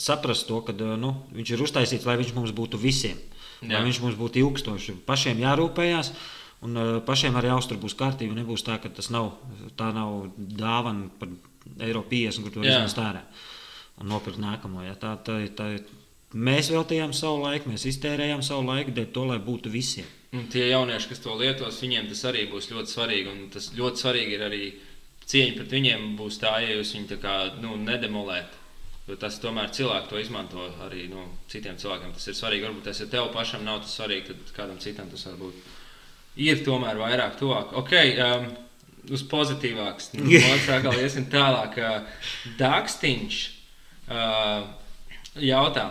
saprast 0.00 0.48
to, 0.48 0.60
ka 0.64 0.72
nu, 0.76 1.12
viņš 1.34 1.54
ir 1.54 1.64
uztaisīts, 1.64 2.06
lai 2.08 2.16
viņš 2.20 2.32
mums 2.36 2.54
būtu 2.56 2.80
visiem. 2.80 3.18
Jā. 3.64 3.78
Lai 3.78 3.84
viņš 3.86 4.00
mums 4.04 4.16
būtu 4.18 4.40
ilgstoši. 4.42 4.98
Pašiem 5.08 5.40
jārūpējās, 5.44 6.12
un 6.62 6.78
uh, 6.78 6.92
pašiem 7.04 7.36
arī 7.40 7.50
austur 7.54 7.80
būs 7.82 7.96
kārtība. 7.98 8.36
Nebūs 8.38 8.64
tā, 8.66 8.78
ka 8.82 8.92
tas 8.92 9.10
nav, 9.10 9.34
tā 9.78 9.90
nav 9.96 10.30
dāvana 10.36 11.10
par 11.18 11.32
eiro 11.82 12.04
50, 12.10 12.44
kur 12.44 12.54
to 12.54 12.64
izmest 12.64 13.00
ārā 13.00 13.24
un 14.00 14.10
nopirkt 14.10 14.40
nākamo. 14.42 14.82
Jā. 14.86 14.96
Tā, 15.00 15.14
tā, 15.26 15.38
tā, 15.54 15.68
mēs 16.34 16.70
veltījām 16.74 17.14
savu 17.14 17.44
laiku, 17.44 17.70
mēs 17.70 17.86
iztērējām 17.92 18.42
savu 18.42 18.66
laiku, 18.68 18.94
dēļ 18.94 19.10
to, 19.14 19.26
lai 19.30 19.38
būtu 19.42 19.72
visiem. 19.72 20.08
Un 20.34 20.48
tie 20.50 20.66
jaunieši, 20.66 21.12
kas 21.12 21.22
to 21.22 21.36
lietos, 21.38 21.78
viņiem 21.82 22.08
tas 22.10 22.24
arī 22.26 22.48
būs 22.50 22.72
ļoti 22.72 22.90
svarīgi. 22.90 23.30
Un 23.30 23.46
tas 23.54 23.70
ļoti 23.76 24.02
svarīgi 24.02 24.34
ir 24.34 24.42
arī 24.48 24.62
cieņa 25.30 25.54
pret 25.60 25.76
viņiem. 25.76 26.08
Būs 26.18 26.40
tā, 26.42 26.56
ja 26.64 26.74
jūs 26.74 26.94
viņu 26.96 27.10
tā 27.12 27.20
kā, 27.22 27.36
nu, 27.62 27.76
nedemolējat. 27.86 28.60
Jo 29.04 29.18
tas 29.20 29.36
tomēr 29.36 29.68
cilvēki 29.76 30.10
to 30.10 30.18
izmanto 30.18 30.66
arī 30.86 31.06
nu, 31.12 31.26
citiem 31.52 31.76
cilvēkiem. 31.78 32.16
Tas 32.16 32.26
ir 32.26 32.38
svarīgi. 32.38 32.66
Varbūt 32.66 32.88
tas, 32.88 33.02
ja 33.04 33.06
tev 33.12 33.28
pašam 33.36 33.62
nav 33.66 33.84
tas 33.84 33.94
svarīgi, 34.00 34.32
tad 34.32 34.54
kādam 34.56 34.80
citam 34.82 35.10
tas 35.12 35.26
varbūt 35.28 35.60
ir 36.36 36.62
tomēr 36.66 36.98
vairāk 37.00 37.36
tuvāk. 37.40 37.74
Ok, 37.80 37.92
um, 38.24 38.48
uz 39.14 39.24
pozitīvāks. 39.30 40.12
Nu, 40.18 40.24
Mums 40.30 40.68
atkal 40.72 40.96
iesim 41.02 41.26
tālāk. 41.32 41.78
Uh, 41.78 42.24
Dakstiņš 42.60 43.40
uh, 44.08 44.64
jautā. 45.44 45.90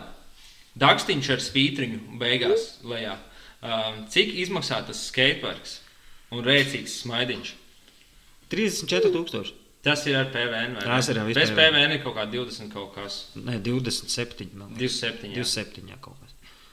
Dakstiņš 0.79 1.29
ar 1.35 1.43
svītriņu 1.45 2.17
beigās 2.21 2.69
lejā. 2.83 3.17
Um, 3.63 4.03
cik 4.11 4.33
izmaksā 4.43 4.81
tas 4.87 5.05
skateparks 5.07 5.77
un 6.33 6.41
rēcīgs 6.43 6.97
smaidiņš? 7.03 7.53
34,000. 8.51 9.53
Tas 9.83 10.05
ir 10.07 10.15
ar 10.15 10.29
PVN. 10.31 10.77
ne? 10.77 10.83
Tas 10.87 11.09
ir 11.11 11.17
ar 11.19 11.25
visu 11.27 11.39
Bez 11.39 11.49
PVN. 11.51 11.73
PVN 11.75 11.95
ir 11.97 12.03
kaut 12.05 12.15
kā 12.15 12.23
20 12.31 12.69
kaut 12.71 12.93
kas. 12.95 13.17
Nē, 13.35 13.57
27. 13.65 14.45
man 14.55 14.71
liekas. 14.77 14.99
27. 15.03 15.33
jā. 15.35 15.43
27. 15.43 15.89
jā. 15.91 15.97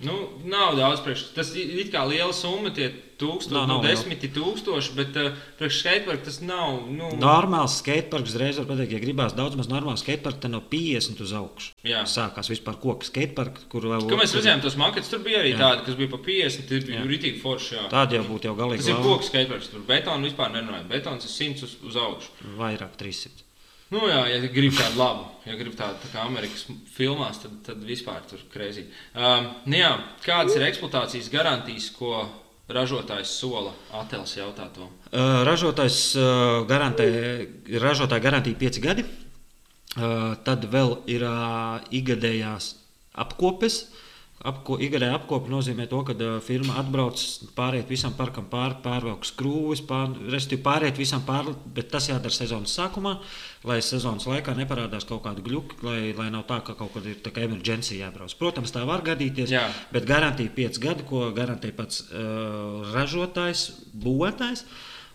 Nu, 0.01 0.15
nav 0.49 0.79
daudz 0.79 1.03
priekš. 1.05 1.27
Tas 1.37 1.51
ir 1.61 1.89
kā 1.93 2.01
liela 2.09 2.33
summa, 2.33 2.71
tie 2.73 2.87
tūkstoši, 3.21 3.53
Nav, 3.53 3.67
nu, 3.69 3.75
nav 3.75 3.83
liela. 3.85 3.93
desmiti 3.93 4.31
tūkstoši, 4.33 4.95
bet 4.97 5.17
uh, 5.21 5.35
priekš 5.59 5.81
skateparka 5.83 6.25
tas 6.25 6.39
nav. 6.41 6.79
Nu, 6.89 7.11
Normāls 7.21 7.75
skateparks, 7.83 8.33
uzreiz 8.33 8.57
var 8.63 8.69
pateikt, 8.71 8.95
ja 8.97 9.01
gribās 9.03 9.35
daudz 9.37 9.59
maz 9.61 9.69
normāls 9.69 10.01
skateparks, 10.01 10.41
tad 10.41 10.55
no 10.55 10.63
50 10.73 11.21
uz 11.27 11.35
augšu. 11.37 11.75
Jā. 11.85 12.07
Sākās 12.09 12.49
vispār 12.49 12.79
koku 12.81 13.05
skateparks, 13.11 13.67
kur 13.69 13.85
vēl 13.93 14.09
Kad 14.09 14.23
mēs 14.23 14.33
redzējām 14.39 14.65
tos 14.65 14.79
maketus, 14.81 15.13
tur 15.13 15.21
bija 15.27 15.43
arī 15.45 15.53
Jā. 15.53 15.61
tādi, 15.67 15.85
kas 15.91 16.01
bija 16.01 16.15
pa 16.17 16.23
50, 16.31 16.65
tie 16.73 16.81
bija 16.89 17.05
rītīgi 17.13 17.43
forši. 17.45 17.75
jā. 17.77 17.85
Tāda 17.93 18.17
jau 18.17 18.25
būtu 18.33 18.49
jau 18.49 18.57
galīgi. 18.63 18.87
Tas 18.87 18.95
ir 18.95 19.05
koks 19.05 19.29
skateparks, 19.35 19.69
tur 19.75 19.85
betonu 19.93 20.31
vispār 20.31 20.57
nerunājot. 20.57 20.89
Betons 20.97 21.29
ir 21.29 21.37
100 21.37 21.69
uz, 21.69 21.77
uz 21.93 22.01
augšu. 22.07 22.33
Vairāk 22.57 22.97
300. 23.05 23.45
Nu, 23.91 24.05
jā, 24.07 24.21
ja 24.31 24.39
gribi 24.55 24.77
tādu 24.79 25.01
labu, 25.01 25.25
ja 25.43 25.57
gribi 25.59 25.75
tādu 25.75 25.99
tā 26.05 26.13
kā 26.13 26.23
Amerikas 26.23 26.63
filmās, 26.95 27.41
tad, 27.43 27.57
tad 27.67 27.81
vispār 27.83 28.23
tur 28.31 28.43
krēsī. 28.53 28.85
Um, 29.19 29.49
nu 29.67 29.81
jā, 29.81 29.91
kādas 30.23 30.55
ir 30.55 30.67
eksploatācijas 30.69 31.31
garantijas, 31.33 31.89
ko 31.97 32.21
ražotājs 32.71 33.33
sola 33.41 33.73
attēls 33.99 34.37
jautā 34.39 34.69
to? 34.77 34.87
Uh, 35.11 35.41
ražotājs 35.49 35.99
uh, 36.15 36.61
garantē, 36.71 37.09
ražotāja 37.83 38.23
garantīja 38.29 38.61
5 38.63 38.81
gadi. 38.85 39.07
Uh, 39.99 40.37
tad 40.47 40.69
vēl 40.71 41.01
ir 41.11 41.27
uh, 41.27 41.83
ikgadējās 41.91 42.77
apkopes. 43.19 43.89
Apko, 44.41 44.79
Ikgadēja 44.81 45.19
apkope 45.19 45.51
nozīmē 45.53 45.85
to, 45.91 45.99
ka 46.09 46.15
uh, 46.17 46.39
firma 46.41 46.79
atbrauc, 46.81 47.21
pāriet 47.53 47.91
visam 47.93 48.15
parkam 48.17 48.47
pāri, 48.49 48.79
pārvelk 48.81 49.27
skrūvis, 49.29 49.83
pār, 49.85 50.15
respektīvi 50.33 50.65
pāriet 50.65 50.97
visam 50.97 51.21
pāri, 51.27 51.53
bet 51.77 51.91
tas 51.93 52.07
jādara 52.09 52.33
sezonas 52.33 52.73
sākumā, 52.79 53.19
lai 53.69 53.77
sezonas 53.85 54.25
laikā 54.31 54.55
neparādās 54.57 55.05
kaut 55.09 55.27
kāda 55.27 55.45
gluķa, 55.45 55.77
lai, 55.85 55.99
lai 56.17 56.31
nav 56.33 56.47
tā, 56.49 56.63
ka 56.65 56.73
kaut 56.79 56.95
kad 56.95 57.11
ir 57.11 57.19
tā 57.21 57.35
kā 57.37 57.45
emerģencija 57.45 58.07
jābrauc. 58.07 58.33
Protams, 58.41 58.73
tā 58.73 58.87
var 58.89 59.05
gadīties, 59.05 59.53
Jā. 59.53 59.67
bet 59.93 60.09
garantija 60.09 60.57
5 60.57 60.81
gadi, 60.87 61.05
ko 61.11 61.27
garantē 61.37 61.75
pats 61.77 62.07
uh, 62.09 62.81
ražotājs, 62.95 63.67
būvētājs. 63.93 64.65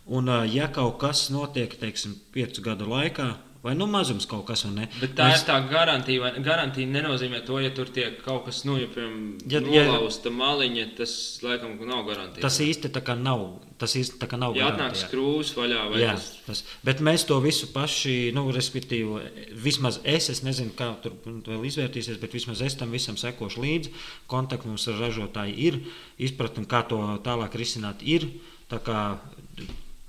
Un, 0.06 0.30
uh, 0.30 0.46
ja 0.46 0.70
kaut 0.70 1.00
kas 1.02 1.32
notiek, 1.34 1.74
teiksim, 1.82 2.14
5 2.38 2.62
gadu 2.62 2.94
laikā, 2.94 3.32
vai 3.66 3.74
nu 3.76 3.88
mazums 3.90 4.28
kaut 4.30 4.46
kas, 4.48 4.62
un 4.70 4.76
ne, 4.80 4.88
Bet 5.02 5.16
tā 5.18 5.26
Mēs... 5.32 5.42
ir 5.42 5.48
tā 5.50 5.56
garantija. 5.72 6.22
vai- 6.22 6.44
Garantija 6.46 6.88
nenozīmē 6.88 7.42
to, 7.48 7.58
ja 7.64 7.72
tur 7.74 7.90
tiek 7.90 8.20
kaut 8.24 8.46
kas, 8.46 8.64
nu, 8.70 8.78
ja, 8.78 8.86
piemēram, 8.88 9.40
Ja- 9.50 9.60
ja, 9.60 9.82
ja- 9.82 9.92
nolausta 9.92 10.30
maliņa, 10.30 10.86
tas 10.98 11.16
laikam 11.44 11.74
nav 11.88 12.06
garantija. 12.08 12.42
tas 12.46 12.60
īsti 12.62 12.92
tā 12.94 13.02
kā 13.02 13.18
nav. 13.18 13.48
Tas 13.78 13.92
īsti 14.00 14.16
tā 14.22 14.28
kā 14.32 14.38
nav. 14.40 14.54
Ja 14.56 14.70
atnāk 14.72 14.94
skrūvis 14.96 15.50
vaļā 15.58 15.80
vai 15.92 16.00
Jā, 16.00 16.14
tas. 16.16 16.28
tas, 16.46 16.64
bet 16.86 17.02
mēs 17.04 17.26
to 17.28 17.40
visu 17.44 17.68
paši, 17.74 18.32
nu, 18.34 18.46
respektīvi, 18.56 19.52
vismaz 19.52 20.00
es, 20.06 20.30
es 20.30 20.44
nezinu, 20.48 20.72
kā 20.78 20.94
tur 21.04 21.12
vēl 21.26 21.66
izvērtīsies, 21.68 22.22
bet 22.22 22.32
vismaz 22.32 22.62
es 22.62 22.76
tam 22.80 22.92
visam 22.96 23.18
sekošu 23.20 23.60
līdzi. 23.66 23.92
Kontakts 24.32 24.66
mums 24.66 24.88
ar 24.88 24.94
ražotāju 25.04 25.58
ir, 25.58 25.80
izpratne, 26.18 26.64
kā 26.66 26.88
to 26.88 27.02
tālāk 27.26 27.52
risināt, 27.60 27.96
ir. 28.02 28.30
Tā 28.70 28.80
kā 28.80 29.18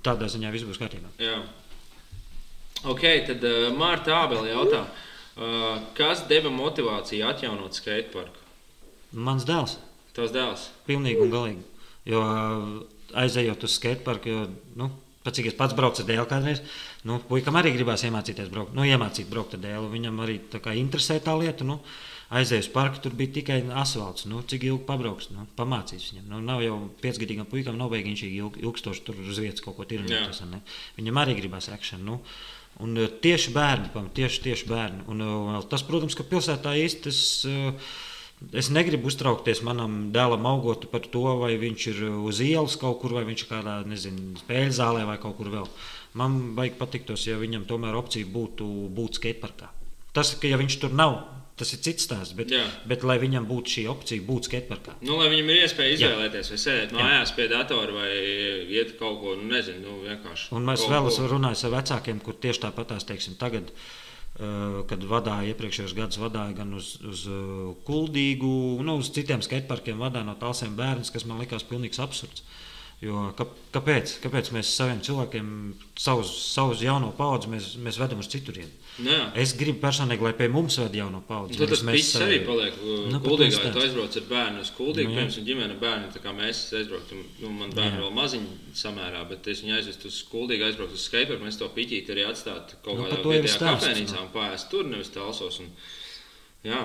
tādā 0.05 0.29
ziņā 0.31 0.49
viss 0.53 0.63
būs 0.65 0.79
kārtībā. 0.79 1.09
Jā. 1.19 1.41
Ok, 2.85 3.03
tad 3.25 3.43
uh, 3.47 3.69
Mārta 3.77 4.13
Ābele 4.21 4.51
jautā, 4.51 4.83
uh, 4.85 5.79
kas 5.97 6.25
deva 6.29 6.51
motivāciju 6.53 7.25
atjaunot 7.29 7.77
skateparku? 7.77 8.45
Mans 9.17 9.47
dēls. 9.47 9.77
Tavs 10.15 10.33
dēls. 10.35 10.67
Pilnīgi 10.87 11.23
un 11.23 11.33
galīgi. 11.33 11.65
Jo 12.07 12.21
aizejot 13.17 13.63
uz 13.67 13.77
skateparku, 13.77 14.31
jo, 14.31 14.43
nu, 14.79 14.89
pats 15.25 15.39
cik 15.39 15.49
es 15.51 15.57
pats 15.57 15.75
braucu 15.77 16.03
ar 16.03 16.09
dēlu 16.09 16.27
kādreiz, 16.29 16.61
nu, 17.07 17.17
puikam 17.29 17.57
arī 17.59 17.73
gribās 17.75 18.03
iemācīties 18.07 18.51
braukt, 18.53 18.75
nu, 18.77 18.85
iemācīt 18.87 19.29
braukt 19.31 19.57
ar 19.57 19.63
dēlu. 19.63 19.89
Viņam 19.93 20.21
arī 20.25 20.37
tā 20.51 20.61
kā 20.63 20.75
interesē 20.77 21.19
tā 21.23 21.35
lieta. 21.39 21.67
Nu, 21.67 21.81
Aizēju 22.27 22.65
uz 22.65 22.67
parku, 22.73 22.99
tur 22.99 23.13
bija 23.15 23.31
tikai 23.37 23.61
asfalts. 23.79 24.25
Nu, 24.27 24.41
cik 24.43 24.65
ilgi 24.67 24.83
pabrauks, 24.83 25.29
nu, 25.31 25.45
pamācīs 25.55 26.09
viņam. 26.11 26.25
Nu, 26.33 26.41
nav 26.43 26.59
jau 26.59 26.75
piecgadīgam 26.99 27.47
puikam, 27.47 27.77
nav 27.79 27.93
beigīgi 27.93 28.27
ilg, 28.35 28.57
ilgstoši 28.59 29.05
tur 29.07 29.21
uz 29.23 29.39
vietas 29.39 29.63
kaut 29.63 29.77
ko 29.77 29.85
tirnēties. 29.87 30.41
ne? 30.51 30.59
Viņam 30.97 31.21
arī 31.21 31.37
gribās 31.37 31.69
akciju. 31.71 32.01
Nu, 32.03 32.17
un 32.83 32.97
eh, 32.97 33.07
tieši 33.21 33.53
bērni, 33.55 33.89
pam- 33.93 34.09
tieši, 34.13 34.41
tieši 34.49 34.67
bērni. 34.69 35.05
Un, 35.13 35.21
eh, 35.21 35.63
tas, 35.71 35.83
protams, 35.87 36.15
ka 36.17 36.23
pilsētā 36.23 36.75
īsti 36.83 37.01
tas. 37.09 37.23
eh, 37.49 37.73
Es 38.53 38.67
negribu 38.69 39.07
uztraukties 39.09 39.63
manam 39.65 40.11
dēlam, 40.13 40.43
augot 40.45 40.83
par 40.91 40.99
to, 41.09 41.23
vai 41.39 41.55
viņš 41.57 41.85
ir 41.89 42.01
uz 42.21 42.37
ielas 42.45 42.75
kaut 42.77 42.99
kur, 43.01 43.15
vai 43.17 43.23
viņš 43.25 43.41
ir 43.41 43.47
kādā 43.49 43.73
nezinu, 43.89 44.35
spēļu 44.37 44.75
zālē 44.77 45.07
vai 45.07 45.15
kaut 45.17 45.39
kur 45.39 45.49
vēl. 45.49 45.65
Man 46.13 46.53
vajag 46.53 46.77
patiktos, 46.77 47.25
ja 47.25 47.33
viņam 47.41 47.65
tomēr 47.65 47.97
opcija 47.97 48.29
būtu 48.29 48.67
būt 48.93 49.17
skateparkā. 49.17 49.71
Tas, 50.13 50.35
ka 50.37 50.45
ja 50.51 50.57
viņš 50.61 50.77
tur 50.83 50.93
nav, 50.93 51.17
tas 51.57 51.73
ir 51.73 51.81
cits 51.85 52.05
stāsts. 52.07 52.35
Bet, 52.37 52.51
Jā. 52.53 52.63
bet 52.89 53.03
lai 53.07 53.17
viņam 53.21 53.47
būtu 53.49 53.73
šī 53.73 53.85
opcija 53.91 54.25
būt 54.25 54.49
skateparkā. 54.49 54.97
Nu, 55.01 55.17
lai 55.19 55.29
viņam 55.33 55.51
ir 55.51 55.63
iespēja 55.65 55.93
Jā. 55.93 56.11
izvēlēties, 56.11 56.51
vai 56.53 56.59
sēdēt 56.63 56.97
mājās 56.97 57.33
pie 57.37 57.47
datora, 57.51 57.95
vai 57.97 58.11
iet 58.77 58.93
kaut 58.99 59.21
ko, 59.23 59.37
nu, 59.39 59.47
nezinu, 59.51 59.83
nu, 59.85 59.95
vienkārši. 60.05 60.51
Un 60.57 60.67
mēs 60.67 60.85
vēl 60.89 61.09
esam 61.09 61.29
runājuši 61.33 61.65
ar 61.69 61.73
vecākiem, 61.79 62.21
kur 62.25 62.37
tieši 62.45 62.63
tāpatās, 62.67 63.07
teiksim, 63.09 63.39
tagad, 63.41 63.73
eh, 63.73 64.77
kad 64.91 65.09
vadīja 65.13 65.55
iepriekšējos 65.55 65.97
gados, 65.97 66.21
vadīja 66.21 66.59
gan 66.61 66.77
uz, 66.77 66.93
uz 67.01 67.25
eh, 67.31 67.41
Kuldīgu, 67.89 68.53
nu, 68.85 68.99
uz 69.01 69.11
citiem 69.17 69.41
skateparkiem, 69.45 69.97
vadīja 70.03 70.29
no 70.29 70.37
tālsiem 70.37 70.77
bērnus, 70.77 71.13
kas 71.15 71.25
man 71.25 71.41
likās 71.41 71.65
pilnīgs 71.65 72.01
absurds. 72.03 72.45
Jo, 73.01 73.27
ka, 73.37 73.45
kāpēc? 73.75 74.15
kāpēc 74.23 74.49
mēs 74.55 74.71
saviem 74.73 75.03
cilvēkiem, 75.05 75.49
savus, 76.01 76.31
savus 76.49 76.81
jauno 76.81 77.11
paudzi, 77.17 77.51
mēs, 77.53 77.75
mēs 77.77 77.99
vedam 78.01 78.23
uz 78.23 78.29
citurienu? 78.33 78.73
Nu, 78.97 79.11
jā. 79.13 79.25
Es 79.37 79.51
gribu 79.53 79.77
personīgi, 79.83 80.23
lai 80.25 80.31
pie 80.33 80.47
mums 80.49 80.79
ved 80.81 80.95
jauno 80.97 81.19
paudzi. 81.25 81.59
Tad 81.59 81.69
nevis 81.69 81.83
pits 81.85 82.07
mēs 82.15 82.23
arī 82.25 82.37
paliek 82.47 82.77
Nu, 82.81 83.19
nu, 83.21 83.35
Ja 83.45 83.73
tu 83.73 83.81
aizbrauc 83.83 84.15
ar 84.17 84.25
bērnu 84.31 84.63
uz 84.63 84.71
kuldīgu, 84.73 85.11
Nu, 85.11 85.19
piemēram, 85.19 85.45
ģimene 85.49 85.77
bērni, 85.81 86.09
tā 86.15 86.21
kā 86.23 86.33
mēs 86.33 86.63
aizbrauktu, 86.79 87.19
nu, 87.43 87.51
man 87.59 87.75
bērni 87.77 88.01
vēl 88.01 88.15
maziņi 88.17 88.73
samērā, 88.81 89.21
bet 89.29 89.49
es 89.53 89.61
viņu 89.61 89.75
aizvestu 89.77 90.09
uz 90.09 90.17
kuldīgu, 90.31 90.65
aizbraukt 90.65 90.97
uz 90.97 91.05
skateparku, 91.05 91.45
mēs 91.45 91.59
to 91.61 91.69
piķīti 91.77 92.15
arī 92.15 92.25
atstātu 92.25 92.79
kaut 92.81 92.97
Nu, 92.97 93.05
kādā 93.05 93.21
vietējā 93.21 93.61
kafēnīcā 93.67 94.23
un 94.23 94.33
pārēst 94.33 94.71
tur, 94.73 94.89
nevis 94.89 95.13
talsos. 95.13 95.61
Un, 95.61 95.69
jā. 96.65 96.81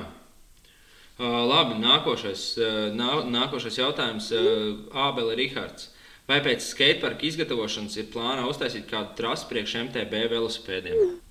Uh, 1.17 1.41
labi, 1.49 1.81
nākošais, 1.81 2.47
uh, 2.61 2.85
nā, 2.97 3.11
nākošais 3.33 3.81
jautājums. 3.81 4.29
Uh, 4.37 4.85
Ābele 5.09 5.37
Rihards. 5.41 5.89
Vai 6.29 6.39
pēc 6.45 6.65
skateparka 6.65 7.27
izgatavošanas 7.27 7.97
ir 7.99 8.13
plānā 8.13 8.45
uztaisīt 8.49 8.87
kādu 8.91 9.17
trasi 9.19 9.49
priekš 9.51 9.79
MTB 9.89 10.27
velosipēdiem? 10.31 11.22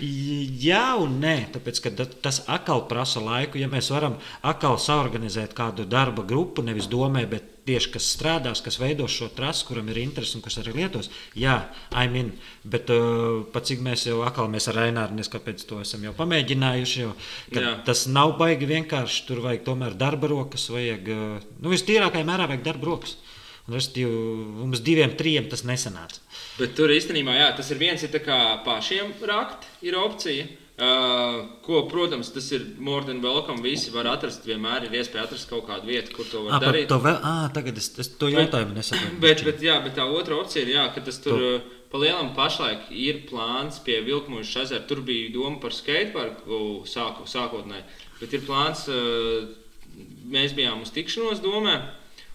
Jā, 0.00 0.96
un 0.98 1.18
nē, 1.20 1.52
tāpēc 1.52 1.78
tas 2.24 2.40
atkal 2.50 2.86
prasa 2.88 3.20
laiku. 3.22 3.60
Ja 3.60 3.68
mēs 3.70 3.90
varam 3.92 4.16
atkal 4.42 4.78
saorganizēt 4.80 5.52
kādu 5.54 5.84
darba 5.86 6.24
grupu, 6.26 6.64
nevis 6.64 6.88
domē, 6.90 7.26
bet 7.30 7.50
tieši 7.68 7.92
kas 7.94 8.08
strādās, 8.16 8.62
kas 8.64 8.80
veidos 8.82 9.12
šo 9.14 9.28
trasi, 9.36 9.66
kuram 9.68 9.90
ir 9.92 10.00
interesi 10.02 10.34
un 10.38 10.42
kas 10.42 10.56
arī 10.58 10.72
lietos, 10.80 11.10
jā, 11.38 11.58
I'm 11.94 12.16
in. 12.18 12.32
Bet 12.64 12.90
uh, 12.90 13.44
pat 13.52 13.68
cik 13.68 13.84
mēs 13.84 14.08
jau 14.08 14.22
atkal 14.26 14.50
mēs 14.50 14.66
ar 14.72 14.80
Raināru, 14.80 15.14
nes 15.18 15.30
kāpēc 15.30 15.62
to 15.68 15.78
esam 15.84 16.02
jau 16.08 16.14
pamēģinājuši, 16.18 17.04
jo 17.04 17.12
tas 17.86 18.06
nav 18.10 18.34
baigi 18.40 18.66
vienkārši. 18.72 19.26
Tur 19.28 19.44
vajag 19.44 19.62
tomēr 19.68 19.94
darba 19.98 20.32
rokas, 20.32 20.66
vajag, 20.72 21.12
uh, 21.12 21.52
nu, 21.60 21.70
vistīrākajā 21.76 22.26
mērā 22.26 22.48
vajag 22.50 22.66
darba 22.66 22.90
rokas. 22.90 23.20
Un 23.68 23.76
respektīvi, 23.76 24.14
mums 24.58 24.80
diviem, 24.82 25.12
trim 25.18 25.44
tas 25.50 25.62
nesanāca. 25.68 26.18
Bet 26.58 26.74
tur 26.74 26.90
īstenībā 26.90 27.36
jā, 27.36 27.52
tas 27.56 27.70
ir 27.70 27.78
viens, 27.78 28.02
ir 28.02 28.16
pašiem 28.66 29.12
rakt, 29.30 29.68
ir 29.86 29.94
opcija. 30.00 30.48
Uh, 30.82 31.36
ko, 31.62 31.82
protams, 31.86 32.30
tas 32.34 32.46
ir 32.56 32.62
more 32.82 33.04
than 33.06 33.20
welcome. 33.22 33.60
Visi 33.62 33.92
var 33.94 34.08
atrast, 34.10 34.46
vienmēr 34.48 34.88
ir 34.88 34.96
iespēja 34.98 35.28
atrast 35.28 35.46
kaut 35.50 35.66
kādu 35.68 35.86
vietu, 35.92 36.14
kur 36.16 36.26
to 36.26 36.40
var 36.46 36.56
Ah, 36.56 36.58
par 36.58 36.72
darīt. 36.72 36.88
to 36.90 36.98
vēl, 37.04 37.18
ah, 37.22 37.44
tagad 37.54 37.78
es, 37.78 37.90
es 38.02 38.08
to 38.18 38.30
jautājumu 38.32 38.74
nesaprotu. 38.74 39.20
Bet, 39.22 39.44
bet, 39.46 39.62
jā, 39.62 39.76
bet 39.84 39.94
tā 40.00 40.08
otra 40.10 40.40
opcija 40.40 40.64
ir, 40.64 40.72
jā, 40.74 40.88
ka 40.94 41.04
tas 41.04 41.20
tur 41.22 41.38
uh, 41.38 41.70
pa 41.92 42.00
lielam 42.02 42.32
pašlaik 42.34 42.88
ir 42.90 43.20
plāns 43.28 43.78
pie 43.84 44.00
Vilkmužas 44.02 44.64
ezera. 44.64 44.82
Tur 44.88 45.04
bija 45.06 45.30
doma 45.36 45.60
par 45.62 45.76
skateparku 45.76 46.82
sāku, 46.88 47.28
sākotnēji, 47.30 47.84
bet 48.18 48.34
ir 48.40 48.46
plāns, 48.48 48.88
uh, 48.90 49.52
mēs 50.32 50.56
bijām 50.56 50.82
uz 50.82 50.90
tikšanos 50.96 51.44
domē 51.44 51.76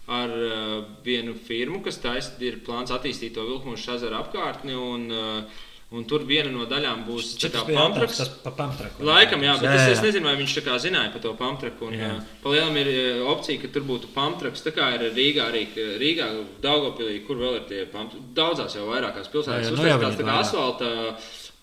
ar 0.08 0.34
uh, 0.34 0.74
vienu 1.04 1.34
firmu, 1.46 1.82
kas 1.84 2.00
taisa, 2.02 2.34
ir 2.44 2.60
plāns 2.66 2.92
attīstīt 2.94 3.36
to 3.36 3.46
Vilkmužas 3.46 3.98
ezera 3.98 4.22
apkārtni. 4.24 4.76
Un, 4.76 5.08
uh, 5.12 5.64
Un 5.88 6.02
tur 6.04 6.20
viena 6.28 6.50
no 6.52 6.66
daļām 6.68 7.06
būs 7.06 7.30
pamtraks. 7.48 8.18
Pa 8.42 8.50
pamtraku. 8.52 9.06
Laikam, 9.08 9.40
jā, 9.40 9.54
bet 9.56 9.70
Jā, 9.70 9.76
es, 9.78 9.84
jā. 9.86 9.92
es 9.94 10.02
nezinu, 10.04 10.28
vai 10.28 10.34
viņš 10.36 10.56
tā 10.58 10.62
kā 10.66 10.74
zināja 10.84 11.14
par 11.14 11.22
to 11.24 11.32
pamtraku. 11.38 11.88
Un, 11.88 11.94
uh, 11.96 12.18
Palielam 12.42 12.76
ir 12.76 12.90
uh, 12.92 13.22
opcija, 13.32 13.62
ka 13.62 13.70
tur 13.72 13.86
būtu 13.88 14.10
pamtraks. 14.12 14.60
Tā 14.66 14.74
kā 14.76 14.90
ir 14.98 15.06
Rīgā, 15.16 15.46
arī 15.48 15.62
ka 15.72 15.86
Rīgā, 16.02 16.28
Daugopilī, 16.60 17.22
kur 17.24 17.40
vēl 17.40 17.56
ir 17.62 17.64
tie 17.70 17.86
pamtraki. 17.88 18.20
Daudzās 18.36 18.76
jau 18.76 18.84
vairākās 18.90 19.32
pilsētās. 19.32 19.72
Nu 19.72 19.88
jau 19.88 19.96
tāds 20.04 20.20
tā 20.20 20.26
ir 20.26 20.28
kā 20.28 20.36
asfalta 20.42 20.90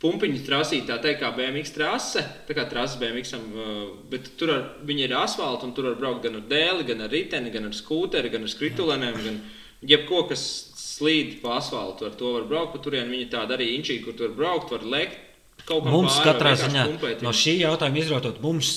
pumpiņu 0.05 0.45
trasīt, 0.45 0.85
tā 0.87 0.99
teikt, 1.01 1.23
kā 1.23 1.33
BMX 1.35 1.73
trase. 1.75 2.23
Tā 2.47 2.55
kā 2.55 2.67
trase 2.69 3.01
BMX, 3.01 3.35
uh, 3.41 3.83
bet 4.11 4.31
tur 4.39 4.53
ar, 4.53 4.63
viņi 4.85 5.07
ir 5.07 5.17
asfalta 5.17 5.67
un 5.67 5.73
tur 5.75 5.89
var 5.89 5.99
braukt 5.99 6.23
gan 6.27 6.37
ar 6.39 6.47
dēli, 6.49 6.85
gan 6.87 7.03
ar 7.07 7.11
riteni, 7.11 7.51
gan 7.53 7.67
ar 7.67 7.75
skūteri, 7.75 8.31
gan 8.33 8.45
ar 8.45 8.53
skritulenēm. 8.53 9.21
Gan 9.25 9.43
jebko, 9.85 10.23
kas 10.29 10.45
slīd 10.79 11.39
pa 11.41 11.59
asfaltu, 11.59 12.07
ar 12.07 12.17
to 12.17 12.35
var 12.37 12.47
braukt. 12.49 12.75
Pa 12.77 12.83
turien 12.85 13.11
viņi 13.11 13.29
tādi 13.33 13.57
arī 13.57 13.71
inčīgi, 13.75 14.03
kur 14.05 14.17
tur 14.17 14.31
var 14.31 14.37
braukt, 14.43 14.75
var 14.77 14.85
lekt. 14.95 15.21
Mums 15.65 16.19
pāri, 16.19 16.25
katrā 16.27 16.51
ziņā 16.61 16.81
pumpēt 16.85 17.21
no 17.25 17.31
šī 17.33 17.55
jautājuma 17.63 17.97
izrautot, 17.97 18.35
mums 18.43 18.73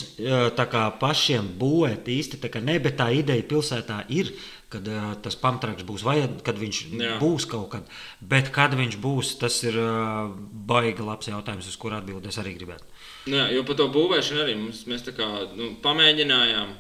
tā 0.57 0.64
kā 0.72 0.87
pašiem 0.97 1.51
būvēt 1.61 2.07
īsti 2.09 2.39
tā 2.41 2.49
kā 2.55 2.62
ne, 2.64 2.79
bet 2.81 2.97
tā 2.97 3.11
ideja 3.12 3.45
pilsētā 3.51 3.99
ir, 4.14 4.31
kad 4.72 4.88
uh, 4.88 5.12
tas 5.24 5.36
pamtraks 5.40 5.86
būs 5.88 6.04
vajadzīgs, 6.06 6.44
kad 6.44 6.58
viņš 6.60 6.80
Jā. 6.92 7.14
Būs 7.22 7.46
kaut 7.48 7.70
kad. 7.72 7.94
Bet 8.20 8.50
kad 8.54 8.76
viņš 8.76 8.98
būs, 9.00 9.34
tas 9.40 9.56
ir 9.64 9.78
uh, 9.80 10.28
baigi 10.68 11.04
labs 11.04 11.30
jautājums, 11.30 11.68
uz 11.70 11.78
kuru 11.80 11.96
atbildēt 11.98 12.28
es 12.32 12.40
arī 12.42 12.52
gribētu. 12.58 12.84
Jā, 13.32 13.48
jo 13.54 13.64
par 13.68 13.78
to 13.80 13.88
būvēšanu 13.94 14.44
arī 14.44 14.58
mums, 14.60 14.84
mēs 14.90 15.06
tā 15.08 15.16
kā 15.16 15.28
nu, 15.56 15.72
pamēģinājām. 15.84 16.76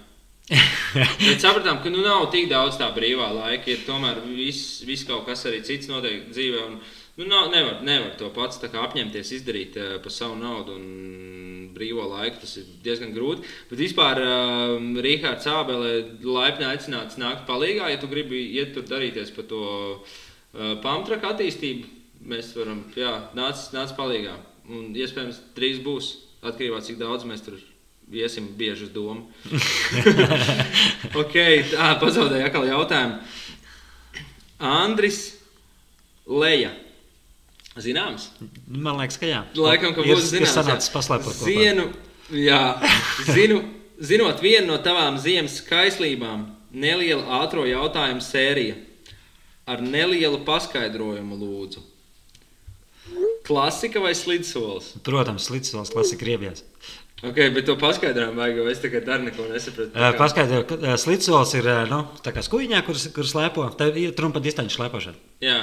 Bet 1.28 1.42
sapratām, 1.42 1.82
ka 1.84 1.92
nu, 1.92 2.00
nav 2.04 2.30
tik 2.32 2.48
daudz 2.48 2.78
tā 2.80 2.88
brīvā 2.96 3.28
laika. 3.36 3.68
Ir 3.72 3.84
tomēr 3.88 4.22
viss, 4.24 4.80
viss 4.88 5.08
kaut 5.08 5.26
kas 5.28 5.44
arī 5.48 5.60
cits 5.64 5.90
notiek 5.90 6.30
dzīvē. 6.32 6.64
Un, 6.70 6.78
nu, 7.20 7.28
nav, 7.28 7.50
nevar, 7.52 7.82
nevar 7.84 8.14
to 8.20 8.30
pats 8.36 8.60
apņemties 8.68 9.34
izdarīt 9.40 9.76
uh, 9.80 9.96
par 10.04 10.14
savu 10.14 10.38
naudu 10.40 10.76
un 10.76 11.37
brīvo 11.78 12.08
laiku. 12.10 12.42
Tas 12.42 12.56
ir 12.60 12.66
diezgan 12.84 13.14
grūti. 13.14 13.46
Bet 13.70 13.80
vispār 13.80 14.20
uh, 14.24 14.74
Rīgārds 15.06 15.48
Ābele 15.52 15.94
laipni 16.26 16.66
aicināts 16.68 17.20
nākt 17.22 17.46
palīgā, 17.48 17.88
ja 17.92 18.02
tu 18.02 18.10
gribi 18.10 18.42
iet 18.58 18.74
tur 18.76 18.86
darīties 18.90 19.32
par 19.36 19.48
to 19.50 19.62
uh, 19.94 20.76
pamtraka 20.84 21.32
attīstību. 21.36 21.94
Mēs 22.28 22.50
varam, 22.58 22.82
jā, 22.98 23.14
nāc, 23.38 23.68
nāc 23.72 23.94
palīgā. 23.96 24.34
Un 24.68 24.90
iespējams, 24.98 25.38
drīz 25.56 25.78
būs 25.86 26.12
atkarībā 26.42 26.82
cik 26.84 26.98
daudz 27.00 27.26
mēs 27.28 27.46
tur 27.46 27.58
iesim 28.12 28.48
bieži 28.58 28.88
uz 28.88 28.92
domu. 28.92 29.28
ok, 31.22 31.36
tā 31.72 31.92
pazaudēja 32.02 32.48
atkal 32.48 32.66
jautājumu. 32.68 33.20
Andris 34.58 35.22
Leja. 36.28 36.72
Zināms? 37.82 38.28
Man 38.66 38.98
liekas, 38.98 39.18
ka 39.20 39.28
jā. 39.28 39.42
Laikam, 39.58 39.94
ka 39.96 40.04
būs 40.06 40.30
zināms. 40.32 40.48
Ir 40.48 40.52
sanācis 40.52 40.92
paslēpot. 40.94 41.42
Zienu, 41.46 41.88
jā, 42.34 42.60
zinu, 43.30 43.60
zinot 44.02 44.42
vienu 44.42 44.72
no 44.72 44.78
tavām 44.82 45.18
ziemas 45.22 45.60
skaislībām, 45.62 46.46
neliela 46.74 47.42
ātro 47.42 47.66
jautājumu 47.68 48.24
sērija 48.24 48.76
ar 49.68 49.84
nelielu 49.84 50.40
paskaidrojumu 50.48 51.38
lūdzu. 51.38 51.84
Klasika 53.48 54.00
vai 54.04 54.12
slidsolis? 54.16 54.92
Protams, 55.04 55.46
slidsolis 55.48 55.92
klasika 55.92 56.26
riebjās. 56.28 56.64
Ok, 57.24 57.38
bet 57.54 57.64
to 57.66 57.74
paskaidrojumu 57.80 58.38
vajag, 58.38 58.60
jo 58.60 58.68
es 58.70 58.80
tagad 58.82 59.08
arī 59.10 59.30
neko 59.30 59.48
nesapratu. 59.50 59.90
Uh, 59.90 60.12
Paskaidroju, 60.20 60.66
ka 60.68 60.76
uh, 60.78 60.92
slidsolis 61.00 61.54
ir 61.58 61.66
uh, 61.66 61.80
nu, 61.90 62.04
tā 62.22 62.30
kā 62.36 62.44
skuiņā, 62.46 62.82
kur, 62.86 63.00
kur 63.16 63.26
slēpo. 63.26 63.64
Tā 63.80 63.88
ir 63.98 64.12
trumpa 64.18 64.42
distanču 64.44 64.78
slēpošana. 64.78 65.18
Jā, 65.42 65.56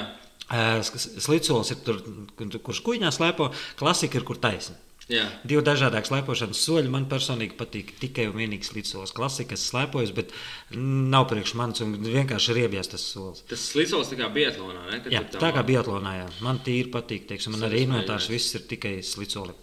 Uh, 0.46 0.78
Slidsolis 0.86 1.72
ir 1.74 1.80
tur, 1.82 1.96
kur, 2.38 2.58
kur 2.62 2.76
skuiņā 2.78 3.10
slēpo, 3.10 3.48
klasika 3.80 4.20
ir 4.20 4.26
kur 4.28 4.38
taisna. 4.38 4.76
jā. 5.10 5.24
Divi 5.46 5.62
dažādākie 5.66 6.06
slēpošanas 6.10 6.60
soļi. 6.66 6.90
Man 6.90 7.08
personīgi 7.10 7.56
patīk 7.58 7.92
tikai 7.98 8.28
un 8.30 8.38
vienīgi 8.38 8.66
slidsolis. 8.68 9.12
Klasika, 9.14 9.52
kas 9.56 9.66
slēpojas, 9.72 10.12
bet 10.14 10.30
nav 10.76 11.26
priekš 11.30 11.54
manis 11.58 11.82
un 11.82 11.96
vienkārši 12.02 12.56
riebjās 12.60 12.90
tas 12.94 13.04
solis. 13.10 13.42
Tas 13.50 13.66
slidsolis 13.72 14.10
tā 14.10 14.18
kā 14.22 14.30
biatlonā, 14.34 14.86
ne? 14.90 15.02
Kad 15.04 15.14
Jā, 15.14 15.24
tur 15.30 15.42
tā 15.42 15.52
kā 15.54 15.66
biatlonā, 15.66 16.14
jā. 16.22 16.26
man 16.46 16.58
tīri 16.66 16.90
patīk. 16.94 17.26
Teiksim, 17.30 17.54
man 17.58 17.66
arī 17.68 17.84
inventārs 17.86 18.30
viss 18.30 18.54
ir 18.58 18.66
tikai 18.70 18.96
slicoli. 19.06 19.54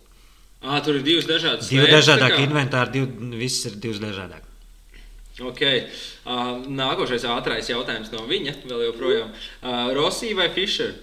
Ā, 0.64 0.78
tur 0.84 0.96
ir 0.96 1.04
divas 1.04 1.26
dažādas 1.28 1.68
Divi 1.72 1.90
tā 1.90 1.98
dažādākie 1.98 2.46
inventāri, 2.48 2.94
divi, 3.00 3.36
viss 3.40 3.66
ir 3.68 3.76
divas 3.84 4.00
dažādākie. 4.00 4.48
Ok, 5.42 5.62
uh, 5.66 6.60
nākošais 6.70 7.24
ātrākais 7.26 7.72
jautājums 7.72 8.12
no 8.14 8.28
viņa 8.30 8.60
vēl 8.70 8.84
joprojām. 8.92 9.32
Uh, 9.64 9.90
Rosija 9.98 10.38
vai 10.38 10.52
Fischer? 10.54 10.94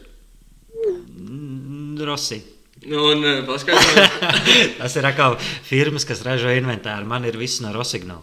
Mm, 1.18 1.98
Rossi. 2.06 2.38
Nu, 2.86 3.10
un 3.10 3.26
uh, 3.26 3.64
Tas 4.78 4.94
ir 4.96 5.08
atkal 5.08 5.34
firmas, 5.66 6.06
kas 6.08 6.22
ražo 6.24 6.52
inventāru. 6.54 7.08
Man 7.10 7.26
ir 7.26 7.36
viss 7.40 7.60
no 7.60 7.74
Rosignala. 7.74 8.22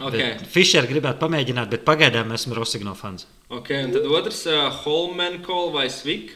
okay. 0.00 0.38
Fischer 0.48 0.86
gribētu 0.88 1.20
pamēģināt, 1.24 1.68
bet 1.74 1.82
pagaidām 1.84 2.30
esmu 2.32 2.56
Rosignala 2.56 2.96
fans. 2.96 3.26
ok, 3.50 3.74
un 3.88 3.92
tad 3.98 4.06
otrs 4.06 4.46
uh, 4.46 4.70
Holmenkol 4.84 5.74
vai 5.74 5.88
Svik? 5.90 6.32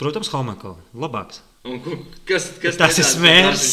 Protams, 0.00 0.32
Holmako 0.32 0.78
labāks. 0.96 1.44
Un, 1.66 1.80
kas, 2.24 2.44
kas 2.62 2.76
Tas 2.78 2.96
ir 3.02 3.04
smērs. 3.04 3.64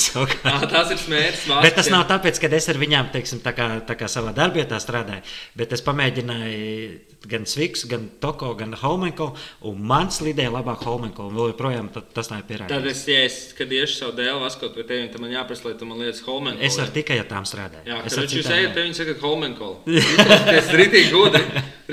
Ah, 0.43 0.63
tas 0.67 0.89
ir 0.91 0.97
smērs. 0.99 1.43
Bet 1.63 1.75
tas 1.77 1.87
nav 1.93 2.07
tāpēc, 2.09 2.39
ka 2.41 2.49
es 2.57 2.65
ar 2.73 2.79
viņiem 2.81 3.11
teiksim, 3.13 3.39
tā 3.45 3.53
kā, 3.55 3.67
tā 3.87 3.93
kā 3.95 4.07
savā 4.11 4.33
darbietā 4.35 4.79
strādāju. 4.81 5.21
Bet 5.55 5.71
es 5.77 5.83
pamēģināju 5.85 7.29
gan 7.29 7.45
Svigs, 7.47 7.85
gan 7.89 8.07
Toko, 8.19 8.49
gan 8.57 8.73
Holmenko. 8.81 9.29
Un 9.69 9.79
man 9.85 10.09
slidēja 10.13 10.51
labāk 10.57 10.81
Holmenko. 10.83 11.29
Un 11.29 11.37
vēl 11.37 11.53
joprojām 11.53 11.91
ta- 11.93 12.01
tas 12.17 12.27
tā 12.33 12.41
ir 12.41 12.43
Tad 12.49 12.67
pierādīts. 12.67 12.89
es, 12.91 13.05
ja 13.07 13.21
es, 13.29 13.37
kad 13.57 13.69
iešu 13.71 13.95
savu 14.01 14.17
dēlu 14.17 14.41
vaskot 14.43 14.75
pie 14.75 14.83
tevis, 14.89 15.11
tad 15.13 15.21
man 15.21 15.31
jāprasa, 15.37 15.65
lai 15.69 15.77
tu 15.79 15.85
man 15.85 16.01
lietas 16.01 16.21
Holmenkol. 16.25 16.65
Es 16.65 16.77
ar 16.81 16.87
tikai 16.97 17.19
ar 17.21 17.29
tām 17.31 17.45
strādāju. 17.47 17.85
Jā, 17.85 18.01
es 18.05 18.17
ar 18.17 18.25
jūs 18.25 18.49
ejat 18.49 18.69
nē. 18.71 18.73
pie 18.75 18.83
viņa, 18.89 18.99
sakat, 18.99 19.21
Holmenkol. 19.21 19.79
Tas 19.85 20.69
ir 20.73 20.79
rītīgi 20.83 21.13
gudri. 21.13 21.45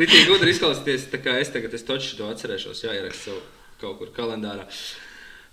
Rītīgi 0.02 0.26
gudri 0.32 0.56
izklausīties, 0.56 1.10
tā 1.12 1.20
kā 1.22 1.36
es 1.38 1.52
tagad 1.52 1.72
es 1.76 1.84
toču 1.84 2.16
to 2.16 2.32
atcerēšos, 2.32 2.80
jāieraksta 2.88 3.28
sev 3.30 3.42
kaut 3.82 3.98
kur 4.00 4.12
kalendārā. 4.16 4.64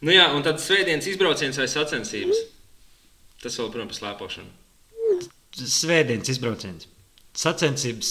Nu 0.06 0.14
jā, 0.16 0.30
un 0.36 0.46
tad 0.46 0.62
svētdienas 0.64 1.10
izbrauciens 1.12 1.60
vai 1.60 1.68
sacensības. 1.68 2.46
Tas 3.44 3.58
vēl, 3.60 3.68
protams, 3.74 4.00
slēpošana. 4.00 4.56
Svētdienas 5.60 6.32
izbrauciens. 6.32 6.88
Sacensības, 7.40 8.10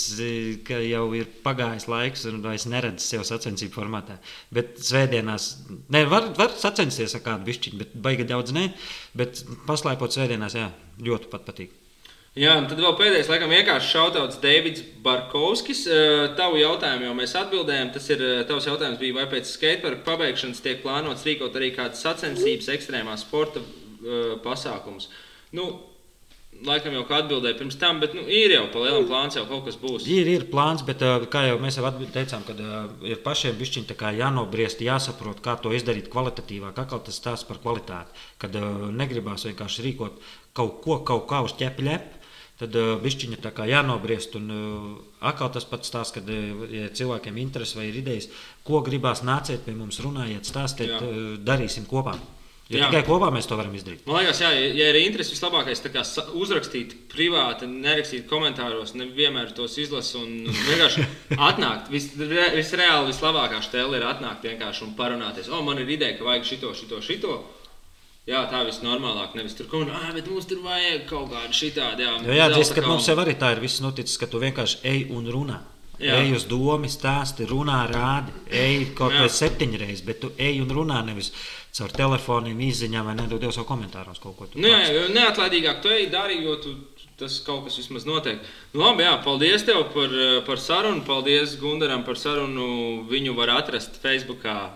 ka 0.64 0.78
jau 0.84 1.02
ir 1.18 1.26
pagājis 1.44 1.88
laiks, 1.90 2.22
un 2.30 2.44
es 2.52 2.68
neredzu 2.70 3.04
sev 3.04 3.24
sacensību 3.28 3.74
formātā. 3.74 4.16
Bet 4.54 4.78
svētdienās, 4.84 5.48
ne, 5.92 6.04
var, 6.08 6.30
var 6.38 6.54
sacensties 6.60 7.16
ar 7.18 7.24
kādu 7.26 7.48
bišķiņu, 7.48 7.80
bet 7.82 7.98
baigi 8.06 8.28
daudz 8.28 8.54
ne. 8.56 8.68
Bet 9.18 9.42
paslēpot 9.68 10.14
svētdienās, 10.14 10.56
jā, 10.56 10.70
ļoti 11.04 11.32
pat 11.32 11.44
patīk. 11.50 11.74
Jā, 12.38 12.52
un 12.60 12.68
tad 12.70 12.78
vēl 12.78 12.94
pēdējais, 12.94 13.28
laikam, 13.32 13.50
vienkārši 13.50 13.88
šautauts 13.90 14.38
Deivids 14.38 14.84
Barkovskis. 15.02 15.80
Eh, 15.90 16.28
Tavu 16.38 16.60
jautājumu 16.60 17.08
jau 17.08 17.16
mēs 17.18 17.34
atbildējām. 17.40 17.90
Tas 17.96 18.06
ir 18.14 18.22
eh, 18.22 18.42
tavs 18.46 18.68
jautājums, 18.68 19.00
bija, 19.00 19.16
vai 19.16 19.26
pēc 19.32 19.50
skateparka 19.50 20.04
pabeigšanas 20.06 20.62
tiek 20.62 20.78
plānots 20.84 21.26
rīkot 21.26 21.56
arī 21.58 21.72
kādas 21.74 22.04
sacensības, 22.06 22.70
ekstrēmā 22.76 23.16
sporta 23.18 23.58
eh, 23.58 24.36
pasākumus. 24.44 25.08
Nu, 25.58 25.66
laikam 26.68 26.94
jau 26.94 27.02
kā 27.08 27.24
atbildēja 27.24 27.58
pirms 27.58 27.78
tam, 27.80 27.98
bet 28.04 28.14
nu, 28.14 28.22
ir 28.22 28.54
jau 28.54 28.68
pa 28.70 28.84
lielam 28.84 29.08
plāns, 29.08 29.38
jau 29.40 29.42
kaut 29.48 29.66
kas 29.66 29.80
būs. 29.82 30.06
Ir, 30.06 30.30
ir 30.30 30.46
plāns, 30.52 30.84
bet 30.86 31.02
kā 31.32 31.42
jau 31.48 31.56
mēs 31.62 31.80
jau 31.80 31.90
teicām, 32.14 32.46
kad 32.46 32.62
ir 33.02 33.18
pašiem 33.24 33.58
bišķiņi 33.58 34.12
jānobriest, 34.20 34.84
jāsaprot, 34.86 35.42
kā 35.42 35.56
to 35.58 35.74
izdarīt 35.74 36.06
kvalitatīvāk. 36.12 36.78
Atkal 36.84 37.02
tas 37.02 37.18
stāsts 37.18 37.50
par 37.50 37.58
kvalitāti, 37.64 38.14
kad 38.38 38.54
negribās 38.94 39.48
vienkārši 39.50 39.88
rīkot 39.88 40.22
kaut 40.54 40.78
ko, 40.86 41.00
kaut 41.02 41.26
kā 41.30 41.42
uz 41.42 41.58
ķepa 41.58 41.88
ļep. 41.90 42.14
Tad 42.58 42.74
uh, 42.74 42.96
bišķiņa 43.02 43.36
tā 43.44 43.52
kā 43.54 43.68
jānobriest. 43.70 44.34
Un 44.40 44.48
uh, 44.50 44.88
atkal 45.30 45.52
tas 45.54 45.66
pats 45.68 45.86
stāsts, 45.92 46.16
kad 46.16 46.26
uh, 46.26 46.64
ja 46.74 46.88
cilvēkiem 46.90 47.36
interesi 47.38 47.78
vai 47.78 47.86
ir 47.92 48.00
idejas, 48.00 48.26
ko 48.66 48.80
gribās 48.82 49.22
nāciet 49.22 49.62
pie 49.66 49.76
mums, 49.78 50.00
runājiet, 50.02 50.48
stāstiet, 50.48 50.96
uh, 50.98 51.36
darīsim 51.38 51.86
kopā. 51.86 52.16
Jo 52.68 52.82
Jā. 52.82 52.88
tikai 52.90 53.00
kopā 53.06 53.30
mēs 53.32 53.46
to 53.48 53.56
varam 53.56 53.72
izdarīt. 53.78 54.02
Man 54.04 54.18
liekas, 54.20 54.42
jā, 54.42 54.50
ja- 54.52 54.88
ir 54.90 54.96
interesi, 55.00 55.32
vislabākais 55.32 55.80
ir 55.86 55.94
uzrakstīt 56.36 56.90
privāti, 57.08 57.64
nerakstīt 57.64 58.26
komentāros, 58.28 58.92
nevienmēr 58.92 59.54
tos 59.56 59.78
izlasīt 59.80 60.18
un 60.20 60.50
vienkārši 60.52 61.06
atnākt. 61.48 61.88
Vis, 61.88 62.10
re- 62.20 62.50
visreāli 62.58 63.08
vislabākā 63.08 63.62
stēle 63.64 63.96
ir 63.96 64.04
atnākt 64.04 64.44
vienkārši 64.44 64.84
un 64.84 64.92
parunāties. 64.98 65.48
O, 65.48 65.62
man 65.64 65.78
ir 65.80 65.88
ideja, 65.88 66.18
ka 66.18 66.28
vajag 66.28 66.44
šito, 66.44 66.74
šito, 66.76 67.00
šito. 67.00 67.38
Jā, 68.28 68.42
tā 68.52 68.60
viss 68.68 68.82
normālāk. 68.84 69.32
Nevis 69.38 69.54
tur 69.56 69.66
kaut 69.70 69.88
kā, 69.88 70.12
bet 70.12 70.26
mums 70.28 70.44
tur 70.50 70.58
vajag 70.64 71.06
kaut 71.08 71.30
kādu 71.32 71.56
šitādu. 71.56 72.04
Jā, 72.04 72.12
Jo 72.28 72.34
jāatzīst, 72.36 72.70
zelta 72.70 72.74
ka 72.76 72.80
kalnu." 72.84 72.92
mums 72.94 73.06
jau 73.08 73.16
arī 73.22 73.34
tā 73.40 73.52
ir 73.56 73.60
viss 73.64 73.80
noticis, 73.80 74.18
ka 74.20 74.26
tu 74.28 74.38
vienkārši 74.42 74.82
ej 74.84 75.06
un 75.16 75.24
runā. 75.32 75.60
Jā. 75.98 76.12
Jā. 76.14 76.18
Ej 76.22 76.36
uz 76.36 76.44
domu, 76.46 76.86
stāsti, 76.86 77.46
runā, 77.50 77.78
rādi. 77.90 78.30
Ej 78.54 78.92
kaut 78.94 79.10
Jā. 79.12 79.24
kā 79.24 79.28
septiņreiz, 79.28 80.04
bet 80.06 80.20
tu 80.20 80.30
ej 80.38 80.60
un 80.62 80.68
runā 80.70 81.00
nevis 81.06 81.32
caur 81.74 81.88
telefoniem, 81.90 82.60
izziņām 82.68 83.04
vai 83.08 83.14
nedod 83.18 83.40
Dievs 83.40 83.56
savu 83.58 83.66
komentāros 83.66 84.20
kaut 84.22 84.36
ko. 84.38 84.46
tu 84.46 84.60
Nu, 84.60 84.68
jā, 84.68 84.78
pats. 84.78 84.90
jo 84.94 85.08
neatlaidīgāk 85.16 85.80
tu 85.82 85.88
ej, 85.88 86.06
dari, 86.12 86.38
jo 86.44 86.54
tu, 86.62 86.76
tas 87.18 87.40
kaut 87.40 87.64
kas 87.64 87.76
vismaz 87.80 88.04
notiek. 88.06 88.38
Nu, 88.74 88.84
labi, 88.84 89.02
jā, 89.08 89.16
paldies 89.24 89.64
tev 89.66 89.88
par, 89.94 90.14
par 90.46 90.56
sarunu. 90.62 91.02
Paldies 91.02 91.56
Gundaram 91.58 92.04
par 92.04 92.14
sarunu. 92.14 93.02
Viņu 93.10 93.34
var 93.34 93.48
atrast 93.58 93.98
Facebook 94.02 94.42
kā 94.44 94.70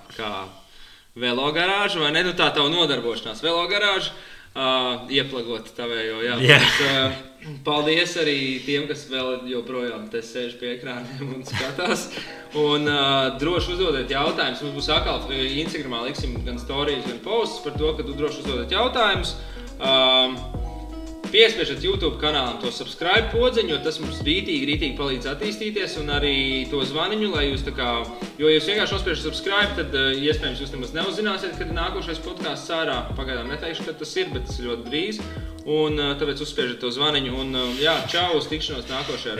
velogarāžu 1.18 2.02
vai 2.04 2.12
ne? 2.14 2.24
Nu, 2.26 2.36
tā 2.36 2.50
tā 2.54 2.64
nodarbošanās 2.68 3.42
velogarāžu. 3.44 4.14
Uh, 4.52 5.06
ieplagot 5.08 5.70
tavējo. 5.72 6.18
Jā. 6.20 6.34
Jā. 6.44 6.58
Bet, 6.60 6.80
uh, 6.84 7.54
paldies 7.64 8.12
arī 8.20 8.34
tiem, 8.60 8.84
kas 8.84 9.06
vēl 9.08 9.46
joprojām 9.48 10.10
te 10.12 10.20
sēž 10.20 10.58
pie 10.60 10.74
ekrāniem 10.74 11.30
un 11.38 11.46
skatās. 11.48 12.10
Un 12.60 12.84
uh, 12.84 13.30
droši 13.40 13.72
uzdodiet 13.72 14.12
jautājumus. 14.12 14.60
Mums 14.66 14.76
būs 14.76 14.90
atkal 14.92 15.24
Instagramā 15.32 16.02
liksim 16.04 16.36
gan 16.44 16.60
stāstījums, 16.60 17.08
gan 17.08 17.22
posts 17.24 17.64
par 17.64 17.80
to, 17.80 17.94
ka 17.96 18.04
tu 18.04 18.18
droši 18.18 18.44
uzdodiet 18.44 18.76
jautājumus. 18.76 19.32
Um, 19.80 20.36
Piespiežat 21.32 21.80
YouTube 21.80 22.18
kanālam 22.20 22.58
to 22.60 22.68
subscribe 22.68 23.30
podziņu, 23.32 23.72
jo 23.72 23.78
tas 23.80 23.96
mums 24.02 24.18
rītīgi, 24.20 24.66
rītīgi 24.68 24.96
palīdz 24.98 25.30
attīstīties, 25.30 25.94
un 26.02 26.10
arī 26.12 26.32
to 26.68 26.82
zvaniņu, 26.84 27.30
lai 27.32 27.46
jūs 27.46 27.62
tā 27.64 27.72
kā, 27.72 27.86
jo 28.36 28.50
ja 28.50 28.58
jūs 28.58 28.68
vienkārši 28.68 28.98
uzspiežat 28.98 29.24
subscribe, 29.24 29.70
tad 29.78 29.96
uh, 29.96 30.10
iespējams 30.12 30.60
jūs 30.60 30.74
nemaz 30.74 30.92
neuzzināsiet, 30.98 31.54
kad 31.56 31.72
nākošais 31.72 32.20
podkāsts 32.26 32.68
sārā. 32.68 32.98
Pagaidām 33.16 33.48
neteikšu, 33.48 33.86
kad 33.88 33.96
tas 34.02 34.12
ir, 34.20 34.28
bet 34.34 34.44
tas 34.50 34.60
ir 34.60 34.68
ļoti 34.68 34.84
drīz. 34.90 35.22
Un 35.72 35.96
uh, 35.96 36.12
tāpēc 36.20 36.42
uzspiežat 36.44 36.82
to 36.84 36.92
zvaniņu, 36.92 37.32
un 37.38 37.56
uh, 37.56 37.80
jā, 37.80 37.94
čau, 38.12 38.34
uz 38.36 38.50
tikšanos 38.52 38.92
nākošajā. 38.92 39.30